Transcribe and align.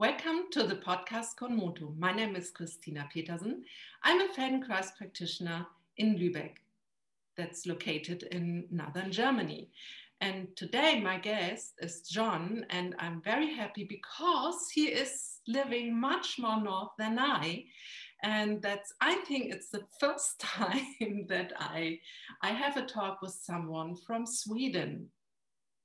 Welcome 0.00 0.46
to 0.50 0.64
the 0.64 0.74
podcast 0.74 1.36
Konmoto. 1.40 1.96
My 1.96 2.10
name 2.10 2.34
is 2.34 2.50
Christina 2.50 3.08
Petersen. 3.12 3.62
I'm 4.02 4.22
a 4.22 4.32
Feldenkrais 4.34 4.96
practitioner 4.98 5.64
in 5.98 6.16
Lübeck, 6.16 6.56
that's 7.36 7.64
located 7.64 8.24
in 8.32 8.66
northern 8.72 9.12
Germany. 9.12 9.70
And 10.20 10.48
today, 10.56 11.00
my 11.00 11.18
guest 11.18 11.74
is 11.78 12.00
John, 12.00 12.66
and 12.70 12.96
I'm 12.98 13.22
very 13.22 13.54
happy 13.54 13.84
because 13.84 14.68
he 14.68 14.86
is 14.86 15.38
living 15.46 15.96
much 15.96 16.40
more 16.40 16.60
north 16.60 16.90
than 16.98 17.16
I. 17.16 17.64
And 18.24 18.60
that's, 18.60 18.92
I 19.00 19.14
think 19.28 19.54
it's 19.54 19.68
the 19.68 19.86
first 20.00 20.40
time 20.40 21.26
that 21.28 21.52
I, 21.56 22.00
I 22.42 22.50
have 22.50 22.76
a 22.76 22.84
talk 22.84 23.22
with 23.22 23.32
someone 23.32 23.94
from 23.94 24.26
Sweden 24.26 25.08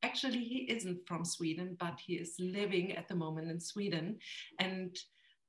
actually 0.04 0.44
he 0.44 0.60
isn't 0.70 1.00
from 1.08 1.26
Sweden, 1.26 1.76
but 1.80 2.00
he 2.06 2.14
is 2.14 2.36
living 2.40 2.96
at 2.96 3.08
the 3.08 3.16
moment 3.16 3.50
in 3.50 3.60
Sweden. 3.60 4.18
And 4.60 4.96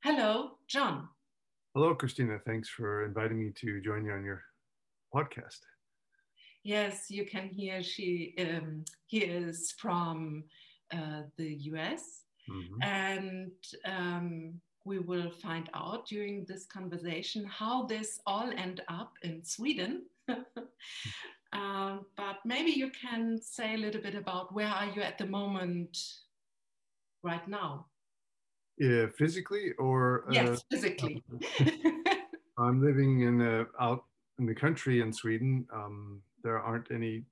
hello, 0.02 0.52
John. 0.68 1.08
Hello, 1.74 1.94
Christina. 1.94 2.38
Thanks 2.44 2.68
for 2.68 3.04
inviting 3.04 3.38
me 3.38 3.52
to 3.60 3.80
join 3.80 4.04
you 4.04 4.12
on 4.12 4.24
your 4.24 4.42
podcast. 5.14 5.60
Yes, 6.62 7.06
you 7.08 7.24
can 7.24 7.48
hear 7.48 7.82
she 7.82 8.34
um, 8.38 8.84
he 9.06 9.18
is 9.18 9.72
from 9.78 10.44
uh, 10.92 11.22
the 11.38 11.54
US, 11.72 12.24
mm-hmm. 12.50 12.82
and 12.82 13.52
um, 13.86 14.60
we 14.84 14.98
will 14.98 15.30
find 15.30 15.70
out 15.74 16.06
during 16.06 16.44
this 16.44 16.66
conversation 16.66 17.44
how 17.44 17.86
this 17.86 18.20
all 18.26 18.50
end 18.56 18.82
up 18.88 19.12
in 19.22 19.44
Sweden. 19.44 20.02
Um, 21.52 22.06
but 22.16 22.36
maybe 22.44 22.70
you 22.70 22.90
can 22.90 23.38
say 23.42 23.74
a 23.74 23.78
little 23.78 24.00
bit 24.00 24.14
about 24.14 24.54
where 24.54 24.68
are 24.68 24.86
you 24.94 25.02
at 25.02 25.18
the 25.18 25.26
moment 25.26 25.98
right 27.22 27.46
now? 27.48 27.86
Yeah, 28.78 29.06
physically 29.16 29.72
or 29.78 30.24
uh, 30.28 30.32
yes, 30.32 30.62
physically. 30.70 31.22
I'm 32.58 32.82
living 32.82 33.22
in 33.22 33.40
a, 33.40 33.66
out 33.80 34.04
in 34.38 34.46
the 34.46 34.54
country 34.54 35.00
in 35.00 35.12
Sweden. 35.12 35.66
Um, 35.72 36.22
there 36.42 36.58
aren't 36.60 36.90
any 36.90 37.24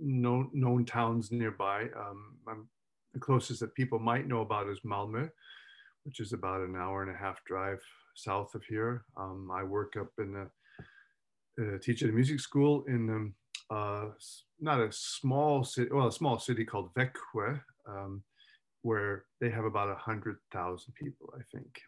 known 0.00 0.50
known 0.52 0.84
towns 0.84 1.30
nearby. 1.30 1.86
Um, 1.96 2.68
the 3.12 3.20
closest 3.20 3.60
that 3.60 3.74
people 3.74 3.98
might 3.98 4.26
know 4.26 4.40
about 4.40 4.68
is 4.68 4.80
Malmö, 4.80 5.30
which 6.04 6.20
is 6.20 6.32
about 6.32 6.60
an 6.60 6.76
hour 6.76 7.02
and 7.02 7.14
a 7.14 7.18
half 7.18 7.42
drive 7.44 7.80
south 8.14 8.54
of 8.54 8.62
here. 8.64 9.04
Um, 9.16 9.50
I 9.52 9.62
work 9.62 9.96
up 9.98 10.10
in 10.18 10.34
a 10.36 10.46
uh, 11.60 11.78
teach 11.80 12.02
at 12.02 12.10
a 12.10 12.12
music 12.12 12.40
school 12.40 12.84
in 12.88 13.10
um, 13.10 13.34
uh, 13.70 14.06
not 14.60 14.80
a 14.80 14.90
small 14.92 15.64
city, 15.64 15.90
well, 15.92 16.08
a 16.08 16.12
small 16.12 16.38
city 16.38 16.64
called 16.64 16.94
Växjö, 16.94 17.60
um, 17.88 18.22
where 18.82 19.24
they 19.40 19.50
have 19.50 19.64
about 19.64 19.90
a 19.90 19.94
hundred 19.94 20.36
thousand 20.52 20.94
people, 20.94 21.32
I 21.36 21.42
think. 21.52 21.80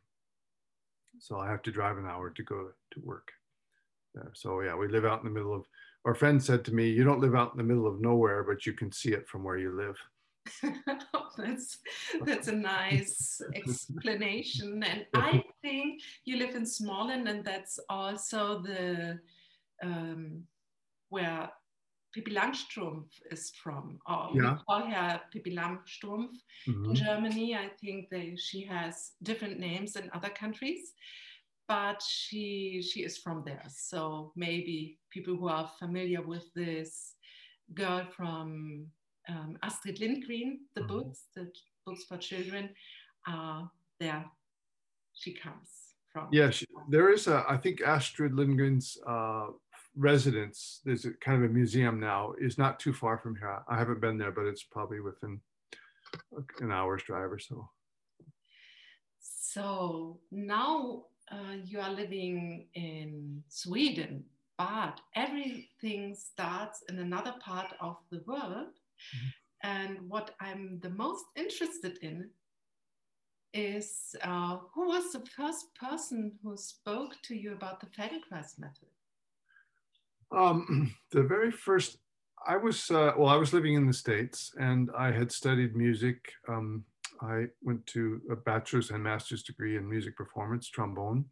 So 1.20 1.39
I 1.39 1.48
have 1.48 1.62
to 1.62 1.72
drive 1.72 1.98
an 1.98 2.06
hour 2.06 2.30
to 2.30 2.42
go 2.42 2.70
to 2.92 3.00
work. 3.02 3.30
There. 4.14 4.30
So 4.34 4.61
yeah, 4.61 4.77
we 4.77 4.89
live 4.89 5.05
out 5.05 5.20
in 5.20 5.27
the 5.27 5.34
middle 5.34 5.55
of. 5.55 5.64
Our 6.05 6.14
friend 6.14 6.42
said 6.42 6.64
to 6.64 6.74
me, 6.74 6.89
"You 6.89 7.05
don't 7.05 7.20
live 7.20 7.34
out 7.34 7.52
in 7.52 7.58
the 7.58 7.64
middle 7.64 7.86
of 7.86 8.00
nowhere, 8.00 8.42
but 8.42 8.66
you 8.66 8.72
can 8.72 8.91
see 8.92 9.12
it 9.12 9.28
from 9.28 9.44
where 9.44 9.58
you 9.58 9.72
live." 9.72 9.96
that's 11.36 11.78
that's 12.24 12.48
a 12.48 12.52
nice 12.52 13.41
explanation, 13.55 14.83
and 14.83 15.06
I 15.14 15.44
think 15.62 16.02
you 16.24 16.36
live 16.39 16.55
in 16.55 16.62
Småland, 16.62 17.28
and 17.28 17.44
that's 17.44 17.78
also 17.89 18.62
the 18.62 19.19
um, 19.82 20.44
where 21.08 21.50
Pippi 22.14 22.34
Langstrumpf 22.34 23.10
is 23.30 23.52
from, 23.62 23.98
or 24.08 24.30
yeah. 24.34 24.54
we 24.54 24.58
call 24.66 24.90
her 24.90 25.20
Pippi 25.32 25.54
Langstrumpf 25.54 26.34
mm-hmm. 26.66 26.84
in 26.86 26.94
Germany. 26.94 27.54
I 27.54 27.68
think 27.80 28.08
they, 28.10 28.34
she 28.36 28.64
has 28.64 29.12
different 29.22 29.58
names 29.58 29.96
in 29.96 30.10
other 30.14 30.30
countries, 30.30 30.94
but 31.68 32.02
she 32.02 32.82
she 32.82 33.04
is 33.04 33.18
from 33.18 33.42
there. 33.44 33.64
So 33.68 34.32
maybe 34.36 34.98
people 35.10 35.36
who 35.36 35.48
are 35.48 35.70
familiar 35.78 36.22
with 36.22 36.52
this 36.55 37.14
girl 37.74 38.06
from 38.17 38.86
um, 39.28 39.58
Astrid 39.62 40.00
Lindgren, 40.00 40.61
the 40.74 40.80
mm-hmm. 40.80 40.88
books, 40.88 41.27
the 41.36 41.52
books 41.84 42.05
for 42.05 42.17
children, 42.17 42.70
uh, 43.27 43.64
there 44.00 44.24
she 45.12 45.34
comes 45.34 45.94
from. 46.11 46.28
Yeah, 46.33 46.50
she, 46.50 46.64
there 46.88 47.11
is 47.12 47.27
a. 47.27 47.44
I 47.48 47.58
think 47.58 47.83
Astrid 47.83 48.33
Lindgren's. 48.33 48.96
Uh, 49.06 49.48
residence, 49.98 50.81
there's 50.85 51.05
a 51.05 51.13
kind 51.14 51.42
of 51.42 51.51
a 51.51 51.53
museum 51.53 51.98
now, 51.98 52.33
is 52.41 52.57
not 52.57 52.79
too 52.79 52.92
far 52.92 53.19
from 53.19 53.35
here. 53.36 53.63
I 53.69 53.77
haven't 53.77 54.01
been 54.01 54.17
there, 54.17 54.33
but 54.33 54.47
it's 54.47 54.63
probably 54.63 55.01
within 55.01 55.41
an 56.61 56.70
hour's 56.70 57.03
drive 57.03 57.33
or 57.33 57.39
so. 57.39 57.69
So 59.19 60.20
now 60.31 61.05
uh, 61.31 61.57
you 61.64 61.81
are 61.81 61.91
living 61.91 62.69
in 62.75 63.42
Sweden, 63.48 64.25
but 64.57 65.01
everything 65.17 66.15
starts 66.15 66.83
in 66.89 66.98
another 66.98 67.35
part 67.41 67.75
of 67.80 67.97
the 68.11 68.23
world. 68.27 68.75
Mm-hmm. 69.15 69.29
And 69.65 70.09
what 70.09 70.35
I'm 70.41 70.79
the 70.80 70.91
most 70.91 71.25
interested 71.36 71.98
in 72.03 72.30
is 73.55 74.15
uh, 74.23 74.59
who 74.75 74.89
was 74.89 75.13
the 75.13 75.25
first 75.36 75.75
person 75.75 76.33
who 76.42 76.57
spoke 76.57 77.15
to 77.23 77.35
you 77.35 77.53
about 77.53 77.80
the 77.80 77.86
Feldenkrais 77.86 78.59
method? 78.59 78.89
Um, 80.34 80.94
the 81.12 81.22
very 81.22 81.50
first, 81.50 81.98
I 82.46 82.56
was, 82.56 82.90
uh, 82.90 83.12
well, 83.16 83.28
I 83.28 83.36
was 83.36 83.52
living 83.52 83.74
in 83.74 83.86
the 83.86 83.92
States 83.92 84.52
and 84.58 84.90
I 84.96 85.11
had 85.11 85.33
studied 85.33 85.77
music. 85.77 86.33
Um, 86.48 86.84
I 87.20 87.46
went 87.62 87.84
to 87.86 88.20
a 88.30 88.36
bachelor's 88.36 88.90
and 88.90 89.02
master's 89.02 89.42
degree 89.42 89.77
in 89.77 89.88
music 89.88 90.17
performance, 90.17 90.68
trombone. 90.68 91.24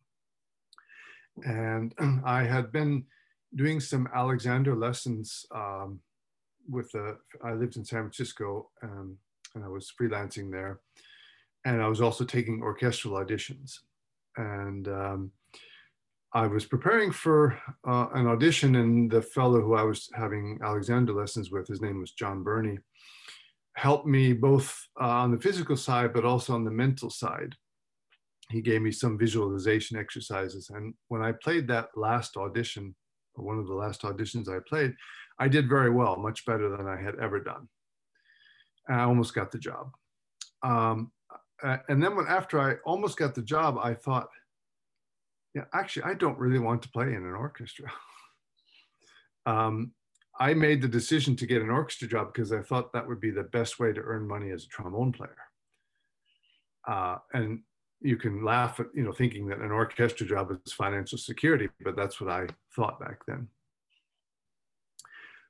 And 1.45 1.95
I 2.25 2.43
had 2.43 2.73
been 2.73 3.05
doing 3.55 3.81
some 3.81 4.09
Alexander 4.15 4.75
lessons 4.75 5.47
um, 5.55 6.01
with, 6.69 6.93
a, 6.95 7.17
I 7.45 7.53
lived 7.53 7.77
in 7.77 7.85
San 7.85 8.01
Francisco 8.01 8.71
um, 8.83 9.17
and 9.55 9.65
I 9.65 9.69
was 9.69 9.93
freelancing 9.99 10.51
there. 10.51 10.81
And 11.65 11.83
I 11.83 11.89
was 11.89 12.01
also 12.01 12.25
taking 12.25 12.63
orchestral 12.63 13.15
auditions. 13.15 13.79
And 14.37 14.87
um, 14.89 15.33
I 16.33 16.47
was 16.47 16.67
preparing 16.67 17.13
for 17.13 17.59
uh, 17.87 18.09
an 18.15 18.27
audition, 18.27 18.77
and 18.77 19.11
the 19.11 19.23
fellow 19.23 19.61
who 19.61 19.75
I 19.75 19.83
was 19.83 20.09
having 20.15 20.59
Alexander 20.63 21.13
lessons 21.13 21.51
with, 21.51 21.67
his 21.67 21.81
name 21.81 22.01
was 22.01 22.13
John 22.13 22.43
Burney, 22.43 22.79
helped 23.75 24.07
me 24.07 24.33
both 24.33 24.77
uh, 25.01 25.05
on 25.05 25.31
the 25.31 25.41
physical 25.41 25.77
side, 25.77 26.13
but 26.13 26.25
also 26.25 26.55
on 26.55 26.65
the 26.65 26.71
mental 26.71 27.11
side. 27.11 27.55
He 28.51 28.61
gave 28.61 28.83
me 28.83 28.93
some 28.93 29.19
visualization 29.19 29.99
exercises. 29.99 30.71
And 30.71 30.95
when 31.09 31.23
I 31.23 31.33
played 31.33 31.69
that 31.69 31.89
last 31.97 32.37
audition, 32.37 32.95
or 33.35 33.45
one 33.45 33.59
of 33.59 33.67
the 33.67 33.75
last 33.75 34.03
auditions 34.03 34.49
I 34.49 34.61
played, 34.69 34.95
I 35.39 35.49
did 35.49 35.69
very 35.69 35.91
well, 35.91 36.17
much 36.17 36.45
better 36.47 36.69
than 36.69 36.87
I 36.87 37.01
had 37.01 37.17
ever 37.21 37.41
done. 37.41 37.69
I 38.89 39.03
almost 39.03 39.35
got 39.35 39.51
the 39.51 39.59
job. 39.59 39.91
Um, 40.63 41.13
and 41.63 42.03
then 42.03 42.15
when 42.17 42.27
after 42.27 42.61
I 42.61 42.77
almost 42.85 43.17
got 43.17 43.35
the 43.35 43.43
job, 43.43 43.79
I 43.83 43.95
thought, 43.95 44.29
yeah, 45.57 45.65
actually, 45.73 46.03
I 46.03 46.13
don't 46.13 46.39
really 46.39 46.59
want 46.59 46.83
to 46.83 46.91
play 46.91 47.07
in 47.07 47.25
an 47.25 47.33
orchestra. 47.33 47.91
um, 49.47 49.93
I 50.39 50.53
made 50.53 50.83
the 50.83 50.89
decision 50.89 51.35
to 51.37 51.47
get 51.47 51.63
an 51.63 51.71
orchestra 51.71 52.07
job 52.07 52.35
because 52.35 52.53
I 52.53 52.61
thought 52.61 52.93
that 52.93 53.09
would 53.09 53.23
be 53.23 53.31
the 53.31 53.45
best 53.45 53.79
way 53.79 53.95
to 53.95 54.03
earn 54.03 54.29
money 54.29 54.51
as 54.51 54.65
a 54.65 54.69
trombone 54.69 55.13
player. 55.13 55.39
Uh, 56.87 57.17
and 57.33 57.61
you 58.03 58.19
can 58.19 58.45
laugh 58.45 58.81
at, 58.81 58.89
you 58.95 59.03
know, 59.03 59.13
thinking 59.13 59.47
that 59.47 59.61
an 59.61 59.71
orchestra 59.71 60.27
job 60.27 60.51
is 60.51 60.75
financial 60.75 61.17
security, 61.17 61.71
but 61.83 61.97
that's 61.97 62.21
what 62.21 62.31
I 62.31 62.49
thought 62.75 63.01
back 63.01 63.25
then. 63.27 63.49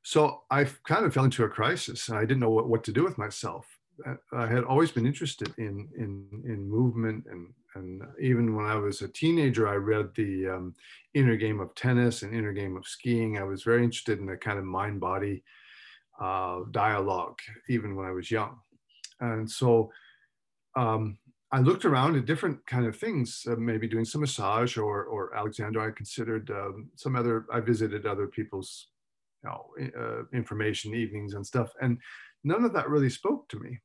So 0.05 0.43
I 0.53 0.69
kind 0.87 1.05
of 1.05 1.15
fell 1.15 1.25
into 1.25 1.43
a 1.43 1.49
crisis 1.49 2.09
and 2.09 2.17
I 2.17 2.21
didn't 2.21 2.39
know 2.39 2.51
what, 2.51 2.69
what 2.69 2.85
to 2.85 2.93
do 2.93 3.03
with 3.03 3.19
myself. 3.19 3.67
I 4.33 4.47
had 4.47 4.65
always 4.65 4.91
been 4.91 5.07
interested 5.07 5.53
in, 5.59 5.89
in, 5.97 6.27
in 6.45 6.69
movement 6.69 7.25
and 7.31 7.49
and 7.77 8.03
even 8.21 8.57
when 8.57 8.67
I 8.67 8.77
was 8.77 9.03
a 9.03 9.09
teenager, 9.09 9.69
I 9.69 9.75
read 9.75 10.09
the 10.15 10.49
um, 10.49 10.75
Inner 11.15 11.37
Game 11.37 11.61
of 11.61 11.75
Tennis 11.75 12.23
and 12.23 12.35
Inner 12.35 12.53
Game 12.53 12.77
of 12.77 12.87
Skiing. 12.87 13.39
I 13.39 13.45
was 13.45 13.63
very 13.63 13.85
interested 13.85 14.19
in 14.19 14.27
the 14.27 14.37
kind 14.37 14.59
of 14.59 14.65
mind 14.65 15.01
body 15.01 15.45
uh, 16.21 16.61
dialogue, 16.71 17.39
even 17.69 17.95
when 17.95 18.07
I 18.07 18.13
was 18.13 18.31
young. 18.31 18.59
And 19.21 19.49
so 19.51 19.91
um, 20.75 21.19
I 21.53 21.61
looked 21.61 21.85
around 21.85 22.17
at 22.17 22.25
different 22.25 22.67
kind 22.67 22.87
of 22.87 22.97
things, 22.97 23.47
uh, 23.49 23.57
maybe 23.57 23.87
doing 23.87 24.05
some 24.05 24.23
massage 24.23 24.77
or, 24.79 25.05
or 25.05 25.37
Alexander. 25.37 25.81
I 25.81 25.91
considered 25.91 26.51
um, 26.51 26.89
some 26.97 27.15
other, 27.15 27.47
I 27.53 27.61
visited 27.61 28.07
other 28.07 28.27
people's 28.27 28.89
you 29.45 29.51
know, 29.51 30.01
uh, 30.01 30.37
information 30.37 30.95
evenings 30.95 31.35
and 31.35 31.47
stuff. 31.47 31.71
And 31.81 31.99
none 32.47 32.65
of 32.65 32.73
that 32.73 32.89
really 32.89 33.11
spoke 33.11 33.49
to 33.49 33.59
me. 33.59 33.81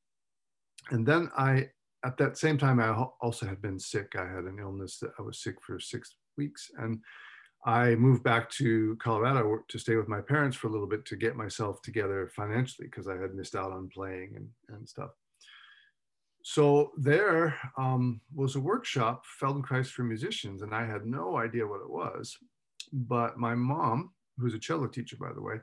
And 0.92 1.06
then 1.06 1.30
I 1.38 1.69
at 2.04 2.18
that 2.18 2.38
same 2.38 2.58
time, 2.58 2.80
I 2.80 2.90
also 3.22 3.46
had 3.46 3.62
been 3.62 3.80
sick. 3.80 4.13
I 4.18 4.25
had 4.25 4.46
an 4.46 4.58
illness 4.60 4.98
that 5.00 5.12
I 5.19 5.22
was 5.22 5.42
sick 5.42 5.56
for 5.62 5.80
six 5.80 6.16
weeks. 6.38 6.72
And 6.78 7.00
I 7.66 7.94
moved 7.96 8.24
back 8.24 8.50
to 8.52 8.98
Colorado 9.00 9.60
to 9.68 9.78
stay 9.78 9.96
with 9.96 10.08
my 10.08 10.19
parents 10.19 10.58
for 10.58 10.68
a 10.68 10.72
little 10.72 10.88
bit 10.88 11.06
to 11.06 11.16
get 11.16 11.36
myself 11.36 11.81
together 11.84 12.31
financially 12.36 12.88
because 12.88 13.08
I 13.08 13.18
had 13.18 13.36
missed 13.36 13.56
out 13.56 13.72
on 13.72 13.88
playing 13.90 14.34
and, 14.36 14.48
and 14.69 14.90
stuff. 14.90 15.12
so 16.44 16.92
there 16.98 17.56
um, 17.78 18.19
was 18.34 18.56
a 18.56 18.60
workshop, 18.60 19.24
Feldenkrais 19.40 19.92
for 19.92 20.04
musicians, 20.04 20.63
and 20.63 20.74
I 20.74 20.88
had 20.88 21.06
no 21.06 21.38
idea 21.38 21.68
what 21.68 21.81
it 21.81 21.90
was. 21.90 22.36
But 22.92 23.38
my 23.38 23.54
mom, 23.54 24.12
who's 24.40 24.56
a 24.56 24.60
cello 24.60 24.88
teacher, 24.88 25.18
by 25.18 25.34
the 25.34 25.42
way, 25.42 25.58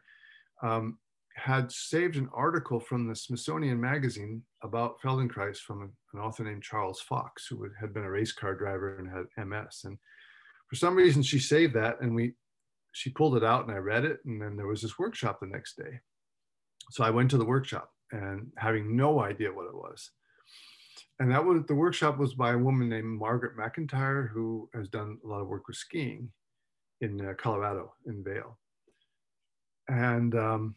um, 0.62 0.99
had 1.38 1.70
saved 1.73 2.17
an 2.17 2.29
article 2.35 2.81
from 2.81 3.06
the 3.06 3.14
Smithsonian 3.14 3.81
magazine 3.81 4.43
about 4.62 5.00
Feldenkrais 5.00 5.58
from 5.58 5.93
an 6.12 6.20
author 6.20 6.44
named 6.44 6.62
Charles 6.62 7.00
Fox, 7.00 7.46
who 7.46 7.69
had 7.81 7.94
been 7.94 8.05
a 8.05 8.11
race 8.11 8.32
car 8.32 8.55
driver 8.55 8.99
and 8.99 9.08
had 9.08 9.46
MS. 9.46 9.82
And 9.85 9.99
for 10.69 10.76
some 10.76 10.94
reason, 10.96 11.23
she 11.23 11.38
saved 11.38 11.75
that, 11.75 12.00
and 12.00 12.14
we 12.14 12.35
she 12.93 13.11
pulled 13.11 13.37
it 13.37 13.44
out, 13.44 13.67
and 13.67 13.75
I 13.75 13.79
read 13.79 14.05
it. 14.05 14.19
And 14.25 14.40
then 14.40 14.56
there 14.56 14.67
was 14.67 14.82
this 14.82 14.99
workshop 14.99 15.38
the 15.40 15.46
next 15.46 15.76
day. 15.76 16.00
So 16.90 17.05
I 17.05 17.11
went 17.11 17.31
to 17.31 17.38
the 17.38 17.44
workshop, 17.44 17.90
and 18.12 18.50
having 18.56 18.96
no 18.96 19.20
idea 19.20 19.52
what 19.52 19.67
it 19.67 19.75
was 19.75 20.11
and 21.20 21.32
that 21.32 21.44
was 21.44 21.62
the 21.67 21.75
workshop 21.75 22.19
was 22.19 22.35
by 22.35 22.52
a 22.52 22.58
woman 22.58 22.88
named 22.88 23.19
Margaret 23.19 23.56
McIntyre, 23.56 24.29
who 24.31 24.69
has 24.75 24.88
done 24.88 25.19
a 25.25 25.26
lot 25.26 25.40
of 25.40 25.49
work 25.49 25.67
with 25.67 25.76
skiing 25.76 26.31
in 27.00 27.25
uh, 27.25 27.35
Colorado 27.35 27.93
in 28.06 28.23
Vail. 28.23 28.58
And 29.88 30.35
um, 30.37 30.75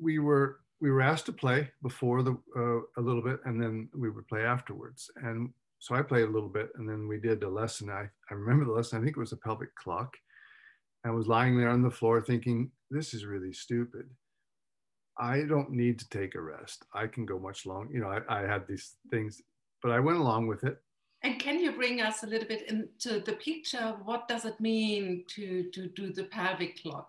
we 0.00 0.18
were 0.18 0.60
we 0.80 0.90
were 0.90 1.02
asked 1.02 1.26
to 1.26 1.32
play 1.32 1.70
before 1.82 2.22
the 2.22 2.36
uh, 2.56 3.00
a 3.00 3.02
little 3.02 3.22
bit, 3.22 3.40
and 3.44 3.62
then 3.62 3.88
we 3.94 4.10
would 4.10 4.26
play 4.28 4.44
afterwards. 4.44 5.10
And 5.16 5.50
so 5.78 5.94
I 5.94 6.02
played 6.02 6.24
a 6.24 6.30
little 6.30 6.48
bit, 6.48 6.70
and 6.76 6.88
then 6.88 7.08
we 7.08 7.18
did 7.18 7.42
a 7.42 7.48
lesson. 7.48 7.90
I 7.90 8.08
I 8.30 8.34
remember 8.34 8.64
the 8.64 8.72
lesson. 8.72 8.98
I 8.98 9.04
think 9.04 9.16
it 9.16 9.20
was 9.20 9.32
a 9.32 9.36
pelvic 9.36 9.74
clock. 9.74 10.16
I 11.04 11.10
was 11.10 11.26
lying 11.26 11.56
there 11.56 11.70
on 11.70 11.82
the 11.82 11.90
floor 11.90 12.20
thinking, 12.20 12.70
this 12.90 13.14
is 13.14 13.24
really 13.24 13.54
stupid. 13.54 14.06
I 15.18 15.44
don't 15.48 15.70
need 15.70 15.98
to 16.00 16.08
take 16.10 16.34
a 16.34 16.42
rest. 16.42 16.84
I 16.92 17.06
can 17.06 17.24
go 17.24 17.38
much 17.38 17.64
long. 17.64 17.88
You 17.90 18.00
know, 18.00 18.10
I, 18.10 18.40
I 18.40 18.40
had 18.42 18.66
these 18.68 18.96
things 19.10 19.40
but 19.82 19.92
I 19.92 20.00
went 20.00 20.18
along 20.18 20.46
with 20.46 20.64
it. 20.64 20.78
And 21.22 21.38
can 21.38 21.58
you 21.58 21.72
bring 21.72 22.00
us 22.00 22.22
a 22.22 22.26
little 22.26 22.48
bit 22.48 22.70
into 22.70 23.20
the 23.20 23.34
picture? 23.34 23.94
What 24.04 24.26
does 24.26 24.44
it 24.44 24.58
mean 24.60 25.24
to, 25.28 25.70
to 25.70 25.88
do 25.88 26.12
the 26.12 26.24
pelvic 26.24 26.80
clock? 26.82 27.08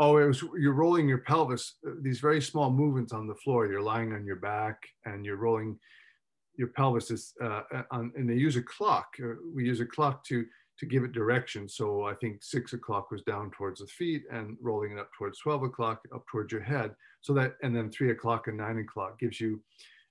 Oh, 0.00 0.16
it 0.16 0.24
was 0.24 0.42
you're 0.58 0.72
rolling 0.72 1.08
your 1.08 1.18
pelvis, 1.18 1.74
uh, 1.86 1.92
these 2.00 2.20
very 2.20 2.40
small 2.40 2.70
movements 2.70 3.12
on 3.12 3.26
the 3.26 3.34
floor. 3.34 3.66
You're 3.66 3.82
lying 3.82 4.14
on 4.14 4.24
your 4.24 4.36
back 4.36 4.78
and 5.04 5.24
you're 5.24 5.36
rolling 5.36 5.78
your 6.56 6.68
pelvis 6.68 7.10
is 7.10 7.34
uh, 7.42 7.62
uh 7.72 7.82
on, 7.90 8.10
and 8.16 8.28
they 8.28 8.34
use 8.34 8.56
a 8.56 8.62
clock. 8.62 9.08
Uh, 9.22 9.34
we 9.54 9.66
use 9.66 9.80
a 9.80 9.86
clock 9.86 10.24
to 10.24 10.44
to 10.80 10.86
give 10.86 11.04
it 11.04 11.12
direction. 11.12 11.68
So 11.68 12.04
I 12.04 12.14
think 12.14 12.42
six 12.42 12.72
o'clock 12.72 13.10
was 13.10 13.22
down 13.22 13.50
towards 13.50 13.80
the 13.80 13.86
feet 13.86 14.22
and 14.32 14.56
rolling 14.62 14.92
it 14.92 14.98
up 14.98 15.10
towards 15.16 15.38
12 15.40 15.64
o'clock 15.64 16.00
up 16.14 16.24
towards 16.32 16.50
your 16.50 16.62
head. 16.62 16.94
So 17.20 17.34
that, 17.34 17.56
and 17.62 17.76
then 17.76 17.90
three 17.90 18.10
o'clock 18.12 18.48
and 18.48 18.56
nine 18.56 18.78
o'clock 18.78 19.18
gives 19.18 19.38
you 19.38 19.60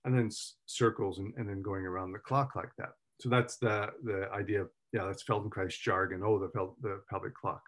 and 0.06 0.16
then 0.16 0.30
circles 0.68 1.18
and, 1.18 1.34
and 1.38 1.50
then 1.50 1.64
going 1.64 1.86
around 1.86 2.12
the 2.12 2.20
clock 2.20 2.56
like 2.56 2.70
that. 2.78 2.92
So 3.20 3.30
that's 3.30 3.58
the, 3.58 3.90
the 4.04 4.30
idea 4.32 4.62
of, 4.62 4.70
yeah, 4.94 5.06
that's 5.06 5.24
Feldenkrais 5.24 5.74
jargon. 5.82 6.22
Oh, 6.24 6.38
the, 6.38 6.50
fel- 6.50 6.78
the 6.82 7.02
pelvic 7.10 7.34
clock. 7.34 7.64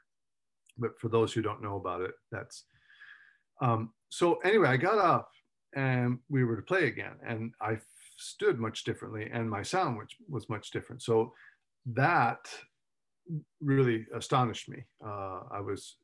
But 0.78 1.00
for 1.00 1.10
those 1.10 1.34
who 1.34 1.42
don't 1.42 1.62
know 1.62 1.78
about 1.78 2.02
it, 2.02 2.12
that's, 2.32 2.66
um, 3.62 3.92
so 4.10 4.36
anyway, 4.44 4.70
I 4.70 4.78
got 4.78 4.98
up 4.98 5.30
and 5.76 6.20
we 6.30 6.44
were 6.44 6.56
to 6.56 6.62
play 6.62 6.88
again 6.88 7.16
and 7.26 7.54
I 7.62 7.78
stood 8.18 8.60
much 8.60 8.84
differently 8.84 9.30
and 9.32 9.50
my 9.50 9.64
sound 9.64 9.98
which 9.98 10.18
was 10.30 10.50
much 10.50 10.72
different. 10.72 11.02
So 11.02 11.34
that 11.86 12.40
really 13.62 14.06
astonished 14.14 14.70
me. 14.70 14.84
Uh, 15.06 15.42
I 15.52 15.60
was 15.62 15.96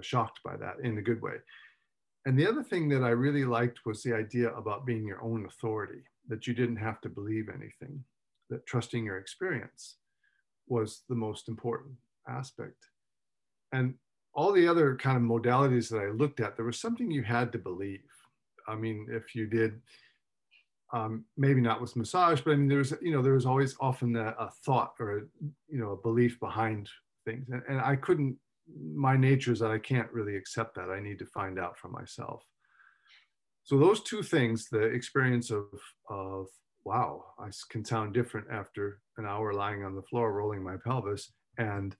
shocked 0.00 0.40
by 0.44 0.56
that 0.56 0.76
in 0.82 0.98
a 0.98 1.02
good 1.02 1.20
way. 1.22 1.34
And 2.24 2.38
the 2.38 2.46
other 2.46 2.62
thing 2.62 2.88
that 2.90 3.02
I 3.02 3.10
really 3.10 3.44
liked 3.44 3.80
was 3.84 4.02
the 4.02 4.14
idea 4.14 4.50
about 4.54 4.86
being 4.86 5.06
your 5.06 5.22
own 5.22 5.44
authority, 5.46 6.02
that 6.28 6.46
you 6.46 6.54
didn't 6.54 6.76
have 6.76 7.00
to 7.02 7.08
believe 7.08 7.48
anything, 7.48 8.02
that 8.48 8.66
trusting 8.66 9.04
your 9.04 9.18
experience 9.18 9.96
was 10.68 11.02
the 11.08 11.14
most 11.14 11.48
important 11.48 11.94
aspect. 12.28 12.86
And 13.72 13.94
all 14.34 14.52
the 14.52 14.66
other 14.66 14.96
kind 14.96 15.16
of 15.16 15.22
modalities 15.22 15.88
that 15.90 15.98
I 15.98 16.10
looked 16.10 16.40
at, 16.40 16.56
there 16.56 16.64
was 16.64 16.80
something 16.80 17.10
you 17.10 17.22
had 17.22 17.52
to 17.52 17.58
believe. 17.58 18.00
I 18.66 18.74
mean, 18.74 19.06
if 19.10 19.34
you 19.34 19.46
did, 19.46 19.80
um, 20.92 21.24
maybe 21.36 21.60
not 21.60 21.80
with 21.80 21.96
massage, 21.96 22.40
but 22.40 22.52
I 22.52 22.56
mean, 22.56 22.68
there 22.68 22.78
was, 22.78 22.94
you 23.00 23.12
know, 23.12 23.22
there 23.22 23.34
was 23.34 23.46
always 23.46 23.76
often 23.80 24.16
a, 24.16 24.34
a 24.38 24.50
thought 24.64 24.94
or, 25.00 25.18
a, 25.18 25.20
you 25.68 25.78
know, 25.78 25.90
a 25.90 25.96
belief 25.96 26.38
behind 26.38 26.88
things. 27.24 27.48
And, 27.50 27.62
and 27.68 27.80
I 27.80 27.96
couldn't 27.96 28.36
my 28.94 29.16
nature 29.16 29.52
is 29.52 29.60
that 29.60 29.70
I 29.70 29.78
can't 29.78 30.10
really 30.12 30.36
accept 30.36 30.74
that. 30.76 30.90
I 30.90 31.00
need 31.00 31.18
to 31.18 31.26
find 31.26 31.58
out 31.58 31.78
for 31.78 31.88
myself. 31.88 32.44
So 33.64 33.78
those 33.78 34.02
two 34.02 34.22
things, 34.22 34.68
the 34.70 34.82
experience 34.82 35.50
of, 35.50 35.64
of 36.08 36.46
wow, 36.84 37.24
I 37.38 37.50
can 37.70 37.84
sound 37.84 38.12
different 38.12 38.48
after 38.50 39.00
an 39.18 39.26
hour 39.26 39.52
lying 39.52 39.84
on 39.84 39.94
the 39.94 40.02
floor 40.02 40.32
rolling 40.32 40.62
my 40.62 40.76
pelvis 40.84 41.32
and 41.58 41.94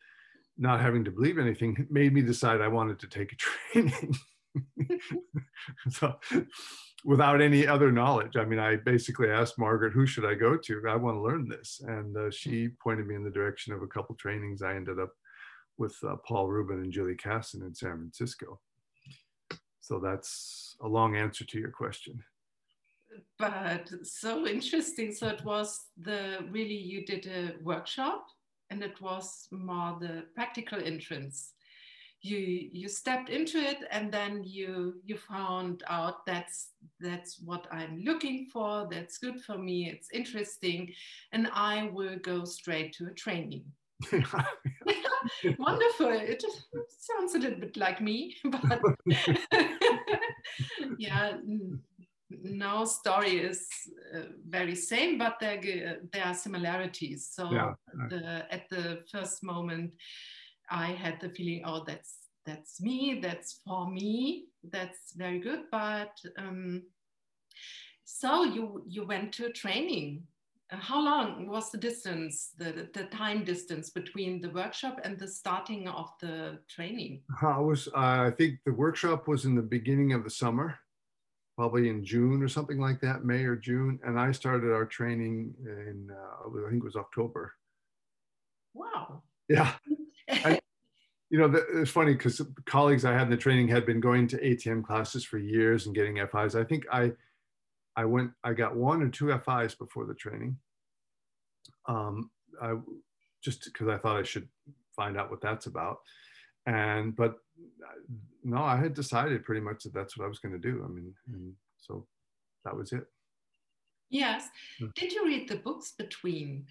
not 0.58 0.80
having 0.80 1.04
to 1.04 1.10
believe 1.10 1.38
anything 1.38 1.86
made 1.90 2.12
me 2.12 2.22
decide 2.22 2.60
I 2.60 2.68
wanted 2.68 2.98
to 3.00 3.08
take 3.08 3.32
a 3.32 3.36
training. 3.72 4.14
so 5.88 6.14
without 7.04 7.40
any 7.40 7.66
other 7.66 7.90
knowledge, 7.90 8.36
I 8.36 8.44
mean, 8.44 8.58
I 8.58 8.76
basically 8.76 9.30
asked 9.30 9.58
Margaret, 9.58 9.92
who 9.92 10.06
should 10.06 10.26
I 10.26 10.34
go 10.34 10.56
to? 10.56 10.82
I 10.88 10.96
want 10.96 11.16
to 11.16 11.22
learn 11.22 11.48
this. 11.48 11.80
And 11.86 12.16
uh, 12.16 12.30
she 12.30 12.68
pointed 12.82 13.06
me 13.06 13.14
in 13.14 13.24
the 13.24 13.30
direction 13.30 13.72
of 13.72 13.82
a 13.82 13.86
couple 13.86 14.14
trainings. 14.16 14.62
I 14.62 14.74
ended 14.74 14.98
up 14.98 15.10
with 15.78 15.96
uh, 16.06 16.16
Paul 16.26 16.48
Rubin 16.48 16.82
and 16.82 16.92
Julie 16.92 17.16
Casson 17.16 17.62
in 17.62 17.74
San 17.74 17.96
Francisco. 17.96 18.60
So 19.80 19.98
that's 19.98 20.76
a 20.82 20.86
long 20.86 21.16
answer 21.16 21.44
to 21.44 21.58
your 21.58 21.70
question. 21.70 22.22
But 23.38 23.90
so 24.04 24.46
interesting. 24.46 25.12
So 25.12 25.28
it 25.28 25.44
was 25.44 25.86
the 26.00 26.38
really, 26.50 26.76
you 26.76 27.04
did 27.04 27.26
a 27.26 27.54
workshop 27.62 28.24
and 28.72 28.82
it 28.82 29.00
was 29.02 29.48
more 29.50 29.98
the 30.00 30.24
practical 30.34 30.82
entrance. 30.82 31.52
You, 32.22 32.38
you 32.72 32.88
stepped 32.88 33.28
into 33.28 33.58
it 33.58 33.78
and 33.90 34.10
then 34.12 34.44
you 34.44 34.94
you 35.04 35.16
found 35.16 35.82
out 35.88 36.24
that's 36.24 36.70
that's 37.00 37.40
what 37.44 37.66
I'm 37.72 38.00
looking 38.04 38.46
for 38.52 38.86
that's 38.88 39.18
good 39.18 39.40
for 39.40 39.58
me 39.58 39.90
it's 39.90 40.08
interesting 40.12 40.92
and 41.32 41.48
I 41.52 41.90
will 41.92 42.16
go 42.22 42.44
straight 42.44 42.92
to 42.92 43.06
a 43.06 43.10
training 43.10 43.64
Wonderful. 45.58 46.10
It 46.10 46.40
just 46.40 46.66
sounds 46.88 47.34
a 47.34 47.38
little 47.38 47.58
bit 47.58 47.76
like 47.76 48.00
me, 48.00 48.36
but 48.44 48.80
yeah, 50.98 51.32
mm. 51.46 51.78
No 52.42 52.84
story 52.84 53.38
is 53.38 53.68
uh, 54.14 54.22
very 54.48 54.74
same, 54.74 55.18
but 55.18 55.38
there, 55.40 55.60
there 56.12 56.24
are 56.24 56.34
similarities. 56.34 57.30
So 57.32 57.50
yeah. 57.50 57.72
the, 58.08 58.46
at 58.50 58.68
the 58.70 59.02
first 59.10 59.42
moment, 59.42 59.92
I 60.70 60.86
had 60.86 61.20
the 61.20 61.30
feeling, 61.30 61.62
oh, 61.64 61.84
that's 61.84 62.16
that's 62.44 62.80
me, 62.80 63.20
that's 63.22 63.60
for 63.64 63.88
me, 63.88 64.46
that's 64.68 65.14
very 65.14 65.38
good. 65.38 65.60
But 65.70 66.12
um, 66.38 66.82
so 68.04 68.42
you 68.42 68.82
you 68.86 69.06
went 69.06 69.32
to 69.34 69.52
training 69.52 70.24
how 70.80 71.04
long 71.04 71.46
was 71.46 71.70
the 71.70 71.78
distance, 71.78 72.50
the, 72.56 72.88
the 72.94 73.04
time 73.04 73.44
distance 73.44 73.90
between 73.90 74.40
the 74.40 74.50
workshop 74.50 75.00
and 75.04 75.18
the 75.18 75.28
starting 75.28 75.88
of 75.88 76.10
the 76.20 76.58
training? 76.68 77.22
I 77.42 77.58
was, 77.58 77.88
uh, 77.88 78.28
I 78.28 78.32
think 78.36 78.58
the 78.64 78.72
workshop 78.72 79.28
was 79.28 79.44
in 79.44 79.54
the 79.54 79.62
beginning 79.62 80.12
of 80.12 80.24
the 80.24 80.30
summer, 80.30 80.78
probably 81.56 81.88
in 81.88 82.04
June 82.04 82.42
or 82.42 82.48
something 82.48 82.78
like 82.78 83.00
that, 83.00 83.24
May 83.24 83.44
or 83.44 83.56
June. 83.56 83.98
And 84.04 84.18
I 84.18 84.32
started 84.32 84.72
our 84.72 84.86
training 84.86 85.54
in, 85.64 86.10
uh, 86.10 86.48
I 86.48 86.70
think 86.70 86.82
it 86.82 86.84
was 86.84 86.96
October. 86.96 87.52
Wow. 88.74 89.22
Yeah. 89.48 89.72
I, 90.28 90.60
you 91.30 91.38
know, 91.38 91.52
it's 91.74 91.90
funny 91.90 92.14
because 92.14 92.40
colleagues 92.66 93.04
I 93.04 93.12
had 93.12 93.24
in 93.24 93.30
the 93.30 93.36
training 93.36 93.68
had 93.68 93.86
been 93.86 94.00
going 94.00 94.26
to 94.28 94.38
ATM 94.38 94.84
classes 94.84 95.24
for 95.24 95.38
years 95.38 95.86
and 95.86 95.94
getting 95.94 96.16
FIs. 96.26 96.56
I 96.56 96.64
think 96.64 96.84
I, 96.90 97.12
I 97.96 98.06
went, 98.06 98.30
I 98.42 98.54
got 98.54 98.74
one 98.74 99.02
or 99.02 99.08
two 99.08 99.36
FIs 99.44 99.74
before 99.74 100.06
the 100.06 100.14
training. 100.14 100.56
Um, 101.86 102.30
I 102.62 102.74
just 103.42 103.64
because 103.64 103.88
I 103.88 103.98
thought 103.98 104.16
I 104.16 104.22
should 104.22 104.48
find 104.94 105.18
out 105.18 105.30
what 105.30 105.40
that's 105.40 105.66
about. 105.66 105.98
And, 106.66 107.14
but 107.16 107.36
no, 108.44 108.62
I 108.62 108.76
had 108.76 108.94
decided 108.94 109.44
pretty 109.44 109.60
much 109.60 109.84
that 109.84 109.94
that's 109.94 110.16
what 110.16 110.24
I 110.24 110.28
was 110.28 110.38
going 110.38 110.52
to 110.52 110.58
do. 110.58 110.82
I 110.84 110.88
mean, 110.88 111.14
and 111.32 111.52
so 111.78 112.06
that 112.64 112.76
was 112.76 112.92
it. 112.92 113.04
Yes. 114.10 114.48
Hmm. 114.78 114.86
Did 114.94 115.12
you 115.12 115.24
read 115.24 115.48
the 115.48 115.56
books 115.56 115.94
between 115.98 116.66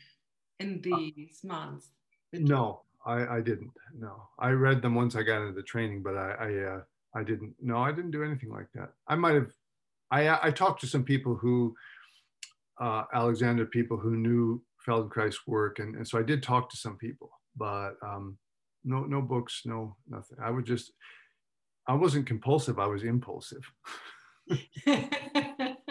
in 0.59 0.81
uh, 0.91 0.97
these 0.97 1.39
months? 1.43 1.89
Between? 2.31 2.47
No, 2.47 2.81
I, 3.05 3.37
I 3.37 3.41
didn't. 3.41 3.71
No, 3.97 4.29
I 4.39 4.49
read 4.51 4.81
them 4.81 4.95
once 4.95 5.15
I 5.15 5.23
got 5.23 5.41
into 5.41 5.53
the 5.53 5.63
training, 5.63 6.03
but 6.03 6.15
I, 6.15 6.31
I, 6.39 6.73
uh, 6.75 6.81
I 7.15 7.23
didn't. 7.23 7.55
No, 7.61 7.77
I 7.77 7.91
didn't 7.91 8.11
do 8.11 8.23
anything 8.23 8.51
like 8.51 8.67
that. 8.75 8.93
I 9.07 9.15
might 9.15 9.35
have 9.35 9.51
I, 10.11 10.47
I 10.47 10.51
talked 10.51 10.81
to 10.81 10.87
some 10.87 11.03
people 11.03 11.35
who, 11.35 11.73
uh, 12.79 13.03
Alexander 13.13 13.65
people 13.65 13.97
who 13.97 14.17
knew 14.17 14.61
Feldenkrais 14.85 15.35
work. 15.47 15.79
And, 15.79 15.95
and 15.95 16.07
so 16.07 16.19
I 16.19 16.23
did 16.23 16.43
talk 16.43 16.69
to 16.69 16.77
some 16.77 16.97
people, 16.97 17.29
but 17.55 17.93
um, 18.03 18.37
no, 18.83 19.03
no 19.03 19.21
books, 19.21 19.61
no, 19.65 19.95
nothing. 20.07 20.37
I 20.43 20.49
would 20.51 20.65
just, 20.65 20.91
I 21.87 21.93
wasn't 21.93 22.27
compulsive. 22.27 22.79
I 22.79 22.87
was 22.87 23.03
impulsive. 23.03 23.71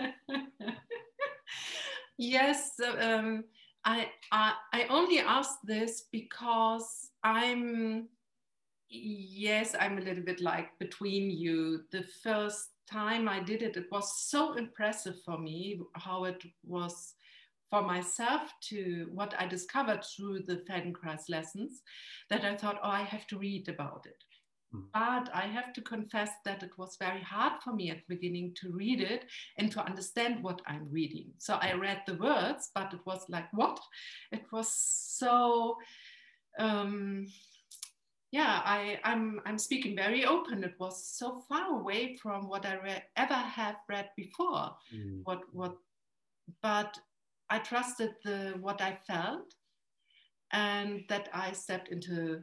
Yes, 2.21 2.73
um, 3.01 3.45
I, 3.83 4.11
I 4.31 4.53
I 4.75 4.85
only 4.91 5.21
asked 5.21 5.61
this 5.65 6.05
because 6.13 7.09
I'm 7.25 8.11
yes, 8.91 9.75
I'm 9.81 9.97
a 9.97 10.03
little 10.03 10.23
bit 10.23 10.43
like 10.43 10.79
between 10.79 11.31
you. 11.31 11.85
The 11.91 12.05
first 12.23 12.73
time 12.87 13.27
I 13.27 13.41
did 13.41 13.63
it, 13.63 13.79
it 13.79 13.87
was 13.91 14.21
so 14.21 14.53
impressive 14.53 15.15
for 15.25 15.39
me 15.39 15.81
how 15.95 16.25
it 16.25 16.43
was 16.63 17.15
for 17.71 17.83
myself 17.83 18.43
to 18.69 19.09
what 19.13 19.35
I 19.39 19.47
discovered 19.47 20.05
through 20.05 20.41
the 20.41 20.63
Feldenkrais 20.69 21.29
lessons 21.29 21.83
that 22.29 22.45
I 22.45 22.57
thought, 22.57 22.81
oh, 22.83 22.89
I 22.89 23.03
have 23.03 23.27
to 23.29 23.39
read 23.39 23.69
about 23.69 24.07
it. 24.07 24.25
Mm. 24.75 24.85
But 24.93 25.35
I 25.35 25.47
have 25.47 25.73
to 25.75 25.81
confess 25.81 26.31
that 26.45 26.63
it 26.63 26.73
was 26.77 26.97
very 26.99 27.23
hard 27.23 27.63
for 27.63 27.73
me 27.73 27.91
at 27.91 27.99
the 27.99 28.15
beginning 28.15 28.55
to 28.61 28.73
read 28.73 29.01
it 29.01 29.27
and 29.57 29.71
to 29.73 29.85
understand 29.85 30.43
what 30.43 30.61
I'm 30.67 30.89
reading. 30.91 31.33
So 31.39 31.55
I 31.55 31.73
read 31.75 32.03
the 32.07 32.15
words, 32.15 32.71
but 32.75 32.93
it 32.93 33.01
was 33.07 33.25
like, 33.29 33.47
what? 33.53 33.81
It 34.33 34.43
was 34.53 34.73
so 34.73 35.77
um, 36.59 37.27
yeah, 38.33 38.61
I, 38.65 39.01
I'm 39.03 39.41
I'm 39.45 39.59
speaking 39.59 39.97
very 39.97 40.25
open. 40.25 40.63
It 40.63 40.75
was 40.79 41.05
so 41.05 41.43
far 41.49 41.81
away 41.81 42.17
from 42.17 42.49
what 42.49 42.65
I 42.65 42.75
re- 42.75 43.05
ever 43.17 43.35
have 43.35 43.77
read 43.89 44.09
before. 44.17 44.77
Mm. 44.95 45.23
What 45.25 45.43
what, 45.53 45.77
but 46.63 46.97
I 47.51 47.59
trusted 47.59 48.15
the 48.25 48.55
what 48.61 48.81
I 48.81 48.99
felt, 49.07 49.55
and 50.53 51.05
that 51.09 51.29
I 51.33 51.53
stepped 51.53 51.89
into. 51.89 52.43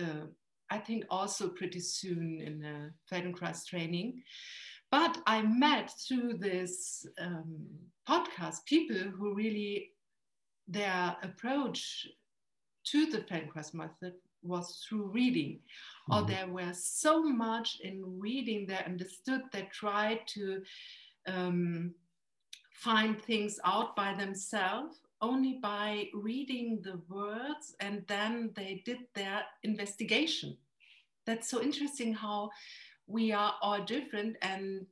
Uh, 0.00 0.26
I 0.68 0.78
think 0.78 1.04
also 1.10 1.48
pretty 1.48 1.78
soon 1.78 2.40
in 2.40 2.64
a 2.64 2.90
Feldenkrais 3.08 3.64
training. 3.66 4.22
But 4.90 5.18
I 5.26 5.42
met 5.42 5.92
through 6.06 6.38
this 6.38 7.06
um, 7.20 7.66
podcast 8.08 8.64
people 8.66 8.96
who 8.96 9.34
really 9.34 9.90
their 10.68 11.16
approach 11.22 12.06
to 12.86 13.06
the 13.06 13.18
Feldenkrais 13.18 13.74
method 13.74 14.14
was 14.42 14.84
through 14.88 15.10
reading. 15.10 15.60
Mm-hmm. 16.10 16.14
Or 16.14 16.26
there 16.26 16.46
were 16.48 16.72
so 16.72 17.22
much 17.22 17.78
in 17.82 18.02
reading 18.18 18.66
they 18.66 18.78
understood, 18.84 19.42
they 19.52 19.68
tried 19.72 20.20
to 20.28 20.62
um, 21.26 21.94
find 22.76 23.20
things 23.20 23.58
out 23.64 23.96
by 23.96 24.12
themselves 24.14 25.00
only 25.22 25.54
by 25.62 26.08
reading 26.12 26.78
the 26.82 27.00
words 27.08 27.74
and 27.80 28.04
then 28.06 28.50
they 28.54 28.82
did 28.84 28.98
their 29.14 29.42
investigation. 29.62 30.56
That's 31.24 31.48
so 31.48 31.62
interesting 31.62 32.12
how 32.12 32.50
we 33.06 33.32
are 33.32 33.54
all 33.62 33.82
different 33.82 34.36
and 34.42 34.86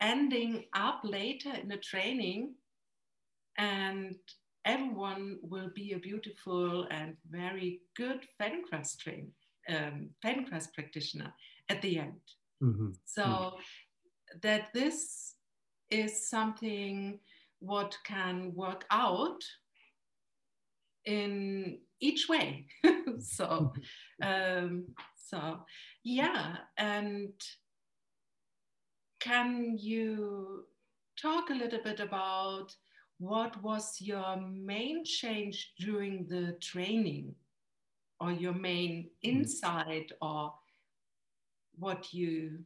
ending 0.00 0.66
up 0.74 1.00
later 1.02 1.50
in 1.62 1.72
a 1.72 1.78
training 1.78 2.54
and 3.56 4.16
everyone 4.66 5.38
will 5.42 5.70
be 5.74 5.92
a 5.92 5.98
beautiful 5.98 6.86
and 6.90 7.16
very 7.30 7.80
good 7.96 8.20
Feldenkrais 8.38 8.98
train, 8.98 9.32
um, 9.68 10.10
Feldenkrais 10.22 10.72
practitioner 10.74 11.32
at 11.70 11.80
the 11.80 11.98
end. 12.00 12.20
Mm-hmm. 12.62 12.90
So 13.06 13.22
mm-hmm. 13.22 14.38
that 14.42 14.68
this 14.74 15.36
is 15.90 16.28
something 16.28 17.18
what 17.60 17.96
can 18.04 18.54
work 18.54 18.84
out 18.90 19.42
in 21.04 21.78
each 22.00 22.28
way. 22.28 22.66
so, 23.20 23.72
um, 24.22 24.84
so 25.16 25.60
yeah, 26.02 26.56
and 26.78 27.32
can 29.20 29.76
you 29.78 30.64
talk 31.20 31.50
a 31.50 31.54
little 31.54 31.80
bit 31.82 32.00
about 32.00 32.74
what 33.18 33.62
was 33.62 34.00
your 34.00 34.40
main 34.40 35.04
change 35.04 35.72
during 35.78 36.26
the 36.26 36.56
training 36.60 37.34
or 38.18 38.32
your 38.32 38.54
main 38.54 39.04
mm-hmm. 39.04 39.38
insight 39.40 40.10
or 40.22 40.54
what 41.78 42.12
you 42.14 42.60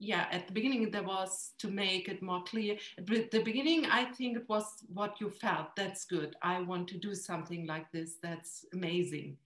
yeah 0.00 0.26
at 0.32 0.46
the 0.46 0.52
beginning 0.52 0.90
there 0.90 1.02
was 1.02 1.52
to 1.58 1.68
make 1.68 2.08
it 2.08 2.22
more 2.22 2.42
clear 2.44 2.76
at 2.98 3.30
the 3.30 3.42
beginning 3.42 3.86
i 3.86 4.04
think 4.04 4.36
it 4.36 4.48
was 4.48 4.64
what 4.92 5.20
you 5.20 5.30
felt 5.30 5.68
that's 5.76 6.04
good 6.04 6.34
i 6.42 6.60
want 6.60 6.88
to 6.88 6.98
do 6.98 7.14
something 7.14 7.66
like 7.66 7.90
this 7.92 8.14
that's 8.22 8.64
amazing 8.72 9.36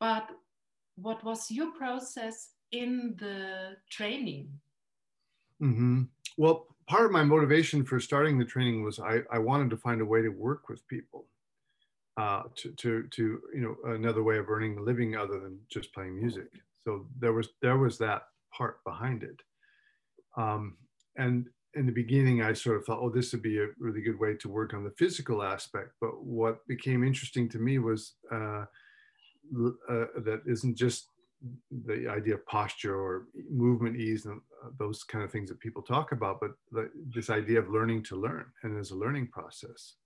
but 0.00 0.30
what 0.96 1.22
was 1.24 1.50
your 1.50 1.72
process 1.72 2.50
in 2.72 3.14
the 3.18 3.76
training 3.90 4.48
mm-hmm. 5.60 6.02
well 6.38 6.66
part 6.86 7.04
of 7.04 7.10
my 7.10 7.24
motivation 7.24 7.84
for 7.84 7.98
starting 7.98 8.38
the 8.38 8.44
training 8.44 8.84
was 8.84 8.98
I, 8.98 9.20
I 9.30 9.38
wanted 9.38 9.70
to 9.70 9.76
find 9.76 10.00
a 10.00 10.04
way 10.04 10.22
to 10.22 10.28
work 10.28 10.68
with 10.68 10.86
people, 10.86 11.26
uh, 12.16 12.44
to, 12.56 12.72
to, 12.72 13.06
to, 13.08 13.22
you 13.54 13.60
know, 13.60 13.92
another 13.92 14.22
way 14.22 14.38
of 14.38 14.48
earning 14.48 14.78
a 14.78 14.82
living 14.82 15.16
other 15.16 15.40
than 15.40 15.58
just 15.68 15.92
playing 15.92 16.16
music. 16.16 16.48
So 16.84 17.06
there 17.18 17.32
was, 17.32 17.48
there 17.60 17.78
was 17.78 17.98
that 17.98 18.22
part 18.52 18.82
behind 18.84 19.22
it. 19.22 19.40
Um, 20.36 20.76
and 21.16 21.48
in 21.74 21.86
the 21.86 21.92
beginning, 21.92 22.42
I 22.42 22.52
sort 22.52 22.76
of 22.76 22.84
thought, 22.84 23.00
oh, 23.02 23.10
this 23.10 23.32
would 23.32 23.42
be 23.42 23.58
a 23.58 23.68
really 23.78 24.00
good 24.00 24.18
way 24.18 24.34
to 24.34 24.48
work 24.48 24.74
on 24.74 24.84
the 24.84 24.94
physical 24.98 25.42
aspect. 25.42 25.90
But 26.00 26.22
what 26.24 26.66
became 26.66 27.04
interesting 27.04 27.48
to 27.50 27.58
me 27.58 27.78
was 27.78 28.14
uh, 28.32 28.64
uh, 29.90 30.06
that 30.24 30.42
isn't 30.46 30.76
just 30.76 31.08
the 31.84 32.08
idea 32.08 32.34
of 32.34 32.46
posture 32.46 32.98
or 32.98 33.26
movement 33.50 33.96
ease 33.96 34.24
and 34.24 34.40
uh, 34.64 34.70
those 34.78 35.04
kind 35.04 35.22
of 35.22 35.30
things 35.30 35.48
that 35.48 35.60
people 35.60 35.82
talk 35.82 36.12
about, 36.12 36.40
but 36.40 36.52
the, 36.72 36.90
this 37.14 37.30
idea 37.30 37.58
of 37.58 37.70
learning 37.70 38.02
to 38.02 38.16
learn 38.16 38.46
and 38.62 38.78
as 38.78 38.90
a 38.90 38.96
learning 38.96 39.28
process. 39.28 39.96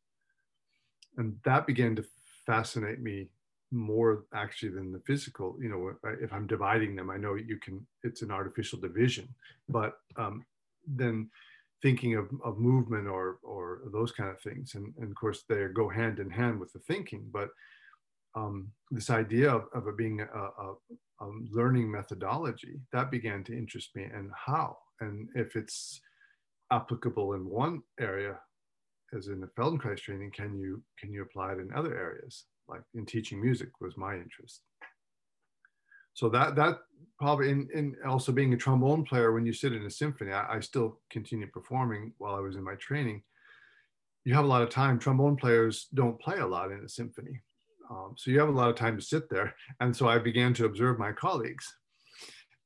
And 1.17 1.37
that 1.45 1.67
began 1.67 1.95
to 1.97 2.05
fascinate 2.47 3.01
me 3.01 3.31
more 3.71 4.25
actually 4.35 4.71
than 4.71 4.93
the 4.93 5.03
physical. 5.07 5.57
You 5.61 5.69
know, 5.69 6.11
if 6.21 6.33
I'm 6.33 6.47
dividing 6.47 6.97
them, 6.97 7.11
I 7.11 7.17
know 7.17 7.35
you 7.35 7.59
can, 7.59 7.87
it's 8.03 8.23
an 8.23 8.31
artificial 8.31 8.79
division, 8.79 9.29
but 9.69 9.95
um, 10.17 10.45
then 10.87 11.31
thinking 11.83 12.17
of, 12.17 12.29
of 12.45 12.59
movement 12.59 13.07
or, 13.07 13.39
or 13.43 13.83
those 13.93 14.13
kind 14.13 14.31
of 14.31 14.41
things. 14.41 14.75
And, 14.75 14.93
and 14.99 15.11
of 15.11 15.17
course, 15.17 15.45
they 15.49 15.65
go 15.73 15.89
hand 15.89 16.19
in 16.19 16.31
hand 16.31 16.61
with 16.61 16.73
the 16.73 16.81
thinking, 16.81 17.27
but 17.33 17.51
um, 18.35 18.69
this 18.91 19.11
idea 19.11 19.51
of, 19.51 19.65
of 19.75 19.89
it 19.89 19.97
being 19.97 20.21
a, 20.21 20.25
a, 20.25 20.75
um, 21.21 21.49
learning 21.51 21.91
methodology, 21.91 22.81
that 22.93 23.11
began 23.11 23.45
to 23.45 23.57
interest 23.57 23.91
me 23.95 24.05
and 24.05 24.31
how. 24.35 24.77
And 25.01 25.29
if 25.35 25.57
it's 25.57 26.01
applicable 26.71 27.35
in 27.35 27.49
one 27.49 27.83
area, 27.99 28.39
as 29.17 29.27
in 29.27 29.41
the 29.41 29.49
Feldenkrais 29.49 30.01
training, 30.01 30.31
can 30.31 30.59
you 30.59 30.83
can 30.99 31.13
you 31.13 31.23
apply 31.23 31.53
it 31.53 31.59
in 31.59 31.73
other 31.75 31.97
areas? 31.97 32.45
Like 32.71 32.83
in 32.95 33.05
teaching 33.05 33.41
music 33.41 33.69
was 33.81 33.97
my 33.97 34.15
interest. 34.15 34.63
So 36.15 36.29
that 36.31 36.57
that 36.57 36.79
probably 37.19 37.51
in, 37.51 37.69
in 37.75 37.97
also 38.07 38.33
being 38.33 38.55
a 38.55 38.57
trombone 38.57 39.05
player, 39.05 39.33
when 39.33 39.45
you 39.45 39.53
sit 39.53 39.75
in 39.75 39.85
a 39.85 39.91
symphony, 39.91 40.33
I, 40.33 40.57
I 40.57 40.61
still 40.61 41.01
continue 41.11 41.47
performing 41.49 42.13
while 42.19 42.35
I 42.35 42.41
was 42.41 42.57
in 42.57 42.65
my 42.65 42.77
training. 42.77 43.23
You 44.25 44.35
have 44.35 44.45
a 44.45 44.49
lot 44.49 44.63
of 44.63 44.71
time. 44.71 44.99
Trombone 44.99 45.37
players 45.37 45.89
don't 45.93 46.21
play 46.21 46.39
a 46.39 46.47
lot 46.47 46.73
in 46.73 46.85
a 46.85 46.89
symphony 46.89 47.43
um, 47.91 48.15
so 48.17 48.31
you 48.31 48.39
have 48.39 48.49
a 48.49 48.53
lot 48.53 48.71
of 48.71 48.77
time 48.77 48.97
to 48.97 49.03
sit 49.03 49.29
there. 49.29 49.55
And 49.81 49.95
so 49.95 50.09
I 50.09 50.19
began 50.19 50.55
to 50.55 50.65
observe 50.65 50.99
my 50.99 51.13
colleagues. 51.13 51.67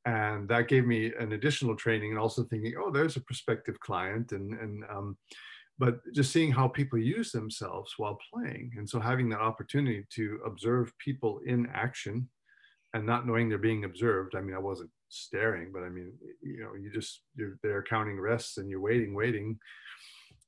And 0.04 0.46
that 0.50 0.68
gave 0.68 0.86
me 0.86 1.12
an 1.18 1.32
additional 1.32 1.74
training 1.74 2.10
and 2.10 2.20
also 2.20 2.44
thinking, 2.44 2.74
oh, 2.78 2.90
there's 2.90 3.16
a 3.16 3.22
prospective 3.22 3.80
client. 3.80 4.32
And, 4.32 4.52
and 4.52 4.84
um, 4.90 5.16
but 5.78 5.98
just 6.12 6.32
seeing 6.32 6.52
how 6.52 6.68
people 6.68 6.98
use 6.98 7.32
themselves 7.32 7.94
while 7.96 8.18
playing. 8.32 8.72
And 8.76 8.88
so 8.88 9.00
having 9.00 9.28
that 9.30 9.40
opportunity 9.40 10.04
to 10.10 10.40
observe 10.46 10.92
people 10.98 11.40
in 11.46 11.66
action 11.72 12.28
and 12.92 13.04
not 13.04 13.26
knowing 13.26 13.48
they're 13.48 13.58
being 13.58 13.84
observed. 13.84 14.36
I 14.36 14.40
mean, 14.40 14.54
I 14.54 14.60
wasn't 14.60 14.90
staring, 15.08 15.72
but 15.72 15.82
I 15.82 15.88
mean, 15.88 16.12
you 16.42 16.62
know, 16.62 16.74
you 16.74 16.92
just, 16.92 17.22
you're 17.34 17.58
there 17.62 17.82
counting 17.82 18.20
rests 18.20 18.58
and 18.58 18.70
you're 18.70 18.80
waiting, 18.80 19.14
waiting 19.14 19.58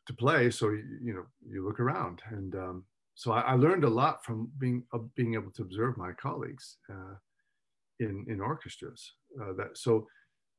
to 0.07 0.13
play. 0.13 0.51
So, 0.51 0.69
you, 0.69 0.85
you 1.03 1.15
know, 1.15 1.27
you 1.49 1.67
look 1.67 1.81
around 1.81 2.23
and, 2.31 2.55
um, 2.55 2.85
so 3.17 3.33
I, 3.33 3.41
I, 3.41 3.55
learned 3.55 3.85
a 3.85 3.89
lot 3.89 4.23
from 4.25 4.51
being 4.59 4.85
uh, 4.93 4.99
being 5.17 5.35
able 5.35 5.51
to 5.53 5.63
observe 5.63 5.97
my 5.97 6.13
colleagues 6.13 6.77
uh, 6.91 7.17
in 7.99 8.27
in 8.29 8.41
orchestras. 8.41 9.13
Uh, 9.41 9.55
that 9.55 9.77
so 9.77 10.07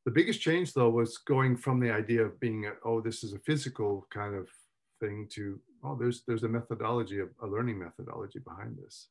the 0.08 0.12
biggest 0.20 0.40
change 0.40 0.74
though 0.74 0.90
was 0.90 1.18
going 1.18 1.58
from 1.58 1.82
the 1.82 1.92
idea 1.92 2.24
of 2.24 2.40
being 2.40 2.66
a, 2.66 2.72
oh 2.88 3.02
this 3.02 3.26
is 3.26 3.34
a 3.34 3.40
physical 3.40 4.08
kind 4.10 4.36
of 4.36 4.48
thing 5.02 5.28
to 5.30 5.60
oh 5.84 5.98
there's 6.00 6.24
there's 6.26 6.44
a 6.44 6.48
methodology 6.48 7.20
of 7.20 7.28
a 7.44 7.46
learning 7.46 7.78
methodology 7.78 8.40
behind 8.40 8.78
this, 8.78 9.10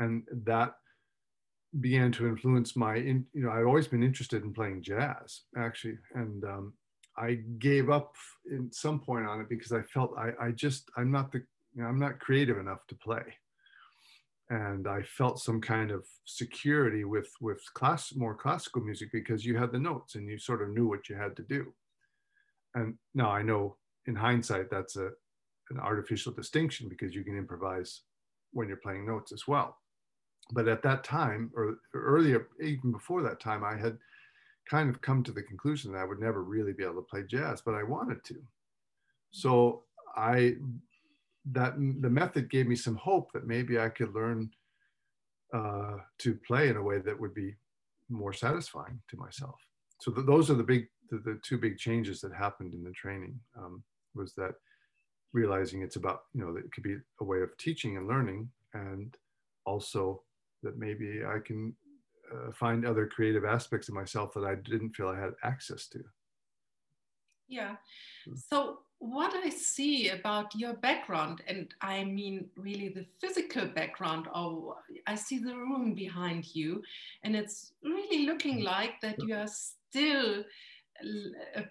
and 0.00 0.24
that 0.44 0.74
began 1.80 2.10
to 2.10 2.26
influence 2.26 2.74
my 2.74 2.96
in, 2.96 3.24
you 3.32 3.44
know 3.44 3.52
I've 3.52 3.68
always 3.68 3.86
been 3.86 4.02
interested 4.02 4.42
in 4.42 4.52
playing 4.52 4.82
jazz 4.82 5.42
actually 5.56 5.98
and 6.16 6.44
um, 6.44 6.72
I 7.16 7.38
gave 7.60 7.88
up 7.88 8.16
in 8.50 8.72
some 8.72 8.98
point 8.98 9.28
on 9.28 9.42
it 9.42 9.48
because 9.48 9.70
I 9.70 9.82
felt 9.82 10.12
I, 10.18 10.32
I 10.40 10.50
just 10.50 10.90
I'm 10.96 11.12
not 11.12 11.30
the 11.30 11.38
you 11.74 11.82
know, 11.82 11.88
I'm 11.88 12.00
not 12.00 12.18
creative 12.18 12.58
enough 12.58 12.84
to 12.88 12.96
play. 12.96 13.22
And 14.50 14.86
I 14.86 15.02
felt 15.02 15.40
some 15.40 15.60
kind 15.60 15.90
of 15.90 16.04
security 16.24 17.04
with 17.04 17.30
with 17.40 17.62
class 17.74 18.14
more 18.14 18.34
classical 18.34 18.82
music 18.82 19.10
because 19.12 19.46
you 19.46 19.56
had 19.56 19.72
the 19.72 19.78
notes 19.78 20.14
and 20.14 20.28
you 20.28 20.38
sort 20.38 20.62
of 20.62 20.70
knew 20.70 20.86
what 20.86 21.08
you 21.08 21.16
had 21.16 21.36
to 21.36 21.42
do. 21.42 21.72
And 22.74 22.94
now 23.14 23.30
I 23.30 23.42
know 23.42 23.76
in 24.06 24.14
hindsight 24.14 24.70
that's 24.70 24.96
a 24.96 25.10
an 25.70 25.80
artificial 25.80 26.32
distinction 26.32 26.88
because 26.88 27.14
you 27.14 27.24
can 27.24 27.36
improvise 27.36 28.02
when 28.52 28.68
you're 28.68 28.76
playing 28.76 29.06
notes 29.06 29.32
as 29.32 29.48
well. 29.48 29.78
But 30.52 30.68
at 30.68 30.82
that 30.82 31.04
time, 31.04 31.50
or 31.54 31.76
earlier, 31.94 32.48
even 32.60 32.92
before 32.92 33.22
that 33.22 33.40
time, 33.40 33.64
I 33.64 33.76
had 33.76 33.96
kind 34.68 34.90
of 34.90 35.00
come 35.00 35.22
to 35.22 35.32
the 35.32 35.42
conclusion 35.42 35.92
that 35.92 35.98
I 35.98 36.04
would 36.04 36.20
never 36.20 36.42
really 36.42 36.72
be 36.72 36.84
able 36.84 36.96
to 36.96 37.02
play 37.02 37.22
jazz, 37.22 37.62
but 37.62 37.74
I 37.74 37.82
wanted 37.82 38.22
to. 38.24 38.36
So 39.30 39.84
I 40.14 40.56
that 41.50 41.74
the 41.76 42.10
method 42.10 42.50
gave 42.50 42.66
me 42.66 42.76
some 42.76 42.96
hope 42.96 43.32
that 43.32 43.46
maybe 43.46 43.78
I 43.78 43.88
could 43.88 44.14
learn 44.14 44.50
uh, 45.52 45.96
to 46.18 46.34
play 46.46 46.68
in 46.68 46.76
a 46.76 46.82
way 46.82 46.98
that 46.98 47.18
would 47.18 47.34
be 47.34 47.54
more 48.08 48.32
satisfying 48.32 49.00
to 49.08 49.16
myself. 49.16 49.56
So 50.00 50.10
the, 50.10 50.22
those 50.22 50.50
are 50.50 50.54
the 50.54 50.62
big, 50.62 50.88
the, 51.10 51.18
the, 51.18 51.38
two 51.42 51.58
big 51.58 51.78
changes 51.78 52.20
that 52.20 52.32
happened 52.32 52.74
in 52.74 52.84
the 52.84 52.92
training. 52.92 53.38
Um, 53.56 53.82
was 54.14 54.34
that 54.34 54.54
realizing 55.32 55.82
it's 55.82 55.96
about 55.96 56.24
you 56.34 56.44
know 56.44 56.52
that 56.52 56.64
it 56.64 56.72
could 56.72 56.82
be 56.82 56.96
a 57.20 57.24
way 57.24 57.40
of 57.40 57.56
teaching 57.56 57.96
and 57.96 58.06
learning, 58.06 58.50
and 58.74 59.16
also 59.64 60.22
that 60.62 60.78
maybe 60.78 61.22
I 61.26 61.38
can 61.38 61.74
uh, 62.32 62.52
find 62.52 62.86
other 62.86 63.06
creative 63.06 63.44
aspects 63.44 63.88
of 63.88 63.94
myself 63.94 64.34
that 64.34 64.44
I 64.44 64.54
didn't 64.54 64.94
feel 64.94 65.08
I 65.08 65.18
had 65.18 65.32
access 65.42 65.86
to. 65.88 66.02
Yeah. 67.48 67.76
Hmm. 68.24 68.34
So 68.36 68.78
what 69.02 69.34
I 69.34 69.48
see 69.48 70.10
about 70.10 70.54
your 70.54 70.74
background, 70.74 71.42
and 71.48 71.74
I 71.80 72.04
mean 72.04 72.48
really 72.56 72.88
the 72.88 73.04
physical 73.20 73.66
background, 73.66 74.28
oh, 74.32 74.76
I 75.08 75.16
see 75.16 75.38
the 75.38 75.56
room 75.56 75.92
behind 75.92 76.54
you, 76.54 76.84
and 77.24 77.34
it's 77.34 77.72
really 77.82 78.26
looking 78.26 78.60
mm. 78.60 78.64
like 78.64 79.00
that 79.02 79.16
you 79.26 79.34
are 79.34 79.48
still 79.90 80.44
uh, 81.56 81.62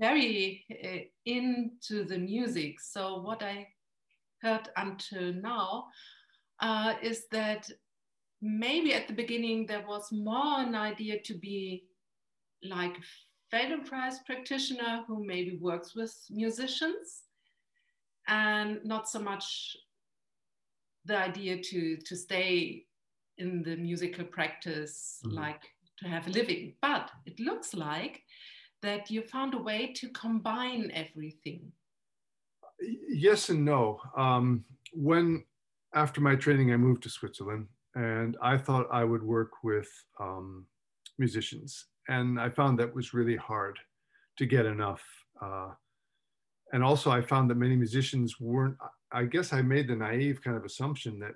very 0.00 0.64
uh, 0.72 1.04
into 1.24 2.02
the 2.04 2.18
music. 2.18 2.80
So 2.80 3.20
what 3.20 3.44
I 3.44 3.68
heard 4.42 4.68
until 4.76 5.32
now 5.32 5.84
uh, 6.58 6.94
is 7.00 7.28
that 7.30 7.70
maybe 8.42 8.92
at 8.92 9.06
the 9.06 9.14
beginning 9.14 9.66
there 9.66 9.84
was 9.86 10.10
more 10.10 10.58
an 10.58 10.74
idea 10.74 11.22
to 11.22 11.34
be 11.34 11.84
like 12.64 12.96
Feldenkrais 13.52 14.24
practitioner 14.24 15.04
who 15.06 15.24
maybe 15.24 15.56
works 15.56 15.94
with 15.94 16.14
musicians 16.30 17.24
and 18.28 18.78
not 18.84 19.08
so 19.08 19.18
much 19.18 19.76
the 21.04 21.16
idea 21.16 21.60
to, 21.60 21.96
to 21.96 22.16
stay 22.16 22.84
in 23.38 23.62
the 23.62 23.76
musical 23.76 24.24
practice 24.24 25.20
mm-hmm. 25.24 25.36
like 25.36 25.62
to 25.98 26.08
have 26.08 26.26
a 26.26 26.30
living. 26.30 26.74
But 26.80 27.10
it 27.26 27.40
looks 27.40 27.74
like 27.74 28.22
that 28.82 29.10
you 29.10 29.22
found 29.22 29.54
a 29.54 29.58
way 29.58 29.92
to 29.96 30.08
combine 30.10 30.90
everything. 30.94 31.72
Yes 33.08 33.48
and 33.48 33.64
no. 33.64 34.00
Um, 34.16 34.64
when 34.92 35.44
after 35.94 36.20
my 36.20 36.36
training, 36.36 36.72
I 36.72 36.76
moved 36.76 37.02
to 37.02 37.10
Switzerland 37.10 37.66
and 37.94 38.36
I 38.40 38.56
thought 38.56 38.86
I 38.92 39.04
would 39.04 39.22
work 39.22 39.50
with 39.64 39.88
um, 40.20 40.66
musicians 41.18 41.86
and 42.10 42.40
I 42.40 42.50
found 42.50 42.78
that 42.78 42.94
was 42.94 43.14
really 43.14 43.36
hard 43.36 43.78
to 44.36 44.44
get 44.44 44.66
enough. 44.66 45.02
Uh, 45.40 45.70
and 46.72 46.84
also, 46.84 47.10
I 47.10 47.22
found 47.22 47.48
that 47.48 47.56
many 47.56 47.76
musicians 47.76 48.38
weren't. 48.38 48.76
I 49.12 49.24
guess 49.24 49.52
I 49.52 49.62
made 49.62 49.88
the 49.88 49.96
naive 49.96 50.42
kind 50.42 50.56
of 50.56 50.64
assumption 50.64 51.18
that 51.20 51.34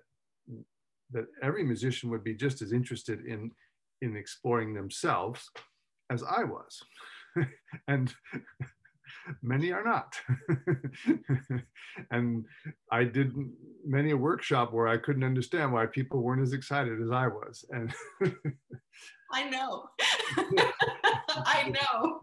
that 1.11 1.27
every 1.43 1.65
musician 1.65 2.11
would 2.11 2.25
be 2.25 2.35
just 2.35 2.61
as 2.61 2.73
interested 2.73 3.25
in 3.25 3.51
in 4.03 4.17
exploring 4.17 4.75
themselves 4.75 5.49
as 6.11 6.23
I 6.23 6.45
was, 6.45 6.83
and 7.89 8.15
many 9.43 9.73
are 9.73 9.85
not. 9.85 10.15
and 12.11 12.45
I 12.91 13.05
did 13.05 13.33
many 13.85 14.11
a 14.11 14.17
workshop 14.17 14.73
where 14.73 14.89
I 14.89 14.97
couldn't 14.99 15.25
understand 15.25 15.73
why 15.73 15.87
people 15.87 16.23
weren't 16.23 16.43
as 16.43 16.53
excited 16.53 17.01
as 17.01 17.11
I 17.11 17.27
was, 17.29 17.65
and 17.71 17.93
I 19.33 19.49
know. 19.51 19.89
I 21.47 21.69
know. 21.69 22.21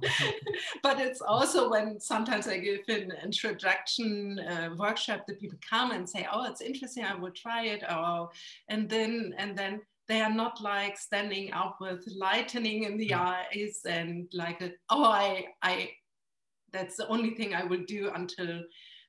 but 0.83 0.99
it's 0.99 1.21
also 1.21 1.69
when 1.69 1.99
sometimes 1.99 2.47
I 2.47 2.57
give 2.57 2.81
an 2.87 3.13
introduction 3.23 4.39
uh, 4.39 4.69
workshop 4.77 5.25
that 5.27 5.39
people 5.39 5.57
come 5.67 5.91
and 5.91 6.09
say, 6.09 6.27
"Oh, 6.31 6.45
it's 6.45 6.61
interesting. 6.61 7.03
I 7.03 7.15
will 7.15 7.31
try 7.31 7.65
it." 7.65 7.83
Oh, 7.89 8.29
and 8.69 8.89
then 8.89 9.33
and 9.37 9.57
then 9.57 9.81
they 10.07 10.21
are 10.21 10.33
not 10.33 10.61
like 10.61 10.97
standing 10.97 11.53
up 11.53 11.77
with 11.81 12.05
lightning 12.17 12.83
in 12.83 12.97
the 12.97 13.09
mm. 13.09 13.17
eyes 13.17 13.81
and 13.87 14.27
like, 14.33 14.61
a, 14.61 14.71
"Oh, 14.89 15.03
I 15.03 15.45
I." 15.61 15.91
That's 16.73 16.95
the 16.95 17.07
only 17.07 17.31
thing 17.31 17.53
I 17.53 17.63
will 17.63 17.83
do 17.87 18.11
until 18.13 18.63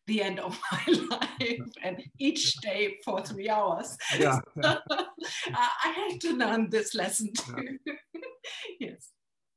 the 0.07 0.23
end 0.23 0.41
of 0.41 0.59
my 0.73 0.95
life 1.11 1.61
and 1.83 2.03
each 2.19 2.57
day 2.57 2.97
for 3.05 3.23
three 3.23 3.49
hours. 3.49 3.97
Yeah. 4.19 4.39
So, 4.63 4.69
uh, 4.69 5.69
I 5.85 6.09
had 6.11 6.21
to 6.23 6.37
learn 6.37 6.69
this 6.71 6.95
lesson 6.95 7.33
too. 7.33 7.79
Yes. 8.81 9.11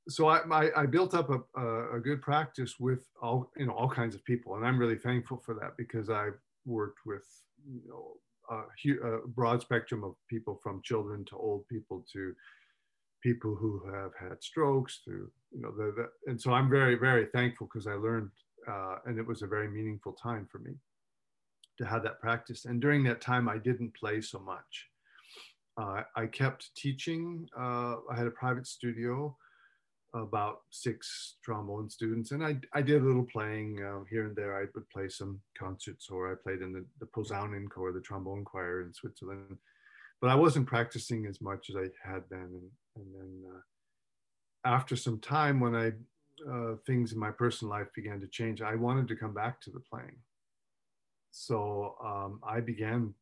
So 0.08 0.28
I, 0.28 0.41
I, 0.52 0.82
I, 0.84 0.86
built 0.86 1.15
up 1.15 1.30
a, 1.32 1.39
a, 1.60 1.98
a, 1.98 2.00
good 2.00 2.22
practice 2.22 2.76
with 2.80 3.08
all, 3.22 3.52
you 3.58 3.65
know, 3.65 3.74
all 3.74 3.89
kinds 3.89 4.13
of 4.13 4.24
people. 4.24 4.56
And 4.56 4.65
I'm 4.65 4.78
really 4.78 4.98
thankful 4.98 5.41
for 5.44 5.56
that 5.56 5.76
because 5.76 6.10
I've 6.10 6.38
worked 6.65 7.00
with, 7.06 7.26
you 7.68 7.82
know, 7.88 8.13
a, 8.52 9.15
a 9.15 9.28
broad 9.28 9.62
spectrum 9.62 10.04
of 10.04 10.15
people 10.30 10.60
from 10.62 10.82
children 10.84 11.26
to 11.26 11.36
old 11.36 11.68
people 11.68 12.06
to 12.13 12.36
people 13.26 13.56
who 13.56 13.82
have 13.92 14.12
had 14.20 14.44
strokes 14.44 15.02
through 15.04 15.28
you 15.52 15.60
know, 15.62 15.72
the, 15.72 15.92
the 15.98 16.06
and 16.30 16.40
so 16.40 16.54
I'm 16.54 16.70
very, 16.70 16.96
very 16.96 17.26
thankful 17.26 17.68
because 17.68 17.88
I 17.88 17.94
learned 17.94 18.30
uh, 18.68 18.98
and 19.06 19.18
it 19.18 19.26
was 19.26 19.42
a 19.42 19.48
very 19.48 19.68
meaningful 19.68 20.14
time 20.14 20.48
for 20.52 20.60
me 20.60 20.74
to 21.80 21.86
have 21.86 22.04
that 22.04 22.22
practice. 22.22 22.66
And 22.66 22.80
during 22.80 23.04
that 23.06 23.22
time, 23.22 23.50
I 23.50 23.58
didn't 23.58 23.96
play 23.96 24.22
so 24.22 24.40
much. 24.40 24.74
Uh, 25.76 26.04
I 26.16 26.28
kept 26.28 26.74
teaching. 26.76 27.48
Uh, 27.58 27.96
I 28.12 28.16
had 28.16 28.28
a 28.28 28.32
private 28.32 28.68
studio, 28.68 29.36
about 30.14 30.60
six 30.70 31.36
trombone 31.44 31.90
students, 31.90 32.32
and 32.32 32.44
I, 32.46 32.58
I 32.74 32.82
did 32.82 33.02
a 33.02 33.06
little 33.06 33.28
playing 33.36 33.84
uh, 33.84 34.04
here 34.10 34.26
and 34.28 34.36
there. 34.36 34.56
I 34.56 34.66
would 34.74 34.90
play 34.90 35.10
some 35.10 35.42
concerts, 35.58 36.10
or 36.10 36.32
I 36.32 36.36
played 36.42 36.62
in 36.62 36.72
the, 36.74 36.86
the 37.00 37.08
Posaunen 37.08 37.70
Chor, 37.70 37.92
the 37.92 38.02
trombone 38.02 38.46
choir 38.46 38.84
in 38.84 38.94
Switzerland. 38.94 39.58
But 40.22 40.30
I 40.30 40.36
wasn't 40.36 40.68
practicing 40.68 41.26
as 41.26 41.42
much 41.42 41.70
as 41.70 41.76
I 41.76 41.88
had 42.10 42.30
been. 42.30 42.40
And, 42.60 42.70
and 42.96 43.06
then 43.14 43.52
uh, 43.52 44.68
after 44.68 44.96
some 44.96 45.20
time, 45.20 45.60
when 45.60 45.76
I 45.76 45.92
uh, 46.50 46.76
things 46.86 47.14
in 47.14 47.20
my 47.20 47.32
personal 47.32 47.72
life 47.72 47.88
began 47.96 48.20
to 48.20 48.28
change, 48.28 48.62
I 48.62 48.76
wanted 48.76 49.08
to 49.08 49.16
come 49.16 49.34
back 49.34 49.62
to 49.62 49.70
the 49.70 49.80
playing. 49.80 50.18
So 51.32 51.96
um, 52.04 52.40
I 52.48 52.60
began 52.60 53.14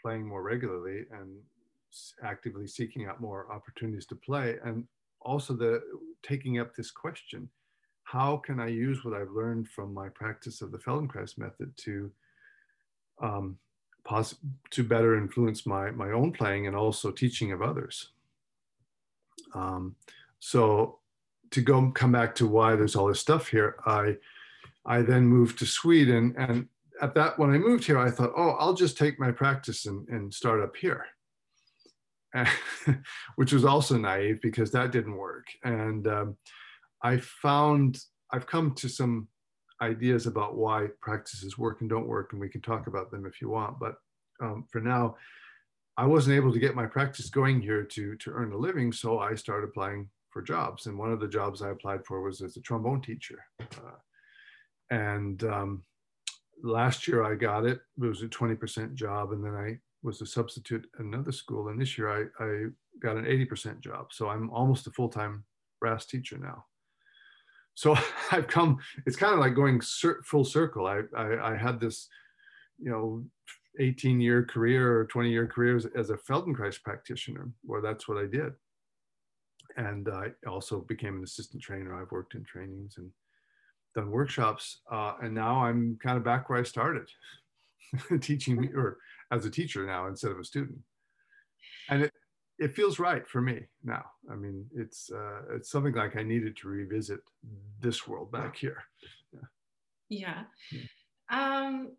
playing 0.00 0.26
more 0.26 0.42
regularly 0.42 1.06
and 1.12 1.36
actively 2.22 2.66
seeking 2.66 3.06
out 3.06 3.20
more 3.20 3.50
opportunities 3.52 4.06
to 4.06 4.16
play. 4.16 4.56
And 4.64 4.86
also 5.20 5.54
the 5.54 5.82
taking 6.22 6.58
up 6.58 6.74
this 6.74 6.90
question, 6.90 7.48
how 8.04 8.36
can 8.36 8.60
I 8.60 8.68
use 8.68 9.04
what 9.04 9.14
I've 9.14 9.30
learned 9.30 9.68
from 9.68 9.92
my 9.92 10.08
practice 10.08 10.62
of 10.62 10.72
the 10.72 10.78
Feldenkrais 10.78 11.38
method 11.38 11.76
to 11.78 12.10
um, 13.20 13.58
to 14.70 14.84
better 14.84 15.16
influence 15.16 15.66
my, 15.66 15.90
my 15.90 16.10
own 16.10 16.32
playing 16.32 16.66
and 16.66 16.76
also 16.76 17.10
teaching 17.10 17.52
of 17.52 17.62
others. 17.62 18.10
Um, 19.54 19.96
so 20.38 20.98
to 21.50 21.60
go 21.60 21.90
come 21.92 22.12
back 22.12 22.34
to 22.36 22.46
why 22.46 22.76
there's 22.76 22.96
all 22.96 23.06
this 23.06 23.20
stuff 23.20 23.48
here, 23.48 23.76
I 23.86 24.16
I 24.86 25.02
then 25.02 25.24
moved 25.26 25.58
to 25.60 25.66
Sweden, 25.66 26.34
and 26.36 26.68
at 27.00 27.14
that 27.14 27.38
when 27.38 27.50
I 27.50 27.58
moved 27.58 27.84
here, 27.84 27.98
I 27.98 28.10
thought, 28.10 28.32
oh, 28.36 28.50
I'll 28.50 28.74
just 28.74 28.98
take 28.98 29.18
my 29.18 29.30
practice 29.30 29.86
and, 29.86 30.06
and 30.08 30.32
start 30.32 30.62
up 30.62 30.76
here, 30.76 31.06
which 33.36 33.52
was 33.52 33.64
also 33.64 33.96
naive 33.96 34.40
because 34.42 34.70
that 34.72 34.92
didn't 34.92 35.16
work. 35.16 35.46
And 35.62 36.06
um, 36.06 36.36
I 37.02 37.18
found 37.18 37.98
I've 38.30 38.46
come 38.46 38.74
to 38.74 38.88
some 38.88 39.28
ideas 39.80 40.26
about 40.26 40.56
why 40.56 40.88
practices 41.00 41.58
work 41.58 41.80
and 41.80 41.90
don't 41.90 42.06
work, 42.06 42.32
and 42.32 42.40
we 42.40 42.48
can 42.48 42.60
talk 42.60 42.86
about 42.86 43.10
them 43.10 43.26
if 43.26 43.40
you 43.40 43.48
want. 43.48 43.78
But 43.78 43.94
um, 44.40 44.66
for 44.70 44.80
now, 44.80 45.16
I 45.96 46.06
wasn't 46.06 46.36
able 46.36 46.52
to 46.52 46.58
get 46.58 46.74
my 46.74 46.86
practice 46.86 47.30
going 47.30 47.60
here 47.60 47.84
to 47.84 48.16
to 48.16 48.30
earn 48.30 48.52
a 48.52 48.56
living, 48.56 48.92
so 48.92 49.18
I 49.18 49.34
started 49.34 49.68
applying 49.68 50.08
for 50.34 50.42
jobs. 50.42 50.86
And 50.86 50.98
one 50.98 51.12
of 51.12 51.20
the 51.20 51.28
jobs 51.28 51.62
I 51.62 51.70
applied 51.70 52.04
for 52.04 52.20
was 52.20 52.42
as 52.42 52.56
a 52.56 52.60
trombone 52.60 53.00
teacher. 53.00 53.38
Uh, 53.60 53.98
and 54.90 55.42
um, 55.44 55.84
last 56.62 57.06
year 57.06 57.22
I 57.22 57.36
got 57.36 57.64
it. 57.64 57.80
It 57.96 58.04
was 58.04 58.22
a 58.22 58.26
20% 58.26 58.94
job. 58.94 59.32
And 59.32 59.42
then 59.42 59.54
I 59.54 59.78
was 60.02 60.20
a 60.20 60.26
substitute 60.26 60.86
at 60.98 61.04
another 61.04 61.30
school. 61.30 61.68
And 61.68 61.80
this 61.80 61.96
year 61.96 62.10
I, 62.10 62.44
I 62.44 62.64
got 63.00 63.16
an 63.16 63.24
80% 63.24 63.80
job. 63.80 64.08
So 64.10 64.28
I'm 64.28 64.50
almost 64.50 64.88
a 64.88 64.90
full 64.90 65.08
time 65.08 65.44
brass 65.80 66.04
teacher 66.04 66.36
now. 66.36 66.64
So 67.74 67.96
I've 68.32 68.48
come, 68.48 68.78
it's 69.06 69.16
kind 69.16 69.34
of 69.34 69.38
like 69.38 69.54
going 69.54 69.80
full 70.24 70.44
circle. 70.44 70.86
I, 70.86 71.02
I, 71.16 71.52
I 71.52 71.56
had 71.56 71.78
this, 71.78 72.08
you 72.78 72.90
know, 72.90 73.24
18 73.78 74.20
year 74.20 74.44
career 74.44 74.98
or 74.98 75.06
20 75.06 75.30
year 75.30 75.46
career 75.46 75.76
as, 75.76 75.86
as 75.96 76.10
a 76.10 76.16
Feldenkrais 76.16 76.82
practitioner, 76.82 77.50
where 77.62 77.80
that's 77.80 78.08
what 78.08 78.18
I 78.18 78.26
did 78.26 78.52
and 79.76 80.08
I 80.08 80.28
also 80.48 80.80
became 80.80 81.16
an 81.16 81.24
assistant 81.24 81.62
trainer. 81.62 81.94
I've 81.94 82.12
worked 82.12 82.34
in 82.34 82.44
trainings 82.44 82.94
and 82.98 83.10
done 83.94 84.10
workshops, 84.10 84.80
uh, 84.90 85.14
and 85.22 85.34
now 85.34 85.64
I'm 85.64 85.98
kind 86.02 86.16
of 86.16 86.24
back 86.24 86.48
where 86.48 86.58
I 86.58 86.62
started, 86.62 87.08
teaching 88.20 88.72
or 88.74 88.98
as 89.30 89.44
a 89.44 89.50
teacher 89.50 89.86
now 89.86 90.06
instead 90.06 90.30
of 90.30 90.38
a 90.38 90.44
student. 90.44 90.78
And 91.88 92.02
it, 92.02 92.12
it 92.58 92.74
feels 92.74 92.98
right 92.98 93.26
for 93.28 93.40
me 93.40 93.62
now. 93.82 94.04
I 94.30 94.36
mean, 94.36 94.66
it's 94.74 95.10
uh, 95.10 95.54
it's 95.56 95.70
something 95.70 95.94
like 95.94 96.16
I 96.16 96.22
needed 96.22 96.56
to 96.58 96.68
revisit 96.68 97.20
this 97.80 98.06
world 98.06 98.30
back 98.30 98.56
here. 98.56 98.84
Yeah. 100.08 100.44
yeah. 100.70 100.82
Um, 101.30 101.92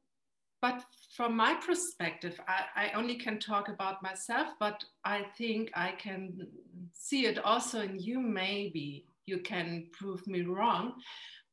but 0.65 0.84
from 1.15 1.38
my 1.38 1.54
perspective, 1.54 2.39
I, 2.47 2.88
I, 2.88 2.91
only 2.97 3.17
can 3.17 3.39
talk 3.39 3.69
about 3.69 4.01
myself, 4.01 4.47
but 4.60 4.84
I 5.04 5.23
think 5.38 5.69
I 5.75 5.91
can 5.91 6.47
see 6.91 7.28
it 7.28 7.38
also 7.38 7.82
in 7.82 7.99
you. 7.99 8.19
Maybe 8.19 9.06
you 9.28 9.38
can 9.51 9.88
prove 9.93 10.25
me 10.25 10.41
wrong, 10.41 10.93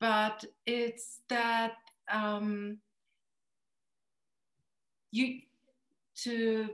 but 0.00 0.42
it's 0.64 1.20
that 1.28 1.74
um, 2.10 2.78
you 5.10 5.40
to 6.24 6.70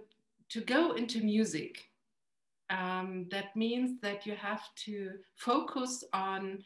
to 0.51 0.61
go 0.61 0.93
into 0.93 1.19
music. 1.21 1.91
Um, 2.71 3.27
that 3.31 3.57
means 3.57 4.01
that 4.03 4.27
you 4.27 4.35
have 4.37 4.63
to 4.87 5.13
focus 5.35 6.05
on 6.13 6.63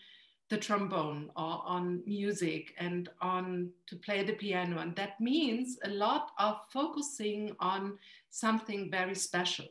the 0.52 0.58
trombone 0.58 1.30
or 1.34 1.62
on 1.64 2.02
music 2.04 2.74
and 2.78 3.08
on 3.22 3.70
to 3.86 3.96
play 3.96 4.22
the 4.22 4.34
piano. 4.34 4.80
And 4.80 4.94
that 4.96 5.18
means 5.18 5.78
a 5.82 5.88
lot 5.88 6.32
of 6.38 6.56
focusing 6.70 7.56
on 7.58 7.96
something 8.28 8.90
very 8.90 9.14
special. 9.14 9.64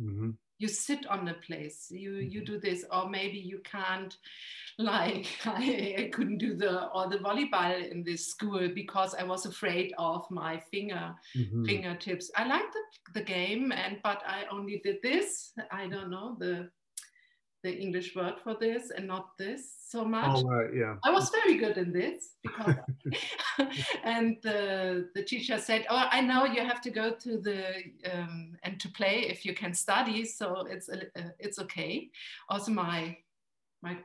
Mm-hmm. 0.00 0.30
You 0.60 0.68
sit 0.68 1.04
on 1.08 1.26
a 1.26 1.34
place, 1.34 1.88
you, 1.90 2.12
mm-hmm. 2.12 2.28
you 2.30 2.44
do 2.44 2.60
this, 2.60 2.84
or 2.92 3.10
maybe 3.10 3.38
you 3.38 3.58
can't, 3.64 4.16
like 4.78 5.26
I, 5.44 5.96
I 5.98 6.10
couldn't 6.12 6.38
do 6.38 6.54
the 6.54 6.86
or 6.90 7.08
the 7.08 7.18
volleyball 7.18 7.90
in 7.90 8.04
this 8.04 8.28
school 8.28 8.68
because 8.72 9.16
I 9.16 9.24
was 9.24 9.46
afraid 9.46 9.92
of 9.98 10.30
my 10.30 10.62
finger 10.70 11.12
mm-hmm. 11.36 11.64
fingertips. 11.64 12.30
I 12.36 12.46
liked 12.46 12.72
the, 12.72 13.20
the 13.20 13.26
game 13.26 13.72
and 13.72 13.98
but 14.04 14.22
I 14.24 14.44
only 14.48 14.80
did 14.84 15.02
this. 15.02 15.52
I 15.72 15.88
don't 15.88 16.08
know 16.08 16.36
the 16.38 16.70
the 17.62 17.76
English 17.76 18.16
word 18.16 18.34
for 18.42 18.56
this 18.58 18.90
and 18.90 19.06
not 19.06 19.36
this 19.36 19.74
so 19.86 20.04
much. 20.04 20.38
Oh, 20.38 20.44
right, 20.44 20.70
yeah. 20.74 20.96
I 21.04 21.10
was 21.10 21.30
very 21.30 21.58
good 21.58 21.76
in 21.76 21.92
this 21.92 22.36
because, 22.42 22.76
and 24.04 24.36
the, 24.42 25.08
the 25.14 25.22
teacher 25.22 25.58
said, 25.58 25.86
"Oh, 25.90 26.08
I 26.10 26.20
know 26.20 26.44
you 26.44 26.64
have 26.64 26.80
to 26.82 26.90
go 26.90 27.12
to 27.12 27.38
the 27.38 27.74
um, 28.10 28.56
and 28.62 28.80
to 28.80 28.88
play 28.88 29.26
if 29.28 29.44
you 29.44 29.54
can 29.54 29.74
study, 29.74 30.24
so 30.24 30.66
it's 30.68 30.88
uh, 30.88 31.30
it's 31.38 31.58
okay." 31.58 32.10
Also, 32.48 32.72
my 32.72 33.16
my 33.82 33.98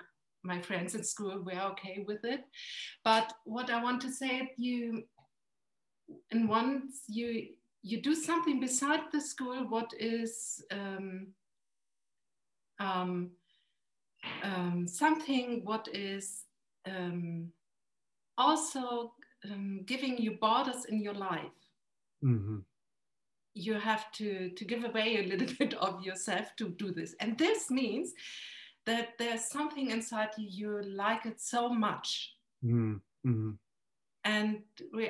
my 0.43 0.59
friends 0.61 0.95
at 0.95 1.05
school 1.05 1.41
were 1.41 1.61
okay 1.71 2.03
with 2.07 2.25
it, 2.25 2.43
but 3.03 3.33
what 3.45 3.69
I 3.69 3.81
want 3.81 4.01
to 4.01 4.11
say, 4.11 4.51
you, 4.57 5.03
and 6.31 6.49
once 6.49 7.03
you 7.07 7.49
you 7.83 8.01
do 8.01 8.15
something 8.15 8.59
beside 8.59 9.11
the 9.11 9.21
school, 9.21 9.69
what 9.69 9.91
is 9.99 10.63
um, 10.71 11.27
um, 12.79 13.31
um, 14.43 14.87
something 14.87 15.61
what 15.63 15.87
is 15.93 16.43
um, 16.85 17.51
also 18.37 19.13
um, 19.45 19.81
giving 19.85 20.17
you 20.17 20.31
borders 20.31 20.85
in 20.85 21.01
your 21.01 21.13
life. 21.13 21.59
Mm-hmm. 22.23 22.59
You 23.53 23.75
have 23.75 24.11
to, 24.13 24.49
to 24.49 24.65
give 24.65 24.83
away 24.83 25.17
a 25.17 25.27
little 25.27 25.47
bit 25.59 25.73
of 25.75 26.03
yourself 26.03 26.55
to 26.57 26.69
do 26.69 26.91
this. 26.91 27.15
And 27.19 27.37
this 27.37 27.69
means 27.69 28.13
that 28.85 29.17
there's 29.17 29.45
something 29.45 29.89
inside 29.89 30.29
you, 30.37 30.47
you 30.49 30.81
like 30.83 31.25
it 31.25 31.41
so 31.41 31.69
much. 31.69 32.33
Mm-hmm. 32.63 32.95
mm-hmm. 33.27 33.51
And 34.25 34.63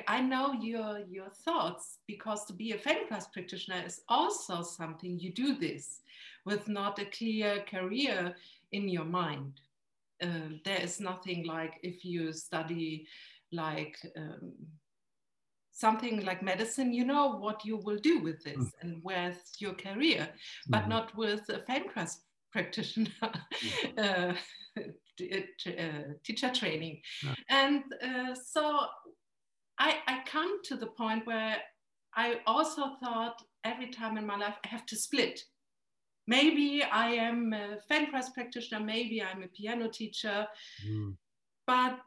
I 0.08 0.20
know 0.20 0.52
your, 0.52 0.98
your 1.08 1.30
thoughts 1.30 2.00
because 2.06 2.44
to 2.44 2.52
be 2.52 2.72
a 2.72 2.78
Feldenkrais 2.78 3.32
practitioner 3.32 3.82
is 3.86 4.02
also 4.10 4.62
something 4.62 5.18
you 5.18 5.32
do 5.32 5.56
this 5.56 6.02
with 6.44 6.68
not 6.68 6.98
a 6.98 7.06
clear 7.06 7.64
career 7.68 8.36
in 8.76 8.88
your 8.88 9.04
mind. 9.04 9.60
Uh, 10.22 10.50
there 10.64 10.80
is 10.80 11.00
nothing 11.00 11.46
like 11.46 11.74
if 11.82 12.04
you 12.04 12.32
study 12.32 13.06
like 13.52 13.96
um, 14.16 14.52
something 15.72 16.24
like 16.24 16.42
medicine, 16.42 16.92
you 16.92 17.04
know 17.04 17.36
what 17.36 17.64
you 17.64 17.76
will 17.76 17.98
do 17.98 18.20
with 18.20 18.42
this 18.42 18.56
mm. 18.56 18.70
and 18.80 19.02
with 19.02 19.40
your 19.58 19.74
career, 19.74 20.28
but 20.68 20.84
mm. 20.84 20.88
not 20.88 21.14
with 21.16 21.42
a 21.48 21.58
Feldenkrais 21.66 22.16
practitioner. 22.52 23.10
uh, 23.98 24.32
uh, 25.18 26.02
teacher 26.24 26.50
training. 26.52 27.00
Yeah. 27.24 27.34
And 27.48 27.82
uh, 28.02 28.34
so 28.34 28.80
I, 29.78 29.96
I 30.06 30.22
come 30.26 30.62
to 30.64 30.76
the 30.76 30.88
point 30.88 31.26
where 31.26 31.56
I 32.14 32.40
also 32.46 32.96
thought 33.02 33.42
every 33.64 33.88
time 33.88 34.16
in 34.16 34.26
my 34.26 34.36
life 34.36 34.56
I 34.64 34.68
have 34.68 34.86
to 34.86 34.96
split 34.96 35.40
maybe 36.26 36.82
I 36.82 37.08
am 37.08 37.52
a 37.52 37.78
Feldenkrais 37.90 38.32
practitioner, 38.34 38.84
maybe 38.84 39.22
I'm 39.22 39.42
a 39.42 39.48
piano 39.48 39.88
teacher, 39.88 40.46
mm. 40.86 41.14
but 41.66 41.98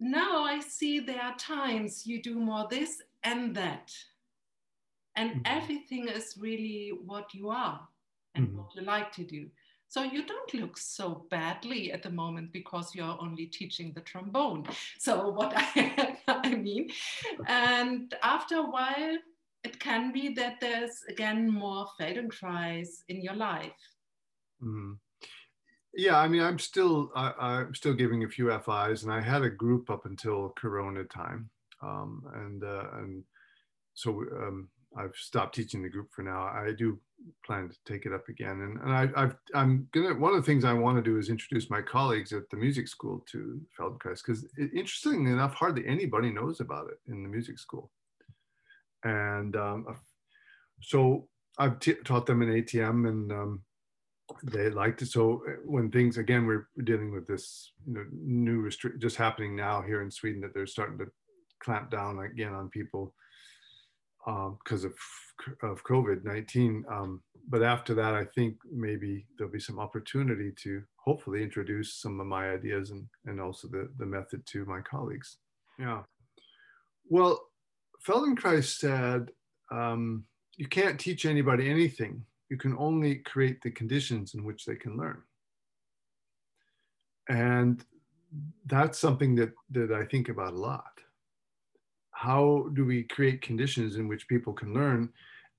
now 0.00 0.44
I 0.44 0.60
see 0.60 0.98
there 0.98 1.22
are 1.22 1.36
times 1.36 2.06
you 2.06 2.22
do 2.22 2.38
more 2.38 2.66
this 2.70 3.02
and 3.22 3.54
that. 3.54 3.92
And 5.16 5.30
mm-hmm. 5.30 5.40
everything 5.44 6.08
is 6.08 6.36
really 6.38 6.92
what 7.04 7.34
you 7.34 7.50
are 7.50 7.80
and 8.34 8.48
mm-hmm. 8.48 8.58
what 8.58 8.74
you 8.74 8.82
like 8.82 9.12
to 9.12 9.24
do. 9.24 9.48
So 9.88 10.04
you 10.04 10.24
don't 10.24 10.54
look 10.54 10.78
so 10.78 11.26
badly 11.30 11.92
at 11.92 12.04
the 12.04 12.10
moment 12.10 12.52
because 12.52 12.94
you're 12.94 13.18
only 13.20 13.46
teaching 13.46 13.92
the 13.92 14.00
trombone. 14.00 14.64
So 14.98 15.30
what 15.30 15.52
I, 15.56 16.16
I 16.28 16.54
mean, 16.54 16.90
and 17.48 18.14
after 18.22 18.58
a 18.58 18.70
while, 18.70 19.18
it 19.64 19.78
can 19.78 20.12
be 20.12 20.32
that 20.34 20.60
there's 20.60 21.02
again 21.08 21.50
more 21.50 21.86
Feldenkrais 22.00 23.02
in 23.08 23.22
your 23.22 23.34
life. 23.34 23.72
Mm. 24.62 24.96
Yeah, 25.94 26.18
I 26.18 26.28
mean, 26.28 26.42
I'm 26.42 26.58
still 26.58 27.10
I, 27.14 27.60
am 27.60 27.74
still 27.74 27.94
giving 27.94 28.24
a 28.24 28.28
few 28.28 28.46
FIs, 28.60 29.02
and 29.02 29.12
I 29.12 29.20
had 29.20 29.42
a 29.42 29.50
group 29.50 29.90
up 29.90 30.06
until 30.06 30.54
Corona 30.56 31.04
time, 31.04 31.50
um, 31.82 32.22
and 32.34 32.64
uh, 32.64 32.84
and 32.94 33.24
so 33.94 34.24
um, 34.36 34.68
I've 34.96 35.16
stopped 35.16 35.56
teaching 35.56 35.82
the 35.82 35.88
group 35.88 36.08
for 36.12 36.22
now. 36.22 36.42
I 36.42 36.72
do 36.76 36.98
plan 37.44 37.68
to 37.68 37.76
take 37.84 38.06
it 38.06 38.14
up 38.14 38.28
again, 38.28 38.60
and, 38.62 38.80
and 38.80 38.92
I, 38.92 39.08
I've 39.16 39.34
I'm 39.52 39.88
gonna 39.92 40.14
one 40.14 40.32
of 40.32 40.36
the 40.36 40.46
things 40.46 40.64
I 40.64 40.72
want 40.72 40.96
to 40.96 41.02
do 41.02 41.18
is 41.18 41.28
introduce 41.28 41.68
my 41.68 41.82
colleagues 41.82 42.32
at 42.32 42.48
the 42.50 42.56
music 42.56 42.86
school 42.86 43.24
to 43.32 43.60
Feldenkrais 43.78 44.22
because 44.24 44.46
interestingly 44.56 45.32
enough, 45.32 45.54
hardly 45.54 45.86
anybody 45.86 46.30
knows 46.30 46.60
about 46.60 46.86
it 46.86 47.00
in 47.12 47.24
the 47.24 47.28
music 47.28 47.58
school 47.58 47.90
and 49.04 49.56
um, 49.56 49.86
so 50.82 51.28
I've 51.58 51.78
taught 52.04 52.26
them 52.26 52.42
an 52.42 52.48
ATM, 52.48 53.08
and 53.08 53.32
um, 53.32 53.62
they 54.42 54.70
liked 54.70 55.02
it. 55.02 55.06
So 55.06 55.42
uh, 55.48 55.52
when 55.64 55.90
things 55.90 56.16
again, 56.16 56.46
we're 56.46 56.68
dealing 56.84 57.12
with 57.12 57.26
this 57.26 57.72
you 57.86 57.94
know, 57.94 58.04
new 58.12 58.60
restrict 58.60 59.00
just 59.00 59.16
happening 59.16 59.56
now 59.56 59.82
here 59.82 60.02
in 60.02 60.10
Sweden 60.10 60.40
that 60.42 60.54
they're 60.54 60.66
starting 60.66 60.98
to 60.98 61.06
clamp 61.62 61.90
down 61.90 62.18
again 62.20 62.54
on 62.54 62.68
people 62.70 63.14
because 64.24 64.84
um, 64.84 64.92
of 65.62 65.70
of 65.70 65.84
COVID 65.84 66.24
nineteen. 66.24 66.84
Um, 66.90 67.22
but 67.48 67.62
after 67.62 67.94
that, 67.94 68.14
I 68.14 68.24
think 68.24 68.56
maybe 68.70 69.26
there'll 69.36 69.52
be 69.52 69.60
some 69.60 69.78
opportunity 69.78 70.52
to 70.62 70.82
hopefully 70.96 71.42
introduce 71.42 71.94
some 71.94 72.20
of 72.20 72.26
my 72.26 72.50
ideas 72.50 72.90
and 72.90 73.06
and 73.26 73.40
also 73.40 73.68
the 73.68 73.88
the 73.98 74.06
method 74.06 74.46
to 74.46 74.64
my 74.66 74.80
colleagues. 74.80 75.38
Yeah. 75.78 76.02
Well, 77.08 77.40
Feldenkrais 78.06 78.78
said, 78.78 79.30
um, 79.70 80.24
you 80.56 80.66
can't 80.66 80.98
teach 80.98 81.26
anybody 81.26 81.70
anything. 81.70 82.24
You 82.48 82.56
can 82.56 82.76
only 82.78 83.16
create 83.16 83.62
the 83.62 83.70
conditions 83.70 84.34
in 84.34 84.44
which 84.44 84.64
they 84.64 84.74
can 84.74 84.96
learn. 84.96 85.22
And 87.28 87.84
that's 88.66 88.98
something 88.98 89.34
that, 89.36 89.52
that 89.70 89.92
I 89.92 90.04
think 90.04 90.28
about 90.28 90.54
a 90.54 90.56
lot. 90.56 90.92
How 92.10 92.68
do 92.74 92.84
we 92.84 93.04
create 93.04 93.40
conditions 93.40 93.96
in 93.96 94.08
which 94.08 94.28
people 94.28 94.52
can 94.52 94.74
learn? 94.74 95.10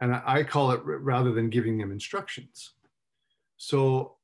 And 0.02 0.14
I, 0.14 0.22
I 0.26 0.44
call 0.44 0.72
it 0.72 0.82
rather 0.84 1.32
than 1.32 1.50
giving 1.50 1.78
them 1.78 1.92
instructions. 1.92 2.74
So 3.58 4.18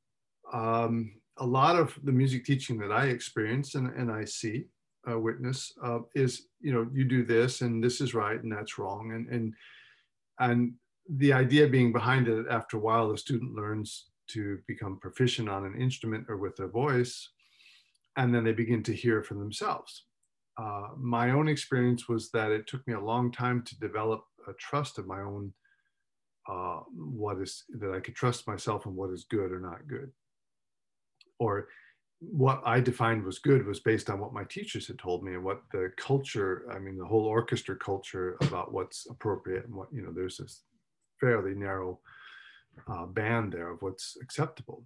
um, 0.51 1.13
a 1.37 1.45
lot 1.45 1.75
of 1.75 1.97
the 2.03 2.11
music 2.11 2.45
teaching 2.45 2.77
that 2.79 2.91
I 2.91 3.05
experience 3.05 3.75
and, 3.75 3.93
and 3.95 4.11
I 4.11 4.25
see 4.25 4.65
uh, 5.09 5.19
witness 5.19 5.73
uh, 5.83 5.99
is 6.15 6.47
you 6.59 6.73
know 6.73 6.87
you 6.93 7.05
do 7.05 7.23
this 7.23 7.61
and 7.61 7.83
this 7.83 8.01
is 8.01 8.13
right 8.13 8.41
and 8.41 8.51
that's 8.51 8.77
wrong. 8.77 9.11
And 9.13 9.27
and 9.29 9.53
and 10.39 10.73
the 11.09 11.33
idea 11.33 11.67
being 11.67 11.93
behind 11.93 12.27
it 12.27 12.45
after 12.49 12.77
a 12.77 12.79
while 12.81 13.09
the 13.09 13.17
student 13.17 13.55
learns 13.55 14.09
to 14.27 14.59
become 14.67 14.99
proficient 14.99 15.47
on 15.47 15.65
an 15.65 15.79
instrument 15.79 16.25
or 16.27 16.37
with 16.37 16.55
their 16.57 16.67
voice 16.67 17.29
and 18.17 18.33
then 18.33 18.43
they 18.43 18.51
begin 18.51 18.83
to 18.83 18.93
hear 18.93 19.23
for 19.23 19.35
themselves. 19.35 20.03
Uh, 20.57 20.87
my 20.97 21.29
own 21.29 21.47
experience 21.47 22.09
was 22.09 22.31
that 22.31 22.51
it 22.51 22.67
took 22.67 22.85
me 22.87 22.93
a 22.93 22.99
long 22.99 23.31
time 23.31 23.61
to 23.61 23.79
develop 23.79 24.23
a 24.49 24.53
trust 24.53 24.97
of 24.97 25.05
my 25.05 25.21
own 25.21 25.53
uh, 26.49 26.79
what 26.95 27.37
is 27.41 27.65
that 27.77 27.91
i 27.91 27.99
could 27.99 28.15
trust 28.15 28.47
myself 28.47 28.85
and 28.85 28.95
what 28.95 29.11
is 29.11 29.25
good 29.29 29.51
or 29.51 29.59
not 29.59 29.87
good. 29.87 30.11
Or 31.39 31.67
what 32.19 32.61
I 32.65 32.79
defined 32.79 33.23
was 33.23 33.39
good 33.39 33.65
was 33.65 33.79
based 33.79 34.09
on 34.09 34.19
what 34.19 34.33
my 34.33 34.43
teachers 34.45 34.87
had 34.87 34.97
told 34.97 35.23
me 35.23 35.33
and 35.33 35.43
what 35.43 35.61
the 35.71 35.91
culture, 35.97 36.65
I 36.71 36.79
mean, 36.79 36.97
the 36.97 37.05
whole 37.05 37.25
orchestra 37.25 37.75
culture 37.75 38.37
about 38.41 38.73
what's 38.73 39.07
appropriate 39.09 39.65
and 39.65 39.75
what, 39.75 39.89
you 39.91 40.01
know, 40.01 40.11
there's 40.11 40.37
this 40.37 40.63
fairly 41.19 41.53
narrow 41.53 41.99
uh, 42.91 43.05
band 43.05 43.53
there 43.53 43.69
of 43.71 43.81
what's 43.81 44.17
acceptable. 44.21 44.83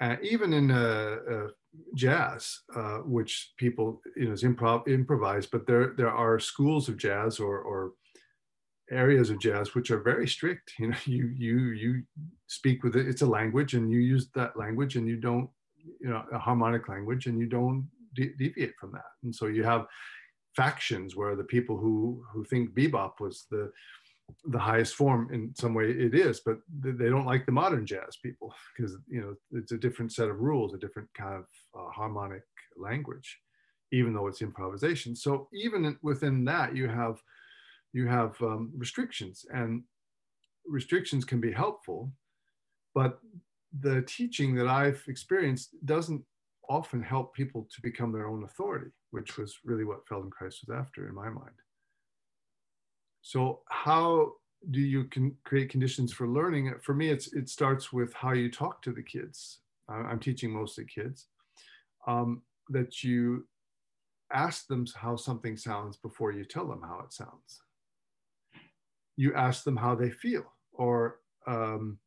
Uh, 0.00 0.16
even 0.22 0.52
in 0.52 0.70
uh, 0.70 1.16
uh 1.30 1.48
jazz, 1.94 2.60
uh, 2.76 2.98
which 2.98 3.52
people, 3.56 4.00
you 4.16 4.26
know, 4.26 4.32
is 4.32 4.44
improv 4.44 4.86
improvised, 4.86 5.50
but 5.50 5.66
there 5.66 5.94
there 5.96 6.12
are 6.12 6.38
schools 6.38 6.88
of 6.88 6.96
jazz 6.96 7.40
or 7.40 7.58
or 7.58 7.92
areas 8.90 9.28
of 9.28 9.40
jazz 9.40 9.74
which 9.74 9.90
are 9.90 10.00
very 10.00 10.28
strict. 10.28 10.72
You 10.78 10.88
know, 10.88 10.96
you 11.04 11.34
you 11.36 11.58
you 11.70 12.02
speak 12.46 12.84
with 12.84 12.94
it. 12.94 13.08
It's 13.08 13.22
a 13.22 13.26
language, 13.26 13.74
and 13.74 13.90
you 13.90 13.98
use 13.98 14.28
that 14.36 14.56
language, 14.56 14.94
and 14.94 15.08
you 15.08 15.16
don't 15.16 15.50
you 16.00 16.08
know 16.08 16.24
a 16.32 16.38
harmonic 16.38 16.88
language 16.88 17.26
and 17.26 17.38
you 17.38 17.46
don't 17.46 17.88
de- 18.14 18.34
deviate 18.38 18.74
from 18.80 18.92
that. 18.92 19.10
And 19.22 19.34
so 19.34 19.46
you 19.46 19.64
have 19.64 19.86
factions 20.56 21.16
where 21.16 21.36
the 21.36 21.44
people 21.44 21.76
who 21.76 22.22
who 22.32 22.44
think 22.44 22.74
bebop 22.74 23.20
was 23.20 23.46
the 23.50 23.70
the 24.44 24.58
highest 24.58 24.94
form 24.94 25.30
in 25.32 25.54
some 25.54 25.72
way 25.72 25.86
it 25.90 26.14
is 26.14 26.42
but 26.44 26.58
they 26.80 27.08
don't 27.08 27.24
like 27.24 27.46
the 27.46 27.52
modern 27.52 27.86
jazz 27.86 28.18
people 28.22 28.52
because 28.76 28.94
you 29.08 29.22
know 29.22 29.34
it's 29.52 29.72
a 29.72 29.78
different 29.78 30.12
set 30.12 30.28
of 30.28 30.38
rules 30.38 30.74
a 30.74 30.78
different 30.78 31.08
kind 31.14 31.36
of 31.36 31.46
uh, 31.74 31.90
harmonic 31.90 32.42
language 32.76 33.38
even 33.92 34.12
though 34.12 34.26
it's 34.26 34.42
improvisation. 34.42 35.16
So 35.16 35.48
even 35.52 35.96
within 36.02 36.44
that 36.44 36.76
you 36.76 36.88
have 36.88 37.20
you 37.92 38.06
have 38.06 38.40
um, 38.42 38.70
restrictions 38.76 39.44
and 39.52 39.82
restrictions 40.66 41.24
can 41.24 41.40
be 41.40 41.52
helpful 41.52 42.12
but 42.94 43.18
the 43.80 44.02
teaching 44.02 44.54
that 44.54 44.66
I've 44.66 45.02
experienced 45.08 45.74
doesn't 45.84 46.22
often 46.68 47.02
help 47.02 47.34
people 47.34 47.66
to 47.74 47.80
become 47.82 48.12
their 48.12 48.28
own 48.28 48.44
authority, 48.44 48.90
which 49.10 49.38
was 49.38 49.58
really 49.64 49.84
what 49.84 50.06
Feldenkrais 50.06 50.60
was 50.66 50.70
after 50.74 51.08
in 51.08 51.14
my 51.14 51.28
mind. 51.28 51.54
So 53.22 53.60
how 53.68 54.32
do 54.70 54.80
you 54.80 55.04
can 55.04 55.36
create 55.44 55.70
conditions 55.70 56.12
for 56.12 56.26
learning? 56.26 56.74
For 56.82 56.94
me, 56.94 57.08
it's 57.08 57.32
it 57.32 57.48
starts 57.48 57.92
with 57.92 58.12
how 58.14 58.32
you 58.32 58.50
talk 58.50 58.82
to 58.82 58.92
the 58.92 59.02
kids. 59.02 59.60
I'm 59.88 60.18
teaching 60.18 60.50
mostly 60.50 60.84
kids. 60.84 61.26
Um, 62.06 62.42
that 62.70 63.02
you 63.02 63.46
ask 64.32 64.66
them 64.66 64.86
how 64.94 65.16
something 65.16 65.56
sounds 65.56 65.96
before 65.96 66.32
you 66.32 66.44
tell 66.44 66.66
them 66.66 66.82
how 66.82 67.00
it 67.04 67.12
sounds. 67.12 67.62
You 69.16 69.34
ask 69.34 69.64
them 69.64 69.76
how 69.76 69.94
they 69.94 70.10
feel, 70.10 70.44
or 70.72 71.20
um, 71.46 71.98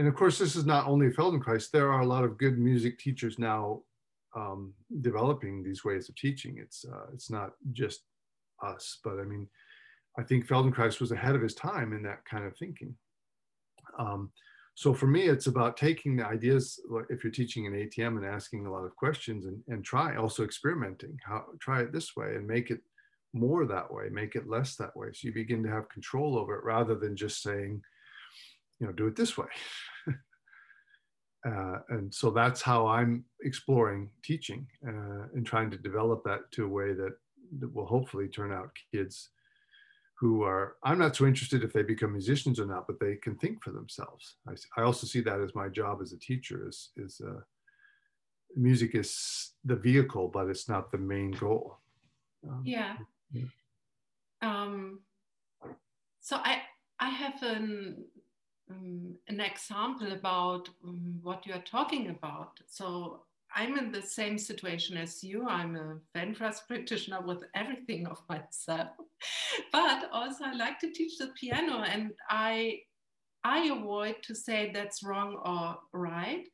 and 0.00 0.08
of 0.08 0.14
course, 0.14 0.38
this 0.38 0.56
is 0.56 0.64
not 0.64 0.86
only 0.86 1.10
Feldenkrais. 1.10 1.70
There 1.70 1.92
are 1.92 2.00
a 2.00 2.06
lot 2.06 2.24
of 2.24 2.38
good 2.38 2.58
music 2.58 2.98
teachers 2.98 3.38
now 3.38 3.82
um, 4.34 4.72
developing 5.02 5.62
these 5.62 5.84
ways 5.84 6.08
of 6.08 6.16
teaching. 6.16 6.56
It's 6.56 6.86
uh, 6.90 7.06
it's 7.12 7.30
not 7.30 7.50
just 7.72 8.00
us, 8.64 8.98
but 9.04 9.20
I 9.20 9.24
mean, 9.24 9.46
I 10.18 10.22
think 10.22 10.46
Feldenkrais 10.46 11.00
was 11.00 11.12
ahead 11.12 11.34
of 11.34 11.42
his 11.42 11.54
time 11.54 11.92
in 11.92 12.02
that 12.04 12.24
kind 12.24 12.46
of 12.46 12.56
thinking. 12.56 12.94
Um, 13.98 14.30
so 14.74 14.94
for 14.94 15.06
me, 15.06 15.24
it's 15.24 15.48
about 15.48 15.76
taking 15.76 16.16
the 16.16 16.26
ideas. 16.26 16.80
If 17.10 17.22
you're 17.22 17.30
teaching 17.30 17.66
an 17.66 17.74
ATM 17.74 18.16
and 18.16 18.24
asking 18.24 18.64
a 18.64 18.72
lot 18.72 18.86
of 18.86 18.96
questions, 18.96 19.44
and, 19.44 19.60
and 19.68 19.84
try 19.84 20.16
also 20.16 20.44
experimenting. 20.44 21.18
How 21.26 21.44
try 21.60 21.82
it 21.82 21.92
this 21.92 22.16
way 22.16 22.36
and 22.36 22.46
make 22.46 22.70
it 22.70 22.80
more 23.34 23.66
that 23.66 23.92
way, 23.92 24.08
make 24.08 24.34
it 24.34 24.48
less 24.48 24.76
that 24.76 24.96
way. 24.96 25.08
So 25.12 25.28
you 25.28 25.34
begin 25.34 25.62
to 25.64 25.70
have 25.70 25.90
control 25.90 26.38
over 26.38 26.54
it 26.54 26.64
rather 26.64 26.94
than 26.94 27.16
just 27.16 27.42
saying 27.42 27.82
you 28.80 28.86
know, 28.86 28.92
do 28.92 29.06
it 29.06 29.16
this 29.16 29.36
way. 29.36 29.46
uh, 31.46 31.78
and 31.90 32.12
so 32.12 32.30
that's 32.30 32.62
how 32.62 32.86
I'm 32.86 33.24
exploring 33.42 34.10
teaching 34.24 34.66
uh, 34.86 35.26
and 35.34 35.46
trying 35.46 35.70
to 35.70 35.76
develop 35.76 36.24
that 36.24 36.50
to 36.52 36.64
a 36.64 36.68
way 36.68 36.94
that, 36.94 37.12
that 37.60 37.74
will 37.74 37.86
hopefully 37.86 38.28
turn 38.28 38.52
out 38.52 38.70
kids 38.92 39.30
who 40.18 40.42
are, 40.42 40.76
I'm 40.82 40.98
not 40.98 41.16
so 41.16 41.26
interested 41.26 41.64
if 41.64 41.72
they 41.72 41.82
become 41.82 42.12
musicians 42.12 42.60
or 42.60 42.66
not, 42.66 42.86
but 42.86 43.00
they 43.00 43.16
can 43.16 43.36
think 43.36 43.62
for 43.62 43.70
themselves. 43.70 44.36
I, 44.46 44.52
I 44.76 44.84
also 44.84 45.06
see 45.06 45.20
that 45.20 45.40
as 45.40 45.54
my 45.54 45.68
job 45.68 46.00
as 46.02 46.12
a 46.12 46.18
teacher 46.18 46.68
is, 46.68 46.90
is 46.96 47.22
uh, 47.26 47.40
music 48.54 48.94
is 48.94 49.52
the 49.64 49.76
vehicle, 49.76 50.28
but 50.28 50.48
it's 50.48 50.68
not 50.68 50.92
the 50.92 50.98
main 50.98 51.30
goal. 51.32 51.78
Um, 52.46 52.62
yeah. 52.64 52.96
yeah. 53.32 53.44
Um, 54.42 55.00
so 56.20 56.36
I, 56.36 56.62
I 56.98 57.08
have 57.08 57.42
an 57.42 58.04
um, 58.70 59.14
an 59.28 59.40
example 59.40 60.12
about 60.12 60.68
um, 60.84 61.18
what 61.22 61.46
you 61.46 61.54
are 61.54 61.62
talking 61.62 62.08
about. 62.10 62.60
So 62.66 63.22
I'm 63.54 63.76
in 63.78 63.90
the 63.90 64.02
same 64.02 64.38
situation 64.38 64.96
as 64.96 65.24
you. 65.24 65.46
I'm 65.48 65.76
a 65.76 65.98
Feldenkrais 66.14 66.60
practitioner 66.68 67.20
with 67.20 67.42
everything 67.54 68.06
of 68.06 68.18
myself, 68.28 68.90
but 69.72 70.08
also 70.12 70.44
I 70.44 70.54
like 70.54 70.78
to 70.80 70.92
teach 70.92 71.18
the 71.18 71.28
piano, 71.38 71.82
and 71.82 72.12
I 72.28 72.80
I 73.42 73.66
avoid 73.66 74.16
to 74.24 74.34
say 74.34 74.70
that's 74.72 75.02
wrong 75.02 75.40
or 75.44 75.78
right. 75.92 76.46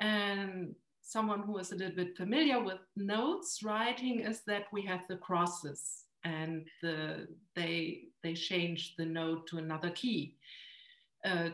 And 0.00 0.74
someone 1.02 1.42
who 1.42 1.58
is 1.58 1.70
a 1.70 1.76
little 1.76 1.94
bit 1.94 2.16
familiar 2.16 2.60
with 2.62 2.78
notes 2.96 3.60
writing 3.62 4.20
is 4.20 4.40
that 4.46 4.64
we 4.72 4.82
have 4.82 5.06
the 5.06 5.16
crosses 5.16 6.04
and 6.24 6.66
the, 6.82 7.28
they 7.54 8.04
they 8.22 8.32
change 8.32 8.94
the 8.96 9.04
note 9.04 9.46
to 9.46 9.58
another 9.58 9.90
key 9.90 10.36
uh, 11.24 11.50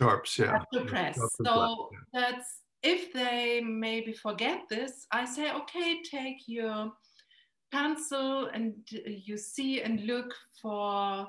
sharps, 0.00 0.38
yeah. 0.38 0.62
To 0.72 0.84
press. 0.84 1.18
so 1.44 1.90
yeah. 1.92 1.98
that's 2.12 2.62
if 2.82 3.12
they 3.12 3.60
maybe 3.60 4.12
forget 4.12 4.62
this, 4.68 5.06
I 5.12 5.24
say, 5.24 5.52
okay, 5.52 6.02
take 6.02 6.42
your 6.46 6.92
pencil 7.70 8.46
and 8.52 8.74
you 8.90 9.36
see 9.36 9.82
and 9.82 10.04
look 10.04 10.34
for 10.60 11.26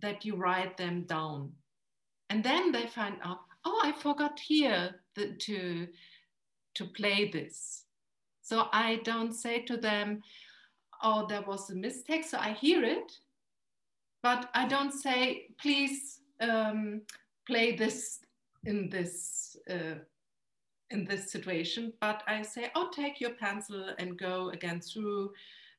that 0.00 0.24
you 0.24 0.36
write 0.36 0.76
them 0.76 1.02
down. 1.02 1.52
And 2.30 2.42
then 2.42 2.72
they 2.72 2.86
find 2.86 3.16
out, 3.22 3.40
oh, 3.64 3.80
I 3.84 3.92
forgot 3.92 4.38
here 4.40 4.96
the, 5.14 5.34
to, 5.34 5.86
to 6.74 6.84
play 6.86 7.30
this. 7.30 7.84
So 8.42 8.68
I 8.72 9.00
don't 9.04 9.32
say 9.32 9.60
to 9.62 9.76
them, 9.76 10.22
oh, 11.02 11.26
there 11.26 11.42
was 11.42 11.70
a 11.70 11.74
mistake. 11.74 12.24
So 12.24 12.38
I 12.38 12.52
hear 12.52 12.82
it, 12.82 13.12
but 14.22 14.48
I 14.54 14.66
don't 14.66 14.92
say, 14.92 15.48
please 15.60 16.20
um, 16.40 17.02
play 17.46 17.76
this 17.76 18.20
in 18.64 18.88
this 18.88 19.56
uh, 19.70 19.98
in 20.90 21.04
this 21.04 21.32
situation 21.32 21.92
but 22.00 22.22
i 22.28 22.42
say 22.42 22.70
oh 22.76 22.88
take 22.94 23.20
your 23.20 23.34
pencil 23.34 23.90
and 23.98 24.18
go 24.18 24.50
again 24.50 24.80
through 24.80 25.32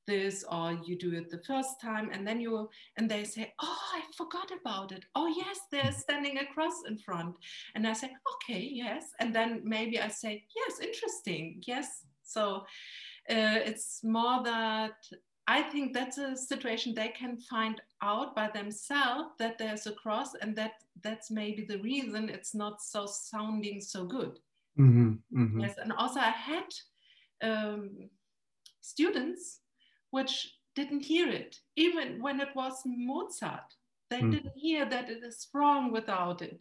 this 0.07 0.45
or 0.49 0.79
you 0.85 0.97
do 0.97 1.13
it 1.13 1.29
the 1.29 1.43
first 1.45 1.79
time 1.81 2.09
and 2.11 2.25
then 2.25 2.39
you 2.39 2.69
and 2.95 3.11
they 3.11 3.23
say 3.23 3.53
oh 3.61 3.79
i 3.93 4.01
forgot 4.15 4.49
about 4.59 4.91
it. 4.91 5.03
Oh 5.15 5.27
yes 5.27 5.59
they're 5.71 5.91
standing 5.91 6.39
across 6.39 6.83
in 6.87 6.97
front. 6.97 7.35
And 7.75 7.85
i 7.85 7.93
say 7.93 8.09
okay 8.33 8.67
yes. 8.71 9.11
And 9.19 9.35
then 9.35 9.61
maybe 9.63 9.99
i 9.99 10.07
say 10.07 10.45
yes 10.55 10.79
interesting. 10.79 11.61
Yes. 11.67 12.05
So 12.23 12.65
uh, 13.29 13.59
it's 13.69 14.01
more 14.03 14.41
that 14.43 14.95
I 15.49 15.61
think 15.61 15.93
that's 15.93 16.17
a 16.17 16.35
situation 16.35 16.93
they 16.93 17.09
can 17.09 17.37
find 17.37 17.81
out 18.01 18.35
by 18.35 18.49
themselves 18.53 19.29
that 19.39 19.57
there's 19.57 19.87
a 19.87 19.91
cross 19.91 20.35
and 20.35 20.55
that 20.55 20.73
that's 21.03 21.31
maybe 21.31 21.65
the 21.65 21.79
reason 21.79 22.29
it's 22.29 22.53
not 22.53 22.81
so 22.81 23.05
sounding 23.05 23.81
so 23.81 24.05
good. 24.05 24.39
Mm-hmm, 24.79 25.13
mm-hmm. 25.35 25.59
Yes, 25.59 25.75
and 25.81 25.91
also 25.93 26.19
I 26.19 26.29
had 26.29 26.65
um, 27.41 28.09
students 28.81 29.59
which 30.11 30.53
didn't 30.75 31.03
hear 31.03 31.29
it, 31.29 31.59
even 31.75 32.21
when 32.21 32.39
it 32.39 32.49
was 32.55 32.81
Mozart. 32.85 33.73
They 34.09 34.21
mm. 34.21 34.31
didn't 34.31 34.53
hear 34.55 34.85
that 34.85 35.09
it 35.09 35.23
is 35.23 35.47
wrong 35.53 35.91
without 35.91 36.41
it. 36.41 36.59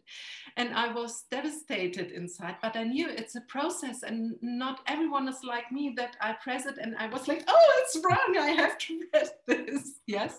And 0.57 0.73
I 0.73 0.91
was 0.93 1.23
devastated 1.31 2.11
inside, 2.11 2.57
but 2.61 2.75
I 2.75 2.83
knew 2.83 3.07
it's 3.07 3.35
a 3.35 3.41
process 3.41 4.03
and 4.03 4.35
not 4.41 4.81
everyone 4.87 5.27
is 5.27 5.43
like 5.43 5.71
me 5.71 5.93
that 5.97 6.17
I 6.21 6.33
press 6.43 6.65
it 6.65 6.77
and 6.77 6.95
I 6.97 7.07
was 7.07 7.27
like, 7.27 7.43
oh, 7.47 7.73
it's 7.79 8.03
wrong. 8.03 8.37
I 8.37 8.49
have 8.49 8.77
to 8.77 8.99
press 9.11 9.29
this. 9.47 9.99
Yes. 10.07 10.37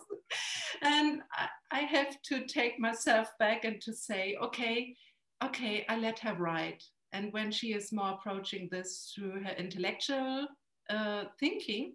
And 0.83 1.23
I, 1.33 1.49
I 1.71 1.81
have 1.81 2.21
to 2.23 2.47
take 2.47 2.79
myself 2.79 3.31
back 3.39 3.65
and 3.65 3.81
to 3.83 3.93
say, 3.93 4.37
okay, 4.43 4.95
okay, 5.43 5.87
I 5.89 5.97
let 5.99 6.19
her 6.21 6.35
write. 6.35 6.85
And 7.13 7.33
when 7.33 7.51
she 7.51 7.73
is 7.73 7.93
more 7.93 8.11
approaching 8.11 8.69
this 8.71 9.13
through 9.15 9.43
her 9.45 9.55
intellectual 9.57 10.47
uh, 10.91 11.25
thinking, 11.41 11.95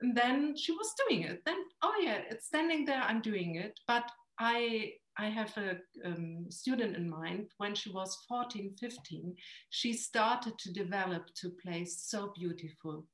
and 0.00 0.16
then 0.16 0.56
she 0.56 0.72
was 0.72 0.94
doing 1.08 1.22
it. 1.22 1.42
Then, 1.44 1.58
oh 1.82 1.94
yeah, 2.02 2.20
it's 2.30 2.46
standing 2.46 2.84
there, 2.84 3.02
I'm 3.02 3.20
doing 3.20 3.56
it. 3.56 3.78
But 3.86 4.10
I 4.38 4.92
I 5.20 5.26
have 5.26 5.52
a 5.56 5.78
um, 6.04 6.46
student 6.48 6.96
in 6.96 7.10
mind 7.10 7.48
when 7.58 7.74
she 7.74 7.90
was 7.90 8.16
14, 8.28 8.76
15, 8.78 9.34
she 9.70 9.92
started 9.92 10.56
to 10.58 10.72
develop 10.72 11.26
to 11.40 11.50
play 11.60 11.84
so 11.84 12.32
beautiful. 12.38 13.04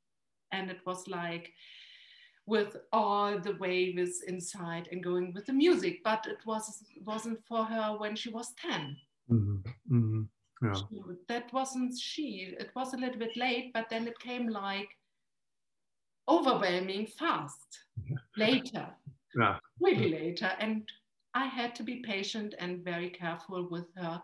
And 0.53 0.71
it 0.71 0.81
was 0.85 1.09
like 1.09 1.51
with 2.47 2.77
all 2.93 3.39
the 3.41 3.57
waves 3.57 4.23
inside 4.27 4.89
and 4.93 5.03
going 5.03 5.33
with 5.33 5.47
the 5.47 5.55
music, 5.55 6.03
but 6.05 6.27
it 6.27 6.45
was, 6.45 6.85
wasn't 7.07 7.43
for 7.49 7.65
her 7.65 7.97
when 7.97 8.15
she 8.15 8.29
was 8.29 8.53
10. 8.61 8.97
Mm-hmm. 9.31 9.57
Mm-hmm. 9.91 10.23
Yeah. 10.63 10.75
She, 10.75 11.01
that 11.29 11.51
wasn't 11.55 11.99
she. 11.99 12.55
It 12.61 12.71
was 12.77 12.93
a 12.93 12.99
little 12.99 13.19
bit 13.19 13.35
late, 13.35 13.73
but 13.73 13.89
then 13.89 14.07
it 14.07 14.19
came 14.19 14.49
like 14.49 14.91
overwhelming 16.29 17.07
fast 17.07 17.79
later, 18.37 18.89
Yeah. 19.35 19.57
really 19.81 20.11
later. 20.11 20.53
And 20.59 20.87
I 21.35 21.47
had 21.47 21.75
to 21.77 21.83
be 21.83 21.97
patient 21.97 22.55
and 22.59 22.85
very 22.85 23.11
careful 23.11 23.69
with 23.71 23.87
her. 23.97 24.23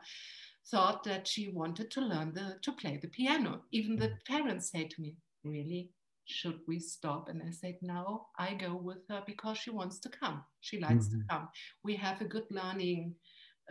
Thought 0.70 1.02
that 1.04 1.26
she 1.26 1.48
wanted 1.48 1.90
to 1.92 2.00
learn 2.00 2.32
the, 2.32 2.56
to 2.62 2.72
play 2.72 2.98
the 3.02 3.08
piano. 3.08 3.62
Even 3.72 3.96
the 3.96 4.12
parents 4.26 4.70
say 4.70 4.84
to 4.84 5.00
me, 5.00 5.16
Really? 5.44 5.90
Should 6.26 6.60
we 6.68 6.78
stop? 6.78 7.28
And 7.28 7.42
I 7.42 7.50
said, 7.50 7.76
No, 7.82 8.26
I 8.38 8.54
go 8.54 8.76
with 8.76 8.98
her 9.08 9.22
because 9.26 9.58
she 9.58 9.70
wants 9.70 9.98
to 10.00 10.08
come. 10.10 10.44
She 10.60 10.78
likes 10.78 11.06
Mhm. 11.08 11.10
to 11.12 11.24
come. 11.30 11.48
We 11.82 11.96
have 11.96 12.20
a 12.20 12.26
good 12.26 12.44
learning 12.50 13.16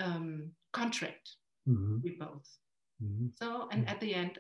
um, 0.02 0.52
contract, 0.74 1.36
Mhm. 1.68 2.02
we 2.04 2.12
both. 2.20 2.48
Mhm. 3.02 3.32
So, 3.38 3.70
and 3.72 3.88
at 3.88 4.00
the 4.02 4.14
end, 4.14 4.40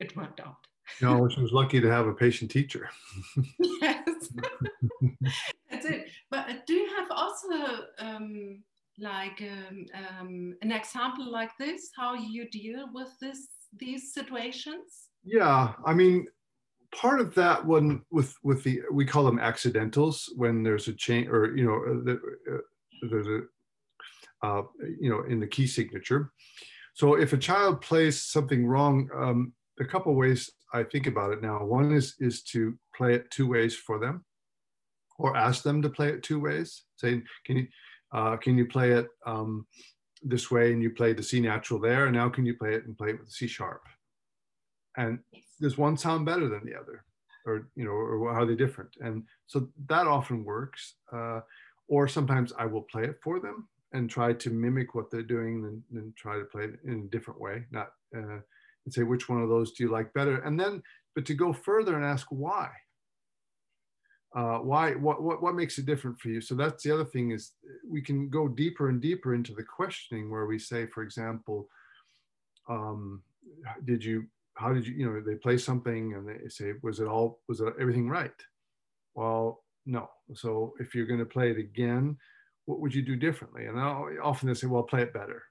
it 0.00 0.16
worked 0.16 0.40
out. 0.40 0.56
No, 1.02 1.28
she 1.28 1.40
was 1.40 1.52
lucky 1.52 1.80
to 1.80 1.90
have 1.90 2.06
a 2.06 2.14
patient 2.14 2.50
teacher. 2.50 2.88
yes. 3.58 4.32
But 6.30 6.66
do 6.66 6.74
you 6.74 6.88
have 6.96 7.08
also 7.10 7.84
um, 7.98 8.62
like 8.98 9.42
um, 9.42 9.86
um, 9.94 10.56
an 10.62 10.72
example 10.72 11.30
like 11.30 11.50
this? 11.58 11.90
How 11.96 12.14
you 12.14 12.48
deal 12.50 12.88
with 12.92 13.08
this 13.20 13.48
these 13.78 14.12
situations? 14.12 15.08
Yeah, 15.24 15.72
I 15.84 15.94
mean, 15.94 16.26
part 16.94 17.20
of 17.20 17.34
that 17.34 17.64
one 17.64 18.02
with 18.10 18.34
with 18.42 18.62
the 18.64 18.82
we 18.92 19.04
call 19.04 19.24
them 19.24 19.38
accidentals 19.38 20.32
when 20.36 20.62
there's 20.62 20.88
a 20.88 20.92
change 20.92 21.28
or 21.28 21.56
you 21.56 21.64
know 21.64 21.76
uh, 21.76 22.04
the, 22.04 22.20
uh, 22.52 23.08
there's 23.10 23.26
a 23.26 24.46
uh, 24.46 24.62
you 25.00 25.10
know 25.10 25.22
in 25.28 25.40
the 25.40 25.46
key 25.46 25.66
signature. 25.66 26.32
So 26.94 27.14
if 27.14 27.32
a 27.32 27.38
child 27.38 27.80
plays 27.80 28.22
something 28.22 28.66
wrong, 28.66 29.08
um, 29.14 29.52
a 29.80 29.84
couple 29.84 30.14
ways 30.14 30.50
I 30.72 30.82
think 30.82 31.06
about 31.06 31.32
it 31.32 31.42
now. 31.42 31.64
One 31.64 31.92
is 31.92 32.14
is 32.18 32.42
to 32.44 32.74
play 32.96 33.14
it 33.14 33.30
two 33.30 33.48
ways 33.48 33.76
for 33.76 33.98
them, 33.98 34.24
or 35.18 35.36
ask 35.36 35.62
them 35.62 35.82
to 35.82 35.90
play 35.90 36.08
it 36.08 36.22
two 36.22 36.40
ways. 36.40 36.84
Saying, 36.96 37.24
can 37.44 37.58
you 37.58 37.66
uh, 38.12 38.36
can 38.36 38.56
you 38.56 38.66
play 38.66 38.92
it 38.92 39.08
um, 39.26 39.66
this 40.22 40.50
way 40.50 40.72
and 40.72 40.82
you 40.82 40.90
play 40.90 41.12
the 41.12 41.22
C 41.22 41.40
natural 41.40 41.78
there, 41.78 42.06
and 42.06 42.14
now 42.14 42.28
can 42.28 42.46
you 42.46 42.56
play 42.56 42.74
it 42.74 42.86
and 42.86 42.96
play 42.96 43.10
it 43.10 43.20
with 43.20 43.30
C 43.30 43.46
sharp? 43.46 43.82
And 44.96 45.18
does 45.60 45.76
one 45.76 45.96
sound 45.96 46.24
better 46.24 46.48
than 46.48 46.64
the 46.64 46.74
other 46.74 47.04
or 47.48 47.68
you 47.74 47.84
know 47.84 47.90
or 47.90 48.32
how 48.32 48.42
are 48.42 48.46
they 48.46 48.54
different 48.54 48.90
and 49.00 49.24
so 49.46 49.68
that 49.88 50.06
often 50.06 50.44
works 50.44 50.94
uh, 51.12 51.40
or 51.88 52.06
sometimes 52.06 52.52
i 52.58 52.66
will 52.66 52.82
play 52.82 53.04
it 53.04 53.18
for 53.22 53.40
them 53.40 53.68
and 53.92 54.10
try 54.10 54.32
to 54.32 54.50
mimic 54.50 54.94
what 54.94 55.10
they're 55.10 55.22
doing 55.22 55.64
and 55.64 55.82
then 55.90 56.12
try 56.16 56.38
to 56.38 56.44
play 56.44 56.64
it 56.64 56.78
in 56.84 57.04
a 57.06 57.10
different 57.10 57.40
way 57.40 57.64
not 57.70 57.88
uh, 58.16 58.40
and 58.84 58.94
say 58.94 59.02
which 59.02 59.28
one 59.28 59.42
of 59.42 59.48
those 59.48 59.72
do 59.72 59.84
you 59.84 59.90
like 59.90 60.12
better 60.12 60.38
and 60.42 60.60
then 60.60 60.82
but 61.14 61.24
to 61.24 61.34
go 61.34 61.52
further 61.52 61.96
and 61.96 62.04
ask 62.04 62.26
why 62.30 62.68
uh, 64.34 64.58
why 64.58 64.92
what, 64.92 65.22
what 65.22 65.42
what 65.42 65.54
makes 65.54 65.78
it 65.78 65.86
different 65.86 66.18
for 66.20 66.28
you? 66.28 66.40
So 66.40 66.54
that's 66.54 66.82
the 66.82 66.92
other 66.92 67.04
thing 67.04 67.30
is 67.30 67.52
we 67.88 68.02
can 68.02 68.28
go 68.28 68.46
deeper 68.46 68.88
and 68.88 69.00
deeper 69.00 69.34
into 69.34 69.54
the 69.54 69.62
questioning 69.62 70.30
where 70.30 70.46
we 70.46 70.58
say 70.58 70.86
for 70.86 71.02
example 71.02 71.68
um, 72.68 73.22
did 73.84 74.04
you 74.04 74.26
how 74.54 74.72
did 74.72 74.86
you 74.86 74.94
you 74.94 75.06
know 75.06 75.20
they 75.20 75.36
play 75.36 75.56
something 75.56 76.14
and 76.14 76.28
they 76.28 76.48
say 76.48 76.72
was 76.82 77.00
it 77.00 77.06
all 77.06 77.40
was 77.48 77.60
it 77.60 77.72
everything 77.80 78.08
right? 78.08 78.32
Well 79.14 79.64
no. 79.86 80.10
So 80.34 80.74
if 80.78 80.94
you're 80.94 81.06
going 81.06 81.20
to 81.20 81.26
play 81.26 81.50
it 81.50 81.58
again 81.58 82.16
what 82.66 82.80
would 82.80 82.94
you 82.94 83.00
do 83.00 83.16
differently? 83.16 83.64
And 83.64 83.80
I'll, 83.80 84.10
often 84.22 84.46
they 84.46 84.54
say 84.54 84.66
well 84.66 84.82
play 84.82 85.00
it 85.00 85.14
better 85.14 85.42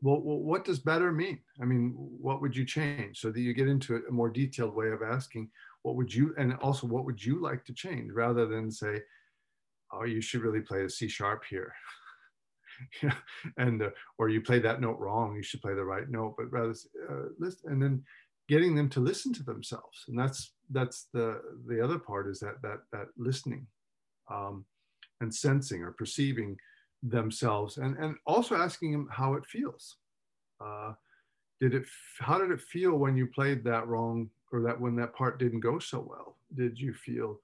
well, 0.00 0.20
what 0.20 0.64
does 0.64 0.78
better 0.78 1.12
mean? 1.12 1.40
I 1.60 1.64
mean 1.64 1.94
what 1.96 2.40
would 2.40 2.56
you 2.56 2.64
change? 2.64 3.20
So 3.20 3.30
that 3.30 3.40
you 3.40 3.52
get 3.52 3.68
into 3.68 4.02
a 4.08 4.12
more 4.12 4.30
detailed 4.30 4.74
way 4.74 4.90
of 4.90 5.02
asking 5.02 5.50
what 5.82 5.96
would 5.96 6.12
you 6.12 6.34
and 6.38 6.54
also 6.54 6.86
what 6.86 7.04
would 7.04 7.24
you 7.24 7.40
like 7.40 7.64
to 7.66 7.72
change? 7.72 8.12
Rather 8.12 8.46
than 8.46 8.70
say 8.70 9.00
oh 9.92 10.04
you 10.04 10.20
should 10.20 10.42
really 10.42 10.60
play 10.60 10.84
a 10.84 10.90
c 10.90 11.08
sharp 11.08 11.44
here. 11.48 11.72
And 13.56 13.82
uh, 13.82 13.90
or 14.18 14.28
you 14.28 14.40
play 14.40 14.60
that 14.60 14.80
note 14.80 15.00
wrong 15.00 15.34
you 15.34 15.42
should 15.42 15.60
play 15.60 15.74
the 15.74 15.84
right 15.84 16.08
note 16.08 16.36
but 16.38 16.52
rather 16.52 16.74
uh, 17.10 17.48
and 17.64 17.82
then 17.82 18.04
getting 18.48 18.74
them 18.74 18.88
to 18.88 19.00
listen 19.00 19.32
to 19.34 19.42
themselves. 19.42 20.04
And 20.08 20.18
that's 20.18 20.54
that's 20.70 21.08
the 21.12 21.40
the 21.66 21.82
other 21.82 21.98
part 21.98 22.28
is 22.28 22.40
that 22.40 22.60
that 22.62 22.80
that 22.92 23.08
listening 23.16 23.66
um, 24.30 24.64
and 25.20 25.34
sensing 25.34 25.82
or 25.82 25.92
perceiving 25.92 26.56
themselves 27.02 27.78
and 27.78 27.96
and 27.98 28.16
also 28.26 28.56
asking 28.56 28.92
them 28.92 29.08
how 29.10 29.34
it 29.34 29.46
feels. 29.46 29.96
Uh, 30.60 30.92
did 31.60 31.74
it 31.74 31.84
how 32.18 32.38
did 32.38 32.50
it 32.50 32.60
feel 32.60 32.96
when 32.96 33.16
you 33.16 33.26
played 33.26 33.64
that 33.64 33.86
wrong 33.86 34.30
or 34.52 34.62
that 34.62 34.80
when 34.80 34.96
that 34.96 35.14
part 35.14 35.38
didn't 35.38 35.60
go 35.60 35.78
so 35.78 36.00
well? 36.08 36.36
Did 36.54 36.78
you 36.78 36.94
feel 36.94 37.40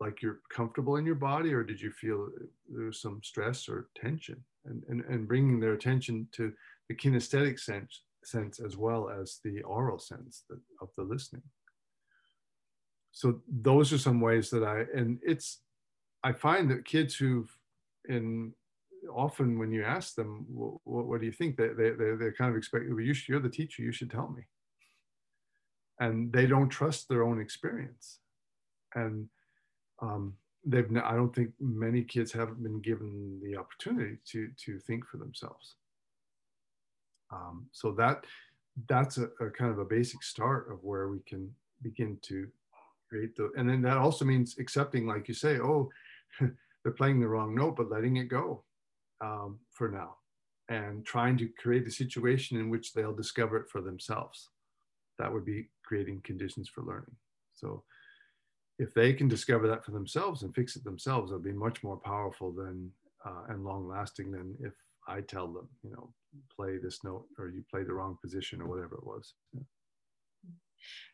like 0.00 0.22
you're 0.22 0.40
comfortable 0.50 0.96
in 0.96 1.06
your 1.06 1.14
body 1.14 1.52
or 1.52 1.62
did 1.62 1.80
you 1.80 1.90
feel 1.90 2.28
there's 2.68 3.00
some 3.00 3.20
stress 3.22 3.68
or 3.68 3.88
tension? 3.94 4.42
And, 4.66 4.82
and, 4.88 5.04
and 5.04 5.28
bringing 5.28 5.60
their 5.60 5.74
attention 5.74 6.26
to 6.32 6.52
the 6.88 6.94
kinesthetic 6.94 7.60
sense, 7.60 8.00
sense 8.24 8.60
as 8.60 8.78
well 8.78 9.10
as 9.10 9.40
the 9.44 9.62
aural 9.62 9.98
sense 9.98 10.44
that, 10.48 10.58
of 10.80 10.88
the 10.96 11.02
listening. 11.02 11.42
So 13.12 13.40
those 13.46 13.92
are 13.92 13.98
some 13.98 14.20
ways 14.20 14.50
that 14.50 14.64
i 14.64 14.84
and 14.94 15.18
it's 15.22 15.60
i 16.24 16.32
find 16.32 16.70
that 16.70 16.84
kids 16.84 17.14
who've 17.14 17.54
in 18.08 18.52
often 19.14 19.58
when 19.58 19.70
you 19.70 19.84
ask 19.84 20.14
them 20.14 20.46
what, 20.48 21.06
what 21.06 21.20
do 21.20 21.26
you 21.26 21.32
think? 21.32 21.56
they, 21.56 21.68
they, 21.68 21.90
they, 21.90 22.30
kind 22.36 22.50
of 22.50 22.56
expect 22.56 22.84
well, 22.88 23.00
you 23.00 23.14
you're 23.28 23.40
the 23.40 23.48
teacher 23.48 23.82
you 23.82 23.92
should 23.92 24.10
tell 24.10 24.28
me. 24.28 24.42
And 26.00 26.32
they 26.32 26.46
don't 26.46 26.68
trust 26.68 27.08
their 27.08 27.22
own 27.22 27.40
experience. 27.40 28.18
And 28.94 29.28
um, 30.00 30.34
they've 30.66 30.88
i 31.04 31.14
don't 31.14 31.34
think 31.34 31.50
many 31.60 32.02
kids 32.02 32.32
haven't 32.32 32.62
been 32.62 32.80
given 32.80 33.38
the 33.42 33.56
opportunity 33.56 34.16
to 34.26 34.48
to 34.64 34.78
think 34.80 35.06
for 35.06 35.18
themselves. 35.18 35.76
Um, 37.32 37.66
so 37.72 37.92
that 37.92 38.24
that's 38.88 39.18
a, 39.18 39.28
a, 39.40 39.50
kind 39.50 39.70
of 39.70 39.78
a 39.78 39.84
basic 39.84 40.22
start 40.22 40.70
of 40.70 40.82
where 40.82 41.08
we 41.08 41.20
can 41.26 41.50
begin 41.82 42.18
to 42.22 42.48
create 43.08 43.36
the 43.36 43.50
and 43.56 43.68
then 43.68 43.82
that 43.82 43.98
also 43.98 44.24
means 44.24 44.56
accepting 44.58 45.06
like 45.06 45.28
you 45.28 45.34
say 45.34 45.58
oh 45.58 45.88
they're 46.84 46.92
playing 46.92 47.20
the 47.20 47.28
wrong 47.28 47.54
note 47.54 47.76
but 47.76 47.90
letting 47.90 48.16
it 48.16 48.28
go 48.28 48.62
um, 49.20 49.58
for 49.72 49.88
now 49.88 50.16
and 50.68 51.04
trying 51.04 51.36
to 51.36 51.48
create 51.58 51.86
a 51.86 51.90
situation 51.90 52.58
in 52.58 52.70
which 52.70 52.92
they'll 52.92 53.14
discover 53.14 53.56
it 53.56 53.68
for 53.68 53.80
themselves 53.80 54.50
that 55.18 55.32
would 55.32 55.44
be 55.44 55.68
creating 55.84 56.20
conditions 56.24 56.68
for 56.68 56.82
learning 56.82 57.16
so 57.54 57.82
if 58.78 58.92
they 58.94 59.12
can 59.12 59.28
discover 59.28 59.68
that 59.68 59.84
for 59.84 59.92
themselves 59.92 60.42
and 60.42 60.54
fix 60.54 60.76
it 60.76 60.84
themselves, 60.84 61.30
it'll 61.30 61.42
be 61.42 61.52
much 61.52 61.82
more 61.82 61.96
powerful 61.96 62.52
than 62.52 62.90
uh, 63.24 63.44
and 63.48 63.64
long 63.64 63.88
lasting 63.88 64.30
than 64.30 64.54
if 64.60 64.72
I 65.06 65.20
tell 65.20 65.46
them, 65.46 65.68
you 65.82 65.90
know, 65.90 66.12
play 66.54 66.78
this 66.78 67.04
note 67.04 67.26
or 67.38 67.48
you 67.48 67.64
play 67.70 67.84
the 67.84 67.94
wrong 67.94 68.18
position 68.20 68.60
or 68.60 68.66
whatever 68.66 68.96
it 68.96 69.06
was. 69.06 69.34
Yeah. 69.52 69.60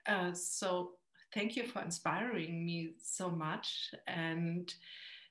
Uh, 0.09 0.33
so 0.33 0.93
thank 1.35 1.55
you 1.55 1.67
for 1.67 1.83
inspiring 1.83 2.65
me 2.65 2.95
so 3.03 3.31
much. 3.31 3.91
And 4.07 4.73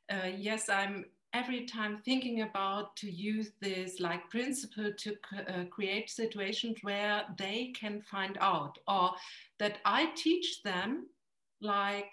uh, 0.10 0.30
yes, 0.38 0.70
I'm 0.70 1.06
every 1.34 1.66
time 1.66 2.02
thinking 2.04 2.42
about 2.42 2.96
to 2.96 3.10
use 3.10 3.52
this 3.62 4.00
like 4.00 4.30
principle 4.30 4.92
to 4.98 5.16
uh, 5.48 5.64
create 5.70 6.10
situations 6.10 6.78
where 6.82 7.24
they 7.38 7.72
can 7.80 8.02
find 8.02 8.38
out 8.42 8.78
or 8.88 9.12
that 9.60 9.78
I 9.86 10.12
teach 10.16 10.64
them 10.64 11.08
like 11.62 12.12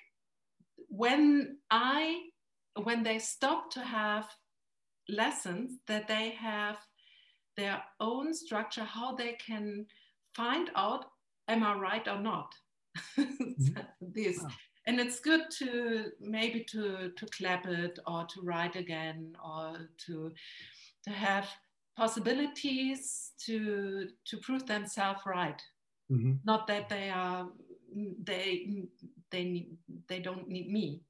when 0.88 1.56
I 1.70 2.24
when 2.82 3.02
they 3.02 3.18
stop 3.18 3.70
to 3.70 3.80
have 3.80 4.28
lessons 5.08 5.78
that 5.86 6.08
they 6.08 6.30
have 6.30 6.76
their 7.56 7.82
own 8.00 8.34
structure 8.34 8.84
how 8.84 9.14
they 9.14 9.32
can 9.34 9.86
find 10.34 10.70
out 10.76 11.06
am 11.48 11.62
I 11.62 11.74
right 11.74 12.06
or 12.06 12.18
not 12.18 12.54
mm-hmm. 13.18 13.80
this 14.00 14.42
wow. 14.42 14.48
And 14.86 15.00
it's 15.00 15.18
good 15.20 15.50
to 15.58 16.12
maybe 16.20 16.64
to 16.64 17.10
to 17.16 17.26
clap 17.26 17.66
it 17.66 17.98
or 18.06 18.24
to 18.26 18.40
write 18.42 18.76
again 18.76 19.34
or 19.44 19.76
to 20.06 20.32
to 21.04 21.10
have 21.10 21.48
possibilities 21.96 23.32
to 23.38 24.08
to 24.24 24.36
prove 24.38 24.66
themselves 24.66 25.20
right. 25.26 25.62
Mm-hmm. 26.10 26.34
not 26.44 26.68
that 26.68 26.88
they 26.88 27.10
are 27.10 27.48
they 28.22 28.84
they 29.32 29.44
need, 29.44 29.76
they 30.08 30.20
don't 30.20 30.48
need 30.48 30.70
me. 30.70 31.02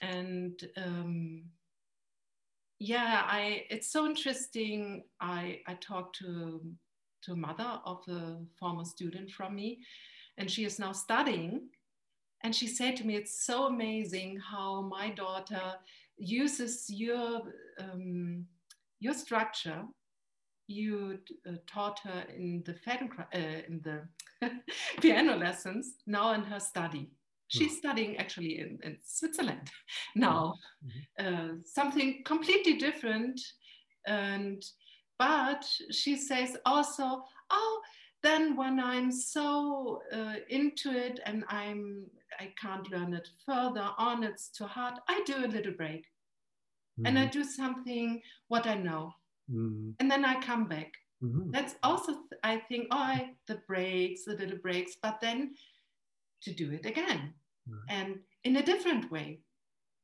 And 0.00 0.58
um, 0.76 1.42
yeah 2.78 3.22
i 3.26 3.64
it's 3.70 3.92
so 3.92 4.06
interesting. 4.06 5.04
I 5.20 5.60
i 5.66 5.74
talked 5.74 6.16
to 6.20 6.62
to 7.24 7.32
a 7.32 7.36
mother 7.36 7.78
of 7.84 7.98
a 8.08 8.38
former 8.58 8.84
student 8.84 9.30
from 9.30 9.54
me 9.54 9.80
and 10.38 10.50
she 10.50 10.64
is 10.64 10.78
now 10.78 10.92
studying 10.92 11.68
and 12.44 12.54
she 12.54 12.68
said 12.68 12.96
to 12.96 13.06
me 13.06 13.16
it's 13.16 13.44
so 13.44 13.66
amazing 13.66 14.38
how 14.38 14.82
my 14.82 15.10
daughter 15.10 15.74
uses 16.16 16.86
your 16.88 17.42
um, 17.80 18.44
your 19.00 19.14
structure 19.14 19.82
you 20.68 21.18
uh, 21.48 21.52
taught 21.66 21.98
her 22.04 22.24
in 22.36 22.62
the 22.64 22.74
uh, 23.34 23.62
in 23.68 23.80
the 23.82 24.02
piano 25.00 25.36
lessons 25.36 25.96
now 26.06 26.32
in 26.32 26.42
her 26.42 26.60
study 26.60 27.10
she's 27.48 27.72
mm. 27.72 27.78
studying 27.78 28.16
actually 28.18 28.60
in, 28.60 28.78
in 28.82 28.96
switzerland 29.04 29.68
now 30.14 30.54
mm-hmm. 30.86 31.26
uh, 31.26 31.48
something 31.64 32.22
completely 32.24 32.74
different 32.74 33.40
and 34.06 34.62
but 35.18 35.64
she 35.90 36.16
says 36.16 36.56
also 36.66 37.22
oh 37.50 37.80
then 38.24 38.56
when 38.56 38.80
i'm 38.80 39.12
so 39.12 40.00
uh, 40.12 40.36
into 40.48 40.90
it 40.90 41.20
and 41.26 41.44
i'm 41.48 42.04
i 42.40 42.52
can't 42.60 42.90
learn 42.90 43.14
it 43.14 43.28
further 43.46 43.88
on 43.98 44.24
it's 44.24 44.48
too 44.48 44.64
hard 44.64 44.94
i 45.08 45.20
do 45.26 45.36
a 45.44 45.54
little 45.56 45.72
break 45.72 46.04
mm-hmm. 46.98 47.06
and 47.06 47.18
i 47.18 47.22
mm-hmm. 47.22 47.38
do 47.38 47.44
something 47.44 48.20
what 48.48 48.66
i 48.66 48.74
know 48.74 49.12
mm-hmm. 49.50 49.90
and 50.00 50.10
then 50.10 50.24
i 50.24 50.40
come 50.40 50.64
back 50.64 50.90
mm-hmm. 51.22 51.50
that's 51.50 51.76
also 51.82 52.14
i 52.42 52.56
think 52.56 52.88
oh 52.90 52.96
I, 52.96 53.30
the 53.46 53.60
breaks 53.68 54.24
the 54.24 54.34
little 54.34 54.58
breaks 54.58 54.96
but 55.02 55.20
then 55.20 55.54
to 56.42 56.52
do 56.52 56.72
it 56.72 56.84
again 56.86 57.34
and 57.88 58.18
in 58.44 58.56
a 58.56 58.62
different 58.62 59.10
way 59.10 59.40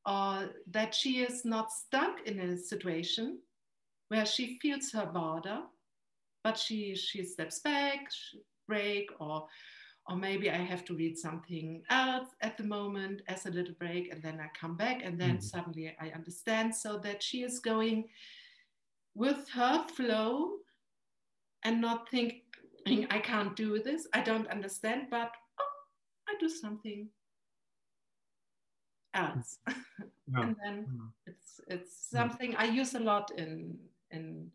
or 0.07 0.49
that 0.71 0.95
she 0.95 1.21
is 1.21 1.45
not 1.45 1.71
stuck 1.71 2.27
in 2.27 2.41
a 2.41 2.57
situation 2.57 3.39
where 4.09 4.25
she 4.25 4.59
feels 4.63 4.91
her 4.93 5.07
border 5.07 5.61
but 6.43 6.59
she 6.59 6.95
she 6.95 7.25
steps 7.25 7.61
back 7.61 8.11
break 8.67 9.11
or 9.19 9.47
or 10.09 10.17
maybe 10.17 10.51
I 10.51 10.57
have 10.57 10.85
to 10.87 10.95
read 10.95 11.17
something 11.17 11.83
else 11.91 12.29
at 12.41 12.57
the 12.57 12.65
moment 12.65 13.23
as 13.29 13.47
a 13.47 13.51
little 13.51 13.75
break, 13.79 14.13
and 14.13 14.21
then 14.23 14.41
I 14.41 14.49
come 14.59 14.77
back, 14.77 15.03
and 15.05 15.21
then 15.21 15.37
mm-hmm. 15.37 15.41
suddenly 15.41 15.95
I 16.01 16.09
understand. 16.09 16.75
So 16.75 16.99
that 16.99 17.23
she 17.23 17.43
is 17.43 17.61
going 17.61 18.09
with 19.15 19.49
her 19.51 19.87
flow 19.89 20.53
and 21.65 21.81
not 21.81 22.09
thinking, 22.11 23.07
I 23.11 23.19
can't 23.19 23.55
do 23.55 23.83
this, 23.83 24.09
I 24.15 24.23
don't 24.23 24.49
understand, 24.49 25.09
but 25.11 25.31
oh, 25.61 26.29
I 26.29 26.35
do 26.41 26.49
something 26.49 27.09
else. 29.15 29.59
Yeah. 29.69 29.75
and 30.43 30.57
then 30.65 30.87
yeah. 30.89 31.33
it's 31.33 31.61
it's 31.69 32.09
something 32.11 32.57
I 32.57 32.65
use 32.65 32.95
a 32.95 33.01
lot 33.01 33.31
in 33.37 33.79
in 34.11 34.51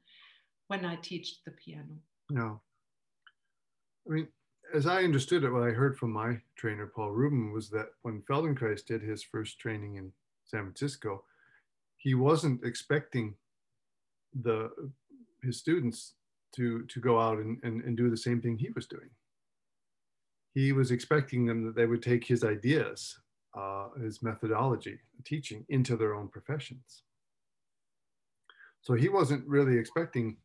when 0.67 0.85
I 0.85 0.95
teach 0.95 1.43
the 1.45 1.51
piano. 1.51 1.99
No. 2.29 2.61
I 4.07 4.13
mean, 4.13 4.27
as 4.73 4.87
I 4.87 5.03
understood 5.03 5.43
it, 5.43 5.51
what 5.51 5.63
I 5.63 5.71
heard 5.71 5.97
from 5.97 6.11
my 6.11 6.39
trainer, 6.55 6.87
Paul 6.87 7.11
Rubin, 7.11 7.51
was 7.51 7.69
that 7.69 7.89
when 8.01 8.23
Feldenkrais 8.29 8.85
did 8.85 9.01
his 9.01 9.23
first 9.23 9.59
training 9.59 9.95
in 9.95 10.11
San 10.45 10.63
Francisco, 10.63 11.23
he 11.97 12.13
wasn't 12.13 12.63
expecting 12.63 13.35
the 14.41 14.69
his 15.43 15.57
students 15.57 16.13
to 16.55 16.83
to 16.85 16.99
go 16.99 17.19
out 17.19 17.37
and, 17.37 17.57
and, 17.63 17.81
and 17.83 17.95
do 17.95 18.09
the 18.09 18.17
same 18.17 18.41
thing 18.41 18.57
he 18.57 18.69
was 18.75 18.87
doing. 18.87 19.09
He 20.53 20.71
was 20.71 20.91
expecting 20.91 21.45
them 21.45 21.65
that 21.65 21.75
they 21.75 21.85
would 21.85 22.01
take 22.01 22.25
his 22.25 22.43
ideas, 22.43 23.17
uh, 23.57 23.89
his 24.01 24.23
methodology, 24.23 24.99
teaching 25.23 25.65
into 25.69 25.97
their 25.97 26.15
own 26.15 26.27
professions. 26.29 27.03
So 28.81 28.93
he 28.93 29.09
wasn't 29.09 29.47
really 29.47 29.77
expecting 29.77 30.37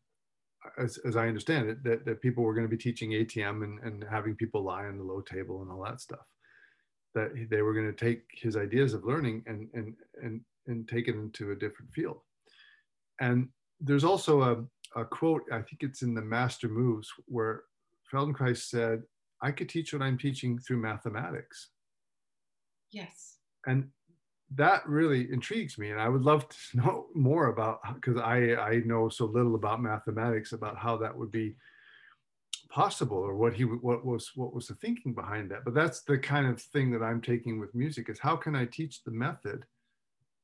as, 0.77 0.97
as 0.99 1.15
I 1.15 1.27
understand 1.27 1.69
it, 1.69 1.83
that, 1.83 2.05
that 2.05 2.21
people 2.21 2.43
were 2.43 2.53
going 2.53 2.65
to 2.65 2.75
be 2.75 2.81
teaching 2.81 3.11
ATM 3.11 3.63
and, 3.63 3.79
and 3.79 4.05
having 4.09 4.35
people 4.35 4.63
lie 4.63 4.85
on 4.85 4.97
the 4.97 5.03
low 5.03 5.21
table 5.21 5.61
and 5.61 5.71
all 5.71 5.83
that 5.83 6.01
stuff. 6.01 6.25
That 7.13 7.31
they 7.49 7.61
were 7.61 7.73
going 7.73 7.93
to 7.93 8.05
take 8.05 8.23
his 8.33 8.55
ideas 8.55 8.93
of 8.93 9.05
learning 9.05 9.43
and, 9.47 9.67
and, 9.73 9.95
and, 10.21 10.41
and 10.67 10.87
take 10.87 11.07
it 11.07 11.15
into 11.15 11.51
a 11.51 11.55
different 11.55 11.91
field. 11.93 12.19
And 13.19 13.49
there's 13.79 14.03
also 14.03 14.41
a, 14.41 14.99
a 14.99 15.05
quote, 15.05 15.43
I 15.51 15.61
think 15.61 15.81
it's 15.81 16.03
in 16.03 16.13
the 16.13 16.21
Master 16.21 16.69
Moves, 16.69 17.09
where 17.25 17.63
Feldenkrais 18.11 18.57
said, 18.57 19.03
I 19.41 19.51
could 19.51 19.69
teach 19.69 19.93
what 19.93 20.01
I'm 20.01 20.17
teaching 20.17 20.59
through 20.59 20.77
mathematics. 20.77 21.69
Yes. 22.91 23.37
And 23.65 23.89
that 24.55 24.87
really 24.87 25.31
intrigues 25.31 25.77
me 25.77 25.91
and 25.91 25.99
i 25.99 26.09
would 26.09 26.23
love 26.23 26.47
to 26.49 26.57
know 26.77 27.05
more 27.13 27.47
about 27.47 27.79
because 27.95 28.17
i 28.17 28.55
i 28.55 28.81
know 28.85 29.09
so 29.09 29.25
little 29.25 29.55
about 29.55 29.81
mathematics 29.81 30.51
about 30.51 30.77
how 30.77 30.97
that 30.97 31.15
would 31.15 31.31
be 31.31 31.55
possible 32.69 33.17
or 33.17 33.35
what 33.35 33.53
he 33.53 33.63
what 33.63 34.05
was 34.05 34.31
what 34.35 34.53
was 34.53 34.67
the 34.67 34.75
thinking 34.75 35.13
behind 35.13 35.51
that 35.51 35.63
but 35.65 35.73
that's 35.73 36.03
the 36.03 36.17
kind 36.17 36.47
of 36.47 36.61
thing 36.61 36.89
that 36.89 37.03
i'm 37.03 37.21
taking 37.21 37.59
with 37.59 37.75
music 37.75 38.07
is 38.09 38.17
how 38.19 38.35
can 38.35 38.55
i 38.55 38.65
teach 38.65 39.03
the 39.03 39.11
method 39.11 39.65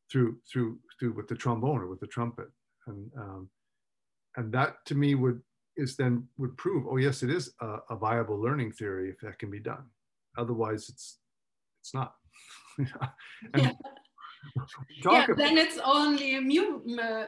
through 0.09 0.37
through 0.51 0.79
through 0.99 1.13
with 1.13 1.27
the 1.27 1.35
trombone 1.35 1.81
or 1.81 1.87
with 1.87 1.99
the 1.99 2.07
trumpet? 2.07 2.47
And 2.87 3.11
um, 3.17 3.49
and 4.35 4.51
that 4.53 4.85
to 4.85 4.95
me 4.95 5.15
would 5.15 5.41
is 5.75 5.95
then 5.95 6.27
would 6.37 6.57
prove 6.57 6.85
oh 6.89 6.97
yes 6.97 7.23
it 7.23 7.29
is 7.29 7.53
a, 7.61 7.77
a 7.89 7.95
viable 7.95 8.39
learning 8.39 8.71
theory 8.71 9.09
if 9.09 9.19
that 9.21 9.39
can 9.39 9.51
be 9.51 9.59
done. 9.59 9.85
Otherwise 10.37 10.89
it's 10.89 11.19
it's 11.81 11.93
not 11.93 12.15
yeah. 13.57 13.71
yeah, 15.03 15.28
then 15.38 15.57
it's 15.57 15.80
only 15.84 16.36
a, 16.36 16.41
mu- 16.41 16.82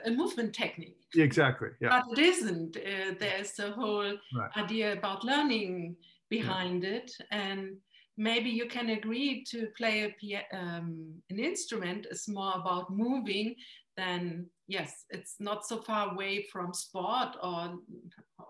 a, 0.05 0.11
movement 0.11 0.53
technique. 0.53 0.97
Exactly. 1.15 1.69
Yeah. 1.81 2.01
But 2.07 2.17
it 2.17 2.23
isn't. 2.23 2.77
Uh, 2.77 3.13
there's 3.19 3.57
a 3.59 3.71
whole 3.71 4.17
right. 4.35 4.57
idea 4.57 4.93
about 4.93 5.23
learning 5.23 5.95
behind 6.29 6.83
yeah. 6.83 6.89
it, 6.89 7.11
and 7.31 7.77
maybe 8.17 8.49
you 8.49 8.67
can 8.67 8.89
agree 8.89 9.43
to 9.45 9.67
play 9.77 10.03
a, 10.03 10.57
um, 10.57 11.13
an 11.29 11.39
instrument 11.39 12.05
is 12.11 12.27
more 12.27 12.53
about 12.55 12.91
moving 12.91 13.55
than 13.97 14.45
yes, 14.67 15.05
it's 15.09 15.35
not 15.39 15.65
so 15.65 15.81
far 15.81 16.11
away 16.11 16.45
from 16.51 16.73
sport 16.73 17.35
or 17.41 17.79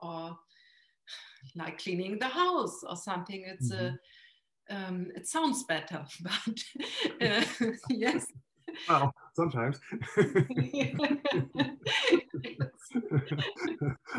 or 0.02 0.38
like 1.56 1.80
cleaning 1.80 2.20
the 2.20 2.28
house 2.28 2.84
or 2.88 2.95
something. 2.95 3.43
It's 3.47 3.72
mm-hmm. 3.72 3.86
a 3.86 4.00
um, 4.70 5.07
it 5.15 5.28
sounds 5.28 5.63
better, 5.63 6.05
but 6.22 6.32
uh, 7.22 7.43
yes. 7.89 8.28
Well, 8.88 9.11
sometimes. 9.36 9.80
I 10.17 10.22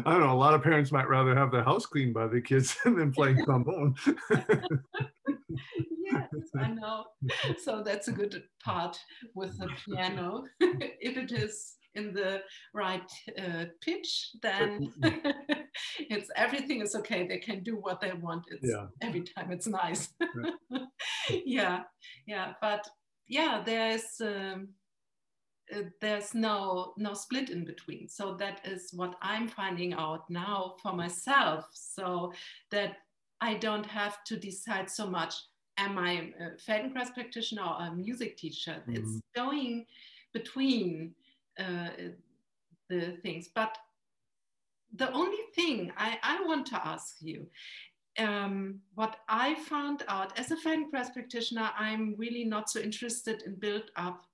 don't 0.04 0.20
know. 0.20 0.32
A 0.32 0.34
lot 0.34 0.54
of 0.54 0.62
parents 0.62 0.90
might 0.92 1.08
rather 1.08 1.34
have 1.36 1.52
their 1.52 1.62
house 1.62 1.86
cleaned 1.86 2.14
by 2.14 2.26
the 2.26 2.40
kids 2.40 2.76
than 2.84 3.12
playing 3.12 3.44
trombone. 3.44 3.94
yes, 4.28 6.26
I 6.58 6.68
know. 6.68 7.04
So 7.62 7.82
that's 7.84 8.08
a 8.08 8.12
good 8.12 8.42
part 8.62 8.98
with 9.34 9.56
the 9.58 9.68
piano. 9.86 10.44
if 10.60 11.16
it 11.16 11.30
is 11.32 11.76
in 11.94 12.12
the 12.12 12.42
right 12.74 13.10
uh, 13.38 13.64
pitch, 13.80 14.30
then 14.42 14.92
it's 15.98 16.30
everything 16.36 16.80
is 16.80 16.94
okay. 16.94 17.26
They 17.26 17.38
can 17.38 17.62
do 17.62 17.76
what 17.76 18.00
they 18.00 18.12
want. 18.12 18.44
It's 18.48 18.68
yeah. 18.68 18.86
every 19.02 19.22
time 19.22 19.50
it's 19.50 19.66
nice. 19.66 20.08
yeah, 21.44 21.82
yeah. 22.26 22.52
But 22.60 22.86
yeah, 23.28 23.62
there's 23.64 24.20
um, 24.20 24.68
uh, 25.74 25.82
there's 26.00 26.34
no 26.34 26.94
no 26.96 27.14
split 27.14 27.50
in 27.50 27.64
between. 27.64 28.08
So 28.08 28.34
that 28.34 28.60
is 28.64 28.90
what 28.94 29.14
I'm 29.22 29.48
finding 29.48 29.92
out 29.92 30.28
now 30.30 30.74
for 30.82 30.92
myself. 30.92 31.66
So 31.72 32.32
that 32.70 32.96
I 33.40 33.54
don't 33.54 33.86
have 33.86 34.22
to 34.24 34.36
decide 34.36 34.90
so 34.90 35.06
much. 35.06 35.34
Am 35.78 35.96
I 35.96 36.32
a 36.38 36.70
Feldenkrais 36.70 37.14
practitioner 37.14 37.62
or 37.62 37.86
a 37.86 37.94
music 37.94 38.36
teacher? 38.36 38.82
Mm-hmm. 38.82 38.96
It's 38.96 39.20
going 39.34 39.86
between 40.32 41.14
uh, 41.60 41.90
the 42.88 43.16
things. 43.22 43.48
But 43.54 43.76
the 44.94 45.12
only 45.12 45.42
thing 45.54 45.92
I, 45.96 46.18
I 46.22 46.44
want 46.44 46.66
to 46.68 46.86
ask 46.86 47.16
you, 47.20 47.46
um, 48.18 48.80
what 48.94 49.16
I 49.28 49.54
found 49.54 50.02
out 50.08 50.38
as 50.38 50.50
a 50.50 50.56
Feldenkrais 50.56 51.12
practitioner, 51.12 51.70
I'm 51.78 52.14
really 52.18 52.44
not 52.44 52.68
so 52.68 52.80
interested 52.80 53.42
in 53.42 53.54
build 53.54 53.90
up 53.96 54.26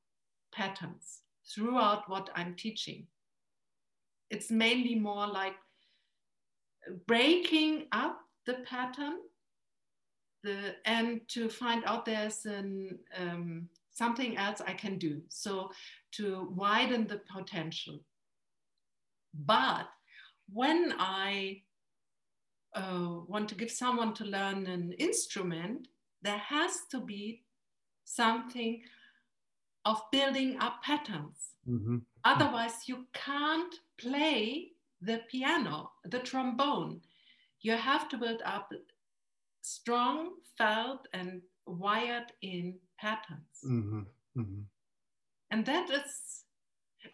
patterns 0.53 1.21
throughout 1.55 2.09
what 2.09 2.31
I'm 2.35 2.55
teaching. 2.55 3.07
It's 4.31 4.51
mainly 4.51 4.95
more 4.95 5.27
like 5.27 5.55
breaking 7.07 7.87
up 7.93 8.19
the 8.47 8.55
pattern 8.69 9.19
the, 10.43 10.77
and 10.85 11.21
to 11.29 11.49
find 11.49 11.85
out 11.85 12.05
there's 12.05 12.47
an, 12.47 12.99
um, 13.19 13.69
something 13.93 14.37
else 14.37 14.61
I 14.67 14.73
can 14.73 14.99
do. 14.99 15.21
So 15.29 15.71
to 16.17 16.53
widen 16.55 17.07
the 17.07 17.21
potential. 17.35 18.01
But 19.35 19.89
when 20.53 20.95
I 20.99 21.63
uh, 22.75 23.21
want 23.27 23.49
to 23.49 23.55
give 23.55 23.71
someone 23.71 24.15
to 24.15 24.25
learn 24.25 24.67
an 24.67 24.93
instrument, 24.99 25.89
there 26.23 26.39
has 26.39 26.73
to 26.91 27.01
be 27.01 27.43
something 28.05 28.83
of 29.85 30.01
building 30.11 30.57
up 30.61 30.83
patterns. 30.83 31.55
Mm-hmm. 31.69 31.99
Otherwise, 32.25 32.89
you 32.89 33.07
can't 33.13 33.75
play 33.99 34.73
the 35.01 35.21
piano, 35.31 35.91
the 36.05 36.19
trombone. 36.19 37.01
You 37.61 37.73
have 37.73 38.09
to 38.11 38.19
build 38.19 38.43
up 38.45 38.73
strong, 39.63 40.35
felt, 40.57 41.07
and 41.13 41.43
wired 41.67 42.33
in 42.43 42.79
patterns. 42.99 43.59
Mm-hmm. 43.65 44.01
Mm-hmm. 44.39 44.61
And 45.51 45.65
that 45.67 45.91
is 45.91 46.45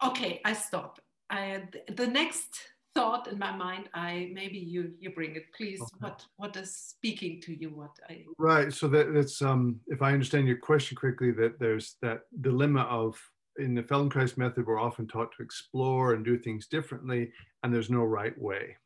okay. 0.03 0.41
I 0.43 0.53
stop. 0.53 0.99
I, 1.29 1.63
the 1.95 2.07
next 2.07 2.73
thought 2.95 3.27
in 3.27 3.39
my 3.39 3.55
mind. 3.55 3.89
I 3.93 4.31
maybe 4.33 4.57
you 4.57 4.91
you 4.99 5.11
bring 5.11 5.35
it, 5.35 5.45
please. 5.55 5.81
Okay. 5.81 5.89
What 5.99 6.25
what 6.37 6.55
is 6.55 6.75
speaking 6.75 7.41
to 7.41 7.53
you? 7.53 7.69
What 7.69 7.91
I 8.09 8.25
right. 8.37 8.71
So 8.71 8.87
that 8.89 9.13
that's 9.13 9.41
um, 9.41 9.79
if 9.87 10.01
I 10.01 10.13
understand 10.13 10.47
your 10.47 10.57
question 10.57 10.97
correctly, 10.97 11.31
that 11.31 11.59
there's 11.59 11.95
that 12.01 12.21
dilemma 12.41 12.81
of 12.81 13.19
in 13.59 13.75
the 13.75 13.83
Feldenkrais 13.83 14.37
method, 14.37 14.65
we're 14.65 14.79
often 14.79 15.07
taught 15.07 15.31
to 15.37 15.43
explore 15.43 16.13
and 16.13 16.25
do 16.25 16.37
things 16.37 16.67
differently, 16.67 17.31
and 17.61 17.73
there's 17.73 17.89
no 17.89 18.03
right 18.03 18.37
way. 18.39 18.77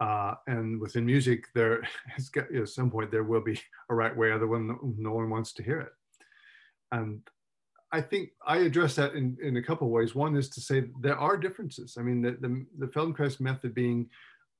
Uh, 0.00 0.34
and 0.48 0.80
within 0.80 1.06
music, 1.06 1.44
there 1.54 1.82
has 2.08 2.28
got, 2.28 2.52
at 2.52 2.68
some 2.68 2.90
point 2.90 3.12
there 3.12 3.22
will 3.22 3.40
be 3.40 3.60
a 3.90 3.94
right 3.94 4.16
way, 4.16 4.32
other 4.32 4.48
one 4.48 4.76
no 4.98 5.12
one 5.12 5.30
wants 5.30 5.52
to 5.52 5.62
hear 5.62 5.80
it. 5.80 5.92
And 6.90 7.20
I 7.92 8.00
think 8.00 8.30
I 8.46 8.58
address 8.58 8.96
that 8.96 9.14
in, 9.14 9.36
in 9.42 9.58
a 9.58 9.62
couple 9.62 9.86
of 9.86 9.92
ways. 9.92 10.14
One 10.14 10.34
is 10.36 10.48
to 10.50 10.60
say 10.60 10.84
there 11.00 11.18
are 11.18 11.36
differences. 11.36 11.96
I 11.98 12.02
mean, 12.02 12.22
the, 12.22 12.32
the, 12.40 12.64
the 12.78 12.86
Feldenkrais 12.86 13.38
method 13.38 13.74
being 13.74 14.08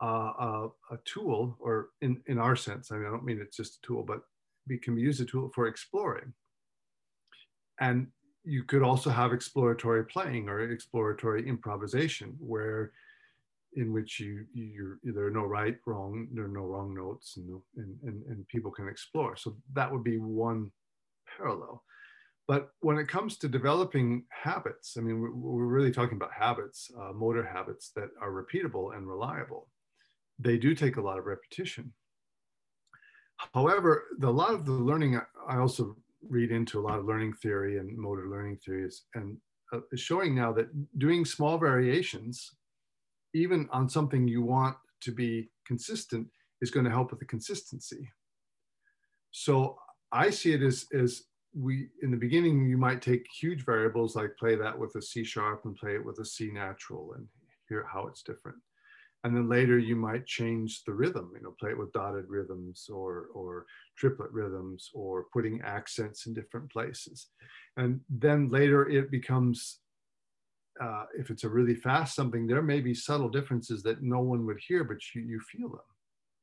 uh, 0.03 0.33
a, 0.39 0.68
a, 0.91 0.99
tool, 1.07 1.57
or 1.59 1.91
in, 2.03 2.20
in 2.26 2.39
our 2.39 2.57
sense, 2.57 2.93
I 2.93 2.97
mean, 2.97 3.07
I 3.07 3.11
don't 3.11 3.24
mean 3.24 3.41
it's 3.41 3.57
just 3.57 3.78
a 3.78 3.87
tool, 3.87 4.03
but 4.03 4.20
we 4.68 4.76
can 4.76 4.99
use 4.99 5.20
a 5.20 5.24
tool 5.24 5.51
for 5.55 5.66
exploring. 5.66 6.33
And 7.80 8.09
you 8.45 8.64
could 8.64 8.83
also 8.83 9.11
have 9.11 9.33
exploratory 9.33 10.05
playing 10.05 10.49
or 10.49 10.70
exploratory 10.70 11.49
improvisation 11.49 12.37
where 12.39 12.93
in 13.74 13.93
which 13.93 14.20
you 14.20 14.45
you 14.53 14.99
there 15.03 15.26
are 15.26 15.30
no 15.30 15.45
right 15.45 15.78
wrong 15.87 16.28
there 16.33 16.45
are 16.45 16.49
no 16.49 16.64
wrong 16.64 16.95
notes 16.95 17.39
and, 17.39 17.49
and 17.76 17.97
and 18.03 18.22
and 18.26 18.49
people 18.49 18.70
can 18.70 18.87
explore 18.87 19.35
so 19.35 19.57
that 19.72 19.91
would 19.91 20.05
be 20.05 20.18
one 20.18 20.70
parallel 21.37 21.83
but 22.49 22.70
when 22.80 22.99
it 22.99 23.09
comes 23.09 23.36
to 23.36 23.49
developing 23.49 24.24
habits 24.30 24.97
i 24.99 25.01
mean 25.01 25.20
we're, 25.20 25.34
we're 25.34 25.66
really 25.66 25.93
talking 25.93 26.16
about 26.16 26.32
habits 26.32 26.90
uh, 27.01 27.12
motor 27.12 27.45
habits 27.45 27.90
that 27.95 28.09
are 28.20 28.30
repeatable 28.32 28.97
and 28.97 29.09
reliable 29.09 29.68
they 30.38 30.57
do 30.57 30.74
take 30.74 30.97
a 30.97 31.03
lot 31.03 31.18
of 31.18 31.26
repetition 31.26 31.93
however 33.55 34.05
the, 34.18 34.28
a 34.28 34.30
lot 34.30 34.55
of 34.55 34.64
the 34.66 34.72
learning 34.72 35.20
i 35.49 35.57
also 35.57 35.97
read 36.28 36.51
into 36.51 36.78
a 36.78 36.82
lot 36.82 36.99
of 36.99 37.05
learning 37.05 37.32
theory 37.34 37.78
and 37.78 37.97
motor 37.97 38.28
learning 38.28 38.57
theories 38.64 39.03
and 39.14 39.36
uh, 39.72 39.80
showing 39.95 40.34
now 40.34 40.53
that 40.53 40.68
doing 40.99 41.24
small 41.24 41.59
variations, 41.59 42.51
even 43.34 43.68
on 43.72 43.88
something 43.88 44.28
you 44.28 44.43
want 44.43 44.76
to 45.01 45.11
be 45.11 45.51
consistent, 45.66 46.28
is 46.61 46.70
going 46.70 46.84
to 46.84 46.90
help 46.90 47.11
with 47.11 47.20
the 47.20 47.26
consistency. 47.26 48.09
So 49.30 49.78
I 50.12 50.28
see 50.30 50.53
it 50.53 50.62
as, 50.62 50.86
as 50.95 51.22
we, 51.55 51.88
in 52.03 52.11
the 52.11 52.16
beginning, 52.16 52.66
you 52.66 52.78
might 52.78 53.03
take 53.03 53.26
huge 53.30 53.64
variables 53.64 54.16
like 54.16 54.36
play 54.38 54.55
that 54.57 54.78
with 54.78 54.94
a 54.96 55.03
C 55.03 55.24
sharp 55.24 55.64
and 55.64 55.76
play 55.76 55.94
it 55.94 56.05
with 56.05 56.18
a 56.18 56.24
C 56.24 56.50
natural 56.50 57.14
and 57.14 57.26
hear 57.68 57.86
how 57.92 58.07
it's 58.07 58.22
different. 58.22 58.59
And 59.24 59.36
then 59.36 59.48
later 59.48 59.78
you 59.78 59.94
might 59.94 60.26
change 60.26 60.82
the 60.84 60.92
rhythm 60.92 61.30
you 61.36 61.42
know 61.42 61.55
play 61.61 61.70
it 61.70 61.78
with 61.78 61.92
dotted 61.92 62.28
rhythms 62.28 62.88
or 62.92 63.26
or 63.34 63.66
triplet 63.96 64.32
rhythms 64.32 64.90
or 64.94 65.26
putting 65.32 65.61
accents 65.62 66.26
in 66.26 66.34
different 66.34 66.72
places. 66.72 67.28
And 67.76 68.00
then 68.11 68.48
later 68.48 68.88
it 68.88 69.11
becomes 69.11 69.78
uh, 70.80 71.05
if 71.16 71.30
it's 71.30 71.44
a 71.44 71.48
really 71.48 71.74
fast 71.74 72.16
something 72.16 72.46
there 72.46 72.62
may 72.62 72.80
be 72.80 72.94
subtle 72.94 73.28
differences 73.28 73.82
that 73.82 74.03
no 74.03 74.20
one 74.20 74.46
would 74.46 74.59
hear 74.66 74.82
but 74.84 74.96
you, 75.14 75.20
you 75.20 75.38
feel 75.40 75.68
them 75.68 75.80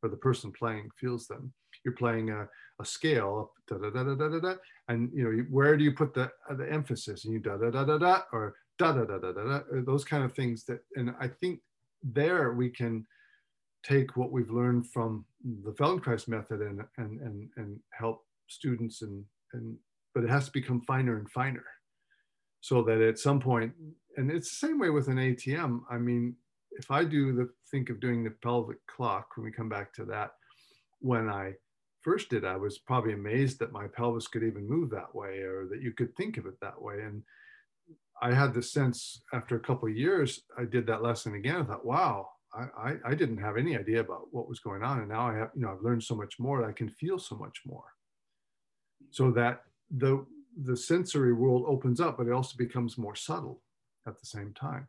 or 0.03 0.09
the 0.09 0.17
person 0.17 0.51
playing 0.51 0.89
feels 0.99 1.27
them 1.27 1.53
you're 1.85 1.95
playing 1.95 2.29
a, 2.29 2.47
a 2.81 2.85
scale 2.85 3.51
da, 3.67 3.77
da, 3.77 3.89
da, 3.89 4.03
da, 4.03 4.27
da, 4.27 4.39
da, 4.39 4.55
and 4.87 5.09
you 5.13 5.23
know 5.23 5.43
where 5.49 5.77
do 5.77 5.83
you 5.83 5.93
put 5.93 6.13
the 6.13 6.29
uh, 6.49 6.55
the 6.55 6.71
emphasis 6.71 7.25
and 7.25 7.33
you 7.33 7.39
da 7.39 7.57
da 7.57 7.69
da 7.69 7.83
da 7.83 7.97
da 7.97 8.21
or 8.33 8.55
da 8.77 8.91
da 8.91 9.05
da 9.05 9.17
da, 9.17 9.31
da 9.31 9.59
those 9.85 10.03
kind 10.03 10.23
of 10.23 10.33
things 10.33 10.63
that 10.65 10.79
and 10.95 11.13
i 11.19 11.27
think 11.27 11.59
there 12.03 12.53
we 12.53 12.69
can 12.69 13.05
take 13.83 14.17
what 14.17 14.31
we've 14.31 14.51
learned 14.51 14.87
from 14.87 15.25
the 15.63 15.71
Feldenkrais 15.71 16.27
method 16.27 16.61
and, 16.61 16.81
and, 16.97 17.21
and, 17.21 17.49
and 17.57 17.79
help 17.91 18.23
students 18.47 19.01
and, 19.01 19.23
and, 19.53 19.77
but 20.13 20.23
it 20.23 20.29
has 20.29 20.45
to 20.45 20.51
become 20.51 20.81
finer 20.81 21.17
and 21.17 21.29
finer 21.29 21.63
so 22.61 22.81
that 22.83 23.01
at 23.01 23.19
some 23.19 23.39
point, 23.39 23.71
and 24.17 24.29
it's 24.29 24.49
the 24.49 24.67
same 24.67 24.79
way 24.79 24.89
with 24.89 25.07
an 25.07 25.15
ATM. 25.15 25.81
I 25.89 25.97
mean, 25.97 26.35
if 26.79 26.89
I 26.89 27.03
do 27.03 27.33
the, 27.33 27.49
think 27.69 27.89
of 27.89 27.99
doing 27.99 28.23
the 28.23 28.31
pelvic 28.41 28.77
clock, 28.87 29.35
when 29.35 29.43
we 29.43 29.51
come 29.51 29.67
back 29.67 29.93
to 29.95 30.05
that, 30.05 30.31
when 31.01 31.29
I 31.29 31.53
first 32.01 32.29
did, 32.29 32.45
I 32.45 32.55
was 32.55 32.79
probably 32.79 33.13
amazed 33.13 33.59
that 33.59 33.73
my 33.73 33.87
pelvis 33.87 34.27
could 34.27 34.43
even 34.43 34.67
move 34.67 34.89
that 34.91 35.13
way 35.13 35.39
or 35.39 35.67
that 35.69 35.81
you 35.81 35.91
could 35.91 36.15
think 36.15 36.37
of 36.37 36.45
it 36.45 36.59
that 36.61 36.81
way. 36.81 37.01
And 37.01 37.21
I 38.21 38.33
had 38.33 38.53
the 38.53 38.63
sense 38.63 39.21
after 39.33 39.57
a 39.57 39.59
couple 39.59 39.89
years, 39.89 40.41
I 40.57 40.63
did 40.63 40.87
that 40.87 41.03
lesson 41.03 41.35
again. 41.35 41.57
I 41.57 41.63
thought, 41.63 41.85
wow, 41.85 42.29
I, 42.53 42.67
I, 42.77 42.95
I, 43.07 43.13
didn't 43.13 43.37
have 43.37 43.57
any 43.57 43.77
idea 43.77 43.99
about 43.99 44.27
what 44.31 44.49
was 44.49 44.59
going 44.59 44.81
on. 44.81 44.99
And 44.99 45.09
now 45.09 45.27
I 45.27 45.35
have, 45.35 45.51
you 45.53 45.61
know, 45.61 45.71
I've 45.71 45.83
learned 45.83 46.03
so 46.03 46.15
much 46.15 46.39
more. 46.39 46.67
I 46.67 46.71
can 46.71 46.89
feel 46.89 47.19
so 47.19 47.35
much 47.35 47.59
more. 47.65 47.85
So 49.11 49.31
that 49.31 49.63
the, 49.91 50.25
the 50.63 50.75
sensory 50.77 51.33
world 51.33 51.65
opens 51.67 51.99
up, 51.99 52.17
but 52.17 52.27
it 52.27 52.33
also 52.33 52.55
becomes 52.57 52.97
more 52.97 53.15
subtle 53.15 53.61
at 54.07 54.19
the 54.19 54.25
same 54.25 54.53
time. 54.53 54.87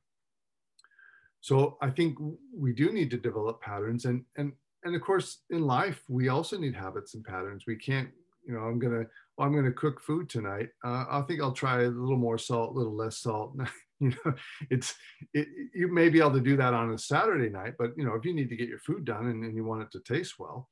So 1.40 1.78
I 1.80 1.90
think 1.90 2.18
we 2.54 2.72
do 2.72 2.92
need 2.92 3.10
to 3.10 3.16
develop 3.16 3.60
patterns 3.60 4.04
and, 4.04 4.24
and, 4.36 4.52
and 4.84 4.94
of 4.94 5.02
course 5.02 5.38
in 5.50 5.66
life, 5.66 6.02
we 6.08 6.28
also 6.28 6.58
need 6.58 6.74
habits 6.74 7.14
and 7.14 7.24
patterns. 7.24 7.64
We 7.66 7.76
can't, 7.76 8.08
you 8.46 8.54
know, 8.54 8.60
I'm 8.60 8.80
to, 8.80 9.06
well, 9.36 9.46
I'm 9.46 9.52
going 9.52 9.64
to 9.64 9.72
cook 9.72 10.00
food 10.00 10.28
tonight. 10.28 10.68
Uh, 10.84 11.04
I 11.10 11.22
think 11.26 11.40
I'll 11.40 11.52
try 11.52 11.82
a 11.82 11.88
little 11.88 12.16
more 12.16 12.38
salt, 12.38 12.74
a 12.74 12.78
little 12.78 12.96
less 12.96 13.18
salt. 13.18 13.54
you 14.00 14.10
know, 14.24 14.34
it's 14.70 14.94
it, 15.34 15.46
you 15.74 15.92
may 15.92 16.08
be 16.08 16.18
able 16.18 16.32
to 16.32 16.40
do 16.40 16.56
that 16.56 16.74
on 16.74 16.92
a 16.92 16.98
Saturday 16.98 17.50
night, 17.50 17.74
but 17.78 17.92
you 17.96 18.04
know, 18.04 18.14
if 18.14 18.24
you 18.24 18.34
need 18.34 18.48
to 18.48 18.56
get 18.56 18.68
your 18.68 18.78
food 18.78 19.04
done 19.04 19.26
and, 19.26 19.44
and 19.44 19.54
you 19.54 19.64
want 19.64 19.82
it 19.82 19.90
to 19.92 20.00
taste 20.00 20.38
well, 20.38 20.68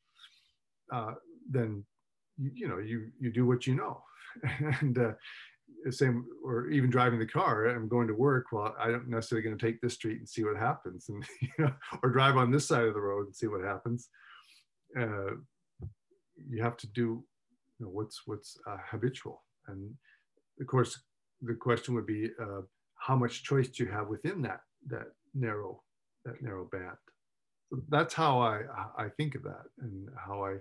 uh, 0.92 1.12
then 1.50 1.84
you, 2.38 2.50
you, 2.54 2.68
know 2.68 2.78
you 2.78 3.10
you 3.20 3.30
do 3.30 3.46
what 3.46 3.66
you 3.66 3.74
know, 3.74 4.02
and 4.80 4.98
uh, 4.98 5.12
same 5.90 6.26
or 6.44 6.68
even 6.68 6.90
driving 6.90 7.18
the 7.18 7.26
car. 7.26 7.66
I'm 7.66 7.88
going 7.88 8.08
to 8.08 8.14
work. 8.14 8.46
Well, 8.52 8.74
I 8.78 8.90
don't 8.90 9.08
necessarily 9.08 9.42
going 9.42 9.56
to 9.56 9.66
take 9.66 9.80
this 9.80 9.94
street 9.94 10.18
and 10.18 10.28
see 10.28 10.44
what 10.44 10.56
happens, 10.56 11.08
and 11.08 11.24
you 11.40 11.48
know, 11.58 11.72
or 12.02 12.10
drive 12.10 12.36
on 12.36 12.50
this 12.50 12.66
side 12.66 12.84
of 12.84 12.94
the 12.94 13.00
road 13.00 13.26
and 13.26 13.36
see 13.36 13.46
what 13.46 13.64
happens. 13.64 14.08
Uh, 14.98 15.36
you 16.48 16.62
have 16.62 16.76
to 16.78 16.86
do 16.88 17.24
you 17.78 17.86
know, 17.86 17.88
what's 17.88 18.22
what's 18.26 18.58
uh, 18.66 18.76
habitual. 18.90 19.42
And 19.68 19.94
of 20.60 20.66
course, 20.66 21.00
the 21.42 21.54
question 21.54 21.94
would 21.94 22.06
be 22.06 22.30
uh, 22.40 22.62
how 22.94 23.16
much 23.16 23.44
choice 23.44 23.68
do 23.68 23.84
you 23.84 23.90
have 23.90 24.08
within 24.08 24.42
that 24.42 24.60
that 24.88 25.06
narrow 25.34 25.82
that 26.24 26.42
narrow 26.42 26.68
band. 26.70 26.96
So 27.70 27.80
that's 27.88 28.14
how 28.14 28.40
I 28.40 28.62
I 28.96 29.08
think 29.16 29.34
of 29.34 29.42
that 29.44 29.64
and 29.80 30.08
how 30.16 30.44
I 30.44 30.56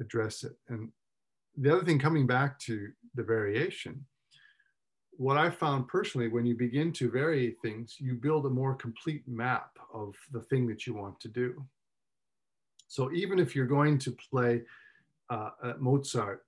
address 0.00 0.44
it. 0.44 0.52
And 0.68 0.90
the 1.56 1.72
other 1.72 1.84
thing, 1.84 1.98
coming 1.98 2.26
back 2.26 2.58
to 2.60 2.88
the 3.14 3.22
variation, 3.22 4.04
what 5.18 5.36
I 5.36 5.50
found 5.50 5.88
personally, 5.88 6.28
when 6.28 6.46
you 6.46 6.54
begin 6.54 6.92
to 6.92 7.10
vary 7.10 7.56
things, 7.62 7.96
you 7.98 8.14
build 8.14 8.46
a 8.46 8.50
more 8.50 8.74
complete 8.74 9.26
map 9.26 9.70
of 9.92 10.14
the 10.32 10.40
thing 10.40 10.66
that 10.68 10.86
you 10.86 10.94
want 10.94 11.18
to 11.20 11.28
do. 11.28 11.64
So 12.88 13.12
even 13.12 13.38
if 13.38 13.56
you're 13.56 13.66
going 13.66 13.98
to 13.98 14.16
play 14.30 14.62
uh, 15.30 15.50
Mozart 15.78 16.44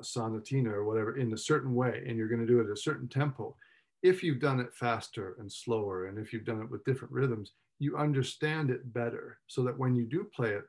sonatina 0.00 0.68
or 0.68 0.84
whatever 0.84 1.16
in 1.16 1.32
a 1.32 1.38
certain 1.38 1.74
way, 1.74 2.04
and 2.06 2.16
you're 2.16 2.28
going 2.28 2.40
to 2.40 2.46
do 2.46 2.60
it 2.60 2.66
at 2.66 2.72
a 2.72 2.76
certain 2.76 3.08
tempo, 3.08 3.56
if 4.02 4.22
you've 4.22 4.40
done 4.40 4.60
it 4.60 4.74
faster 4.74 5.36
and 5.38 5.50
slower, 5.50 6.06
and 6.06 6.18
if 6.18 6.32
you've 6.32 6.44
done 6.44 6.60
it 6.60 6.70
with 6.70 6.84
different 6.84 7.12
rhythms, 7.12 7.52
you 7.78 7.96
understand 7.96 8.70
it 8.70 8.92
better 8.92 9.38
so 9.46 9.62
that 9.62 9.78
when 9.78 9.94
you 9.94 10.04
do 10.04 10.24
play 10.34 10.50
it 10.50 10.64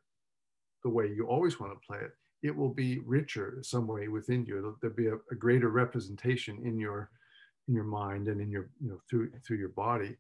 the 0.84 0.90
way 0.90 1.08
you 1.08 1.28
always 1.28 1.60
want 1.60 1.74
to 1.74 1.88
play 1.88 2.00
it, 2.00 2.12
it 2.44 2.56
will 2.56 2.74
be 2.74 3.00
richer 3.00 3.60
some 3.62 3.88
way 3.88 4.08
within 4.08 4.46
you. 4.46 4.76
there'll 4.82 4.96
be 4.96 5.08
a, 5.08 5.16
a, 5.32 5.36
greater 5.36 5.70
representation 5.70 6.60
in 6.64 6.78
your 6.78 7.10
in 7.68 7.74
your 7.74 7.84
mind 7.84 8.28
and 8.28 8.40
in 8.40 8.52
your 8.52 8.70
you 8.82 8.90
know 8.90 9.00
through 9.10 9.32
through 9.46 9.58
your 9.58 9.70
body 9.70 10.16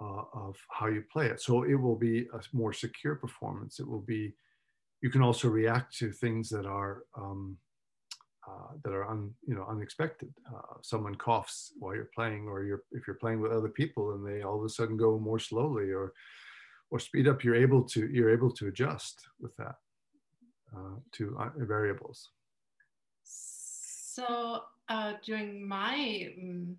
uh, 0.00 0.24
of 0.34 0.56
how 0.70 0.86
you 0.86 1.02
play 1.12 1.26
it. 1.26 1.40
So 1.40 1.62
it 1.62 1.74
will 1.74 1.96
be 1.96 2.26
a 2.32 2.40
more 2.52 2.72
secure 2.72 3.14
performance. 3.14 3.80
It 3.80 3.88
will 3.88 4.02
be 4.02 4.34
you 5.02 5.10
can 5.10 5.22
also 5.22 5.48
react 5.48 5.96
to 5.98 6.10
things 6.10 6.48
that 6.50 6.66
are 6.66 7.04
um, 7.16 7.56
uh, 8.48 8.74
that 8.84 8.92
are 8.92 9.08
un, 9.08 9.32
you 9.46 9.54
know 9.54 9.66
unexpected. 9.68 10.32
Uh, 10.52 10.74
someone 10.82 11.14
coughs 11.14 11.72
while 11.78 11.94
you're 11.94 12.10
playing, 12.14 12.48
or 12.48 12.64
you're 12.64 12.82
if 12.92 13.06
you're 13.06 13.16
playing 13.16 13.40
with 13.40 13.52
other 13.52 13.68
people 13.68 14.14
and 14.14 14.26
they 14.26 14.42
all 14.42 14.58
of 14.58 14.64
a 14.64 14.68
sudden 14.68 14.96
go 14.96 15.18
more 15.18 15.38
slowly 15.38 15.92
or 15.92 16.12
or 16.90 16.98
speed 16.98 17.28
up. 17.28 17.44
You're 17.44 17.54
able 17.54 17.82
to 17.84 18.08
you're 18.08 18.30
able 18.30 18.50
to 18.52 18.66
adjust 18.66 19.26
with 19.40 19.56
that 19.56 19.76
to 21.12 21.36
uh, 21.38 21.50
variables. 21.56 22.30
So 23.22 24.62
uh, 24.88 25.14
during 25.24 25.66
my 25.66 26.32
um, 26.38 26.76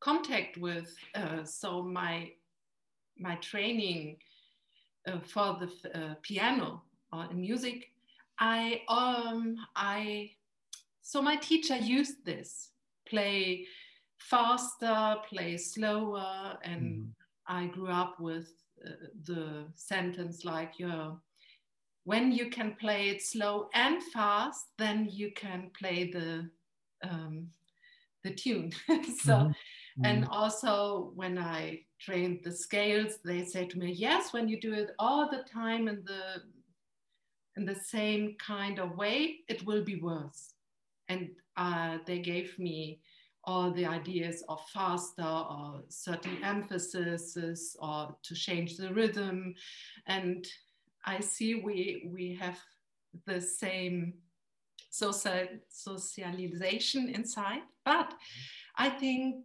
contact 0.00 0.56
with 0.56 0.96
so 1.44 1.82
my 1.82 2.32
my 3.18 3.36
training 3.36 4.16
for 5.26 5.58
the 5.60 6.16
piano 6.22 6.82
or 7.12 7.26
in 7.30 7.40
music, 7.40 7.90
I 8.38 8.82
um 8.88 9.56
I 9.76 10.30
so 11.02 11.20
my 11.22 11.36
teacher 11.36 11.76
used 11.76 12.24
this 12.24 12.70
play 13.06 13.66
faster, 14.18 15.16
play 15.28 15.56
slower, 15.56 16.56
and 16.62 16.82
mm. 16.82 17.08
I 17.46 17.66
grew 17.66 17.88
up 17.88 18.18
with 18.20 18.48
uh, 18.86 18.90
the 19.24 19.66
sentence 19.74 20.44
like 20.44 20.78
you're 20.78 21.16
when 22.04 22.32
you 22.32 22.50
can 22.50 22.74
play 22.80 23.10
it 23.10 23.22
slow 23.22 23.68
and 23.74 24.02
fast, 24.02 24.66
then 24.78 25.08
you 25.10 25.30
can 25.36 25.70
play 25.78 26.10
the 26.10 26.50
um, 27.08 27.48
the 28.24 28.32
tune. 28.32 28.72
so, 28.88 29.32
mm-hmm. 29.32 30.04
and 30.04 30.24
mm-hmm. 30.24 30.32
also 30.32 31.12
when 31.14 31.38
I 31.38 31.80
trained 32.00 32.40
the 32.44 32.52
scales, 32.52 33.18
they 33.24 33.44
say 33.44 33.66
to 33.66 33.78
me, 33.78 33.92
yes, 33.92 34.32
when 34.32 34.48
you 34.48 34.60
do 34.60 34.72
it 34.72 34.90
all 34.98 35.28
the 35.30 35.44
time 35.52 35.88
in 35.88 36.04
the 36.04 36.42
in 37.56 37.66
the 37.66 37.74
same 37.74 38.36
kind 38.38 38.78
of 38.78 38.96
way, 38.96 39.40
it 39.48 39.64
will 39.66 39.84
be 39.84 39.96
worse. 39.96 40.54
And 41.08 41.30
uh, 41.56 41.98
they 42.06 42.18
gave 42.18 42.58
me 42.58 43.00
all 43.44 43.72
the 43.72 43.84
ideas 43.84 44.42
of 44.48 44.60
faster 44.72 45.22
or 45.22 45.82
certain 45.88 46.42
emphases 46.44 47.76
or 47.80 48.16
to 48.22 48.34
change 48.34 48.76
the 48.76 48.94
rhythm. 48.94 49.54
And 50.06 50.46
I 51.04 51.20
see 51.20 51.56
we, 51.56 52.08
we 52.12 52.34
have 52.34 52.58
the 53.26 53.40
same 53.40 54.14
social 54.90 55.48
socialization 55.68 57.08
inside, 57.08 57.62
but 57.84 58.14
I 58.76 58.90
think 58.90 59.44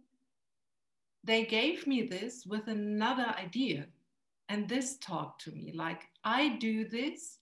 they 1.24 1.44
gave 1.44 1.86
me 1.86 2.02
this 2.02 2.46
with 2.46 2.68
another 2.68 3.34
idea. 3.38 3.86
And 4.48 4.68
this 4.68 4.96
talked 4.98 5.42
to 5.44 5.52
me 5.52 5.72
like, 5.74 6.02
I 6.24 6.56
do 6.56 6.88
this 6.88 7.38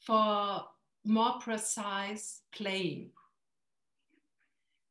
for 0.00 0.64
more 1.04 1.38
precise 1.40 2.42
playing. 2.52 3.10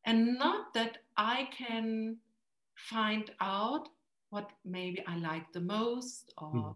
And 0.05 0.37
not 0.37 0.73
that 0.73 0.99
I 1.17 1.49
can 1.57 2.17
find 2.75 3.31
out 3.39 3.89
what 4.29 4.51
maybe 4.65 5.03
I 5.07 5.17
like 5.17 5.51
the 5.53 5.61
most, 5.61 6.33
or 6.37 6.51
mm. 6.51 6.75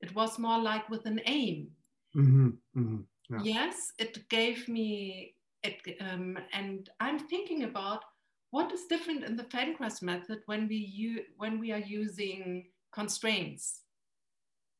It 0.00 0.14
was 0.14 0.38
more 0.38 0.60
like 0.60 0.88
with 0.88 1.06
an 1.06 1.20
aim. 1.26 1.68
Mm-hmm. 2.16 2.48
Mm-hmm. 2.76 3.00
Yeah. 3.30 3.40
Yes, 3.42 3.92
it 3.98 4.28
gave 4.28 4.68
me, 4.68 5.34
it, 5.62 5.96
um, 6.00 6.38
and 6.52 6.88
I'm 7.00 7.18
thinking 7.18 7.64
about 7.64 8.04
what 8.50 8.72
is 8.72 8.86
different 8.86 9.24
in 9.24 9.36
the 9.36 9.44
Feldenkrais 9.44 10.00
method 10.02 10.38
when 10.46 10.66
we, 10.68 10.76
u- 10.76 11.24
when 11.36 11.58
we 11.58 11.72
are 11.72 11.78
using 11.78 12.68
constraints 12.92 13.82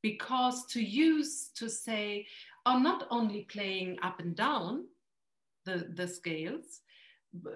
because 0.02 0.64
to 0.66 0.80
use 0.80 1.50
to 1.56 1.68
say 1.68 2.26
are 2.64 2.80
not 2.80 3.06
only 3.10 3.42
playing 3.50 3.98
up 4.02 4.20
and 4.20 4.34
down 4.36 4.84
the, 5.64 5.90
the 5.94 6.06
scales, 6.06 6.80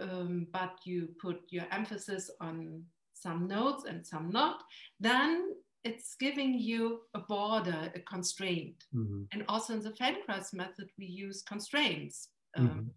um, 0.00 0.46
but 0.52 0.78
you 0.84 1.08
put 1.20 1.40
your 1.48 1.64
emphasis 1.70 2.30
on 2.40 2.82
some 3.14 3.46
notes 3.46 3.84
and 3.88 4.06
some 4.06 4.30
not, 4.30 4.62
then 5.00 5.54
it's 5.84 6.14
giving 6.18 6.58
you 6.58 7.00
a 7.14 7.18
border, 7.18 7.90
a 7.94 8.00
constraint. 8.00 8.84
Mm-hmm. 8.94 9.22
And 9.32 9.44
also 9.48 9.74
in 9.74 9.82
the 9.82 9.90
Feldenkrais 9.90 10.52
method, 10.52 10.88
we 10.98 11.06
use 11.06 11.42
constraints. 11.42 12.28
Um, 12.56 12.92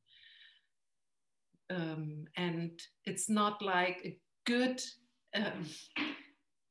mm-hmm. 1.71 1.81
um, 1.81 2.25
and 2.37 2.79
it's 3.05 3.29
not 3.29 3.61
like 3.61 4.01
a 4.05 4.17
good 4.45 4.81
um, 5.35 5.65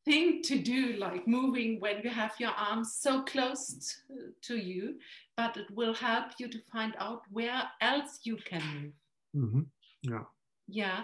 thing 0.05 0.43
to 0.43 0.59
do, 0.59 0.97
like 0.99 1.27
moving 1.27 1.81
when 1.81 2.03
you 2.03 2.11
have 2.11 2.35
your 2.39 2.53
arms 2.53 2.97
so 3.01 3.23
close 3.23 4.01
to 4.43 4.57
you, 4.57 4.97
but 5.37 5.57
it 5.57 5.67
will 5.73 5.95
help 5.95 6.27
you 6.39 6.49
to 6.49 6.59
find 6.73 6.95
out 6.99 7.23
where 7.31 7.63
else 7.81 8.21
you 8.25 8.37
can 8.37 8.93
move. 9.35 9.47
Mm-hmm. 9.47 9.61
Yeah. 10.03 10.25
Yeah. 10.69 11.03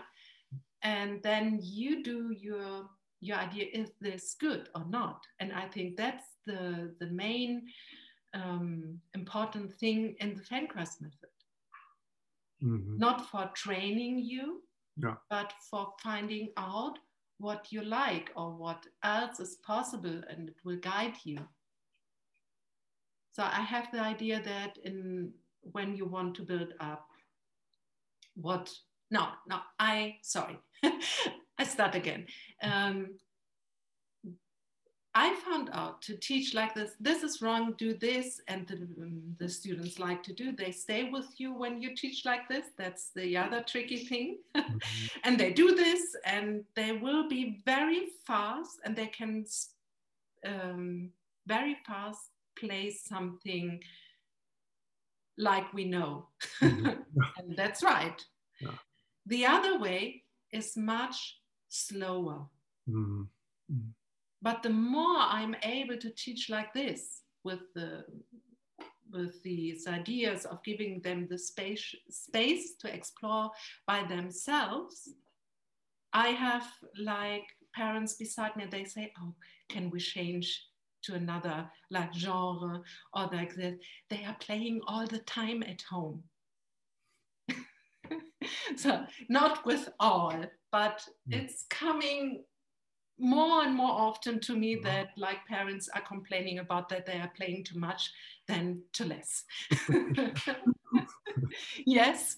And 0.83 1.23
then 1.23 1.59
you 1.63 2.03
do 2.03 2.35
your 2.39 2.89
your 3.21 3.37
idea 3.37 3.67
is 3.73 3.91
this 4.01 4.37
good 4.41 4.69
or 4.75 4.85
not 4.89 5.25
and 5.41 5.53
i 5.53 5.67
think 5.67 5.97
that's 5.97 6.25
the 6.47 6.95
the 7.01 7.07
main 7.07 7.63
um, 8.33 9.01
important 9.15 9.73
thing 9.73 10.15
in 10.21 10.35
the 10.35 10.43
Feldenkrais 10.43 11.01
method 11.01 11.35
mm-hmm. 12.63 12.97
not 12.97 13.29
for 13.29 13.51
training 13.55 14.19
you 14.21 14.63
yeah. 14.97 15.15
but 15.29 15.53
for 15.69 15.93
finding 16.03 16.51
out 16.57 16.99
what 17.39 17.73
you 17.73 17.83
like 17.83 18.31
or 18.37 18.53
what 18.53 18.87
else 19.03 19.41
is 19.41 19.57
possible 19.67 20.23
and 20.29 20.49
it 20.49 20.57
will 20.65 20.77
guide 20.77 21.15
you 21.25 21.39
so 23.33 23.43
i 23.43 23.61
have 23.61 23.89
the 23.93 24.01
idea 24.01 24.41
that 24.45 24.79
in 24.85 25.33
when 25.63 25.97
you 25.97 26.07
want 26.07 26.35
to 26.35 26.43
build 26.43 26.73
up 26.81 27.07
what 28.37 28.71
no 29.11 29.29
no 29.49 29.59
i 29.79 30.15
sorry 30.23 30.59
i 31.61 31.65
start 31.65 31.95
again 31.95 32.23
um, 32.63 32.97
I 35.15 35.35
found 35.45 35.71
out 35.73 36.03
to 36.03 36.17
teach 36.17 36.55
like 36.55 36.73
this, 36.75 36.93
this 37.01 37.25
is 37.25 37.43
wrong, 37.43 37.75
do 37.77 37.95
this, 37.95 38.41
and 38.47 38.67
the, 38.69 38.77
um, 39.03 39.21
the, 39.39 39.49
students 39.49 39.99
like 39.99 40.23
to 40.23 40.33
do. 40.33 40.53
They 40.53 40.71
stay 40.71 41.11
with 41.11 41.27
you 41.37 41.53
when 41.53 41.83
you 41.83 41.97
teach 41.97 42.25
like 42.25 42.49
this. 42.49 42.67
That's 42.79 43.11
the 43.17 43.37
other 43.37 43.65
tricky 43.67 44.05
thing. 44.05 44.39
And 45.25 45.39
they 45.39 45.53
do 45.53 45.75
this, 45.75 46.01
and 46.25 46.63
they 46.77 46.93
will 46.93 47.29
be 47.29 47.61
very 47.67 48.07
fast, 48.25 48.79
and 48.85 48.95
they 48.95 49.09
can 49.09 49.45
um, 50.47 51.11
very 51.47 51.77
fast 51.87 52.31
play 52.57 52.91
something 52.91 53.83
like 55.39 55.73
we 55.73 55.87
know. 55.87 56.29
Mm-hmm. 56.63 56.87
and 57.39 57.57
that's 57.57 57.83
right. 57.83 58.25
Yeah. 58.61 58.79
The 59.27 59.47
other 59.47 59.79
way 59.81 60.23
is 60.53 60.77
much 60.77 61.40
slower. 61.71 62.47
Mm-hmm. 62.89 63.23
But 64.43 64.63
the 64.63 64.71
more 64.71 65.19
I'm 65.19 65.55
able 65.63 65.97
to 65.97 66.11
teach 66.11 66.51
like 66.51 66.75
this 66.75 67.23
with 67.45 67.61
the 67.75 68.05
with 69.13 69.43
these 69.43 69.89
ideas 69.89 70.45
of 70.45 70.63
giving 70.63 71.01
them 71.01 71.27
the 71.29 71.39
space 71.39 71.95
space 72.11 72.75
to 72.77 72.95
explore 72.95 73.51
by 73.87 74.05
themselves, 74.05 75.09
I 76.13 76.29
have 76.29 76.67
like 76.99 77.47
parents 77.75 78.15
beside 78.15 78.57
me, 78.57 78.65
and 78.65 78.73
they 78.73 78.85
say, 78.85 79.13
Oh, 79.21 79.35
can 79.69 79.91
we 79.91 80.01
change 80.01 80.65
to 81.03 81.15
another 81.15 81.69
like 81.91 82.15
genre 82.15 82.83
or 83.15 83.27
like 83.33 83.55
that? 83.57 83.79
They 84.09 84.25
are 84.25 84.37
playing 84.41 84.81
all 84.87 85.07
the 85.07 85.21
time 85.21 85.63
at 85.63 85.83
home. 85.83 86.23
so 88.77 89.05
not 89.29 89.65
with 89.67 89.89
all, 90.01 90.45
but 90.73 91.07
mm. 91.29 91.41
it's 91.41 91.65
coming 91.71 92.45
more 93.19 93.63
and 93.63 93.75
more 93.75 93.93
often 93.93 94.41
to 94.41 94.57
me 94.57 94.77
that 94.77 95.11
like 95.17 95.47
parents 95.47 95.89
are 95.95 96.01
complaining 96.01 96.59
about 96.59 96.89
that 96.89 97.05
they 97.05 97.21
are 97.21 97.31
playing 97.37 97.63
too 97.63 97.79
much 97.79 98.11
than 98.49 98.81
too 98.93 99.05
less. 99.05 99.45
yes. 101.87 102.37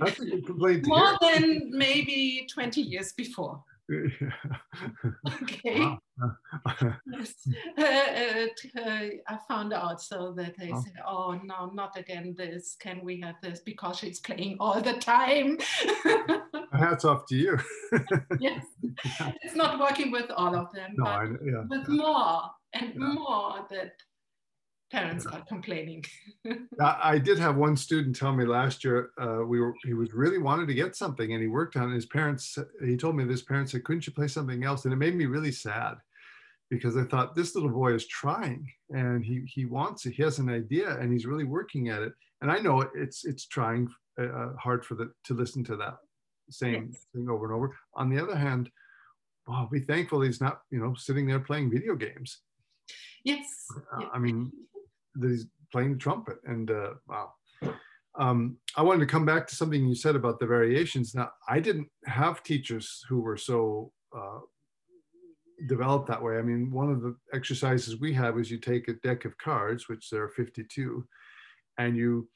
That's 0.00 0.20
a 0.20 0.24
good 0.24 0.46
complaint. 0.46 0.86
More 0.86 1.18
than 1.20 1.70
maybe 1.72 2.46
20 2.52 2.80
years 2.80 3.12
before. 3.12 3.62
okay. 5.42 5.98
yes. 7.12 7.34
Uh, 7.78 7.82
uh, 7.82 8.46
uh, 8.80 9.08
I 9.28 9.38
found 9.48 9.72
out 9.72 10.00
so 10.00 10.32
that 10.36 10.56
they 10.58 10.70
oh. 10.72 10.82
said, 10.82 10.92
oh, 11.06 11.40
no, 11.44 11.70
not 11.74 11.98
again 11.98 12.34
this. 12.36 12.76
Can 12.80 13.04
we 13.04 13.20
have 13.20 13.36
this? 13.42 13.60
Because 13.60 13.98
she's 13.98 14.20
playing 14.20 14.56
all 14.60 14.80
the 14.80 14.94
time. 14.94 15.58
Hats 16.72 17.04
off 17.04 17.26
to 17.26 17.36
you. 17.36 17.58
yes. 18.40 18.64
It's 19.42 19.54
not 19.54 19.78
working 19.78 20.10
with 20.10 20.30
all 20.30 20.56
of 20.56 20.72
them, 20.72 20.92
no, 20.96 21.04
but 21.04 21.10
I, 21.10 21.24
yeah, 21.44 21.64
with 21.68 21.88
yeah. 21.88 21.94
more 21.94 22.42
and 22.72 22.92
yeah. 22.94 23.06
more 23.14 23.66
that 23.70 23.92
parents 24.94 25.26
are 25.26 25.42
complaining. 25.48 26.04
I 26.80 27.18
did 27.18 27.38
have 27.38 27.56
one 27.56 27.76
student 27.76 28.16
tell 28.16 28.32
me 28.32 28.44
last 28.44 28.84
year 28.84 29.10
uh, 29.20 29.44
we 29.44 29.60
were 29.60 29.74
he 29.84 29.94
was 29.94 30.12
really 30.12 30.38
wanted 30.38 30.68
to 30.68 30.74
get 30.74 30.96
something 30.96 31.32
and 31.32 31.42
he 31.42 31.48
worked 31.48 31.76
on 31.76 31.90
it. 31.90 31.94
His 31.94 32.06
parents 32.06 32.56
he 32.84 32.96
told 32.96 33.16
me 33.16 33.24
this 33.24 33.42
parent 33.42 33.70
said, 33.70 33.84
"Couldn't 33.84 34.06
you 34.06 34.12
play 34.12 34.28
something 34.28 34.64
else?" 34.64 34.84
And 34.84 34.92
it 34.92 34.96
made 34.96 35.16
me 35.16 35.26
really 35.26 35.52
sad 35.52 35.96
because 36.70 36.96
I 36.96 37.04
thought 37.04 37.34
this 37.34 37.54
little 37.54 37.70
boy 37.70 37.94
is 37.94 38.06
trying 38.06 38.70
and 38.90 39.24
he 39.24 39.42
he 39.46 39.64
wants 39.64 40.06
it. 40.06 40.14
He 40.14 40.22
has 40.22 40.38
an 40.38 40.48
idea 40.48 40.96
and 40.98 41.12
he's 41.12 41.26
really 41.26 41.44
working 41.44 41.88
at 41.88 42.02
it. 42.02 42.12
And 42.40 42.50
I 42.50 42.58
know 42.58 42.88
it's 42.94 43.24
it's 43.24 43.46
trying 43.46 43.88
uh, 44.20 44.26
uh 44.26 44.56
hard 44.56 44.84
for 44.84 44.94
the 44.94 45.12
to 45.24 45.34
listen 45.34 45.64
to 45.64 45.76
that 45.76 45.96
same 46.50 46.90
yes. 46.92 47.06
thing 47.12 47.28
over 47.28 47.46
and 47.46 47.54
over. 47.54 47.76
On 47.94 48.08
the 48.10 48.22
other 48.22 48.36
hand, 48.36 48.70
wow, 49.46 49.68
be 49.70 49.80
thankful 49.80 50.20
he's 50.20 50.40
not 50.40 50.60
you 50.70 50.78
know 50.78 50.94
sitting 50.94 51.26
there 51.26 51.40
playing 51.40 51.70
video 51.70 51.96
games. 51.96 52.40
Yes. 53.24 53.66
Uh, 53.96 54.08
I 54.12 54.18
mean, 54.18 54.52
that 55.16 55.30
he's 55.30 55.46
playing 55.72 55.94
the 55.94 55.98
trumpet. 55.98 56.38
And 56.44 56.70
uh, 56.70 56.94
wow. 57.08 57.32
Um, 58.16 58.58
I 58.76 58.82
wanted 58.82 59.00
to 59.00 59.12
come 59.12 59.26
back 59.26 59.46
to 59.48 59.56
something 59.56 59.84
you 59.84 59.94
said 59.94 60.14
about 60.14 60.38
the 60.38 60.46
variations. 60.46 61.14
Now, 61.14 61.30
I 61.48 61.58
didn't 61.58 61.88
have 62.06 62.44
teachers 62.44 63.04
who 63.08 63.20
were 63.20 63.36
so 63.36 63.90
uh, 64.16 64.38
developed 65.68 66.06
that 66.08 66.22
way. 66.22 66.38
I 66.38 66.42
mean, 66.42 66.70
one 66.70 66.90
of 66.90 67.02
the 67.02 67.16
exercises 67.32 67.98
we 67.98 68.12
had 68.12 68.36
was 68.36 68.50
you 68.50 68.58
take 68.58 68.86
a 68.86 68.94
deck 68.94 69.24
of 69.24 69.36
cards, 69.38 69.88
which 69.88 70.10
there 70.10 70.22
are 70.22 70.28
52, 70.28 71.04
and 71.78 71.96
you 71.96 72.28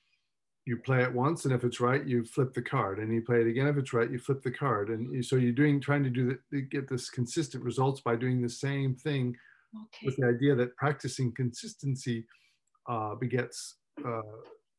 you 0.69 0.77
play 0.77 1.03
it 1.03 1.15
once 1.15 1.47
and 1.47 1.55
if 1.55 1.65
it's 1.65 1.81
right 1.81 2.07
you 2.07 2.23
flip 2.27 2.53
the 2.53 2.61
card 2.61 2.99
and 2.99 3.11
you 3.11 3.23
play 3.23 3.41
it 3.41 3.47
again 3.47 3.67
if 3.67 3.79
it's 3.79 3.95
right 3.95 4.11
you 4.11 4.19
flip 4.19 4.43
the 4.43 4.51
card 4.51 4.91
and 4.91 5.11
you, 5.15 5.23
so 5.23 5.37
you're 5.37 5.51
doing 5.51 5.81
trying 5.81 6.05
to 6.05 6.11
do 6.11 6.37
the, 6.53 6.61
get 6.61 6.87
this 6.87 7.09
consistent 7.09 7.65
results 7.65 8.03
by 8.03 8.15
doing 8.15 8.43
the 8.43 8.49
same 8.51 8.95
thing 8.95 9.35
okay. 9.75 10.05
with 10.05 10.17
the 10.19 10.27
idea 10.27 10.55
that 10.55 10.77
practicing 10.77 11.33
consistency 11.33 12.27
uh, 12.89 13.15
begets 13.15 13.77
uh, 14.05 14.23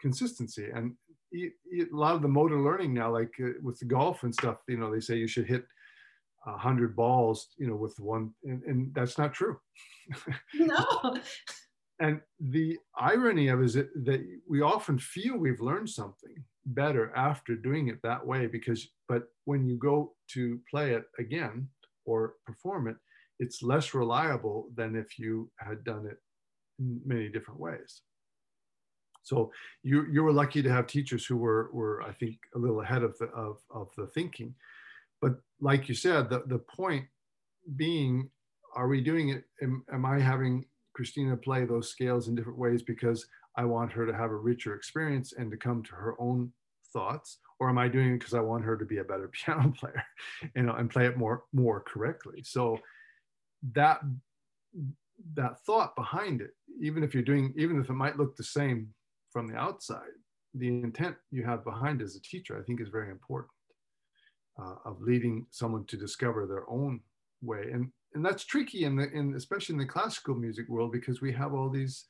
consistency. 0.02 0.70
And 0.74 0.96
a 1.34 1.86
lot 1.92 2.16
of 2.16 2.22
the 2.22 2.28
motor 2.28 2.60
learning 2.60 2.94
now 2.94 3.12
like 3.12 3.34
uh, 3.44 3.50
with 3.62 3.78
the 3.80 3.86
golf 3.86 4.24
and 4.24 4.34
stuff 4.34 4.58
you 4.68 4.78
know 4.78 4.92
they 4.92 5.00
say 5.00 5.16
you 5.16 5.28
should 5.28 5.46
hit 5.46 5.64
a 6.48 6.58
hundred 6.58 6.96
balls 6.96 7.50
you 7.60 7.68
know 7.68 7.76
with 7.76 7.96
one 8.00 8.34
and, 8.44 8.64
and 8.64 8.94
that's 8.96 9.18
not 9.18 9.34
true. 9.34 9.60
No. 10.54 11.18
And 12.02 12.22
the 12.40 12.78
irony 12.98 13.50
of 13.50 13.62
it 13.62 13.66
is 13.66 13.74
that, 13.74 13.90
that 14.06 14.26
we 14.48 14.62
often 14.62 14.98
feel 14.98 15.36
we've 15.36 15.60
learned 15.60 15.90
something 15.90 16.46
better 16.66 17.12
after 17.14 17.56
doing 17.56 17.90
it 17.90 18.02
that 18.04 18.26
way 18.26 18.48
because 18.48 18.88
but 19.10 19.24
when 19.46 19.68
you 19.68 19.76
go 19.76 20.14
to 20.32 20.62
play 20.72 20.94
it 20.94 21.04
again 21.18 21.68
or 22.06 22.36
perform 22.46 22.88
it 22.88 22.96
it's 23.40 23.64
less 23.64 23.94
reliable 23.94 24.70
than 24.76 24.96
if 24.96 25.20
you 25.20 25.52
had 25.58 25.84
done 25.84 26.06
it 26.06 26.20
in 26.80 27.02
many 27.06 27.30
different 27.30 27.60
ways 27.60 28.02
so 29.30 29.52
you 29.84 30.06
you 30.12 30.24
were 30.24 30.32
lucky 30.32 30.64
to 30.64 30.72
have 30.72 30.88
teachers 30.88 31.26
who 31.26 31.38
were 31.38 31.70
were 31.72 32.02
I 32.02 32.14
think 32.14 32.38
a 32.56 32.58
little 32.58 32.82
ahead 32.82 33.04
of 33.04 33.18
the 33.20 33.28
of, 33.28 33.58
of 33.70 33.90
the 33.96 34.08
thinking. 34.08 34.56
But 35.22 35.34
like 35.60 35.90
you 35.90 35.96
said, 35.96 36.30
the, 36.30 36.44
the 36.48 36.60
point 36.60 37.06
being, 37.76 38.30
are 38.76 38.88
we 38.88 39.02
doing 39.02 39.30
it? 39.30 39.44
Am, 39.62 39.84
am 39.94 40.06
I 40.06 40.20
having 40.20 40.66
Christina 40.94 41.36
play 41.36 41.66
those 41.66 41.90
scales 41.90 42.28
in 42.28 42.36
different 42.36 42.58
ways 42.58 42.82
because 42.82 43.28
I 43.56 43.66
want 43.66 43.92
her 43.92 44.06
to 44.06 44.14
have 44.14 44.32
a 44.32 44.36
richer 44.36 44.76
experience 44.76 45.34
and 45.34 45.52
to 45.52 45.58
come 45.58 45.84
to 45.84 45.96
her 45.96 46.16
own 46.20 46.52
thoughts? 46.94 47.40
Or 47.60 47.70
am 47.70 47.78
I 47.78 47.90
doing 47.90 48.14
it 48.14 48.20
because 48.20 48.34
I 48.34 48.40
want 48.40 48.64
her 48.64 48.78
to 48.78 48.86
be 48.86 49.00
a 49.00 49.04
better 49.04 49.30
piano 49.46 49.74
player, 49.78 50.04
you 50.56 50.64
know, 50.64 50.74
and 50.74 50.90
play 50.90 51.06
it 51.06 51.18
more 51.18 51.44
more 51.54 51.82
correctly? 51.82 52.42
So 52.44 52.80
that 53.74 54.00
that 55.34 55.60
thought 55.66 55.96
behind 55.96 56.42
it, 56.42 56.52
even 56.82 57.04
if 57.04 57.14
you're 57.14 57.24
doing, 57.24 57.54
even 57.58 57.80
if 57.80 57.90
it 57.90 57.94
might 57.94 58.18
look 58.18 58.36
the 58.36 58.44
same 58.44 58.94
from 59.32 59.48
the 59.48 59.56
outside, 59.56 60.16
the 60.54 60.68
intent 60.68 61.16
you 61.32 61.44
have 61.44 61.64
behind 61.64 62.02
as 62.02 62.16
a 62.16 62.22
teacher, 62.22 62.60
I 62.60 62.64
think, 62.64 62.82
is 62.82 62.90
very 62.90 63.10
important 63.10 63.52
uh, 64.60 64.76
of 64.86 65.02
leading 65.02 65.46
someone 65.52 65.86
to 65.86 65.98
discover 65.98 66.46
their 66.46 66.70
own 66.70 67.02
way. 67.42 67.70
And 67.72 67.92
and 68.16 68.26
that's 68.26 68.44
tricky 68.44 68.86
in 68.86 68.96
the 68.96 69.10
in 69.12 69.36
especially 69.36 69.74
in 69.74 69.80
the 69.80 69.86
classical 69.86 70.34
music 70.36 70.68
world 70.68 70.92
because 70.92 71.22
we 71.22 71.32
have 71.34 71.54
all 71.54 71.70
these 71.70 72.06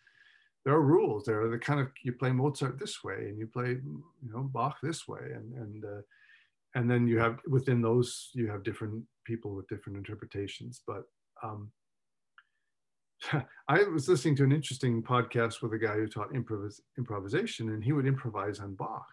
there 0.65 0.73
are 0.73 0.81
rules. 0.81 1.25
There 1.25 1.41
are 1.41 1.49
the 1.49 1.57
kind 1.57 1.79
of 1.79 1.87
you 2.03 2.13
play 2.13 2.31
Mozart 2.31 2.79
this 2.79 3.03
way 3.03 3.27
and 3.29 3.37
you 3.37 3.47
play 3.47 3.69
you 3.69 4.31
know 4.31 4.43
Bach 4.43 4.77
this 4.81 5.07
way. 5.07 5.31
And 5.33 5.53
and 5.53 5.85
uh, 5.85 6.01
and 6.75 6.89
then 6.89 7.07
you 7.07 7.17
have 7.19 7.39
within 7.47 7.81
those 7.81 8.29
you 8.33 8.47
have 8.47 8.63
different 8.63 9.03
people 9.25 9.55
with 9.55 9.67
different 9.67 9.97
interpretations. 9.97 10.81
But 10.85 11.03
um, 11.43 11.71
I 13.67 13.83
was 13.83 14.07
listening 14.07 14.35
to 14.37 14.43
an 14.43 14.51
interesting 14.51 15.03
podcast 15.03 15.61
with 15.61 15.73
a 15.73 15.77
guy 15.77 15.95
who 15.95 16.07
taught 16.07 16.33
improvis- 16.33 16.81
improvisation, 16.97 17.69
and 17.69 17.83
he 17.83 17.91
would 17.91 18.07
improvise 18.07 18.59
on 18.59 18.75
Bach. 18.75 19.05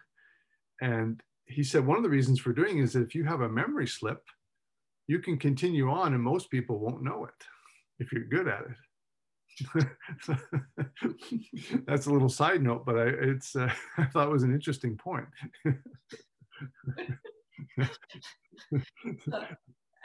And 0.81 1.21
he 1.45 1.63
said 1.63 1.85
one 1.85 1.97
of 1.97 2.03
the 2.03 2.09
reasons 2.09 2.39
for 2.39 2.53
doing 2.53 2.79
is 2.79 2.93
that 2.93 3.03
if 3.03 3.15
you 3.15 3.23
have 3.25 3.41
a 3.41 3.49
memory 3.49 3.87
slip, 3.87 4.23
you 5.07 5.19
can 5.19 5.37
continue 5.37 5.89
on, 5.89 6.13
and 6.13 6.21
most 6.21 6.51
people 6.51 6.79
won't 6.79 7.03
know 7.03 7.25
it 7.25 7.45
if 7.99 8.11
you're 8.11 8.25
good 8.25 8.47
at 8.47 8.61
it. 8.61 8.77
That's 11.87 12.05
a 12.05 12.11
little 12.11 12.29
side 12.29 12.61
note, 12.61 12.85
but 12.85 12.97
I, 12.97 13.07
it's 13.07 13.55
uh, 13.55 13.71
I 13.97 14.05
thought 14.05 14.27
it 14.27 14.31
was 14.31 14.43
an 14.43 14.53
interesting 14.53 14.97
point. 14.97 15.25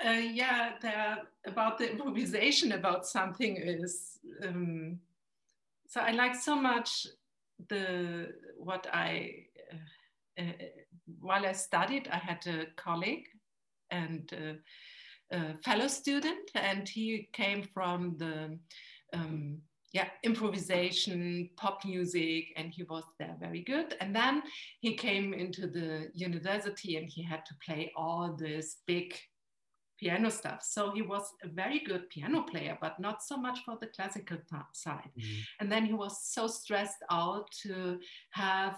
Uh, 0.05 0.11
yeah, 0.11 0.73
the, 0.81 1.51
about 1.51 1.79
the 1.79 1.91
improvisation 1.91 2.73
about 2.73 3.07
something 3.07 3.57
is 3.57 4.19
um, 4.45 4.99
so 5.87 6.01
I 6.01 6.13
like 6.13 6.35
so 6.35 6.57
much 6.57 7.07
the 7.69 8.33
what 8.57 8.87
I 8.93 9.35
uh, 10.39 10.43
uh, 10.43 10.53
while 11.21 11.45
I 11.47 11.53
studied 11.53 12.09
I 12.11 12.17
had 12.17 12.47
a 12.47 12.67
colleague 12.77 13.27
and 13.91 14.33
uh, 14.33 15.37
a 15.37 15.59
fellow 15.63 15.89
student 15.89 16.51
and 16.55 16.89
he 16.89 17.29
came 17.33 17.63
from 17.63 18.17
the 18.19 18.59
um, 19.13 19.59
yeah 19.93 20.09
improvisation 20.23 21.51
pop 21.57 21.85
music 21.85 22.47
and 22.57 22.73
he 22.73 22.85
was 22.85 23.05
there 23.19 23.37
very 23.39 23.63
good. 23.63 23.95
And 24.01 24.17
then 24.17 24.43
he 24.81 24.95
came 24.95 25.35
into 25.35 25.67
the 25.67 26.09
university 26.15 26.97
and 26.97 27.09
he 27.09 27.23
had 27.23 27.45
to 27.47 27.55
play 27.65 27.93
all 27.97 28.35
this 28.35 28.79
big 28.87 29.15
piano 30.03 30.31
stuff. 30.31 30.63
So 30.65 30.91
he 30.91 31.03
was 31.03 31.33
a 31.45 31.49
very 31.49 31.79
good 31.79 32.11
piano 32.11 32.43
player, 32.43 32.77
but 32.81 32.99
not 32.99 33.23
so 33.23 33.37
much 33.37 33.61
for 33.65 33.79
the 33.81 33.87
classical 33.87 34.39
side. 34.73 35.11
Mm-hmm. 35.17 35.41
And 35.61 35.71
then 35.71 35.87
he 35.87 35.93
was 35.93 36.25
so 36.25 36.49
stressed 36.49 37.03
out 37.11 37.47
to 37.63 37.99
have 38.33 38.77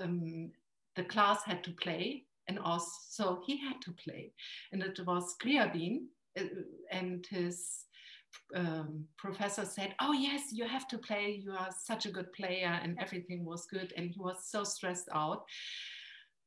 um, 0.00 0.50
the 0.94 1.04
class 1.04 1.42
had 1.44 1.64
to 1.64 1.70
play, 1.70 2.24
and 2.48 2.58
also 2.58 3.40
he 3.46 3.56
had 3.56 3.80
to 3.82 3.92
play. 3.92 4.32
And 4.72 4.82
it 4.82 5.00
was 5.06 5.34
Scriabin, 5.34 6.04
uh, 6.38 6.44
and 6.90 7.26
his 7.30 7.84
um, 8.54 9.06
professor 9.16 9.64
said, 9.64 9.94
Oh, 10.00 10.12
yes, 10.12 10.42
you 10.52 10.66
have 10.66 10.86
to 10.88 10.98
play. 10.98 11.40
You 11.42 11.52
are 11.52 11.70
such 11.84 12.04
a 12.04 12.10
good 12.10 12.32
player, 12.34 12.78
and 12.82 12.98
everything 13.00 13.46
was 13.46 13.66
good. 13.66 13.94
And 13.96 14.10
he 14.10 14.20
was 14.20 14.44
so 14.44 14.62
stressed 14.62 15.08
out 15.14 15.44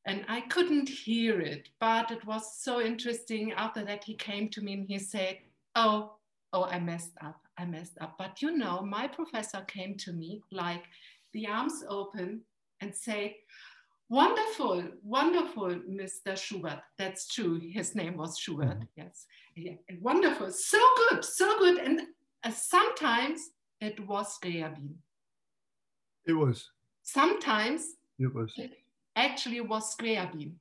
and 0.05 0.25
I 0.27 0.41
couldn't 0.41 0.89
hear 0.89 1.41
it, 1.41 1.69
but 1.79 2.11
it 2.11 2.25
was 2.25 2.61
so 2.61 2.81
interesting. 2.81 3.51
After 3.53 3.83
that, 3.85 4.03
he 4.03 4.15
came 4.15 4.49
to 4.49 4.61
me 4.61 4.73
and 4.73 4.87
he 4.87 4.97
said, 4.99 5.37
Oh, 5.75 6.13
oh, 6.53 6.63
I 6.63 6.79
messed 6.79 7.11
up. 7.21 7.41
I 7.57 7.65
messed 7.65 7.97
up. 7.99 8.15
But 8.17 8.41
you 8.41 8.57
know, 8.57 8.81
my 8.81 9.07
professor 9.07 9.61
came 9.67 9.95
to 9.97 10.13
me 10.13 10.41
like 10.51 10.83
the 11.33 11.47
arms 11.47 11.83
open 11.87 12.41
and 12.81 12.95
say, 12.95 13.37
Wonderful, 14.09 14.83
wonderful, 15.03 15.75
Mr. 15.87 16.35
Schubert. 16.35 16.79
That's 16.97 17.27
true. 17.27 17.59
His 17.59 17.93
name 17.93 18.17
was 18.17 18.39
Schubert. 18.39 18.69
Mm-hmm. 18.69 18.83
Yes. 18.95 19.27
Yeah. 19.55 19.73
Wonderful. 20.01 20.49
So 20.51 20.79
good, 21.09 21.23
so 21.23 21.59
good. 21.59 21.77
And 21.77 22.01
uh, 22.43 22.49
sometimes 22.49 23.51
it 23.79 23.99
was 24.07 24.39
Scriabin. 24.39 24.95
It 26.25 26.33
was. 26.33 26.71
Sometimes 27.03 27.85
it 28.17 28.33
was. 28.33 28.51
It, 28.57 28.71
actually 29.25 29.61
was 29.61 29.91
square 29.91 30.29
Scriabin. 30.31 30.53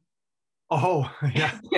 Oh, 0.70 1.10
yeah. 1.34 1.58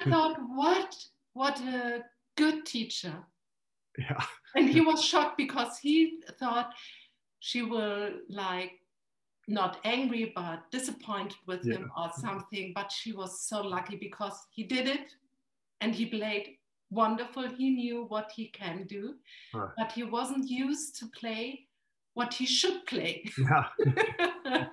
I 0.00 0.08
thought, 0.08 0.38
what, 0.54 0.96
what 1.34 1.60
a 1.60 2.02
good 2.36 2.64
teacher. 2.64 3.14
Yeah. 3.98 4.24
and 4.56 4.68
he 4.68 4.80
was 4.80 5.04
shocked 5.04 5.36
because 5.36 5.78
he 5.78 6.20
thought 6.40 6.72
she 7.38 7.62
will 7.62 8.10
like 8.28 8.72
not 9.46 9.78
angry 9.84 10.32
but 10.34 10.68
disappointed 10.72 11.36
with 11.46 11.64
yeah. 11.64 11.74
him 11.74 11.92
or 11.96 12.10
something. 12.16 12.72
But 12.74 12.90
she 12.90 13.12
was 13.12 13.42
so 13.42 13.62
lucky 13.62 13.96
because 13.96 14.46
he 14.50 14.64
did 14.64 14.88
it 14.88 15.12
and 15.80 15.94
he 15.94 16.06
played 16.06 16.56
wonderful. 16.90 17.48
He 17.48 17.70
knew 17.70 18.04
what 18.04 18.32
he 18.34 18.48
can 18.48 18.84
do, 18.84 19.14
right. 19.52 19.68
but 19.76 19.92
he 19.92 20.02
wasn't 20.02 20.48
used 20.48 20.98
to 21.00 21.06
play 21.08 21.63
what 22.14 22.32
he 22.32 22.46
should 22.46 22.86
play. 22.86 23.24
Yeah. 23.38 23.64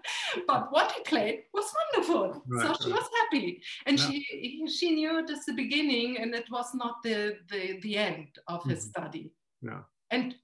but 0.47 0.71
what 0.71 0.91
he 0.91 1.01
played 1.03 1.43
was 1.53 1.73
wonderful. 1.93 2.43
Right, 2.47 2.67
so 2.67 2.83
she 2.83 2.93
was 2.93 3.09
happy. 3.19 3.61
And 3.85 3.99
yeah. 3.99 4.05
she 4.05 4.67
she 4.67 4.91
knew 4.91 5.19
it 5.19 5.29
as 5.29 5.45
the 5.45 5.53
beginning 5.53 6.17
and 6.19 6.33
it 6.33 6.49
was 6.51 6.73
not 6.73 7.03
the 7.03 7.37
the, 7.49 7.79
the 7.81 7.97
end 7.97 8.29
of 8.47 8.61
mm-hmm. 8.61 8.69
his 8.69 8.83
study. 8.83 9.33
Yeah. 9.61 9.81
And 10.11 10.35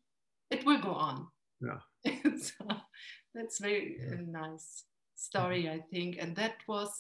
it 0.52 0.66
will 0.66 0.80
go 0.80 0.94
on. 0.94 1.28
Yeah. 1.62 1.80
so 2.38 2.66
that's 3.34 3.60
very 3.60 3.98
yeah. 4.00 4.18
nice 4.28 4.84
story, 5.16 5.64
mm-hmm. 5.64 5.80
I 5.80 5.84
think. 5.92 6.18
And 6.20 6.36
that 6.36 6.56
was 6.68 6.92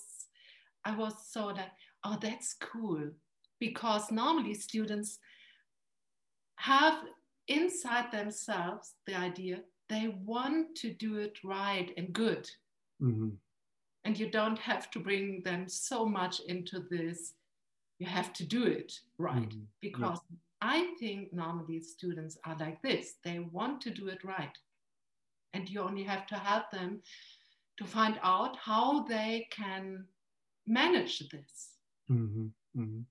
I 0.86 0.96
was 0.96 1.16
so 1.30 1.52
that, 1.54 1.74
oh, 2.06 2.18
that's 2.22 2.56
cool. 2.62 3.12
Because 3.60 4.12
normally 4.12 4.54
students 4.54 5.20
have 6.58 7.00
inside 7.48 8.12
themselves 8.12 8.94
the 9.06 9.16
idea 9.16 9.60
they 9.90 10.16
want 10.26 10.76
to 10.78 10.94
do 10.94 11.18
it 11.18 11.38
right 11.44 11.92
and 11.98 12.14
good. 12.14 12.50
Mm-hmm. 13.02 13.30
And 14.06 14.20
you 14.20 14.30
don't 14.30 14.60
have 14.60 14.90
to 14.92 15.00
bring 15.00 15.42
them 15.44 15.68
so 15.68 16.06
much 16.06 16.40
into 16.42 16.84
this, 16.90 17.34
you 18.00 18.08
have 18.08 18.34
to 18.34 18.46
do 18.46 18.64
it 18.64 18.94
right. 19.18 19.50
Mm-hmm. 19.50 19.64
Because 19.82 20.20
yeah. 20.30 20.38
I 20.62 20.94
think 21.00 21.34
normally 21.34 21.80
students 21.82 22.38
are 22.46 22.58
like 22.60 22.82
this 22.82 23.16
they 23.24 23.40
want 23.40 23.82
to 23.82 23.90
do 23.92 24.08
it 24.08 24.24
right. 24.24 24.58
And 25.54 25.70
you 25.70 25.82
only 25.82 26.04
have 26.04 26.28
to 26.28 26.36
help 26.36 26.72
them 26.72 27.02
to 27.78 27.86
find 27.86 28.20
out 28.24 28.58
how 28.58 29.04
they 29.04 29.48
can 29.52 30.06
manage 30.66 31.20
this. 31.30 31.70
Mm-hmm. 32.12 32.48
mm-hmm. 32.78 33.02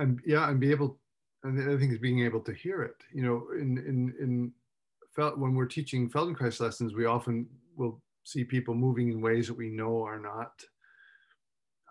And 0.00 0.20
yeah, 0.24 0.48
and 0.48 0.60
be 0.60 0.70
able 0.70 1.00
and 1.44 1.56
the 1.56 1.62
other 1.62 1.78
thing 1.78 1.92
is 1.92 1.98
being 1.98 2.24
able 2.24 2.40
to 2.40 2.52
hear 2.52 2.82
it. 2.82 2.96
You 3.12 3.22
know, 3.22 3.46
in 3.58 3.78
in 3.78 4.14
in 4.20 4.52
felt 5.14 5.38
when 5.38 5.54
we're 5.54 5.66
teaching 5.66 6.10
Feldenkrais 6.10 6.60
lessons, 6.60 6.94
we 6.94 7.06
often 7.06 7.46
will 7.76 8.00
see 8.24 8.44
people 8.44 8.74
moving 8.74 9.10
in 9.10 9.20
ways 9.20 9.48
that 9.48 9.56
we 9.56 9.68
know 9.68 10.02
are 10.04 10.20
not 10.20 10.62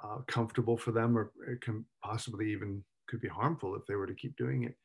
uh, 0.03 0.19
comfortable 0.27 0.77
for 0.77 0.91
them, 0.91 1.17
or 1.17 1.31
it 1.47 1.61
can 1.61 1.85
possibly 2.03 2.51
even 2.51 2.83
could 3.07 3.21
be 3.21 3.27
harmful 3.27 3.75
if 3.75 3.85
they 3.85 3.95
were 3.95 4.05
to 4.07 4.13
keep 4.13 4.35
doing 4.37 4.63
it. 4.63 4.75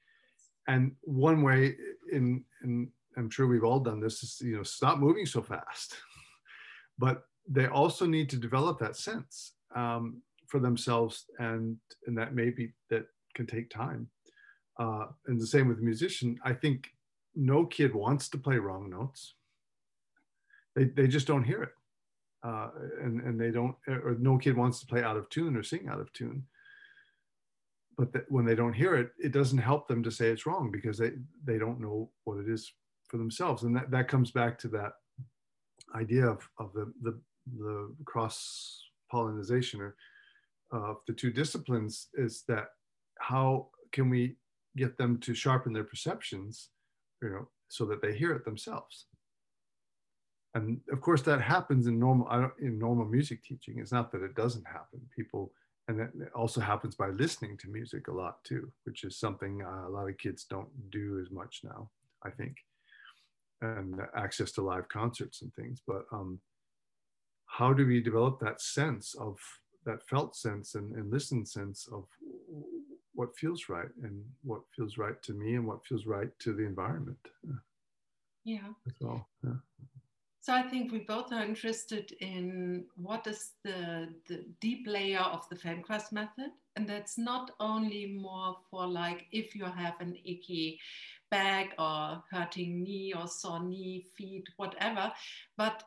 And 0.69 0.93
one 1.03 1.43
way, 1.43 1.77
in, 2.13 2.45
in 2.63 2.91
I'm 3.17 3.29
sure 3.31 3.47
we've 3.47 3.65
all 3.65 3.81
done 3.81 4.01
this, 4.01 4.23
is 4.23 4.41
you 4.41 4.57
know 4.57 4.63
stop 4.63 4.99
moving 4.99 5.27
so 5.27 5.43
fast. 5.43 5.97
but 6.99 7.25
they 7.49 7.67
also 7.67 8.07
need 8.07 8.31
to 8.31 8.37
develop 8.37 8.79
that 8.79 8.97
sense 8.97 9.53
um, 9.75 10.23
for 10.47 10.61
themselves, 10.61 11.27
and 11.39 11.77
and 12.07 12.17
that 12.17 12.35
maybe 12.35 12.73
that 12.91 13.07
can 13.35 13.47
take 13.47 13.71
time. 13.71 14.09
Uh, 14.79 15.07
and 15.27 15.41
the 15.41 15.47
same 15.47 15.69
with 15.69 15.79
a 15.79 15.83
musician. 15.83 16.39
I 16.45 16.53
think 16.53 16.89
no 17.35 17.67
kid 17.67 17.95
wants 17.95 18.29
to 18.31 18.39
play 18.39 18.57
wrong 18.57 18.91
notes. 18.91 19.35
They, 20.75 20.85
they 20.85 21.07
just 21.07 21.27
don't 21.27 21.45
hear 21.45 21.63
it. 21.63 21.73
Uh, 22.45 22.71
and, 23.03 23.21
and 23.21 23.41
they 23.41 23.51
don't, 23.51 23.77
or 23.87 24.17
no 24.19 24.37
kid 24.37 24.57
wants 24.57 24.81
to 24.81 24.87
play 24.87 25.03
out 25.03 25.17
of 25.17 25.29
tune 25.29 25.57
or 25.57 25.63
sing 25.63 25.89
out 25.89 26.01
of 26.01 26.13
tune. 26.13 26.45
But 27.97 28.25
when 28.29 28.45
they 28.45 28.55
don't 28.55 28.73
hear 28.73 28.97
it, 28.97 29.11
it 29.23 29.33
doesn't 29.33 29.59
help 29.59 29.87
them 29.87 30.03
to 30.03 30.11
say 30.11 30.29
it's 30.29 30.47
wrong 30.47 30.71
because 30.73 30.99
they, 30.99 31.13
they 31.45 31.59
don't 31.59 31.81
know 31.81 32.11
what 32.25 32.39
it 32.39 32.49
is 32.49 32.73
for 33.09 33.19
themselves. 33.19 33.63
And 33.63 33.77
that, 33.77 33.91
that 33.91 34.09
comes 34.09 34.31
back 34.31 34.59
to 34.61 34.69
that 34.69 34.95
idea 35.95 36.27
of, 36.27 36.49
of 36.59 36.73
the, 36.73 36.93
the, 37.03 37.21
the 37.59 37.95
cross 38.07 38.89
pollination 39.11 39.81
or 39.81 39.95
of 40.73 40.97
the 41.07 41.13
two 41.13 41.31
disciplines 41.31 42.09
is 42.15 42.45
that 42.49 42.69
how 43.21 43.69
can 43.93 44.09
we 44.09 44.37
get 44.77 44.97
them 44.97 45.19
to 45.19 45.35
sharpen 45.35 45.73
their 45.73 45.85
perceptions 45.85 46.71
you 47.23 47.31
know, 47.31 47.49
so 47.69 47.87
that 47.87 48.03
they 48.03 48.15
hear 48.15 48.33
it 48.33 48.45
themselves. 48.45 49.07
And 50.55 50.81
of 50.93 51.01
course, 51.01 51.23
that 51.23 51.41
happens 51.41 51.87
in 51.87 51.99
normal 51.99 52.51
in 52.61 52.79
normal 52.79 53.07
music 53.07 53.43
teaching. 53.43 53.79
It's 53.79 53.93
not 53.93 54.13
that 54.13 54.23
it 54.23 54.35
doesn't 54.35 54.67
happen. 54.67 55.01
People, 55.17 55.53
and 55.89 56.01
it 56.01 56.11
also 56.35 56.61
happens 56.61 56.95
by 56.95 57.09
listening 57.09 57.57
to 57.59 57.71
music 57.71 58.09
a 58.09 58.13
lot 58.13 58.45
too, 58.45 58.71
which 58.85 59.05
is 59.05 59.19
something 59.19 59.63
uh, 59.63 59.89
a 59.89 59.91
lot 59.91 60.11
of 60.11 60.19
kids 60.19 60.45
don't 60.45 60.69
do 60.91 61.21
as 61.25 61.31
much 61.31 61.61
now. 61.65 61.89
I 62.23 62.31
think, 62.31 62.57
and 63.63 63.99
access 64.15 64.53
to 64.53 64.63
live 64.63 64.89
concerts 64.91 65.41
and 65.41 65.55
things. 65.55 65.81
But 65.87 66.05
um, 66.13 66.39
how 67.47 67.73
do 67.73 67.87
we 67.87 68.03
develop 68.03 68.39
that 68.41 68.61
sense 68.61 69.15
of 69.15 69.39
that 69.87 70.07
felt 70.07 70.37
sense 70.37 70.75
and, 70.75 70.95
and 70.95 71.11
listened 71.11 71.49
sense 71.49 71.89
of 71.91 72.05
what 73.23 73.37
feels 73.37 73.69
right 73.69 73.93
and 74.03 74.25
what 74.43 74.63
feels 74.75 74.99
right 74.99 75.23
to 75.23 75.33
me 75.33 75.55
and 75.55 75.65
what 75.65 75.87
feels 75.87 76.07
right 76.07 76.31
to 76.41 76.53
the 76.53 76.65
environment. 76.65 77.19
Yeah. 78.45 78.71
That's 78.85 79.03
all. 79.03 79.29
Yeah. 79.45 79.61
So 80.41 80.53
I 80.53 80.63
think 80.63 80.91
we 80.91 80.99
both 80.99 81.33
are 81.33 81.45
interested 81.45 82.11
in 82.21 82.87
what 82.97 83.29
is 83.29 83.53
the, 83.63 84.09
the 84.27 84.45
deep 84.61 84.89
layer 84.89 85.21
of 85.21 85.49
the 85.49 85.55
Feldenkrais 85.55 86.11
method. 86.11 86.51
And 86.75 86.89
that's 86.89 87.17
not 87.17 87.53
only 87.61 88.07
more 88.07 88.57
for 88.69 88.89
like 88.89 89.27
if 89.31 89.55
you 89.55 89.67
have 89.67 89.95
an 90.01 90.17
icky 90.25 90.81
back 91.31 91.75
or 91.79 92.25
hurting 92.33 92.83
knee 92.83 93.15
or 93.17 93.29
sore 93.29 93.63
knee, 93.63 94.05
feet, 94.17 94.49
whatever. 94.57 95.13
But 95.57 95.85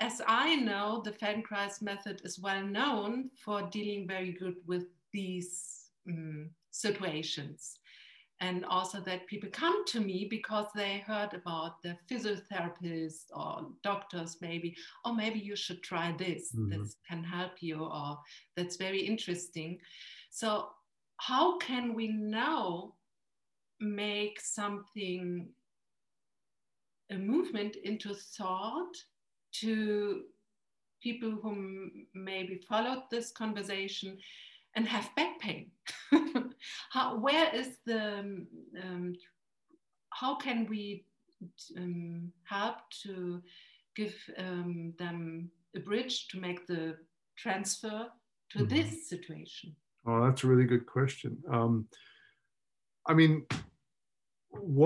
as 0.00 0.22
I 0.26 0.56
know, 0.56 1.02
the 1.04 1.12
Feldenkrais 1.12 1.82
method 1.82 2.22
is 2.24 2.40
well 2.40 2.64
known 2.64 3.28
for 3.44 3.68
dealing 3.70 4.08
very 4.08 4.32
good 4.32 4.56
with 4.66 4.86
these 5.12 5.81
um, 6.08 6.50
situations. 6.70 7.78
And 8.40 8.64
also 8.64 9.00
that 9.02 9.28
people 9.28 9.48
come 9.52 9.84
to 9.86 10.00
me 10.00 10.26
because 10.28 10.66
they 10.74 10.98
heard 11.06 11.32
about 11.32 11.80
the 11.82 11.96
physiotherapist 12.10 13.26
or 13.32 13.68
doctors, 13.84 14.38
maybe, 14.40 14.74
or 15.04 15.14
maybe 15.14 15.38
you 15.38 15.54
should 15.54 15.80
try 15.84 16.12
this, 16.18 16.52
mm-hmm. 16.52 16.70
this 16.70 16.96
can 17.08 17.22
help 17.22 17.52
you, 17.60 17.84
or 17.84 18.18
that's 18.56 18.76
very 18.76 19.00
interesting. 19.00 19.78
So, 20.30 20.70
how 21.18 21.56
can 21.58 21.94
we 21.94 22.08
now 22.08 22.94
make 23.78 24.40
something, 24.40 25.48
a 27.10 27.14
movement 27.14 27.76
into 27.76 28.12
thought 28.12 28.96
to 29.60 30.22
people 31.02 31.30
who 31.30 31.90
maybe 32.14 32.60
followed 32.68 33.02
this 33.10 33.30
conversation 33.30 34.18
and 34.74 34.86
have 34.86 35.14
back 35.16 35.38
pain. 35.40 35.70
how, 36.90 37.18
where 37.18 37.54
is 37.54 37.78
the, 37.86 38.18
um, 38.82 39.14
how 40.10 40.36
can 40.36 40.66
we 40.68 41.04
um, 41.76 42.32
help 42.44 42.76
to 43.02 43.42
give 43.96 44.14
um, 44.38 44.94
them 44.98 45.50
a 45.76 45.80
bridge 45.80 46.28
to 46.28 46.40
make 46.40 46.66
the 46.66 46.96
transfer 47.36 48.10
to 48.50 48.58
mm 48.58 48.64
-hmm. 48.64 48.70
this 48.70 49.08
situation? 49.08 49.76
Oh, 50.04 50.20
that's 50.24 50.44
a 50.44 50.48
really 50.48 50.66
good 50.66 50.86
question. 50.86 51.42
Um, 51.48 51.88
I 53.10 53.14
mean, 53.14 53.46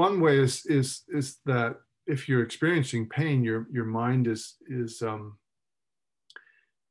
one 0.03 0.20
way 0.20 0.43
is 0.43 0.66
is 0.66 1.05
is 1.09 1.41
that 1.45 1.76
if 2.07 2.28
you're 2.28 2.45
experiencing 2.45 3.09
pain, 3.09 3.45
your 3.45 3.66
your 3.70 3.87
mind 3.87 4.26
is 4.26 4.57
is 4.68 5.03
um, 5.03 5.39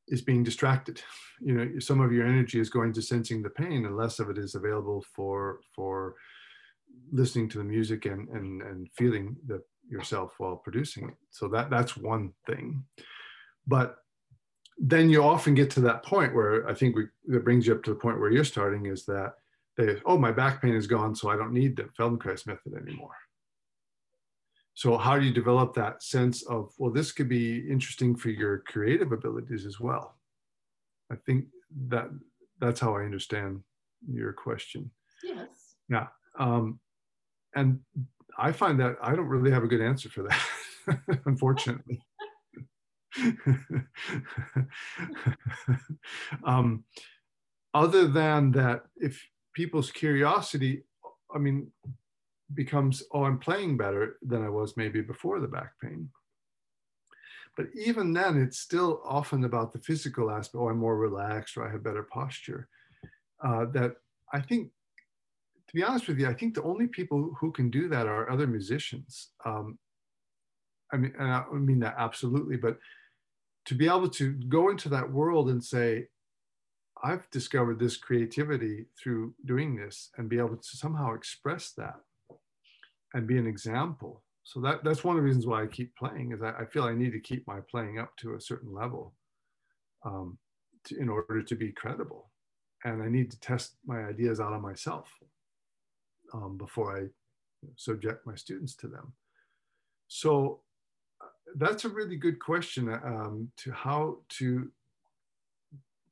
is 0.07 0.21
being 0.21 0.43
distracted. 0.43 1.01
You 1.41 1.53
know, 1.53 1.79
some 1.79 2.01
of 2.01 2.11
your 2.11 2.25
energy 2.25 2.59
is 2.59 2.69
going 2.69 2.93
to 2.93 3.01
sensing 3.01 3.41
the 3.41 3.49
pain, 3.49 3.85
and 3.85 3.97
less 3.97 4.19
of 4.19 4.29
it 4.29 4.37
is 4.37 4.55
available 4.55 5.03
for 5.15 5.59
for 5.75 6.15
listening 7.11 7.49
to 7.49 7.57
the 7.57 7.63
music 7.63 8.05
and 8.05 8.29
and 8.29 8.61
and 8.61 8.89
feeling 8.97 9.35
the 9.47 9.61
yourself 9.89 10.33
while 10.37 10.55
producing 10.55 11.09
it. 11.09 11.15
So 11.31 11.47
that 11.49 11.69
that's 11.69 11.97
one 11.97 12.33
thing. 12.47 12.83
But 13.67 13.97
then 14.77 15.09
you 15.09 15.23
often 15.23 15.55
get 15.55 15.69
to 15.71 15.81
that 15.81 16.03
point 16.03 16.35
where 16.35 16.67
I 16.67 16.73
think 16.73 16.95
we, 16.95 17.05
that 17.27 17.45
brings 17.45 17.65
you 17.65 17.73
up 17.73 17.83
to 17.83 17.91
the 17.91 17.99
point 17.99 18.19
where 18.19 18.31
you're 18.31 18.43
starting 18.43 18.87
is 18.87 19.05
that 19.05 19.33
they 19.77 19.97
oh 20.05 20.17
my 20.17 20.31
back 20.31 20.61
pain 20.61 20.75
is 20.75 20.87
gone, 20.87 21.15
so 21.15 21.29
I 21.29 21.35
don't 21.35 21.53
need 21.53 21.75
the 21.75 21.83
Feldenkrais 21.99 22.47
method 22.47 22.73
anymore. 22.73 23.15
So 24.75 24.97
how 24.97 25.17
do 25.17 25.25
you 25.25 25.33
develop 25.33 25.73
that 25.75 26.03
sense 26.03 26.43
of, 26.43 26.73
well, 26.77 26.91
this 26.91 27.13
could 27.13 27.29
be 27.29 27.65
interesting 27.69 28.15
for 28.15 28.29
your 28.29 28.59
creative 28.59 29.13
abilities 29.13 29.65
as 29.65 29.79
well? 29.79 30.17
I 31.11 31.15
think 31.25 31.45
that 31.87 32.09
that's 32.59 32.81
how 32.81 32.95
I 32.95 33.03
understand 33.03 33.61
your 34.11 34.33
question. 34.33 34.91
Yes. 35.23 35.47
Yeah. 35.89 36.07
Um, 36.37 36.79
and 37.55 37.79
I 38.37 38.51
find 38.51 38.77
that 38.81 38.97
I 39.01 39.15
don't 39.15 39.27
really 39.27 39.51
have 39.51 39.63
a 39.63 39.67
good 39.67 39.79
answer 39.79 40.09
for 40.09 40.23
that, 40.23 40.41
unfortunately. 41.25 42.01
um, 46.43 46.83
other 47.73 48.09
than 48.09 48.51
that, 48.51 48.81
if 48.97 49.25
people's 49.53 49.89
curiosity, 49.89 50.83
I 51.33 51.37
mean, 51.37 51.71
becomes, 52.53 53.03
oh, 53.11 53.23
I'm 53.23 53.39
playing 53.39 53.77
better 53.77 54.17
than 54.21 54.43
I 54.43 54.49
was 54.49 54.77
maybe 54.77 55.01
before 55.01 55.39
the 55.39 55.47
back 55.47 55.73
pain. 55.81 56.09
But 57.57 57.67
even 57.73 58.13
then, 58.13 58.39
it's 58.41 58.59
still 58.59 59.01
often 59.05 59.45
about 59.45 59.73
the 59.73 59.79
physical 59.79 60.29
aspect. 60.29 60.61
Oh, 60.61 60.69
I'm 60.69 60.77
more 60.77 60.97
relaxed 60.97 61.57
or 61.57 61.67
I 61.67 61.71
have 61.71 61.83
better 61.83 62.03
posture. 62.03 62.67
Uh, 63.43 63.65
that 63.73 63.95
I 64.33 64.41
think, 64.41 64.71
to 65.67 65.73
be 65.73 65.83
honest 65.83 66.07
with 66.07 66.19
you, 66.19 66.27
I 66.27 66.33
think 66.33 66.53
the 66.53 66.63
only 66.63 66.87
people 66.87 67.35
who 67.39 67.51
can 67.51 67.69
do 67.69 67.87
that 67.89 68.07
are 68.07 68.29
other 68.29 68.47
musicians. 68.47 69.29
Um, 69.45 69.79
I 70.91 70.97
mean, 70.97 71.13
and 71.17 71.31
I 71.31 71.43
mean 71.53 71.79
that 71.79 71.95
absolutely, 71.97 72.57
but 72.57 72.77
to 73.65 73.73
be 73.73 73.87
able 73.87 74.09
to 74.09 74.33
go 74.33 74.69
into 74.69 74.89
that 74.89 75.11
world 75.11 75.49
and 75.49 75.63
say, 75.63 76.07
I've 77.03 77.29
discovered 77.31 77.79
this 77.79 77.97
creativity 77.97 78.85
through 79.01 79.33
doing 79.45 79.75
this 79.75 80.09
and 80.17 80.29
be 80.29 80.37
able 80.37 80.57
to 80.57 80.77
somehow 80.77 81.13
express 81.13 81.71
that 81.77 81.95
and 83.15 83.25
be 83.25 83.37
an 83.37 83.47
example. 83.47 84.21
So 84.43 84.59
that, 84.59 84.83
that's 84.83 85.03
one 85.03 85.15
of 85.15 85.23
the 85.23 85.25
reasons 85.25 85.47
why 85.47 85.63
I 85.63 85.67
keep 85.67 85.95
playing 85.95 86.33
is 86.33 86.43
I, 86.43 86.51
I 86.51 86.65
feel 86.65 86.83
I 86.83 86.93
need 86.93 87.13
to 87.13 87.19
keep 87.19 87.47
my 87.47 87.61
playing 87.71 87.97
up 87.97 88.15
to 88.17 88.35
a 88.35 88.41
certain 88.41 88.71
level 88.73 89.15
um, 90.05 90.37
to, 90.83 90.99
in 90.99 91.09
order 91.09 91.41
to 91.41 91.55
be 91.55 91.71
credible. 91.71 92.29
And 92.83 93.01
I 93.01 93.09
need 93.09 93.31
to 93.31 93.39
test 93.39 93.77
my 93.85 94.03
ideas 94.03 94.39
out 94.39 94.53
on 94.53 94.61
myself 94.61 95.09
um, 96.33 96.57
before 96.57 96.95
I 96.95 97.07
subject 97.77 98.27
my 98.27 98.35
students 98.35 98.75
to 98.75 98.87
them. 98.87 99.13
So 100.07 100.59
uh, 101.21 101.27
that's 101.55 101.85
a 101.85 101.89
really 101.89 102.17
good 102.17 102.39
question 102.39 102.89
um, 102.89 103.49
to 103.57 103.71
how 103.71 104.17
to 104.37 104.69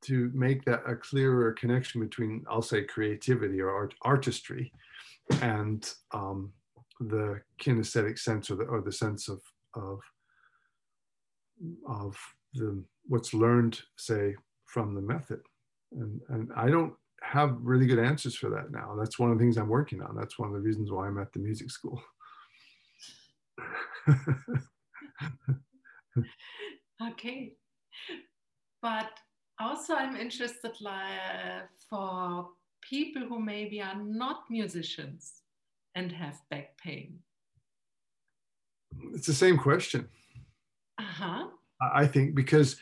to 0.02 0.30
make 0.34 0.62
that 0.66 0.82
a 0.86 0.94
clearer 0.94 1.52
connection 1.52 2.00
between 2.00 2.44
I'll 2.50 2.60
say 2.60 2.82
creativity 2.82 3.60
or 3.60 3.70
art, 3.70 3.94
artistry 4.02 4.70
and 5.40 5.88
um, 6.12 6.52
the 7.00 7.40
kinesthetic 7.60 8.18
sense 8.18 8.50
or 8.50 8.56
the, 8.56 8.64
or 8.64 8.80
the 8.80 8.92
sense 8.92 9.28
of, 9.28 9.40
of, 9.74 10.00
of 11.88 12.16
the, 12.54 12.82
what's 13.06 13.34
learned, 13.34 13.80
say, 13.96 14.34
from 14.66 14.94
the 14.94 15.00
method. 15.00 15.40
And, 15.92 16.20
and 16.28 16.50
I 16.56 16.68
don't 16.68 16.94
have 17.22 17.56
really 17.60 17.86
good 17.86 17.98
answers 17.98 18.36
for 18.36 18.50
that 18.50 18.70
now. 18.70 18.94
That's 18.98 19.18
one 19.18 19.30
of 19.30 19.38
the 19.38 19.42
things 19.42 19.56
I'm 19.56 19.68
working 19.68 20.02
on. 20.02 20.14
That's 20.16 20.38
one 20.38 20.48
of 20.48 20.54
the 20.54 20.60
reasons 20.60 20.90
why 20.90 21.06
I'm 21.06 21.18
at 21.18 21.32
the 21.32 21.38
music 21.40 21.70
school. 21.70 22.02
okay. 27.10 27.52
But 28.82 29.10
also, 29.58 29.94
I'm 29.94 30.16
interested 30.16 30.72
like, 30.80 31.68
for 31.88 32.48
people 32.82 33.22
who 33.22 33.40
maybe 33.40 33.80
are 33.80 34.02
not 34.02 34.42
musicians 34.50 35.43
and 35.94 36.12
have 36.12 36.40
back 36.50 36.76
pain. 36.78 37.20
It's 39.14 39.26
the 39.26 39.34
same 39.34 39.58
question. 39.58 40.08
Uh-huh. 40.98 41.46
I 41.80 42.06
think 42.06 42.34
because 42.34 42.76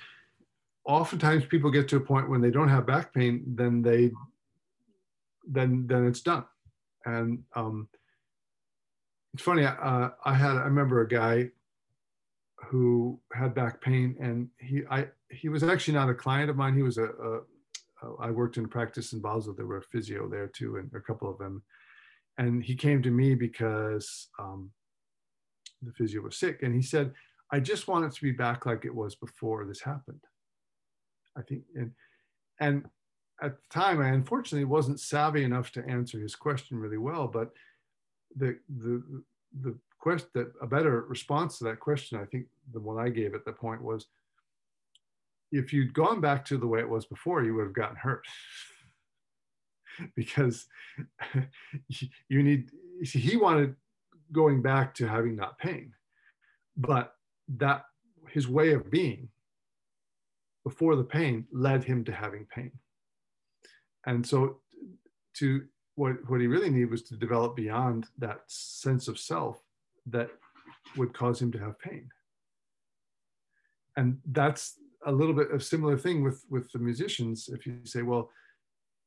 oftentimes 0.84 1.44
people 1.46 1.70
get 1.70 1.88
to 1.88 1.96
a 1.96 2.00
point 2.00 2.28
when 2.28 2.40
they 2.40 2.50
don't 2.50 2.68
have 2.68 2.86
back 2.86 3.12
pain, 3.14 3.42
then 3.46 3.82
they 3.82 4.10
then 5.48 5.86
then 5.86 6.06
it's 6.06 6.20
done. 6.20 6.44
And 7.04 7.42
um, 7.54 7.88
it's 9.34 9.42
funny. 9.42 9.64
Uh, 9.64 10.10
I 10.24 10.34
had 10.34 10.56
I 10.56 10.64
remember 10.64 11.00
a 11.00 11.08
guy 11.08 11.50
who 12.66 13.18
had 13.32 13.54
back 13.54 13.80
pain, 13.80 14.16
and 14.20 14.48
he 14.58 14.82
I 14.90 15.08
he 15.30 15.48
was 15.48 15.62
actually 15.62 15.94
not 15.94 16.10
a 16.10 16.14
client 16.14 16.50
of 16.50 16.56
mine. 16.56 16.74
He 16.74 16.82
was 16.82 16.98
a, 16.98 17.08
I 18.20 18.30
worked 18.30 18.56
in 18.56 18.68
practice 18.68 19.12
in 19.12 19.20
Basel. 19.20 19.54
There 19.54 19.66
were 19.66 19.78
a 19.78 19.82
physio 19.82 20.28
there 20.28 20.48
too, 20.48 20.76
and 20.76 20.90
a 20.94 21.00
couple 21.00 21.30
of 21.30 21.38
them. 21.38 21.62
And 22.38 22.62
he 22.62 22.74
came 22.74 23.02
to 23.02 23.10
me 23.10 23.34
because 23.34 24.28
um, 24.38 24.70
the 25.82 25.92
physio 25.92 26.22
was 26.22 26.36
sick, 26.36 26.62
and 26.62 26.74
he 26.74 26.82
said, 26.82 27.12
"I 27.50 27.60
just 27.60 27.88
want 27.88 28.04
it 28.06 28.12
to 28.12 28.22
be 28.22 28.32
back 28.32 28.64
like 28.66 28.84
it 28.84 28.94
was 28.94 29.14
before 29.14 29.64
this 29.66 29.82
happened." 29.82 30.24
I 31.36 31.42
think, 31.42 31.62
and 31.74 31.92
and 32.60 32.84
at 33.42 33.56
the 33.56 33.68
time, 33.70 34.00
I 34.00 34.08
unfortunately 34.08 34.64
wasn't 34.64 35.00
savvy 35.00 35.42
enough 35.42 35.72
to 35.72 35.86
answer 35.86 36.18
his 36.20 36.34
question 36.34 36.78
really 36.78 36.98
well. 36.98 37.26
But 37.28 37.52
the 38.36 38.58
the 38.78 39.02
the 39.60 39.74
question 39.98 40.28
that 40.34 40.52
a 40.60 40.66
better 40.66 41.02
response 41.02 41.58
to 41.58 41.64
that 41.64 41.80
question, 41.80 42.18
I 42.18 42.24
think 42.24 42.46
the 42.72 42.80
one 42.80 42.98
I 42.98 43.08
gave 43.08 43.34
at 43.34 43.44
the 43.44 43.52
point 43.52 43.82
was, 43.82 44.06
if 45.50 45.72
you'd 45.72 45.92
gone 45.94 46.20
back 46.20 46.44
to 46.46 46.56
the 46.56 46.66
way 46.66 46.80
it 46.80 46.88
was 46.88 47.04
before, 47.04 47.44
you 47.44 47.54
would 47.54 47.64
have 47.64 47.74
gotten 47.74 47.96
hurt. 47.96 48.24
because 50.16 50.66
you 52.28 52.42
need 52.42 52.70
see, 53.04 53.18
he 53.18 53.36
wanted 53.36 53.74
going 54.32 54.62
back 54.62 54.94
to 54.94 55.06
having 55.06 55.36
that 55.36 55.58
pain 55.58 55.92
but 56.76 57.14
that 57.56 57.84
his 58.28 58.48
way 58.48 58.72
of 58.72 58.90
being 58.90 59.28
before 60.64 60.96
the 60.96 61.04
pain 61.04 61.46
led 61.52 61.84
him 61.84 62.04
to 62.04 62.12
having 62.12 62.46
pain. 62.46 62.70
And 64.06 64.26
so 64.26 64.60
to 65.34 65.64
what, 65.96 66.16
what 66.28 66.40
he 66.40 66.46
really 66.46 66.70
needed 66.70 66.90
was 66.90 67.02
to 67.04 67.16
develop 67.16 67.56
beyond 67.56 68.06
that 68.18 68.40
sense 68.46 69.08
of 69.08 69.18
self 69.18 69.60
that 70.06 70.30
would 70.96 71.12
cause 71.12 71.40
him 71.40 71.52
to 71.52 71.58
have 71.58 71.78
pain. 71.78 72.08
And 73.96 74.18
that's 74.26 74.78
a 75.04 75.12
little 75.12 75.34
bit 75.34 75.50
of 75.50 75.62
similar 75.62 75.98
thing 75.98 76.22
with, 76.22 76.44
with 76.48 76.70
the 76.72 76.78
musicians. 76.78 77.48
If 77.52 77.66
you 77.66 77.80
say, 77.84 78.02
well, 78.02 78.30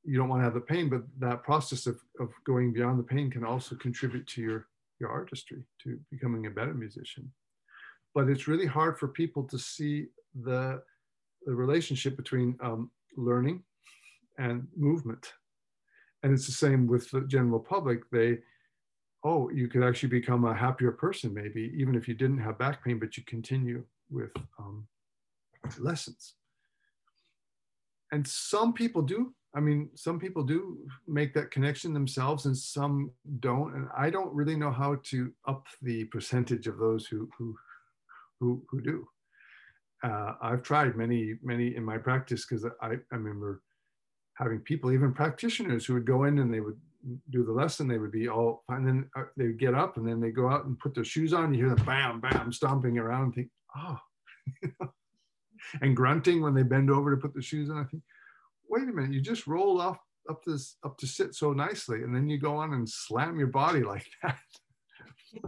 you 0.05 0.17
don't 0.17 0.29
want 0.29 0.41
to 0.41 0.43
have 0.43 0.53
the 0.53 0.61
pain, 0.61 0.89
but 0.89 1.03
that 1.19 1.43
process 1.43 1.87
of, 1.87 1.99
of 2.19 2.29
going 2.45 2.73
beyond 2.73 2.99
the 2.99 3.03
pain 3.03 3.31
can 3.31 3.43
also 3.43 3.75
contribute 3.75 4.27
to 4.27 4.41
your, 4.41 4.67
your 4.99 5.09
artistry, 5.09 5.63
to 5.83 5.99
becoming 6.11 6.45
a 6.45 6.49
better 6.49 6.73
musician. 6.73 7.31
But 8.13 8.29
it's 8.29 8.47
really 8.47 8.65
hard 8.65 8.97
for 8.97 9.07
people 9.07 9.43
to 9.43 9.57
see 9.57 10.07
the 10.43 10.81
the 11.45 11.53
relationship 11.53 12.17
between 12.17 12.57
um, 12.61 12.91
learning 13.15 13.63
and 14.37 14.67
movement. 14.75 15.33
And 16.23 16.33
it's 16.33 16.47
the 16.47 16.51
same 16.51 16.87
with 16.87 17.09
the 17.11 17.21
general 17.21 17.59
public. 17.59 18.09
They, 18.11 18.39
oh, 19.23 19.49
you 19.51 19.67
could 19.67 19.83
actually 19.83 20.09
become 20.09 20.45
a 20.45 20.55
happier 20.55 20.91
person, 20.91 21.33
maybe, 21.33 21.71
even 21.77 21.95
if 21.95 22.07
you 22.07 22.15
didn't 22.15 22.39
have 22.39 22.57
back 22.57 22.83
pain, 22.83 22.99
but 22.99 23.15
you 23.15 23.23
continue 23.25 23.83
with 24.09 24.31
um, 24.57 24.87
lessons. 25.79 26.33
And 28.11 28.27
some 28.27 28.73
people 28.73 29.01
do. 29.01 29.33
I 29.55 29.61
mean, 29.61 29.89
some 29.95 30.19
people 30.19 30.43
do 30.43 30.77
make 31.07 31.33
that 31.33 31.51
connection 31.51 31.93
themselves, 31.93 32.45
and 32.45 32.57
some 32.57 33.11
don't. 33.39 33.73
And 33.73 33.87
I 33.97 34.09
don't 34.09 34.33
really 34.33 34.55
know 34.55 34.71
how 34.71 34.97
to 35.03 35.31
up 35.47 35.65
the 35.81 36.03
percentage 36.05 36.67
of 36.67 36.77
those 36.77 37.07
who 37.07 37.29
who 37.37 37.55
who, 38.39 38.61
who 38.69 38.81
do 38.81 39.07
uh, 40.05 40.33
I've 40.41 40.61
tried 40.61 40.95
many, 40.95 41.35
many 41.41 41.75
in 41.75 41.83
my 41.83 41.97
practice 41.97 42.45
because 42.45 42.65
I, 42.81 42.87
I 42.87 43.15
remember 43.15 43.61
having 44.35 44.59
people, 44.59 44.91
even 44.91 45.13
practitioners, 45.13 45.85
who 45.85 45.93
would 45.93 46.05
go 46.05 46.25
in 46.25 46.39
and 46.39 46.53
they 46.53 46.59
would 46.59 46.79
do 47.31 47.43
the 47.43 47.51
lesson. 47.51 47.87
They 47.87 47.97
would 47.97 48.11
be 48.11 48.27
all, 48.27 48.63
and 48.69 48.87
then 48.87 49.09
uh, 49.15 49.23
they 49.37 49.45
would 49.45 49.59
get 49.59 49.73
up 49.73 49.97
and 49.97 50.07
then 50.07 50.19
they 50.19 50.31
go 50.31 50.49
out 50.49 50.65
and 50.65 50.77
put 50.79 50.93
their 50.93 51.03
shoes 51.03 51.33
on. 51.33 51.53
You 51.53 51.65
hear 51.65 51.75
them 51.75 51.85
bam, 51.85 52.19
bam, 52.19 52.51
stomping 52.51 52.97
around. 52.97 53.23
And 53.23 53.35
think, 53.35 53.49
oh, 53.77 53.97
and 55.81 55.95
grunting 55.95 56.41
when 56.41 56.53
they 56.53 56.63
bend 56.63 56.91
over 56.91 57.11
to 57.11 57.21
put 57.21 57.33
the 57.33 57.41
shoes 57.41 57.69
on. 57.69 57.77
I 57.77 57.83
think, 57.85 58.03
wait 58.69 58.83
a 58.83 58.91
minute, 58.91 59.13
you 59.13 59.21
just 59.21 59.47
rolled 59.47 59.81
off 59.81 59.99
up 60.29 60.43
this 60.43 60.77
up 60.83 60.97
to 60.97 61.07
sit 61.07 61.35
so 61.35 61.53
nicely, 61.53 62.03
and 62.03 62.15
then 62.15 62.27
you 62.27 62.39
go 62.39 62.55
on 62.55 62.73
and 62.73 62.89
slam 62.89 63.37
your 63.37 63.47
body 63.47 63.83
like 63.83 64.05
that. 64.23 64.37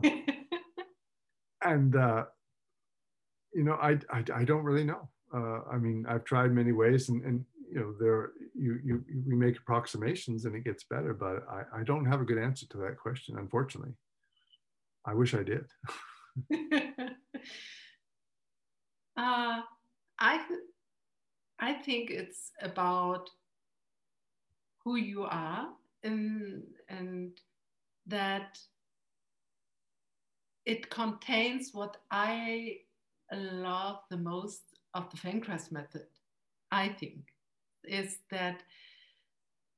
and 1.64 1.96
uh, 1.96 2.26
you 3.54 3.64
know, 3.64 3.74
I, 3.74 3.98
I, 4.12 4.24
I 4.36 4.44
don't 4.44 4.64
really 4.64 4.84
know. 4.84 5.10
Uh, 5.34 5.62
I 5.72 5.78
mean, 5.78 6.06
I've 6.08 6.24
tried 6.24 6.52
many 6.52 6.72
ways 6.72 7.10
and, 7.10 7.24
and 7.24 7.44
you 7.70 7.80
know, 7.80 7.94
there, 8.00 8.32
you, 8.54 8.80
you, 8.84 9.04
we 9.26 9.36
make 9.36 9.58
approximations 9.58 10.46
and 10.46 10.56
it 10.56 10.64
gets 10.64 10.84
better, 10.84 11.14
but 11.14 11.44
I, 11.50 11.80
I 11.80 11.84
don't 11.84 12.06
have 12.06 12.22
a 12.22 12.26
good 12.26 12.38
answer 12.38 12.66
to 12.70 12.78
that 12.78 12.98
question, 12.98 13.38
unfortunately. 13.38 13.94
I 15.06 15.14
wish 15.14 15.34
I 15.34 15.44
did. 15.44 15.66
uh, 19.18 19.62
I, 20.20 20.46
I 21.60 21.74
think 21.74 22.10
it's 22.10 22.52
about 22.62 23.30
who 24.84 24.96
you 24.96 25.24
are 25.24 25.68
and, 26.04 26.64
and 26.88 27.32
that 28.06 28.58
it 30.66 30.90
contains 30.90 31.74
what 31.74 31.98
I 32.12 32.78
love 33.34 34.00
the 34.10 34.18
most 34.18 34.62
of 34.94 35.10
the 35.10 35.18
Feldenkrais 35.18 35.72
method, 35.72 36.08
I 36.72 36.90
think, 36.90 37.34
is 37.84 38.18
that 38.32 38.64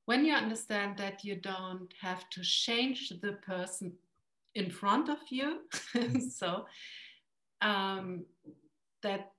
when 0.06 0.24
you 0.24 0.34
understand 0.34 0.98
that 0.98 1.24
you 1.24 1.36
don't 1.36 1.92
have 2.00 2.28
to 2.30 2.42
change 2.42 3.12
the 3.22 3.34
person 3.34 3.92
in 4.54 4.70
front 4.70 5.08
of 5.08 5.18
you, 5.30 5.60
so 6.30 6.66
um, 7.60 8.24
that 9.02 9.32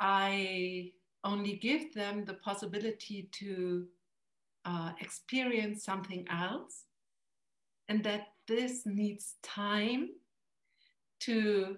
I 0.00 0.92
only 1.26 1.54
give 1.68 1.92
them 1.92 2.24
the 2.24 2.34
possibility 2.34 3.28
to 3.40 3.86
uh, 4.64 4.92
experience 5.00 5.84
something 5.84 6.24
else, 6.30 6.84
and 7.88 8.02
that 8.04 8.28
this 8.48 8.86
needs 8.86 9.34
time 9.42 10.10
to 11.20 11.76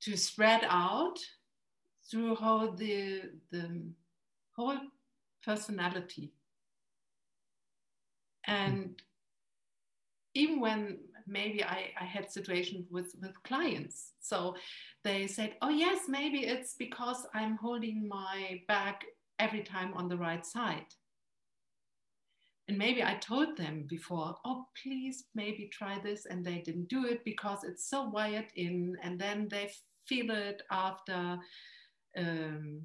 to 0.00 0.16
spread 0.16 0.62
out 0.68 1.18
through 2.08 2.36
the, 2.76 3.22
the 3.50 3.66
whole 4.56 4.78
personality. 5.44 6.32
And 8.46 9.02
even 10.34 10.60
when 10.60 10.98
maybe 11.26 11.64
I, 11.64 11.90
I 12.00 12.04
had 12.04 12.30
situations 12.30 12.86
with, 12.90 13.14
with 13.20 13.42
clients, 13.42 14.12
so 14.20 14.54
they 15.08 15.26
said, 15.26 15.54
oh 15.62 15.70
yes, 15.70 16.00
maybe 16.06 16.40
it's 16.40 16.74
because 16.74 17.26
I'm 17.34 17.56
holding 17.56 18.06
my 18.06 18.60
back 18.68 19.06
every 19.38 19.62
time 19.62 19.94
on 19.94 20.06
the 20.08 20.18
right 20.18 20.44
side. 20.44 20.90
And 22.68 22.76
maybe 22.76 23.02
I 23.02 23.14
told 23.14 23.56
them 23.56 23.86
before, 23.88 24.34
oh, 24.44 24.66
please 24.82 25.24
maybe 25.34 25.70
try 25.72 25.98
this. 25.98 26.26
And 26.26 26.44
they 26.44 26.58
didn't 26.58 26.90
do 26.90 27.06
it 27.06 27.24
because 27.24 27.64
it's 27.64 27.88
so 27.88 28.04
wired 28.10 28.48
in. 28.56 28.98
And 29.02 29.18
then 29.18 29.48
they 29.50 29.70
feel 30.06 30.30
it 30.30 30.62
after 30.70 31.38
um, 32.18 32.82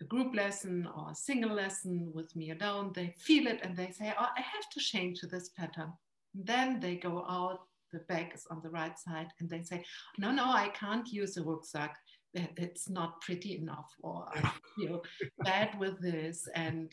a 0.00 0.04
group 0.04 0.34
lesson 0.34 0.88
or 0.96 1.10
a 1.10 1.14
single 1.14 1.54
lesson 1.54 2.10
with 2.14 2.34
me 2.34 2.52
alone. 2.52 2.92
They 2.94 3.14
feel 3.18 3.46
it 3.46 3.60
and 3.62 3.76
they 3.76 3.90
say, 3.90 4.14
oh, 4.18 4.28
I 4.38 4.40
have 4.40 4.70
to 4.72 4.80
change 4.80 5.20
this 5.20 5.50
pattern. 5.50 5.92
And 6.34 6.46
then 6.46 6.80
they 6.80 6.96
go 6.96 7.26
out, 7.28 7.60
the 7.92 8.00
back 8.00 8.34
is 8.34 8.46
on 8.50 8.60
the 8.62 8.70
right 8.70 8.98
side, 8.98 9.28
and 9.40 9.48
they 9.48 9.62
say, 9.62 9.84
no, 10.18 10.32
no, 10.32 10.44
I 10.44 10.68
can't 10.68 11.08
use 11.08 11.36
a 11.36 11.42
rucksack. 11.42 11.96
It's 12.34 12.88
not 12.88 13.20
pretty 13.20 13.58
enough, 13.58 13.90
or 14.02 14.26
I 14.34 14.52
feel 14.76 15.02
bad 15.44 15.78
with 15.78 16.00
this. 16.00 16.48
And 16.54 16.90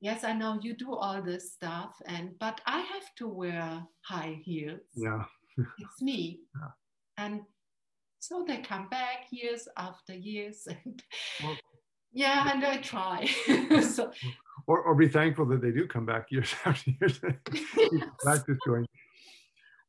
yes, 0.00 0.24
I 0.24 0.32
know 0.32 0.58
you 0.62 0.74
do 0.74 0.94
all 0.94 1.22
this 1.22 1.52
stuff, 1.52 1.94
and 2.06 2.30
but 2.40 2.60
I 2.66 2.78
have 2.78 3.14
to 3.18 3.28
wear 3.28 3.82
high 4.02 4.40
heels. 4.42 4.80
Yeah, 4.94 5.24
it's 5.56 6.00
me. 6.00 6.40
Yeah. 6.54 6.68
And 7.18 7.40
so 8.20 8.44
they 8.46 8.58
come 8.58 8.88
back 8.88 9.26
years 9.30 9.68
after 9.76 10.14
years. 10.14 10.66
And 10.84 11.02
well, 11.42 11.56
yeah, 12.12 12.50
and 12.52 12.64
I 12.64 12.78
try. 12.78 13.26
so, 13.82 14.10
or, 14.66 14.80
or 14.82 14.94
be 14.94 15.08
thankful 15.08 15.46
that 15.46 15.60
they 15.60 15.70
do 15.70 15.86
come 15.86 16.06
back 16.06 16.26
years 16.30 16.54
after 16.64 16.90
years. 17.00 17.20
practice 18.22 18.58
going. 18.66 18.86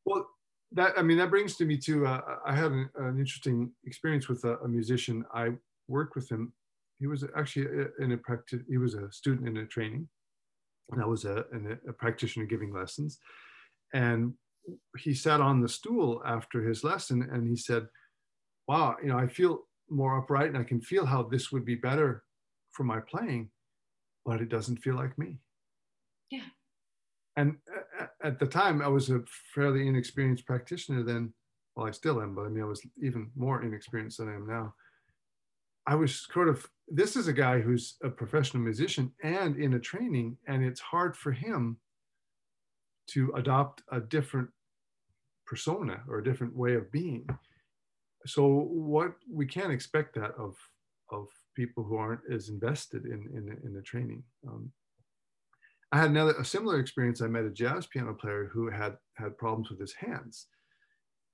Well, 0.04 0.26
that 0.72 0.92
I 0.96 1.02
mean 1.02 1.18
that 1.18 1.30
brings 1.30 1.56
to 1.56 1.64
me 1.64 1.76
to 1.78 2.06
uh, 2.06 2.20
I 2.46 2.54
had 2.54 2.72
an, 2.72 2.88
an, 2.96 3.18
interesting 3.18 3.72
experience 3.84 4.28
with 4.28 4.44
a, 4.44 4.58
a, 4.58 4.68
musician. 4.68 5.24
I 5.34 5.50
worked 5.88 6.14
with 6.14 6.30
him. 6.30 6.52
He 7.00 7.06
was 7.06 7.24
actually 7.36 7.66
in 7.98 8.12
a 8.12 8.16
practice. 8.16 8.60
He 8.68 8.78
was 8.78 8.94
a 8.94 9.10
student 9.10 9.48
in 9.48 9.56
a 9.56 9.66
training, 9.66 10.08
and 10.90 11.02
I 11.02 11.06
was 11.06 11.24
a, 11.24 11.44
a 11.88 11.92
practitioner 11.92 12.46
giving 12.46 12.72
lessons. 12.72 13.18
And 13.94 14.34
he 14.98 15.14
sat 15.14 15.40
on 15.40 15.60
the 15.60 15.68
stool 15.68 16.22
after 16.24 16.62
his 16.62 16.84
lesson, 16.84 17.28
and 17.32 17.48
he 17.48 17.56
said, 17.56 17.88
"Wow, 18.68 18.96
you 19.02 19.08
know, 19.08 19.18
I 19.18 19.26
feel 19.26 19.62
more 19.88 20.18
upright, 20.18 20.48
and 20.48 20.58
I 20.58 20.64
can 20.64 20.80
feel 20.80 21.04
how 21.04 21.24
this 21.24 21.50
would 21.50 21.64
be 21.64 21.74
better 21.74 22.22
for 22.70 22.84
my 22.84 23.00
playing, 23.00 23.50
but 24.24 24.40
it 24.40 24.50
doesn't 24.50 24.76
feel 24.76 24.94
like 24.94 25.18
me." 25.18 25.38
Yeah 26.30 26.46
and 27.40 27.56
at 28.22 28.38
the 28.38 28.46
time, 28.46 28.82
I 28.82 28.88
was 28.88 29.10
a 29.10 29.22
fairly 29.54 29.88
inexperienced 29.88 30.46
practitioner 30.46 31.02
then. 31.02 31.32
Well, 31.74 31.86
I 31.86 31.92
still 31.92 32.20
am, 32.20 32.34
but 32.34 32.42
I 32.46 32.48
mean, 32.48 32.62
I 32.62 32.66
was 32.66 32.82
even 33.02 33.30
more 33.34 33.62
inexperienced 33.62 34.18
than 34.18 34.28
I 34.28 34.34
am 34.34 34.46
now. 34.46 34.74
I 35.86 35.94
was 35.94 36.26
sort 36.32 36.48
of, 36.48 36.66
this 36.88 37.16
is 37.16 37.28
a 37.28 37.32
guy 37.32 37.60
who's 37.60 37.96
a 38.02 38.10
professional 38.10 38.62
musician 38.62 39.12
and 39.22 39.56
in 39.56 39.74
a 39.74 39.78
training, 39.78 40.36
and 40.46 40.62
it's 40.62 40.80
hard 40.80 41.16
for 41.16 41.32
him 41.32 41.78
to 43.12 43.32
adopt 43.36 43.82
a 43.90 44.00
different 44.00 44.50
persona 45.46 46.02
or 46.08 46.18
a 46.18 46.24
different 46.24 46.54
way 46.54 46.74
of 46.74 46.92
being. 46.92 47.26
So 48.26 48.46
what 48.90 49.12
we 49.32 49.46
can't 49.46 49.72
expect 49.72 50.14
that 50.16 50.32
of 50.38 50.54
of 51.10 51.26
people 51.56 51.82
who 51.82 51.96
aren't 51.96 52.20
as 52.30 52.50
invested 52.50 53.06
in 53.06 53.20
in, 53.36 53.44
in 53.64 53.72
the 53.74 53.82
training. 53.82 54.22
Um, 54.46 54.70
I 55.92 55.98
had 55.98 56.10
another 56.10 56.34
a 56.34 56.44
similar 56.44 56.78
experience. 56.78 57.20
I 57.20 57.26
met 57.26 57.44
a 57.44 57.50
jazz 57.50 57.86
piano 57.86 58.14
player 58.14 58.50
who 58.52 58.70
had 58.70 58.96
had 59.14 59.36
problems 59.38 59.70
with 59.70 59.80
his 59.80 59.94
hands. 59.94 60.46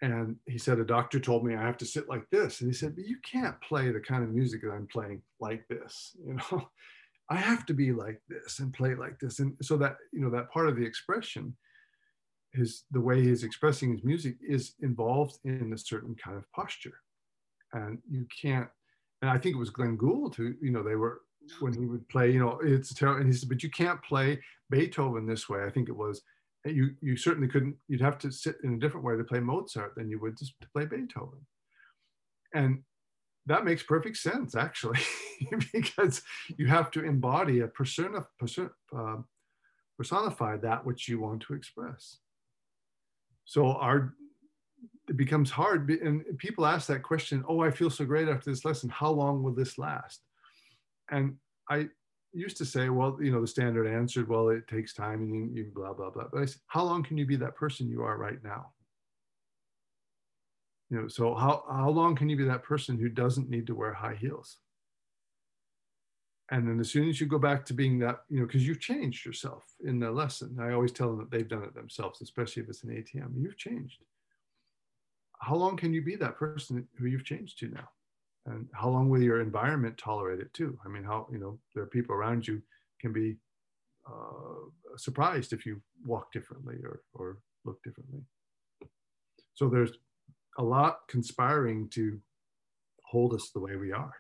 And 0.03 0.37
he 0.47 0.59
said, 0.59 0.79
a 0.79 0.85
doctor 0.85 1.19
told 1.19 1.45
me 1.45 1.55
I 1.55 1.63
have 1.63 1.79
to 1.79 1.87
sit 1.87 2.09
like 2.09 2.29
this. 2.31 2.61
And 2.61 2.69
he 2.69 2.75
said, 2.75 2.95
but 2.95 3.07
you 3.07 3.17
can't 3.31 3.59
play 3.63 3.91
the 3.91 4.01
kind 4.01 4.23
of 4.23 4.31
music 4.31 4.63
that 4.63 4.73
I'm 4.73 4.87
playing 4.87 5.23
like 5.41 5.67
this. 5.69 6.15
You 6.25 6.35
know, 6.35 6.69
I 7.31 7.37
have 7.37 7.67
to 7.67 7.75
be 7.75 7.93
like 7.93 8.21
this 8.29 8.61
and 8.61 8.73
play 8.73 8.95
like 8.95 9.19
this. 9.19 9.41
And 9.41 9.57
so 9.63 9.77
that, 9.79 9.97
you 10.13 10.21
know, 10.21 10.31
that 10.31 10.51
part 10.51 10.69
of 10.69 10.77
the 10.77 10.85
expression, 10.85 11.57
his 12.53 12.85
the 12.91 13.01
way 13.01 13.23
he's 13.23 13.43
expressing 13.43 13.93
his 13.93 14.05
music 14.05 14.37
is 14.47 14.75
involved 14.81 15.39
in 15.45 15.73
a 15.73 15.79
certain 15.79 16.15
kind 16.15 16.37
of 16.37 16.51
posture. 16.53 17.01
And 17.73 17.99
you 18.09 18.27
can't, 18.43 18.69
and 19.23 19.31
I 19.31 19.39
think 19.39 19.57
it 19.57 19.59
was 19.59 19.71
Glenn 19.71 19.97
Gould 19.97 20.37
who, 20.37 20.55
you 20.61 20.71
know, 20.71 20.83
they 20.83 20.95
were 20.95 21.23
when 21.61 21.73
he 21.73 21.87
would 21.87 22.09
play, 22.09 22.31
you 22.31 22.41
know, 22.41 22.59
it's 22.63 22.95
terrible. 22.95 23.21
And 23.21 23.33
he 23.33 23.39
said, 23.39 23.49
but 23.49 23.63
you 23.63 23.71
can't 23.71 24.03
play 24.03 24.41
Beethoven 24.71 25.27
this 25.27 25.49
way. 25.49 25.65
I 25.65 25.71
think 25.71 25.89
it 25.89 25.97
was. 25.97 26.23
You 26.65 26.91
you 27.01 27.17
certainly 27.17 27.47
couldn't. 27.47 27.77
You'd 27.87 28.01
have 28.01 28.19
to 28.19 28.33
sit 28.33 28.57
in 28.65 28.75
a 28.75 28.79
different 28.79 29.07
way 29.07 29.17
to 29.17 29.23
play 29.23 29.39
Mozart 29.39 29.95
than 29.95 30.11
you 30.11 30.19
would 30.21 30.37
just 30.37 30.55
to 30.61 30.69
play 30.71 30.85
Beethoven. 30.85 31.47
And 32.55 32.83
that 33.47 33.65
makes 33.65 33.85
perfect 33.85 34.17
sense, 34.17 34.57
actually, 34.57 34.99
because 35.73 36.23
you 36.59 36.67
have 36.67 36.91
to 36.93 37.05
embody 37.05 37.61
a 37.61 37.69
persona, 37.69 38.27
persona 38.39 38.71
uh, 38.97 39.19
personify 39.97 40.57
that 40.57 40.85
which 40.85 41.09
you 41.09 41.21
want 41.21 41.43
to 41.43 41.55
express. 41.55 42.19
So 43.45 43.69
our 43.69 44.15
it 45.09 45.17
becomes 45.17 45.51
hard, 45.51 45.89
and 45.89 46.25
people 46.39 46.67
ask 46.67 46.89
that 46.89 47.05
question. 47.05 47.45
Oh, 47.49 47.61
I 47.61 47.71
feel 47.71 47.91
so 47.91 48.05
great 48.05 48.29
after 48.29 48.51
this 48.51 48.65
lesson. 48.65 48.89
How 48.89 49.11
long 49.11 49.43
will 49.43 49.55
this 49.55 49.79
last? 49.79 50.26
And 51.11 51.37
I 51.69 51.89
used 52.33 52.57
to 52.59 52.65
say, 52.65 52.89
well, 52.89 53.17
you 53.21 53.33
know, 53.33 53.41
the 53.41 53.47
standard 53.47 53.87
answered, 53.87 54.29
well, 54.29 54.51
it 54.51 54.69
takes 54.69 54.93
time 54.93 55.23
and 55.23 55.35
you, 55.35 55.65
you 55.65 55.71
blah, 55.75 55.95
blah, 55.95 56.11
blah. 56.11 56.27
But 56.33 56.43
I 56.43 56.45
said, 56.45 56.61
how 56.67 56.85
long 56.85 57.03
can 57.03 57.17
you 57.17 57.27
be 57.27 57.37
that 57.37 57.57
person 57.57 57.89
you 57.89 58.03
are 58.03 58.19
right 58.19 58.43
now? 58.45 58.73
You 60.91 61.01
know, 61.01 61.09
so 61.09 61.35
how, 61.35 61.65
how 61.69 61.91
long 61.91 62.15
can 62.15 62.29
you 62.29 62.37
be 62.37 62.45
that 62.45 62.63
person 62.63 62.99
who 62.99 63.09
doesn't 63.09 63.51
need 63.51 63.67
to 63.67 63.75
wear 63.75 63.93
high 63.93 64.15
heels? 64.15 64.59
And 66.51 66.69
then 66.69 66.79
as 66.79 66.91
soon 66.91 67.09
as 67.09 67.21
you 67.21 67.27
go 67.27 67.39
back 67.39 67.65
to 67.67 67.75
being 67.75 67.99
that, 68.01 68.21
you 68.29 68.39
know, 68.39 68.47
because 68.47 68.67
you've 68.67 68.81
changed 68.81 69.27
yourself 69.27 69.65
in 69.85 69.99
the 69.99 70.11
lesson. 70.11 70.59
I 70.61 70.73
always 70.73 70.93
tell 70.93 71.09
them 71.09 71.19
that 71.19 71.31
they've 71.31 71.49
done 71.49 71.65
it 71.65 71.75
themselves, 71.75 72.21
especially 72.21 72.63
if 72.63 72.69
it's 72.69 72.85
an 72.85 72.91
ATM. 72.91 73.33
You've 73.37 73.57
changed. 73.57 74.05
How 75.41 75.57
long 75.57 75.77
can 75.77 75.93
you 75.93 76.03
be 76.03 76.15
that 76.17 76.39
person 76.39 76.87
who 76.99 77.07
you've 77.07 77.25
changed 77.25 77.59
to 77.61 77.69
now? 77.69 77.89
And 78.47 78.69
how 78.73 78.89
long 78.89 79.09
will 79.09 79.23
your 79.23 79.41
environment 79.41 79.99
tolerate 79.99 80.41
it 80.41 80.53
too? 80.55 80.79
I 80.85 80.89
mean 80.89 81.05
how 81.05 81.27
you 81.31 81.39
know 81.39 81.59
there 81.75 81.83
are 81.83 81.89
people 81.89 82.15
around 82.15 82.47
you 82.47 82.63
can 83.01 83.13
be 83.13 83.37
uh, 84.09 84.97
surprised 84.97 85.53
if 85.53 85.67
you 85.67 85.81
walk 86.05 86.33
differently 86.33 86.77
or, 86.85 87.03
or 87.13 87.39
look 87.65 87.83
differently. 87.83 88.21
So 89.55 89.69
there's 89.69 89.93
a 90.59 90.63
lot 90.63 91.01
conspiring 91.09 91.89
to 91.91 92.21
hold 93.03 93.35
us 93.35 93.51
the 93.51 93.61
way 93.61 93.77
we 93.77 93.93
are 93.93 94.15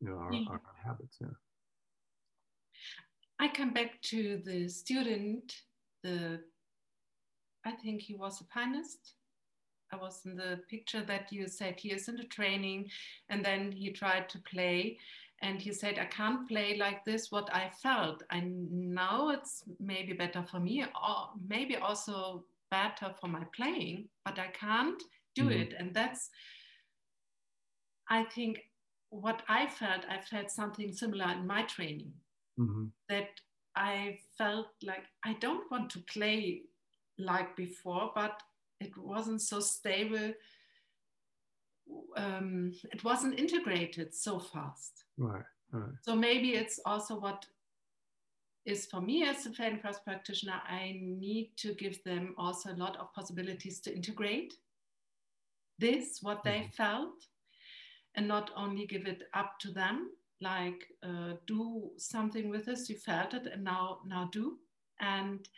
you 0.00 0.08
know 0.08 0.16
our, 0.16 0.32
yeah. 0.32 0.44
our, 0.48 0.54
our 0.54 0.76
habits 0.84 1.18
yeah. 1.20 1.28
I 3.38 3.48
come 3.48 3.72
back 3.72 4.00
to 4.02 4.40
the 4.44 4.68
student 4.68 5.52
the 6.02 6.40
i 7.64 7.70
think 7.72 8.02
he 8.02 8.14
was 8.14 8.40
a 8.40 8.44
pianist 8.44 9.14
I 9.92 9.96
was 9.96 10.22
in 10.24 10.36
the 10.36 10.60
picture 10.68 11.02
that 11.02 11.32
you 11.32 11.48
said 11.48 11.78
he 11.78 11.92
is 11.92 12.08
in 12.08 12.16
the 12.16 12.24
training 12.24 12.90
and 13.28 13.44
then 13.44 13.72
he 13.72 13.90
tried 13.90 14.28
to 14.30 14.38
play 14.40 14.98
and 15.42 15.60
he 15.60 15.72
said, 15.72 15.98
I 15.98 16.06
can't 16.06 16.48
play 16.48 16.76
like 16.78 17.04
this, 17.04 17.30
what 17.30 17.54
I 17.54 17.70
felt. 17.82 18.22
I 18.30 18.40
know 18.40 19.30
it's 19.30 19.64
maybe 19.78 20.12
better 20.14 20.42
for 20.42 20.58
me 20.58 20.82
or 20.82 21.28
maybe 21.46 21.76
also 21.76 22.44
better 22.70 23.14
for 23.20 23.28
my 23.28 23.44
playing, 23.54 24.08
but 24.24 24.38
I 24.38 24.48
can't 24.48 25.02
do 25.34 25.42
mm-hmm. 25.42 25.60
it. 25.60 25.74
And 25.78 25.94
that's, 25.94 26.30
I 28.08 28.24
think, 28.24 28.60
what 29.10 29.42
I 29.48 29.66
felt, 29.66 30.04
I 30.08 30.20
felt 30.20 30.50
something 30.50 30.92
similar 30.92 31.30
in 31.32 31.46
my 31.46 31.62
training. 31.62 32.12
Mm-hmm. 32.58 32.86
That 33.10 33.28
I 33.76 34.18
felt 34.38 34.68
like 34.82 35.04
I 35.24 35.34
don't 35.34 35.70
want 35.70 35.90
to 35.90 35.98
play 36.12 36.62
like 37.18 37.54
before, 37.56 38.10
but 38.14 38.40
it 38.80 38.96
wasn't 38.96 39.42
so 39.42 39.60
stable. 39.60 40.32
Um, 42.16 42.72
it 42.92 43.04
wasn't 43.04 43.38
integrated 43.38 44.14
so 44.14 44.38
fast. 44.38 45.04
Right, 45.16 45.44
right. 45.70 45.92
So 46.02 46.16
maybe 46.16 46.54
it's 46.54 46.80
also 46.84 47.18
what 47.18 47.46
is 48.66 48.86
for 48.86 49.00
me 49.00 49.22
as 49.22 49.46
a 49.46 49.50
Feldenkrais 49.50 50.02
practitioner, 50.04 50.60
I 50.68 50.98
need 51.00 51.52
to 51.58 51.72
give 51.74 52.02
them 52.02 52.34
also 52.36 52.72
a 52.72 52.76
lot 52.76 52.96
of 52.96 53.14
possibilities 53.14 53.80
to 53.80 53.94
integrate 53.94 54.54
this, 55.78 56.18
what 56.20 56.42
they 56.42 56.60
mm-hmm. 56.60 56.82
felt, 56.82 57.26
and 58.16 58.26
not 58.26 58.50
only 58.56 58.86
give 58.86 59.06
it 59.06 59.22
up 59.34 59.58
to 59.60 59.70
them, 59.70 60.10
like 60.40 60.88
uh, 61.02 61.34
do 61.46 61.90
something 61.96 62.50
with 62.50 62.66
this, 62.66 62.90
you 62.90 62.96
felt 62.96 63.34
it, 63.34 63.46
and 63.46 63.62
now 63.62 63.98
now 64.06 64.28
do. 64.32 64.58
And 65.00 65.48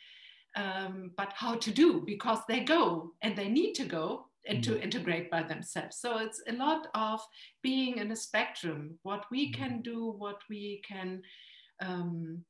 um, 0.58 1.12
but 1.16 1.32
how 1.34 1.54
to 1.54 1.70
do 1.70 2.02
because 2.04 2.40
they 2.48 2.60
go 2.60 3.12
and 3.22 3.36
they 3.36 3.48
need 3.48 3.74
to 3.74 3.84
go 3.84 4.26
and 4.46 4.62
to 4.64 4.72
mm-hmm. 4.72 4.82
integrate 4.82 5.30
by 5.30 5.42
themselves. 5.42 5.98
So 6.00 6.18
it's 6.18 6.42
a 6.48 6.52
lot 6.52 6.88
of 6.94 7.20
being 7.62 7.98
in 7.98 8.10
a 8.10 8.16
spectrum, 8.16 8.98
what 9.02 9.24
we 9.30 9.52
mm-hmm. 9.52 9.62
can 9.62 9.82
do, 9.82 10.10
what 10.18 10.40
we 10.50 10.82
can 10.86 11.22
um, 11.80 12.44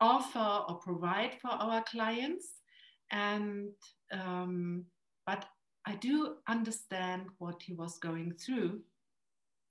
offer 0.00 0.64
or 0.68 0.78
provide 0.80 1.36
for 1.40 1.50
our 1.50 1.84
clients. 1.84 2.46
And 3.12 3.70
um, 4.12 4.84
but 5.26 5.44
I 5.86 5.94
do 5.94 6.36
understand 6.48 7.26
what 7.38 7.62
he 7.62 7.74
was 7.74 7.98
going 7.98 8.34
through 8.34 8.80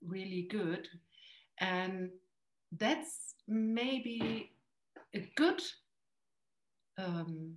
really 0.06 0.48
good. 0.50 0.88
And 1.60 2.10
that's 2.78 3.36
maybe 3.48 4.52
a 5.14 5.30
good 5.36 5.62
um, 6.98 7.56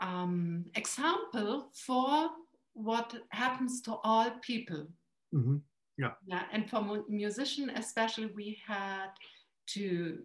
um, 0.00 0.64
example 0.74 1.70
for 1.72 2.30
what 2.74 3.14
happens 3.30 3.80
to 3.82 3.96
all 4.04 4.30
people. 4.42 4.86
Mm-hmm. 5.34 5.56
Yeah. 5.98 6.12
Yeah. 6.26 6.44
And 6.52 6.70
for 6.70 6.80
mu- 6.80 7.04
musician, 7.08 7.70
especially, 7.70 8.26
we 8.26 8.58
had 8.66 9.10
to 9.74 10.18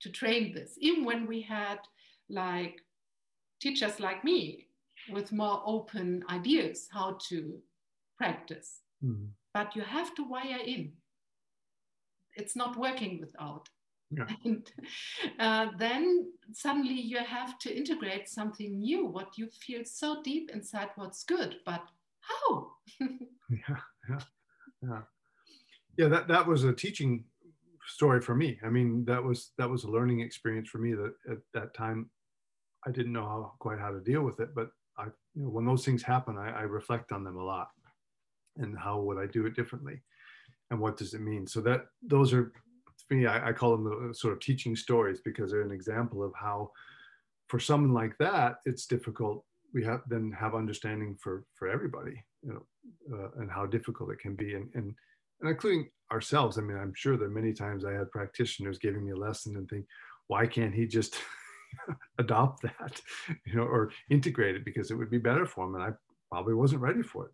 to 0.00 0.10
train 0.10 0.52
this. 0.52 0.76
Even 0.80 1.04
when 1.04 1.26
we 1.26 1.40
had 1.40 1.78
like 2.28 2.80
teachers 3.60 4.00
like 4.00 4.24
me 4.24 4.66
with 5.12 5.30
more 5.32 5.62
open 5.64 6.24
ideas 6.28 6.88
how 6.92 7.18
to 7.28 7.58
practice. 8.18 8.80
Mm-hmm. 9.04 9.26
But 9.54 9.76
you 9.76 9.82
have 9.82 10.14
to 10.16 10.24
wire 10.24 10.60
in. 10.64 10.92
It's 12.34 12.56
not 12.56 12.76
working 12.76 13.20
without. 13.20 13.68
Yeah. 14.14 14.26
And 14.44 14.70
uh, 15.38 15.66
then 15.78 16.32
suddenly 16.52 17.00
you 17.00 17.18
have 17.18 17.58
to 17.60 17.74
integrate 17.74 18.28
something 18.28 18.78
new, 18.78 19.06
what 19.06 19.38
you 19.38 19.48
feel 19.48 19.84
so 19.84 20.22
deep 20.22 20.50
inside 20.52 20.90
what's 20.96 21.24
good, 21.24 21.56
but 21.64 21.82
how? 22.20 22.72
yeah, 23.00 23.76
yeah, 24.08 24.18
yeah. 24.82 25.00
Yeah, 25.96 26.08
that, 26.08 26.28
that 26.28 26.46
was 26.46 26.64
a 26.64 26.72
teaching 26.72 27.24
story 27.86 28.20
for 28.20 28.34
me. 28.34 28.58
I 28.64 28.68
mean, 28.68 29.04
that 29.06 29.22
was 29.22 29.50
that 29.58 29.68
was 29.68 29.84
a 29.84 29.90
learning 29.90 30.20
experience 30.20 30.68
for 30.68 30.78
me 30.78 30.94
that 30.94 31.14
at 31.30 31.38
that 31.54 31.74
time 31.74 32.10
I 32.86 32.90
didn't 32.90 33.12
know 33.12 33.24
how, 33.24 33.52
quite 33.58 33.78
how 33.78 33.90
to 33.90 34.00
deal 34.00 34.22
with 34.22 34.40
it, 34.40 34.54
but 34.54 34.70
I, 34.98 35.04
you 35.34 35.42
know, 35.42 35.48
when 35.48 35.64
those 35.64 35.84
things 35.84 36.02
happen, 36.02 36.36
I, 36.36 36.50
I 36.50 36.62
reflect 36.62 37.12
on 37.12 37.24
them 37.24 37.36
a 37.36 37.44
lot, 37.44 37.68
and 38.56 38.78
how 38.78 39.00
would 39.00 39.18
I 39.18 39.26
do 39.26 39.46
it 39.46 39.54
differently, 39.54 40.02
and 40.70 40.80
what 40.80 40.96
does 40.96 41.14
it 41.14 41.20
mean? 41.20 41.46
So 41.46 41.60
that 41.62 41.86
those 42.02 42.32
are, 42.32 42.52
for 43.12 43.16
me, 43.16 43.26
I, 43.26 43.48
I 43.48 43.52
call 43.52 43.76
them 43.76 44.08
the 44.08 44.14
sort 44.14 44.32
of 44.32 44.40
teaching 44.40 44.74
stories 44.74 45.20
because 45.20 45.50
they're 45.50 45.62
an 45.62 45.70
example 45.70 46.22
of 46.22 46.32
how, 46.34 46.70
for 47.48 47.60
someone 47.60 47.92
like 47.92 48.16
that, 48.18 48.56
it's 48.64 48.86
difficult. 48.86 49.44
We 49.74 49.84
have 49.84 50.00
then 50.08 50.32
have 50.38 50.54
understanding 50.54 51.16
for 51.20 51.44
for 51.54 51.68
everybody, 51.68 52.22
you 52.42 52.52
know, 52.52 53.16
uh, 53.16 53.40
and 53.40 53.50
how 53.50 53.66
difficult 53.66 54.10
it 54.10 54.18
can 54.18 54.34
be, 54.34 54.54
and 54.54 54.68
and 54.74 54.94
and 55.40 55.50
including 55.50 55.90
ourselves. 56.10 56.58
I 56.58 56.62
mean, 56.62 56.76
I'm 56.76 56.94
sure 56.94 57.16
there 57.16 57.28
are 57.28 57.30
many 57.30 57.52
times 57.52 57.84
I 57.84 57.92
had 57.92 58.10
practitioners 58.10 58.78
giving 58.78 59.04
me 59.04 59.12
a 59.12 59.16
lesson 59.16 59.56
and 59.56 59.68
think, 59.68 59.86
why 60.28 60.46
can't 60.46 60.74
he 60.74 60.86
just 60.86 61.16
adopt 62.18 62.62
that, 62.62 63.00
you 63.46 63.56
know, 63.56 63.62
or 63.64 63.90
integrate 64.10 64.56
it 64.56 64.64
because 64.64 64.90
it 64.90 64.94
would 64.94 65.10
be 65.10 65.18
better 65.18 65.46
for 65.46 65.66
him. 65.66 65.74
And 65.74 65.84
I 65.84 65.90
probably 66.30 66.54
wasn't 66.54 66.82
ready 66.82 67.02
for 67.02 67.26
it. 67.26 67.32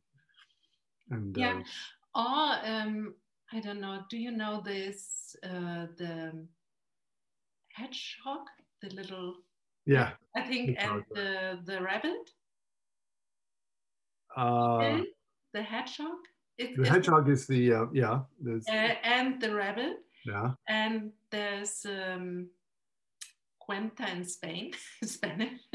And 1.10 1.36
yeah, 1.36 1.52
um, 1.52 1.64
or 2.14 2.58
um, 2.64 3.14
I 3.52 3.60
don't 3.60 3.80
know. 3.80 4.00
Do 4.10 4.18
you 4.18 4.30
know 4.30 4.62
this? 4.64 5.36
Uh, 5.42 5.86
the 5.96 6.46
hedgehog, 7.72 8.46
the 8.82 8.94
little. 8.94 9.36
Yeah. 9.86 10.10
I 10.36 10.42
think, 10.42 10.76
and 10.78 11.04
the 11.14 11.60
the 11.64 11.80
rabbit. 11.80 12.30
Uh, 14.36 15.00
the 15.54 15.62
hedgehog. 15.62 16.18
It, 16.58 16.76
the 16.76 16.88
hedgehog 16.88 17.28
is 17.28 17.46
the 17.46 17.72
uh, 17.72 17.86
yeah. 17.92 18.20
Uh, 18.46 18.94
and 19.02 19.40
the 19.40 19.54
rabbit. 19.54 19.96
Yeah. 20.26 20.52
And 20.68 21.12
there's 21.30 21.86
um, 21.86 22.48
cuenta 23.58 24.12
in 24.14 24.24
Spain, 24.24 24.72
Spanish. 25.04 25.60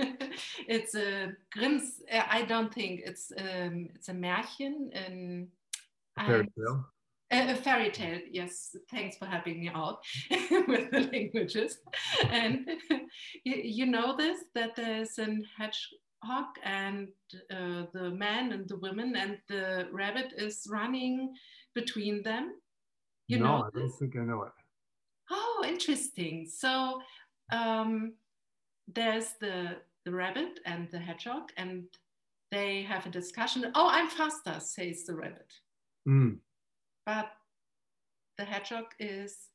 it's 0.67 0.95
a 0.95 1.31
Grimm's. 1.51 2.01
I 2.11 2.43
don't 2.43 2.73
think 2.73 3.01
it's 3.05 3.31
um, 3.37 3.89
it's 3.95 4.09
a 4.09 4.13
Märchen. 4.13 4.89
And, 4.93 5.47
a 6.17 6.25
fairy 6.25 6.47
tale. 6.55 6.85
A, 7.33 7.55
fairy 7.55 7.91
tale. 7.91 8.19
Yes. 8.31 8.75
Thanks 8.91 9.17
for 9.17 9.25
helping 9.25 9.59
me 9.59 9.71
out 9.73 9.99
with 10.67 10.91
the 10.91 11.09
languages. 11.11 11.77
and 12.29 12.67
you, 13.43 13.55
you 13.55 13.85
know 13.85 14.15
this 14.15 14.39
that 14.55 14.75
there's 14.75 15.17
an 15.17 15.43
hedgehog 15.57 16.45
and 16.63 17.07
uh, 17.51 17.83
the 17.93 18.11
man 18.11 18.51
and 18.51 18.67
the 18.69 18.77
woman 18.77 19.15
and 19.15 19.37
the 19.47 19.87
rabbit 19.91 20.33
is 20.37 20.67
running 20.69 21.33
between 21.75 22.23
them. 22.23 22.53
You 23.27 23.39
no, 23.39 23.45
know 23.45 23.63
I 23.63 23.79
don't 23.79 23.91
think 23.91 24.15
I 24.15 24.19
know 24.19 24.43
it. 24.43 24.51
Oh, 25.31 25.65
interesting. 25.67 26.47
So 26.47 27.01
um, 27.51 28.13
there's 28.93 29.33
the, 29.39 29.77
the 30.05 30.11
rabbit 30.11 30.59
and 30.65 30.89
the 30.91 30.99
hedgehog, 30.99 31.49
and 31.57 31.85
they 32.51 32.83
have 32.83 33.05
a 33.05 33.09
discussion. 33.09 33.71
Oh, 33.75 33.89
I'm 33.89 34.09
faster, 34.09 34.59
says 34.59 35.05
the 35.05 35.15
rabbit. 35.15 35.51
Mm. 36.07 36.37
But 37.05 37.31
the 38.37 38.45
hedgehog 38.45 38.85
is 38.99 39.49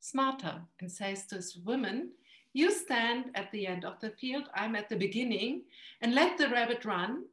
smarter 0.00 0.62
and 0.80 0.90
says 0.90 1.26
to 1.26 1.36
his 1.36 1.56
woman, 1.56 2.10
You 2.52 2.70
stand 2.70 3.26
at 3.34 3.50
the 3.52 3.66
end 3.66 3.84
of 3.84 4.00
the 4.00 4.10
field, 4.10 4.48
I'm 4.54 4.76
at 4.76 4.88
the 4.88 4.96
beginning, 4.96 5.62
and 6.00 6.14
let 6.14 6.38
the 6.38 6.48
rabbit 6.48 6.84
run. 6.84 7.24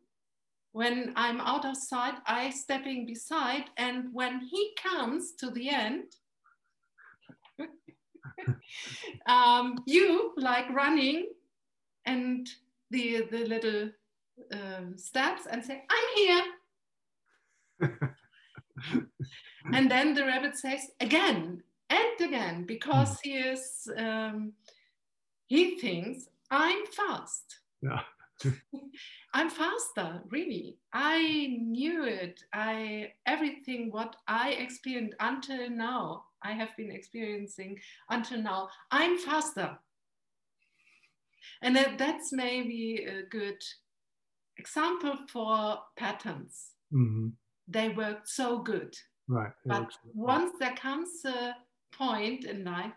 When 0.72 1.14
I'm 1.16 1.40
out 1.40 1.66
of 1.66 1.78
sight, 1.78 2.16
I 2.26 2.50
stepping 2.50 3.06
beside, 3.06 3.66
and 3.78 4.14
when 4.14 4.42
he 4.42 4.76
comes 4.82 5.32
to 5.40 5.50
the 5.50 5.70
end, 5.70 6.04
um, 9.26 9.82
you 9.86 10.34
like 10.36 10.70
running 10.70 11.28
and 12.06 12.50
the 12.92 13.26
the 13.32 13.46
little 13.46 13.90
um, 14.52 14.98
steps 14.98 15.48
and 15.50 15.64
say, 15.64 15.84
"I'm 15.90 16.08
here." 17.82 18.10
and 19.74 19.90
then 19.90 20.14
the 20.14 20.26
rabbit 20.26 20.58
says 20.58 20.92
again 21.00 21.64
and 21.90 22.22
again 22.22 22.66
because 22.66 23.20
hmm. 23.22 23.30
he 23.30 23.38
is 23.38 23.88
um, 23.98 24.54
he 25.48 25.80
thinks 25.80 26.28
I'm 26.52 26.86
fast. 26.88 27.60
Yeah. 27.82 28.02
I'm 29.34 29.50
faster, 29.50 30.22
really. 30.30 30.78
I 30.94 31.58
knew 31.60 32.06
it. 32.06 32.44
I 32.54 33.14
everything 33.26 33.92
what 33.92 34.16
I 34.28 34.52
experienced 34.52 35.16
until 35.20 35.70
now 35.70 36.26
I 36.46 36.52
have 36.52 36.76
been 36.78 36.92
experiencing 36.92 37.80
until 38.10 38.42
now. 38.42 38.70
I'm 38.92 39.18
faster. 39.18 39.78
And 41.62 41.76
that, 41.76 41.98
that's 41.98 42.32
maybe 42.32 43.06
a 43.06 43.24
good 43.24 43.62
example 44.58 45.16
for 45.28 45.80
patterns. 45.98 46.72
Mm-hmm. 46.94 47.30
They 47.68 47.90
work 47.90 48.28
so 48.28 48.60
good. 48.60 48.96
Right. 49.28 49.52
But 49.66 49.92
once 50.14 50.52
there 50.60 50.76
comes 50.76 51.10
a 51.26 51.56
point 51.92 52.46
in 52.46 52.64
life 52.64 52.94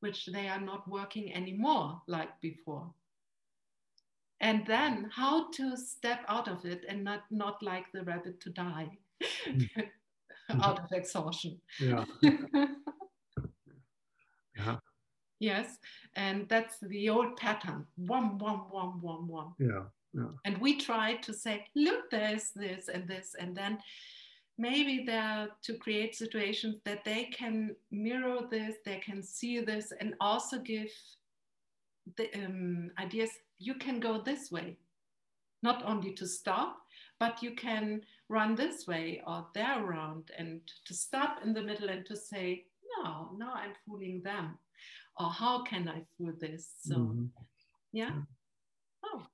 which 0.00 0.26
they 0.26 0.48
are 0.48 0.60
not 0.60 0.88
working 0.88 1.34
anymore 1.34 2.00
like 2.06 2.40
before. 2.40 2.90
And 4.40 4.64
then 4.66 5.10
how 5.12 5.50
to 5.50 5.76
step 5.76 6.20
out 6.28 6.46
of 6.46 6.64
it 6.64 6.84
and 6.88 7.02
not, 7.02 7.24
not 7.30 7.60
like 7.62 7.86
the 7.92 8.04
rabbit 8.04 8.40
to 8.42 8.50
die. 8.50 8.88
Mm. 9.46 9.68
out 10.62 10.78
of 10.78 10.92
exhaustion. 10.92 11.60
Yeah. 11.80 12.04
yeah. 14.56 14.76
Yes, 15.40 15.78
and 16.16 16.48
that's 16.48 16.78
the 16.80 17.08
old 17.10 17.36
pattern. 17.36 17.86
One, 17.96 18.38
one, 18.38 18.60
one, 18.70 19.00
one, 19.00 19.28
one. 19.28 19.52
Yeah. 19.58 19.84
Yeah. 20.14 20.30
And 20.44 20.58
we 20.58 20.76
try 20.76 21.16
to 21.16 21.32
say, 21.32 21.66
look, 21.74 22.10
there's 22.10 22.50
this 22.50 22.88
and 22.88 23.06
this, 23.06 23.34
and 23.38 23.56
then 23.56 23.78
maybe 24.56 25.04
there 25.04 25.48
to 25.62 25.74
create 25.74 26.16
situations 26.16 26.76
that 26.84 27.04
they 27.04 27.24
can 27.26 27.76
mirror 27.90 28.40
this, 28.50 28.76
they 28.84 28.98
can 28.98 29.22
see 29.22 29.60
this, 29.60 29.92
and 30.00 30.14
also 30.20 30.58
give 30.58 30.90
the 32.16 32.32
um, 32.34 32.90
ideas. 32.98 33.30
You 33.58 33.74
can 33.74 34.00
go 34.00 34.20
this 34.20 34.50
way, 34.50 34.76
not 35.62 35.84
only 35.84 36.12
to 36.14 36.26
stop, 36.26 36.78
but 37.20 37.42
you 37.42 37.52
can 37.54 38.02
run 38.28 38.54
this 38.54 38.86
way 38.86 39.22
or 39.26 39.46
there 39.54 39.84
around 39.84 40.30
and 40.38 40.60
to 40.86 40.94
stop 40.94 41.40
in 41.44 41.52
the 41.52 41.62
middle 41.62 41.88
and 41.88 42.06
to 42.06 42.16
say, 42.16 42.64
no, 42.96 43.30
no, 43.36 43.50
I'm 43.52 43.72
fooling 43.86 44.22
them. 44.22 44.58
Or 45.18 45.30
how 45.30 45.62
can 45.64 45.88
I 45.88 46.04
fool 46.16 46.32
this? 46.38 46.74
So, 46.80 46.96
mm-hmm. 46.96 47.24
yeah. 47.92 48.12
Oh. 49.04 49.26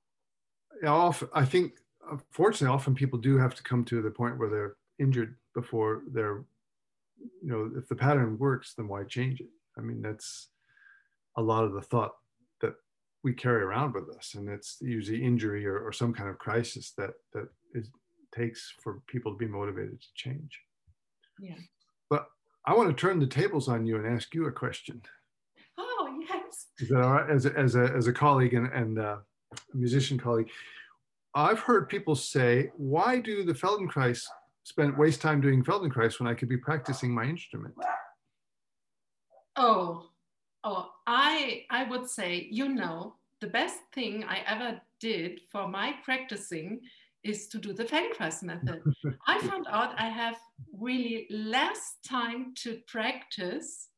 Yeah, 0.81 0.89
often, 0.89 1.29
I 1.33 1.45
think, 1.45 1.73
unfortunately, 2.09 2.73
often 2.73 2.95
people 2.95 3.19
do 3.19 3.37
have 3.37 3.55
to 3.55 3.63
come 3.63 3.85
to 3.85 4.01
the 4.01 4.11
point 4.11 4.37
where 4.37 4.49
they're 4.49 4.75
injured 4.99 5.35
before 5.53 6.03
they're, 6.11 6.43
you 7.41 7.49
know, 7.49 7.71
if 7.77 7.87
the 7.87 7.95
pattern 7.95 8.37
works, 8.37 8.73
then 8.75 8.87
why 8.87 9.03
change 9.03 9.39
it? 9.39 9.49
I 9.77 9.81
mean, 9.81 10.01
that's 10.01 10.49
a 11.37 11.41
lot 11.41 11.63
of 11.63 11.73
the 11.73 11.81
thought 11.81 12.13
that 12.61 12.75
we 13.23 13.33
carry 13.33 13.63
around 13.63 13.93
with 13.93 14.09
us. 14.15 14.35
And 14.35 14.49
it's 14.49 14.77
usually 14.81 15.23
injury 15.23 15.65
or, 15.65 15.79
or 15.79 15.91
some 15.91 16.13
kind 16.13 16.29
of 16.29 16.37
crisis 16.37 16.93
that, 16.97 17.11
that 17.33 17.47
is 17.73 17.89
takes 18.33 18.73
for 18.81 19.01
people 19.07 19.31
to 19.31 19.37
be 19.37 19.47
motivated 19.47 19.99
to 20.01 20.07
change. 20.15 20.59
Yeah. 21.39 21.55
But 22.09 22.27
I 22.65 22.73
want 22.75 22.89
to 22.89 22.95
turn 22.95 23.19
the 23.19 23.27
tables 23.27 23.67
on 23.69 23.85
you 23.85 23.95
and 23.97 24.05
ask 24.05 24.33
you 24.33 24.45
a 24.45 24.51
question. 24.51 25.01
Oh, 25.77 26.19
yes. 26.29 26.67
Is 26.79 26.89
that 26.89 27.01
all 27.01 27.13
right? 27.13 27.29
As 27.29 27.45
a, 27.45 27.57
as 27.57 27.75
a, 27.75 27.93
as 27.95 28.07
a 28.07 28.13
colleague 28.13 28.53
and, 28.53 28.67
and 28.73 28.99
uh, 28.99 29.17
musician 29.73 30.17
colleague, 30.17 30.49
I've 31.33 31.59
heard 31.59 31.89
people 31.89 32.15
say, 32.15 32.71
why 32.77 33.19
do 33.19 33.43
the 33.43 33.53
Feldenkrais 33.53 34.23
spend 34.63 34.97
waste 34.97 35.21
time 35.21 35.41
doing 35.41 35.63
Feldenkrais 35.63 36.19
when 36.19 36.27
I 36.27 36.33
could 36.33 36.49
be 36.49 36.57
practicing 36.57 37.13
my 37.13 37.25
instrument? 37.25 37.75
Oh, 39.57 40.07
oh, 40.63 40.89
I 41.07 41.65
I 41.69 41.83
would 41.89 42.09
say, 42.09 42.47
you 42.51 42.69
know, 42.69 43.15
the 43.41 43.47
best 43.47 43.79
thing 43.93 44.23
I 44.23 44.39
ever 44.47 44.81
did 44.99 45.41
for 45.51 45.67
my 45.67 45.95
practicing 46.03 46.81
is 47.23 47.47
to 47.47 47.57
do 47.57 47.73
the 47.73 47.83
Feldenkrais 47.83 48.43
method. 48.43 48.81
I 49.27 49.39
found 49.39 49.65
out 49.69 49.99
I 49.99 50.09
have 50.09 50.37
really 50.71 51.27
less 51.29 51.95
time 52.07 52.53
to 52.63 52.79
practice 52.87 53.89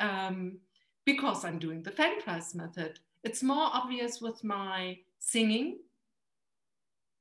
um, 0.00 0.58
because 1.04 1.44
I'm 1.44 1.58
doing 1.58 1.82
the 1.82 1.90
Feldenkrais 1.90 2.54
method. 2.54 2.98
It's 3.24 3.42
more 3.42 3.70
obvious 3.72 4.20
with 4.20 4.42
my 4.42 4.98
singing 5.18 5.78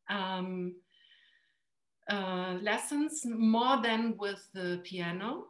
um, 0.09 0.75
uh, 2.09 2.57
lessons 2.61 3.25
more 3.25 3.81
than 3.81 4.17
with 4.17 4.47
the 4.53 4.81
piano. 4.83 5.45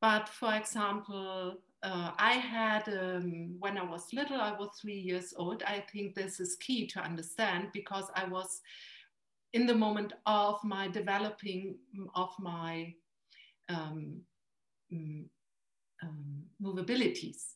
But 0.00 0.28
for 0.28 0.54
example, 0.54 1.58
uh, 1.82 2.10
I 2.18 2.32
had, 2.32 2.88
um, 2.88 3.56
when 3.58 3.78
I 3.78 3.84
was 3.84 4.12
little, 4.12 4.40
I 4.40 4.52
was 4.52 4.70
three 4.80 4.98
years 4.98 5.32
old. 5.36 5.62
I 5.62 5.84
think 5.92 6.14
this 6.14 6.40
is 6.40 6.56
key 6.56 6.86
to 6.88 7.00
understand 7.00 7.68
because 7.72 8.06
I 8.14 8.24
was 8.24 8.60
in 9.52 9.66
the 9.66 9.74
moment 9.74 10.12
of 10.26 10.62
my 10.64 10.88
developing 10.88 11.76
of 12.14 12.30
my 12.38 12.92
um, 13.68 14.20
um, 14.92 15.24
um, 16.02 16.42
movabilities. 16.60 17.54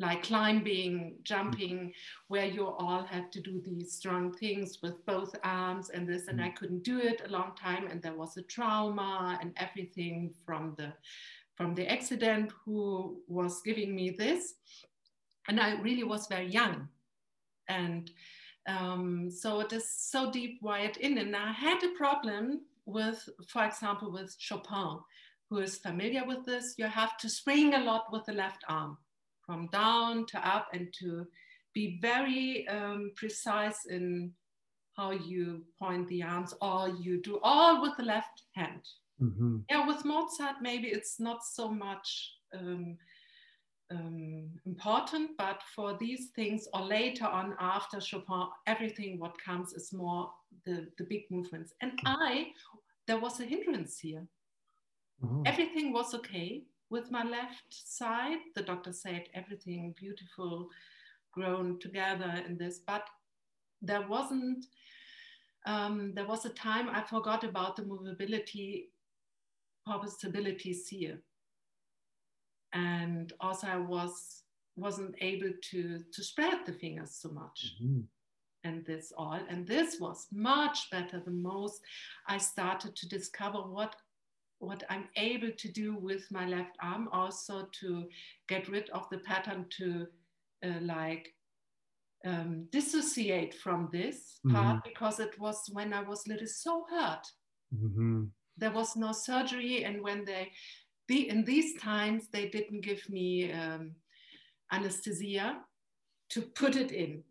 Like 0.00 0.24
climbing, 0.24 1.14
jumping, 1.22 1.92
where 2.28 2.46
you 2.46 2.66
all 2.66 3.04
have 3.04 3.30
to 3.30 3.40
do 3.40 3.62
these 3.64 3.92
strong 3.92 4.32
things 4.32 4.78
with 4.82 5.04
both 5.06 5.34
arms 5.44 5.90
and 5.90 6.08
this, 6.08 6.26
and 6.26 6.42
I 6.42 6.48
mm. 6.48 6.56
couldn't 6.56 6.82
do 6.82 6.98
it 6.98 7.22
a 7.24 7.30
long 7.30 7.52
time, 7.56 7.86
and 7.86 8.02
there 8.02 8.16
was 8.16 8.36
a 8.36 8.42
trauma 8.42 9.38
and 9.40 9.52
everything 9.56 10.34
from 10.44 10.74
the 10.76 10.92
from 11.54 11.72
the 11.76 11.86
accident 11.86 12.50
who 12.64 13.20
was 13.28 13.62
giving 13.62 13.94
me 13.94 14.10
this, 14.10 14.54
and 15.48 15.60
I 15.60 15.80
really 15.80 16.02
was 16.02 16.26
very 16.26 16.48
young, 16.48 16.88
and 17.68 18.10
um, 18.66 19.30
so 19.30 19.60
it 19.60 19.72
is 19.72 19.88
so 19.88 20.32
deep 20.32 20.58
wired 20.60 20.96
in, 20.96 21.18
and 21.18 21.36
I 21.36 21.52
had 21.52 21.80
a 21.84 21.96
problem 21.96 22.62
with, 22.86 23.28
for 23.46 23.64
example, 23.64 24.10
with 24.10 24.34
Chopin, 24.38 24.98
who 25.48 25.58
is 25.58 25.78
familiar 25.78 26.24
with 26.26 26.44
this. 26.44 26.74
You 26.78 26.86
have 26.86 27.16
to 27.18 27.28
spring 27.28 27.74
a 27.74 27.84
lot 27.84 28.06
with 28.10 28.24
the 28.24 28.32
left 28.32 28.64
arm 28.68 28.98
from 29.46 29.68
down 29.68 30.26
to 30.26 30.48
up 30.48 30.68
and 30.72 30.92
to 31.00 31.26
be 31.74 31.98
very 32.00 32.66
um, 32.68 33.12
precise 33.16 33.86
in 33.86 34.32
how 34.96 35.10
you 35.10 35.62
point 35.78 36.08
the 36.08 36.22
arms 36.22 36.54
or 36.60 36.88
you 36.88 37.20
do 37.20 37.40
all 37.42 37.82
with 37.82 37.96
the 37.96 38.04
left 38.04 38.42
hand. 38.54 38.80
Mm-hmm. 39.20 39.58
Yeah, 39.70 39.86
with 39.86 40.04
Mozart, 40.04 40.56
maybe 40.62 40.88
it's 40.88 41.18
not 41.18 41.44
so 41.44 41.68
much 41.68 42.32
um, 42.56 42.96
um, 43.90 44.50
important, 44.66 45.30
but 45.36 45.60
for 45.74 45.96
these 45.98 46.28
things 46.36 46.68
or 46.72 46.82
later 46.82 47.26
on 47.26 47.54
after 47.60 48.00
Chopin, 48.00 48.46
everything 48.66 49.18
what 49.18 49.34
comes 49.44 49.72
is 49.72 49.92
more 49.92 50.30
the, 50.64 50.86
the 50.98 51.04
big 51.04 51.22
movements. 51.30 51.72
And 51.80 51.92
I, 52.04 52.48
there 53.06 53.20
was 53.20 53.40
a 53.40 53.44
hindrance 53.44 53.98
here. 53.98 54.26
Mm-hmm. 55.22 55.42
Everything 55.46 55.92
was 55.92 56.14
okay, 56.14 56.62
with 56.94 57.10
my 57.10 57.24
left 57.24 57.70
side. 57.70 58.38
The 58.54 58.62
doctor 58.62 58.92
said 58.92 59.24
everything 59.34 59.94
beautiful, 59.98 60.68
grown 61.32 61.80
together 61.80 62.32
in 62.46 62.56
this, 62.56 62.78
but 62.78 63.04
there 63.82 64.06
wasn't. 64.06 64.66
Um, 65.66 66.12
there 66.14 66.26
was 66.26 66.44
a 66.44 66.50
time 66.50 66.88
I 66.88 67.02
forgot 67.02 67.42
about 67.42 67.74
the 67.74 67.82
movability 67.82 68.84
possibilities 69.86 70.86
here, 70.88 71.18
and 72.72 73.32
also 73.40 73.66
I 73.66 73.78
was 73.78 74.44
wasn't 74.76 75.16
able 75.20 75.52
to 75.70 75.80
to 76.14 76.22
spread 76.22 76.58
the 76.64 76.72
fingers 76.72 77.12
so 77.22 77.28
much. 77.30 77.74
Mm-hmm 77.82 78.02
and 78.66 78.84
this 78.86 79.12
all. 79.16 79.40
And 79.50 79.66
this 79.66 80.00
was 80.00 80.26
much 80.32 80.90
better. 80.90 81.20
The 81.20 81.30
most 81.30 81.82
I 82.26 82.38
started 82.38 82.96
to 82.96 83.08
discover 83.08 83.58
what 83.58 83.94
what 84.58 84.82
I'm 84.88 85.08
able 85.16 85.50
to 85.56 85.68
do 85.72 85.96
with 85.96 86.30
my 86.30 86.46
left 86.46 86.76
arm 86.82 87.08
also 87.12 87.68
to 87.80 88.08
get 88.48 88.68
rid 88.68 88.88
of 88.90 89.08
the 89.10 89.18
pattern 89.18 89.66
to 89.78 90.06
uh, 90.64 90.80
like 90.80 91.34
um, 92.24 92.66
dissociate 92.72 93.54
from 93.54 93.88
this 93.92 94.40
mm-hmm. 94.46 94.56
part 94.56 94.84
because 94.84 95.20
it 95.20 95.38
was 95.38 95.68
when 95.72 95.92
I 95.92 96.02
was 96.02 96.26
little 96.26 96.46
so 96.46 96.86
hurt. 96.90 97.26
Mm-hmm. 97.74 98.24
There 98.56 98.70
was 98.70 98.96
no 98.96 99.12
surgery, 99.12 99.84
and 99.84 100.00
when 100.00 100.24
they, 100.24 100.52
the, 101.08 101.28
in 101.28 101.44
these 101.44 101.74
times, 101.80 102.28
they 102.32 102.48
didn't 102.48 102.82
give 102.82 103.02
me 103.10 103.52
um, 103.52 103.92
anesthesia 104.72 105.58
to 106.30 106.42
put 106.42 106.76
it 106.76 106.92
in. 106.92 107.24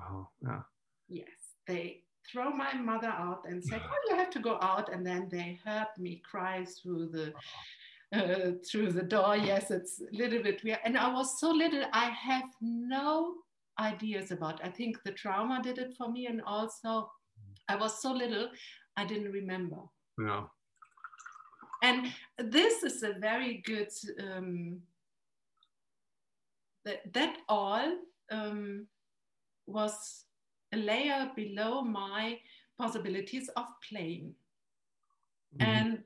Oh, 0.00 0.28
yeah. 0.42 0.60
Yes, 1.08 1.28
they 1.66 2.04
throw 2.30 2.50
my 2.50 2.74
mother 2.74 3.08
out 3.08 3.44
and 3.46 3.62
said, 3.62 3.82
"Oh, 3.84 4.08
you 4.08 4.16
have 4.16 4.30
to 4.30 4.40
go 4.40 4.58
out." 4.60 4.92
And 4.92 5.06
then 5.06 5.28
they 5.30 5.58
heard 5.64 5.88
me 5.98 6.22
cry 6.28 6.64
through 6.64 7.08
the 7.08 7.32
uh, 8.16 8.52
through 8.68 8.92
the 8.92 9.02
door. 9.02 9.36
Yes, 9.36 9.70
it's 9.70 10.00
a 10.00 10.16
little 10.16 10.42
bit 10.42 10.62
weird. 10.64 10.80
And 10.84 10.96
I 10.96 11.12
was 11.12 11.38
so 11.38 11.50
little, 11.50 11.84
I 11.92 12.06
have 12.06 12.50
no 12.60 13.34
ideas 13.78 14.30
about. 14.30 14.64
I 14.64 14.68
think 14.68 15.02
the 15.02 15.12
trauma 15.12 15.60
did 15.62 15.78
it 15.78 15.94
for 15.96 16.10
me, 16.10 16.26
and 16.26 16.42
also 16.42 17.10
I 17.68 17.76
was 17.76 18.00
so 18.02 18.12
little, 18.12 18.48
I 18.96 19.04
didn't 19.04 19.32
remember. 19.32 19.82
Yeah. 20.18 20.44
And 21.82 22.12
this 22.38 22.82
is 22.82 23.02
a 23.02 23.14
very 23.14 23.62
good. 23.64 23.88
Um, 24.20 24.82
that, 26.84 27.12
that 27.12 27.36
all 27.48 27.94
um, 28.30 28.86
was 29.66 30.24
a 30.72 30.76
layer 30.76 31.30
below 31.34 31.82
my 31.82 32.38
possibilities 32.78 33.48
of 33.56 33.66
playing. 33.88 34.34
Mm-hmm. 35.58 35.62
And 35.62 35.98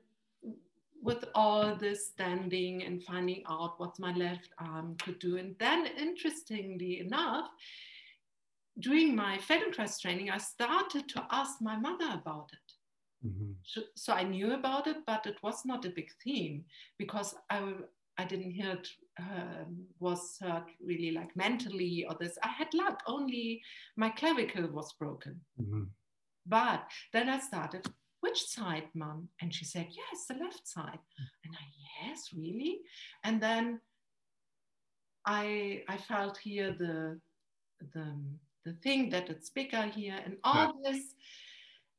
with 1.05 1.25
all 1.35 1.75
this 1.75 2.07
standing 2.07 2.83
and 2.83 3.03
finding 3.03 3.43
out 3.47 3.79
what 3.79 3.99
my 3.99 4.11
left 4.15 4.49
arm 4.57 4.97
could 5.03 5.19
do. 5.19 5.37
And 5.37 5.55
then, 5.59 5.85
interestingly 5.85 6.99
enough, 6.99 7.47
during 8.79 9.15
my 9.15 9.37
Feldenkrais 9.37 10.01
training, 10.01 10.31
I 10.31 10.39
started 10.39 11.07
to 11.09 11.25
ask 11.29 11.61
my 11.61 11.77
mother 11.77 12.09
about 12.11 12.49
it. 12.51 13.27
Mm-hmm. 13.27 13.51
So, 13.63 13.81
so, 13.95 14.13
I 14.13 14.23
knew 14.23 14.53
about 14.53 14.87
it, 14.87 14.97
but 15.05 15.27
it 15.27 15.37
was 15.43 15.63
not 15.63 15.85
a 15.85 15.89
big 15.89 16.09
theme 16.23 16.65
because 16.97 17.35
I, 17.51 17.73
I 18.17 18.25
didn't 18.25 18.51
hear 18.51 18.71
it 18.71 18.87
um, 19.19 19.85
was 19.99 20.37
hurt 20.41 20.65
really 20.83 21.11
like 21.11 21.35
mentally 21.35 22.05
or 22.07 22.15
this. 22.19 22.37
I 22.43 22.49
had 22.49 22.73
luck, 22.73 23.01
only 23.07 23.61
my 23.95 24.09
clavicle 24.09 24.67
was 24.67 24.93
broken. 24.93 25.39
Mm-hmm. 25.61 25.83
But 26.45 26.83
then 27.13 27.29
I 27.29 27.39
started, 27.39 27.87
which 28.21 28.45
side, 28.45 28.87
mom? 28.93 29.29
And 29.41 29.53
she 29.53 29.65
said, 29.65 29.87
yes, 29.89 30.25
the 30.27 30.35
left 30.35 30.67
side. 30.67 30.99
And 31.43 31.53
I, 31.55 32.07
yes, 32.07 32.29
really? 32.35 32.81
And 33.23 33.41
then 33.41 33.79
I, 35.25 35.83
I 35.87 35.97
felt 35.97 36.37
here 36.37 36.75
the, 36.77 37.19
the, 37.93 38.13
the 38.63 38.73
thing 38.83 39.09
that 39.09 39.29
it's 39.29 39.49
bigger 39.49 39.83
here 39.83 40.19
and 40.23 40.37
all 40.43 40.73
yeah. 40.83 40.91
this. 40.91 41.03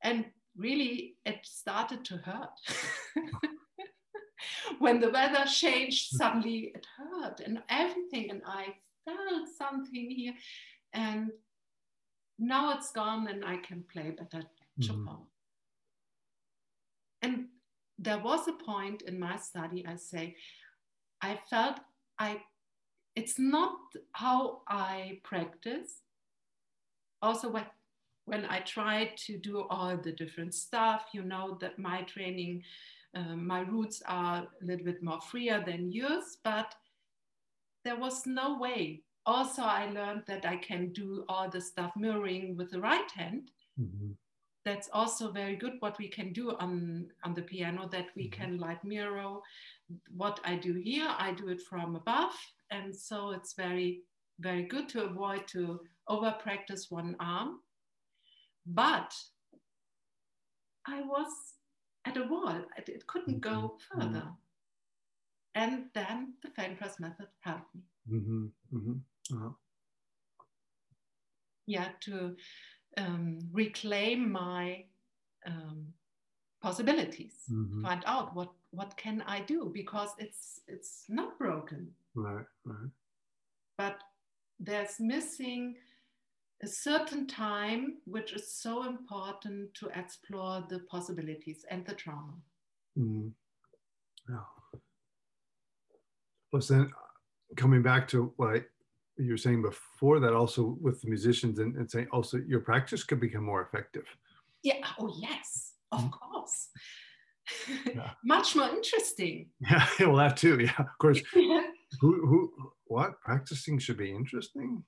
And 0.03 0.27
really, 0.57 1.17
it 1.25 1.41
started 1.45 2.05
to 2.05 2.19
hurt. 2.19 2.61
when 4.79 5.01
the 5.01 5.11
weather 5.11 5.45
changed, 5.47 6.11
suddenly 6.17 6.73
it 6.75 6.87
hurt 6.97 7.41
and 7.41 7.63
everything. 7.69 8.31
And 8.31 8.43
I 8.47 8.75
felt 9.05 9.49
something 9.57 10.11
here. 10.11 10.35
And 10.93 11.31
now 12.39 12.77
it's 12.77 12.93
gone 12.93 13.29
and 13.29 13.45
I 13.45 13.57
can 13.57 13.85
play 13.93 14.11
better 14.11 14.45
Chopin. 14.81 15.05
Mm-hmm. 15.05 15.23
And 17.23 17.47
there 17.99 18.19
was 18.19 18.47
a 18.47 18.53
point 18.53 19.03
in 19.03 19.19
my 19.19 19.37
study, 19.39 19.87
I 19.87 19.97
say, 19.97 20.37
I 21.23 21.39
felt 21.49 21.81
I 22.19 22.43
it's 23.17 23.39
not 23.39 23.79
how 24.13 24.61
I 24.69 25.21
practice. 25.25 26.03
Also, 27.23 27.49
when, 27.49 27.65
when 28.27 28.45
I 28.45 28.61
tried 28.61 29.17
to 29.27 29.39
do 29.39 29.65
all 29.71 29.97
the 29.97 30.13
different 30.13 30.55
stuff, 30.55 31.07
you 31.15 31.23
know, 31.23 31.57
that 31.63 31.79
my 31.79 32.03
training 32.03 32.63
um, 33.17 33.47
my 33.47 33.61
roots 33.61 34.03
are 34.07 34.47
a 34.63 34.65
little 34.65 34.85
bit 34.85 35.03
more 35.03 35.21
freer 35.21 35.63
than 35.65 35.91
yours, 35.91 36.37
but 36.45 36.75
there 37.83 37.99
was 37.99 38.27
no 38.27 38.59
way. 38.59 39.03
Also, 39.25 39.63
I 39.63 39.91
learned 39.91 40.25
that 40.27 40.45
I 40.45 40.57
can 40.57 40.93
do 40.93 41.25
all 41.29 41.49
the 41.49 41.61
stuff 41.61 41.93
mirroring 41.97 42.57
with 42.57 42.71
the 42.71 42.81
right 42.81 43.11
hand. 43.11 43.51
Mm-hmm. 43.81 44.13
That's 44.65 44.91
also 44.93 45.33
very 45.33 45.57
good 45.57 45.75
what 45.79 45.97
we 45.99 46.09
can 46.09 46.33
do 46.33 46.51
on, 46.59 47.07
on 47.25 47.35
the 47.35 47.43
piano, 47.43 47.89
that 47.89 48.09
we 48.15 48.25
mm-hmm. 48.25 48.43
can 48.43 48.59
like 48.59 48.85
mirror 48.85 49.39
what 50.15 50.41
I 50.45 50.57
do 50.57 50.75
here. 50.75 51.09
I 51.09 51.33
do 51.33 51.49
it 51.49 51.63
from 51.63 51.97
above. 51.97 52.35
And 52.71 52.95
so 52.95 53.31
it's 53.31 53.55
very, 53.55 54.03
very 54.41 54.65
good 54.65 54.89
to 54.91 55.05
avoid 55.05 55.47
to 55.49 55.81
over 56.09 56.33
practice 56.33 56.91
one 56.91 57.17
arm. 57.19 57.61
But 58.67 59.15
I 60.87 61.01
was 61.01 61.56
at 62.07 62.17
a 62.17 62.25
wall. 62.25 62.63
It, 62.77 62.89
it 62.89 63.07
couldn't 63.07 63.41
go 63.41 63.51
mm-hmm. 63.51 64.01
further. 64.01 64.19
Mm-hmm. 64.19 64.31
And 65.55 65.85
then 65.95 66.35
the 66.43 66.49
Feldenkrais 66.49 67.01
method 67.01 67.29
helped 67.41 67.75
me. 67.75 67.83
Mm-hmm. 68.13 68.47
Mm-hmm. 68.77 69.37
Uh-huh. 69.37 69.51
Yeah, 71.67 71.89
to 72.03 72.37
um, 72.97 73.41
reclaim 73.53 74.31
my 74.31 74.85
um, 75.47 75.87
possibilities, 76.63 77.35
find 77.83 78.03
out 78.07 78.35
what 78.37 78.53
what 78.71 78.97
can 78.97 79.23
I 79.27 79.41
do 79.41 79.71
because 79.75 80.11
it's 80.19 80.61
it's 80.69 81.05
not 81.09 81.39
broken. 81.39 81.91
Right, 82.15 82.47
right. 82.65 82.91
But 83.79 83.99
there's 84.61 85.01
missing 85.01 85.77
a 86.63 86.67
certain 86.67 87.27
time 87.27 87.99
which 88.05 88.33
is 88.33 88.51
so 88.53 88.85
important 88.85 89.75
to 89.75 89.89
explore 89.95 90.65
the 90.69 90.81
possibilities 90.91 91.65
and 91.71 91.85
the 91.87 91.95
trauma. 91.95 92.35
Mm. 92.99 93.33
Yeah. 94.29 94.81
Plus, 96.51 96.69
then 96.69 96.91
coming 97.57 97.83
back 97.83 98.09
to 98.09 98.33
what 98.37 98.65
you 99.19 99.33
were 99.33 99.37
saying 99.37 99.63
before 99.63 100.21
that, 100.21 100.33
also 100.33 100.77
with 100.81 101.01
the 101.03 101.09
musicians 101.09 101.59
and, 101.59 101.77
and 101.77 101.91
saying 101.91 102.09
also 102.13 102.39
your 102.47 102.61
practice 102.61 103.05
could 103.05 103.21
become 103.21 103.45
more 103.45 103.63
effective. 103.63 104.05
Yeah. 104.63 104.87
Oh, 104.99 105.15
yes. 105.19 105.75
Of 105.93 106.05
mm. 106.05 106.11
course. 106.11 106.69
Yeah. 107.87 108.11
Much 108.25 108.57
more 108.57 108.69
interesting. 108.69 109.51
Yeah. 109.61 109.87
Well, 110.01 110.17
that 110.17 110.37
too. 110.37 110.59
Yeah. 110.61 110.75
Of 110.79 110.99
course. 110.99 111.21
Who, 112.01 112.27
who, 112.27 112.53
what? 112.89 113.21
Practicing 113.23 113.79
should 113.79 113.97
be 113.97 114.11
interesting? 114.11 114.83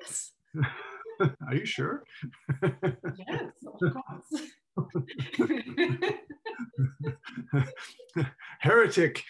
Yes. 0.00 0.32
Are 1.46 1.54
you 1.54 1.66
sure? 1.66 2.02
yes, 2.62 3.52
of 3.66 3.80
course. 3.94 4.42
Heretic. 8.60 9.22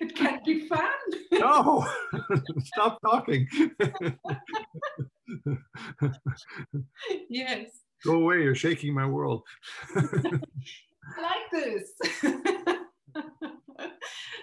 it 0.00 0.14
can 0.14 0.40
be 0.44 0.66
fun. 0.66 0.88
no, 1.32 1.86
stop 2.64 2.98
talking. 3.02 3.46
yes. 7.28 7.70
Go 8.04 8.12
away, 8.14 8.42
you're 8.42 8.54
shaking 8.54 8.94
my 8.94 9.06
world. 9.06 9.42
I 9.96 11.20
like 11.20 11.50
this. 11.52 11.90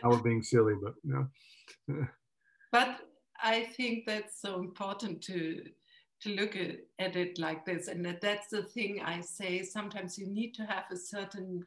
I 0.04 0.08
was 0.08 0.22
being 0.22 0.42
silly, 0.44 0.74
but 0.82 0.94
no. 1.04 1.28
but 2.72 3.00
I 3.42 3.64
think 3.64 4.06
that's 4.06 4.40
so 4.42 4.60
important 4.60 5.22
to 5.24 5.64
to 6.22 6.36
look 6.36 6.56
at, 6.56 7.16
it 7.16 7.40
like 7.40 7.66
this. 7.66 7.88
And 7.88 8.06
that 8.06 8.22
that's 8.22 8.48
the 8.50 8.64
thing 8.64 9.02
I 9.04 9.22
say. 9.22 9.64
Sometimes 9.64 10.20
you 10.20 10.28
need 10.28 10.54
to 10.54 10.64
have 10.64 10.84
a 10.92 10.96
certain 10.96 11.64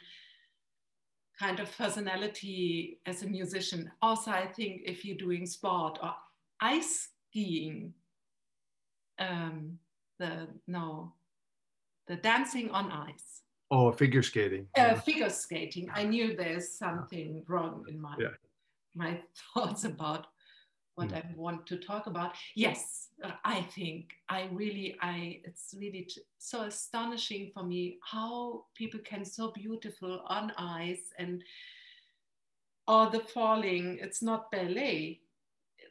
kind 1.38 1.58
of 1.58 1.76
personality 1.76 3.00
as 3.06 3.22
a 3.24 3.26
musician. 3.26 3.90
Also, 4.00 4.30
I 4.30 4.46
think 4.46 4.82
if 4.84 5.04
you're 5.04 5.16
doing 5.16 5.46
sport 5.46 5.98
or 6.00 6.14
ice 6.60 7.08
skiing, 7.30 7.94
um, 9.18 9.78
the 10.20 10.46
no, 10.68 11.14
the 12.06 12.16
dancing 12.16 12.70
on 12.70 12.92
ice. 12.92 13.42
Oh, 13.70 13.90
figure 13.90 14.22
skating. 14.22 14.68
Uh, 14.76 14.94
figure 14.94 15.30
skating. 15.30 15.90
I 15.92 16.04
knew 16.04 16.36
there's 16.36 16.78
something 16.78 17.42
wrong 17.48 17.84
in 17.88 18.00
my 18.00 18.14
Yeah. 18.18 18.36
my 18.94 19.20
thoughts 19.54 19.82
about 19.84 20.28
what 20.94 21.08
Mm. 21.08 21.16
I 21.16 21.34
want 21.36 21.66
to 21.66 21.76
talk 21.76 22.06
about. 22.06 22.34
Yes, 22.54 23.08
I 23.44 23.62
think 23.62 24.12
I 24.28 24.48
really, 24.52 24.96
I 25.00 25.40
it's 25.44 25.74
really 25.78 26.02
t- 26.02 26.22
so 26.38 26.62
astonishing 26.62 27.50
for 27.54 27.64
me 27.64 27.98
how 28.02 28.66
people 28.74 29.00
can 29.00 29.24
so 29.24 29.50
beautiful 29.52 30.22
on 30.26 30.52
ice 30.58 31.12
and 31.18 31.42
or 32.86 33.10
the 33.10 33.20
falling. 33.20 33.98
It's 34.00 34.22
not 34.22 34.50
ballet. 34.50 35.20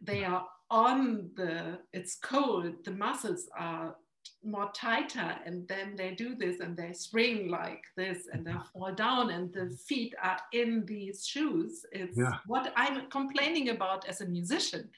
They 0.01 0.23
are 0.23 0.47
on 0.69 1.31
the. 1.35 1.79
It's 1.91 2.15
cold. 2.15 2.83
The 2.85 2.91
muscles 2.91 3.49
are 3.57 3.95
more 4.43 4.69
tighter 4.73 5.35
and 5.45 5.67
then 5.67 5.95
they 5.95 6.11
do 6.15 6.35
this 6.35 6.59
and 6.59 6.75
they 6.77 6.91
spring 6.93 7.49
like 7.49 7.83
this 7.97 8.27
and 8.31 8.45
they 8.45 8.53
fall 8.73 8.93
down 8.93 9.29
and 9.29 9.53
the 9.53 9.69
feet 9.87 10.13
are 10.21 10.39
in 10.51 10.85
these 10.85 11.25
shoes. 11.25 11.85
It's 11.91 12.17
Yeah. 12.17 12.37
what 12.45 12.73
i'm 12.75 13.09
complaining 13.09 13.69
about 13.69 14.07
as 14.07 14.21
a 14.21 14.25
musician. 14.27 14.89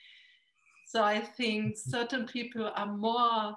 So 0.88 1.04
i 1.04 1.20
think 1.38 1.78
certain 1.78 2.26
people 2.26 2.72
are 2.76 2.92
more 3.10 3.56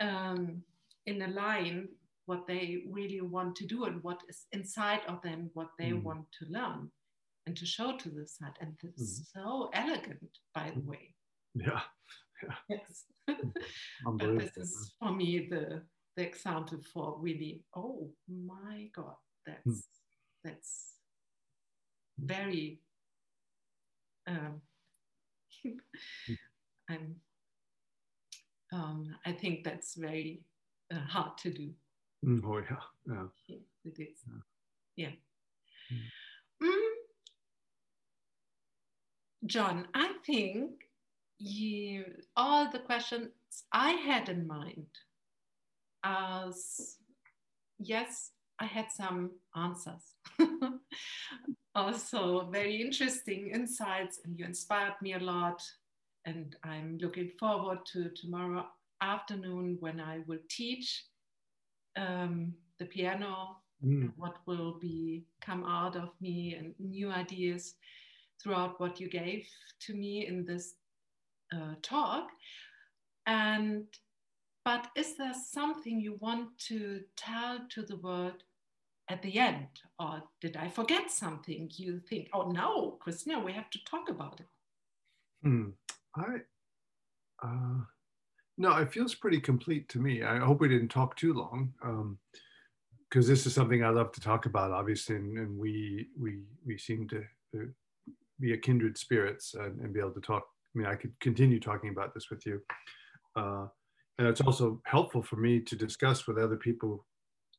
um, 0.00 0.62
in 1.06 1.22
a 1.22 1.28
line 1.28 1.88
what 2.26 2.46
they 2.46 2.84
really 2.88 3.20
want 3.20 3.56
to 3.56 3.66
do 3.66 3.84
and 3.84 4.02
what 4.02 4.20
is 4.28 4.46
inside 4.52 5.00
of 5.08 5.20
them 5.22 5.50
what 5.54 5.70
they 5.78 5.90
Mm. 5.92 6.02
want 6.02 6.26
to 6.38 6.44
learn 6.46 6.90
and 7.46 7.56
to 7.56 7.66
show 7.66 7.96
to 7.96 8.08
the 8.08 8.26
side. 8.26 8.56
And 8.60 8.74
it's 8.84 9.30
so 9.34 9.68
elegant 9.74 10.38
by 10.54 10.70
the 10.70 10.80
way. 10.80 11.14
Yeah, 11.54 11.82
yes 12.68 13.04
but 13.26 14.38
this 14.38 14.56
is 14.56 14.92
for 14.98 15.12
me 15.12 15.48
the 15.50 15.82
the 16.16 16.22
example 16.22 16.78
for 16.92 17.16
really 17.20 17.62
oh 17.76 18.10
my 18.28 18.88
god 18.94 19.16
that's 19.46 19.86
that's 20.44 20.92
very 22.18 22.80
um, 24.26 24.60
I'm 26.88 27.16
um, 28.72 29.14
I 29.26 29.32
think 29.32 29.64
that's 29.64 29.94
very 29.96 30.42
uh, 30.92 31.00
hard 31.00 31.36
to 31.38 31.50
do. 31.50 31.70
Mm, 32.24 32.42
Oh, 32.44 32.58
yeah, 32.58 32.76
yeah. 33.06 33.26
Yes, 33.48 33.60
It 33.84 33.98
is. 34.00 34.18
Yeah. 34.96 35.08
Yeah. 35.90 35.98
Mm. 36.62 36.92
John, 39.44 39.88
I 39.94 40.14
think 40.24 40.70
you 41.42 42.04
all 42.36 42.70
the 42.70 42.78
questions 42.78 43.30
I 43.72 43.92
had 43.92 44.28
in 44.28 44.46
mind 44.46 44.86
as 46.04 46.96
yes, 47.78 48.30
I 48.58 48.66
had 48.66 48.90
some 48.90 49.32
answers. 49.56 50.14
also 51.74 52.48
very 52.50 52.82
interesting 52.82 53.50
insights 53.50 54.20
and 54.24 54.38
you 54.38 54.44
inspired 54.44 54.94
me 55.00 55.14
a 55.14 55.18
lot 55.18 55.62
and 56.26 56.54
I'm 56.62 56.98
looking 57.00 57.30
forward 57.40 57.78
to 57.92 58.10
tomorrow 58.10 58.66
afternoon 59.00 59.78
when 59.80 59.98
I 59.98 60.20
will 60.26 60.38
teach 60.48 61.04
um, 61.96 62.52
the 62.78 62.84
piano 62.84 63.56
Mm, 63.84 64.12
what 64.16 64.36
will 64.46 64.78
be 64.78 65.24
come 65.40 65.64
out 65.64 65.96
of 65.96 66.10
me 66.20 66.54
and 66.54 66.72
new 66.78 67.10
ideas 67.10 67.74
throughout 68.40 68.78
what 68.78 69.00
you 69.00 69.08
gave 69.08 69.44
to 69.80 69.94
me 69.94 70.26
in 70.26 70.44
this 70.44 70.74
uh, 71.52 71.74
talk 71.82 72.28
and 73.26 73.84
but 74.64 74.88
is 74.96 75.16
there 75.16 75.34
something 75.34 76.00
you 76.00 76.16
want 76.20 76.56
to 76.58 77.00
tell 77.16 77.60
to 77.68 77.82
the 77.82 77.96
world 77.96 78.44
at 79.08 79.22
the 79.22 79.38
end 79.38 79.68
or 79.98 80.22
did 80.40 80.56
i 80.56 80.68
forget 80.68 81.10
something 81.10 81.70
you 81.74 82.00
think 82.00 82.28
oh 82.32 82.50
no 82.50 82.92
christina 83.00 83.38
we 83.38 83.52
have 83.52 83.70
to 83.70 83.78
talk 83.84 84.08
about 84.08 84.40
it 84.40 84.46
Hmm. 85.42 85.70
I, 86.14 86.36
uh, 87.42 87.80
no, 88.58 88.76
it 88.76 88.92
feels 88.92 89.14
pretty 89.14 89.40
complete 89.40 89.88
to 89.90 89.98
me. 89.98 90.22
I 90.22 90.38
hope 90.38 90.60
we 90.60 90.68
didn't 90.68 90.88
talk 90.88 91.16
too 91.16 91.34
long, 91.34 91.72
because 93.08 93.26
this 93.26 93.46
is 93.46 93.54
something 93.54 93.82
I 93.82 93.88
love 93.88 94.12
to 94.12 94.20
talk 94.20 94.46
about, 94.46 94.70
obviously, 94.70 95.16
and, 95.16 95.36
and 95.38 95.58
we 95.58 96.08
we 96.18 96.40
we 96.64 96.78
seem 96.78 97.08
to 97.08 97.24
uh, 97.56 97.66
be 98.38 98.52
a 98.52 98.56
kindred 98.56 98.98
spirits 98.98 99.54
and, 99.54 99.80
and 99.80 99.92
be 99.92 100.00
able 100.00 100.12
to 100.12 100.20
talk. 100.20 100.44
I 100.74 100.78
mean, 100.78 100.86
I 100.86 100.94
could 100.94 101.18
continue 101.20 101.60
talking 101.60 101.90
about 101.90 102.14
this 102.14 102.30
with 102.30 102.46
you, 102.46 102.60
uh, 103.36 103.66
and 104.18 104.26
it's 104.26 104.40
also 104.40 104.80
helpful 104.84 105.22
for 105.22 105.36
me 105.36 105.60
to 105.60 105.76
discuss 105.76 106.26
with 106.26 106.38
other 106.38 106.56
people 106.56 107.04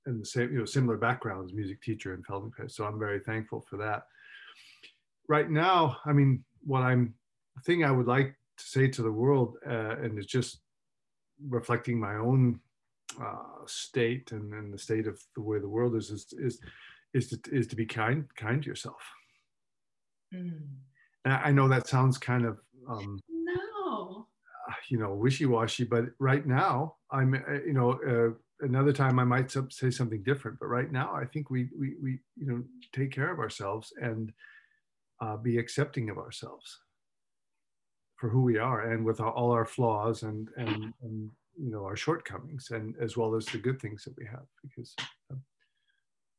in 0.07 0.19
the 0.19 0.26
same, 0.26 0.52
you 0.52 0.60
know, 0.60 0.65
similar 0.65 0.98
backgrounds, 0.98 1.53
music 1.53 1.81
teacher 1.81 2.14
and 2.14 2.26
Feldenkrais. 2.26 2.72
So 2.72 2.85
I'm 2.85 2.99
very 2.99 3.19
thankful 3.19 3.65
for 3.69 3.77
that. 3.77 4.03
Right 5.30 5.49
now, 5.49 5.98
I 6.06 6.14
mean, 6.14 6.44
what 6.65 6.81
I'm 6.81 7.14
the 7.56 7.61
thing 7.61 7.84
I 7.84 7.91
would 7.91 8.07
like 8.07 8.35
to 8.57 8.64
say 8.64 8.88
to 8.88 9.02
the 9.02 9.11
world, 9.11 9.57
uh, 9.65 9.95
and 10.02 10.18
it's 10.18 10.27
just 10.27 10.60
reflecting 11.48 11.99
my 11.99 12.15
own 12.15 12.60
uh, 13.22 13.65
state 13.65 14.31
and, 14.31 14.53
and 14.53 14.73
the 14.73 14.77
state 14.77 15.07
of 15.07 15.22
the 15.35 15.41
way 15.41 15.60
the 15.60 15.69
world 15.69 15.95
is, 15.95 16.10
is 16.10 16.34
is 16.34 16.60
is 17.14 17.30
to, 17.30 17.40
is 17.52 17.68
to 17.68 17.76
be 17.76 17.85
kind 17.85 18.26
kind 18.35 18.64
to 18.64 18.69
yourself. 18.69 19.02
Mm. 20.34 20.61
I 21.26 21.52
know 21.52 21.69
that 21.69 21.88
sounds 21.88 22.18
kind 22.18 22.45
of 22.45 22.60
um, 22.89 23.19
no 23.30 24.27
you 24.89 24.97
know 24.97 25.14
wishy-washy, 25.14 25.84
but 25.84 26.05
right 26.19 26.45
now 26.45 26.95
I'm 27.11 27.34
uh, 27.34 27.53
you 27.65 27.73
know 27.73 27.99
uh, 28.07 28.65
another 28.65 28.93
time 28.93 29.19
I 29.19 29.23
might 29.23 29.53
say 29.69 29.89
something 29.89 30.23
different, 30.23 30.60
but 30.60 30.68
right 30.68 30.91
now 30.91 31.14
I 31.14 31.26
think 31.26 31.49
we 31.49 31.69
we 31.77 31.95
we 32.01 32.19
you 32.35 32.47
know 32.47 32.64
take 32.91 33.11
care 33.11 33.31
of 33.31 33.39
ourselves 33.39 33.93
and 34.01 34.31
uh, 35.22 35.38
be 35.38 35.57
accepting 35.57 36.10
of 36.10 36.18
ourselves 36.18 36.80
for 38.15 38.30
who 38.30 38.41
we 38.41 38.57
are 38.57 38.91
and 38.91 39.03
with 39.03 39.19
all 39.19 39.51
our 39.51 39.65
flaws 39.65 40.23
and, 40.23 40.49
and 40.57 40.93
and 41.01 41.30
you 41.57 41.72
know 41.72 41.84
our 41.84 41.95
shortcomings 41.95 42.72
and 42.72 42.95
as 43.01 43.18
well 43.18 43.35
as 43.35 43.45
the 43.47 43.57
good 43.57 43.81
things 43.81 44.03
that 44.03 44.15
we 44.18 44.26
have 44.26 44.45
because 44.61 44.95
uh, 45.31 45.35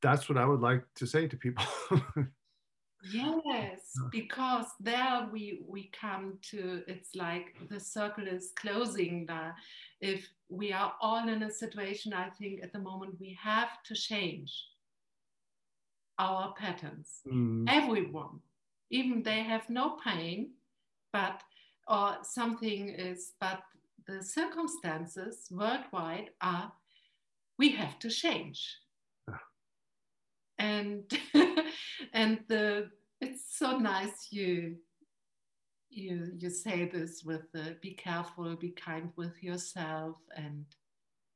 that's 0.03 0.29
what 0.29 0.39
I 0.39 0.45
would 0.45 0.61
like 0.61 0.85
to 0.97 1.07
say 1.07 1.27
to 1.27 1.37
people. 1.37 1.65
Yes, 3.13 3.93
because 4.11 4.67
there 4.81 5.29
we 5.33 5.61
we 5.69 5.91
come 5.99 6.39
to 6.51 6.83
it's 6.87 7.15
like 7.15 7.55
the 7.69 7.79
circle 7.79 8.27
is 8.27 8.53
closing 8.57 9.27
there. 9.27 9.55
If 10.01 10.29
we 10.49 10.73
are 10.73 10.95
all 11.01 11.29
in 11.29 11.43
a 11.43 11.51
situation, 11.51 12.13
I 12.13 12.31
think 12.31 12.63
at 12.63 12.73
the 12.73 12.79
moment 12.79 13.21
we 13.21 13.37
have 13.43 13.83
to 13.85 13.95
change 13.95 14.53
our 16.19 16.55
patterns. 16.55 17.21
Mm, 17.27 17.67
Everyone, 17.69 18.41
even 18.91 19.23
they 19.23 19.43
have 19.43 19.69
no 19.69 19.97
pain, 20.05 20.53
but 21.13 21.43
or 21.89 22.19
something 22.23 22.89
is, 22.89 23.33
but 23.41 23.63
the 24.07 24.23
circumstances 24.23 25.49
worldwide 25.51 26.31
are 26.41 26.73
we 27.59 27.71
have 27.71 27.99
to 28.01 28.09
change. 28.11 28.79
And 30.59 31.03
and 32.13 32.41
the 32.49 32.91
it's 33.21 33.57
so 33.57 33.79
nice 33.79 34.29
you 34.31 34.77
you 35.91 36.33
you 36.37 36.51
say 36.51 36.89
this 36.89 37.23
with 37.25 37.43
the 37.53 37.77
be 37.81 37.93
careful 37.93 38.57
be 38.57 38.71
kind 38.71 39.11
with 39.17 39.43
yourself 39.43 40.17
and 40.37 40.65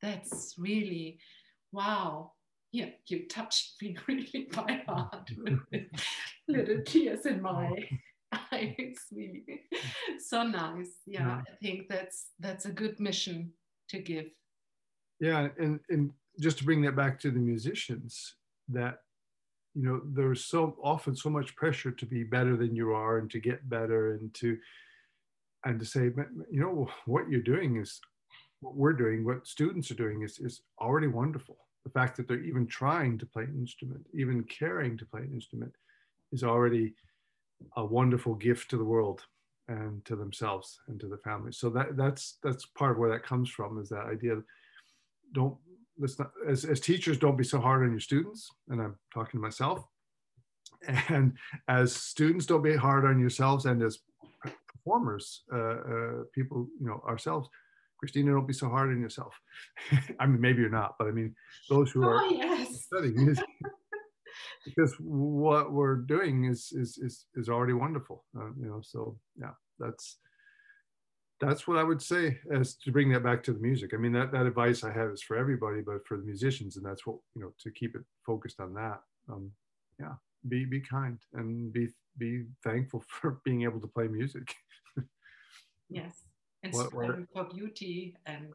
that's 0.02 0.54
really 0.58 1.18
wow 1.72 2.32
yeah 2.72 2.90
you 3.06 3.26
touched 3.28 3.74
me 3.80 3.96
really 4.08 4.48
by 4.52 4.82
heart 4.86 5.30
little 6.48 6.82
tears 6.84 7.26
in 7.26 7.42
my 7.42 7.70
eyes. 8.52 8.96
Really, 9.12 9.44
so 10.18 10.42
nice. 10.42 10.98
Yeah, 11.06 11.26
Yeah. 11.26 11.42
I 11.48 11.56
think 11.62 11.88
that's 11.88 12.30
that's 12.40 12.66
a 12.66 12.72
good 12.72 12.98
mission 13.00 13.52
to 13.90 13.98
give. 13.98 14.26
Yeah, 15.20 15.48
and 15.58 15.80
and 15.88 16.12
just 16.40 16.58
to 16.58 16.64
bring 16.64 16.82
that 16.82 16.96
back 16.96 17.18
to 17.20 17.30
the 17.30 17.38
musicians, 17.38 18.34
that 18.68 19.00
you 19.78 19.84
know 19.84 20.00
there's 20.12 20.44
so 20.44 20.76
often 20.82 21.14
so 21.14 21.30
much 21.30 21.54
pressure 21.54 21.92
to 21.92 22.04
be 22.04 22.24
better 22.24 22.56
than 22.56 22.74
you 22.74 22.92
are 22.92 23.18
and 23.18 23.30
to 23.30 23.38
get 23.38 23.68
better 23.68 24.14
and 24.14 24.34
to 24.34 24.58
and 25.64 25.78
to 25.78 25.86
say, 25.86 26.08
"But, 26.08 26.26
you 26.50 26.60
know, 26.60 26.90
what 27.06 27.28
you're 27.30 27.40
doing 27.54 27.76
is 27.76 28.00
what 28.58 28.74
we're 28.74 28.92
doing, 28.92 29.24
what 29.24 29.46
students 29.46 29.88
are 29.92 30.02
doing 30.02 30.22
is 30.22 30.40
is 30.40 30.62
already 30.80 31.06
wonderful. 31.06 31.58
The 31.84 31.90
fact 31.90 32.16
that 32.16 32.26
they're 32.26 32.50
even 32.52 32.66
trying 32.66 33.18
to 33.18 33.26
play 33.26 33.44
an 33.44 33.54
instrument, 33.56 34.04
even 34.12 34.42
caring 34.44 34.98
to 34.98 35.06
play 35.06 35.20
an 35.20 35.32
instrument, 35.32 35.72
is 36.32 36.42
already 36.42 36.94
a 37.76 37.84
wonderful 37.84 38.34
gift 38.34 38.70
to 38.70 38.78
the 38.78 38.84
world 38.84 39.24
and 39.68 40.04
to 40.06 40.16
themselves 40.16 40.80
and 40.88 40.98
to 40.98 41.06
the 41.06 41.18
family. 41.18 41.52
So 41.52 41.70
that 41.70 41.96
that's 41.96 42.38
that's 42.42 42.66
part 42.66 42.92
of 42.92 42.98
where 42.98 43.10
that 43.10 43.22
comes 43.22 43.48
from 43.48 43.80
is 43.80 43.90
that 43.90 44.06
idea 44.06 44.42
don't 45.32 45.56
let's 45.98 46.18
not 46.18 46.30
as, 46.46 46.64
as 46.64 46.80
teachers 46.80 47.18
don't 47.18 47.36
be 47.36 47.44
so 47.44 47.60
hard 47.60 47.82
on 47.82 47.90
your 47.90 48.00
students 48.00 48.50
and 48.68 48.80
i'm 48.80 48.96
talking 49.12 49.38
to 49.38 49.42
myself 49.42 49.84
and 51.08 51.36
as 51.68 51.94
students 51.94 52.46
don't 52.46 52.62
be 52.62 52.76
hard 52.76 53.04
on 53.04 53.18
yourselves 53.18 53.66
and 53.66 53.82
as 53.82 53.98
performers 54.68 55.42
uh, 55.52 55.58
uh, 55.58 56.22
people 56.34 56.66
you 56.80 56.86
know 56.86 57.02
ourselves 57.06 57.48
christina 57.98 58.32
don't 58.32 58.46
be 58.46 58.52
so 58.54 58.68
hard 58.68 58.90
on 58.90 59.00
yourself 59.00 59.34
i 60.20 60.26
mean 60.26 60.40
maybe 60.40 60.60
you're 60.60 60.70
not 60.70 60.94
but 60.98 61.08
i 61.08 61.10
mean 61.10 61.34
those 61.68 61.90
who 61.90 62.02
are 62.04 62.22
Oh 62.22 62.30
yes. 62.30 62.84
studying 62.86 63.16
music 63.24 63.44
because 64.64 64.94
what 65.00 65.72
we're 65.72 65.96
doing 65.96 66.44
is 66.44 66.72
is 66.72 66.98
is, 66.98 67.26
is 67.34 67.48
already 67.48 67.72
wonderful 67.72 68.24
uh, 68.38 68.50
you 68.60 68.66
know 68.66 68.80
so 68.82 69.18
yeah 69.36 69.52
that's 69.78 70.18
that's 71.40 71.66
what 71.68 71.78
i 71.78 71.82
would 71.82 72.02
say 72.02 72.38
as 72.52 72.74
to 72.74 72.90
bring 72.90 73.10
that 73.12 73.22
back 73.22 73.42
to 73.42 73.52
the 73.52 73.58
music 73.60 73.94
i 73.94 73.96
mean 73.96 74.12
that, 74.12 74.32
that 74.32 74.46
advice 74.46 74.82
i 74.84 74.90
have 74.92 75.10
is 75.10 75.22
for 75.22 75.36
everybody 75.36 75.80
but 75.80 76.06
for 76.06 76.16
the 76.16 76.22
musicians 76.24 76.76
and 76.76 76.84
that's 76.84 77.06
what 77.06 77.16
you 77.34 77.42
know 77.42 77.52
to 77.58 77.70
keep 77.70 77.94
it 77.94 78.02
focused 78.26 78.60
on 78.60 78.74
that 78.74 79.00
um 79.30 79.50
yeah 80.00 80.14
be 80.48 80.64
be 80.64 80.80
kind 80.80 81.18
and 81.34 81.72
be 81.72 81.88
be 82.18 82.44
thankful 82.64 83.02
for 83.08 83.40
being 83.44 83.62
able 83.62 83.80
to 83.80 83.88
play 83.88 84.08
music 84.08 84.54
Yes. 85.90 86.24
And 86.62 86.72
What- 86.74 86.92
what- 86.92 87.28
for 87.32 87.44
beauty 87.44 88.14
and 88.26 88.52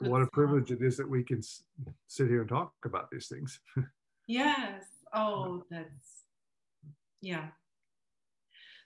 what 0.00 0.20
a 0.20 0.26
privilege 0.26 0.70
it 0.70 0.82
is 0.82 0.96
that 0.98 1.08
we 1.08 1.22
can 1.24 1.38
s- 1.38 1.62
sit 2.06 2.28
here 2.28 2.40
and 2.42 2.48
talk 2.50 2.74
about 2.84 3.10
these 3.10 3.28
things 3.28 3.60
Yes. 4.26 4.82
Oh, 5.14 5.64
that's 5.70 6.24
yeah. 7.22 7.46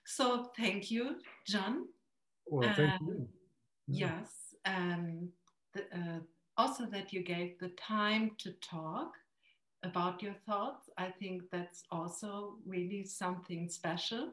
So 0.05 0.51
thank 0.57 0.89
you, 0.91 1.17
John. 1.47 1.87
Well 2.51 2.71
thank 2.75 2.93
Um, 3.01 3.07
you 3.07 3.27
Yeah. 3.87 4.07
Yes, 4.07 4.31
and 4.65 5.29
the, 5.73 5.81
uh, 5.99 6.19
also 6.57 6.85
that 6.85 7.11
you 7.13 7.23
gave 7.23 7.57
the 7.57 7.69
time 7.69 8.31
to 8.43 8.51
talk 8.61 9.11
about 9.83 10.21
your 10.21 10.35
thoughts. 10.45 10.89
I 10.97 11.09
think 11.19 11.43
that's 11.51 11.83
also 11.89 12.57
really 12.65 13.03
something 13.03 13.67
special. 13.69 14.23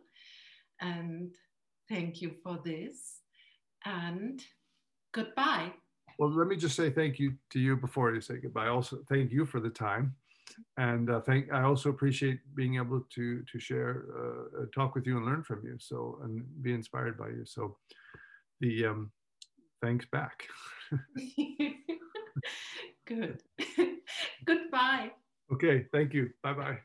And 0.81 1.35
thank 1.89 2.21
you 2.23 2.31
for 2.43 2.61
this. 2.65 3.23
And 3.85 4.45
goodbye. 5.13 5.73
Well, 6.19 6.31
let 6.31 6.49
me 6.49 6.57
just 6.57 6.77
say 6.77 6.91
thank 6.91 7.19
you 7.19 7.33
to 7.51 7.59
you 7.59 7.77
before 7.77 8.13
you 8.15 8.21
say 8.21 8.37
goodbye. 8.37 8.69
Also, 8.69 8.99
thank 9.09 9.33
you 9.33 9.47
for 9.47 9.61
the 9.61 9.71
time, 9.71 10.15
and 10.77 11.11
uh, 11.11 11.21
thank. 11.21 11.53
I 11.53 11.63
also 11.63 11.91
appreciate 11.91 12.41
being 12.55 12.77
able 12.77 13.01
to 13.15 13.43
to 13.43 13.59
share, 13.59 14.05
uh, 14.17 14.63
uh, 14.63 14.67
talk 14.75 14.95
with 14.95 15.07
you, 15.07 15.17
and 15.17 15.27
learn 15.27 15.43
from 15.43 15.65
you. 15.65 15.77
So, 15.79 16.21
and 16.23 16.45
be 16.63 16.73
inspired 16.73 17.19
by 17.19 17.29
you. 17.29 17.45
So, 17.45 17.77
the 18.61 18.87
um, 18.87 19.13
thanks 19.83 20.07
back. 20.07 20.45
Good. 23.07 23.43
Goodbye. 24.45 25.13
Okay, 25.53 25.87
thank 25.93 26.13
you. 26.13 26.31
Bye 26.43 26.53
bye. 26.53 26.79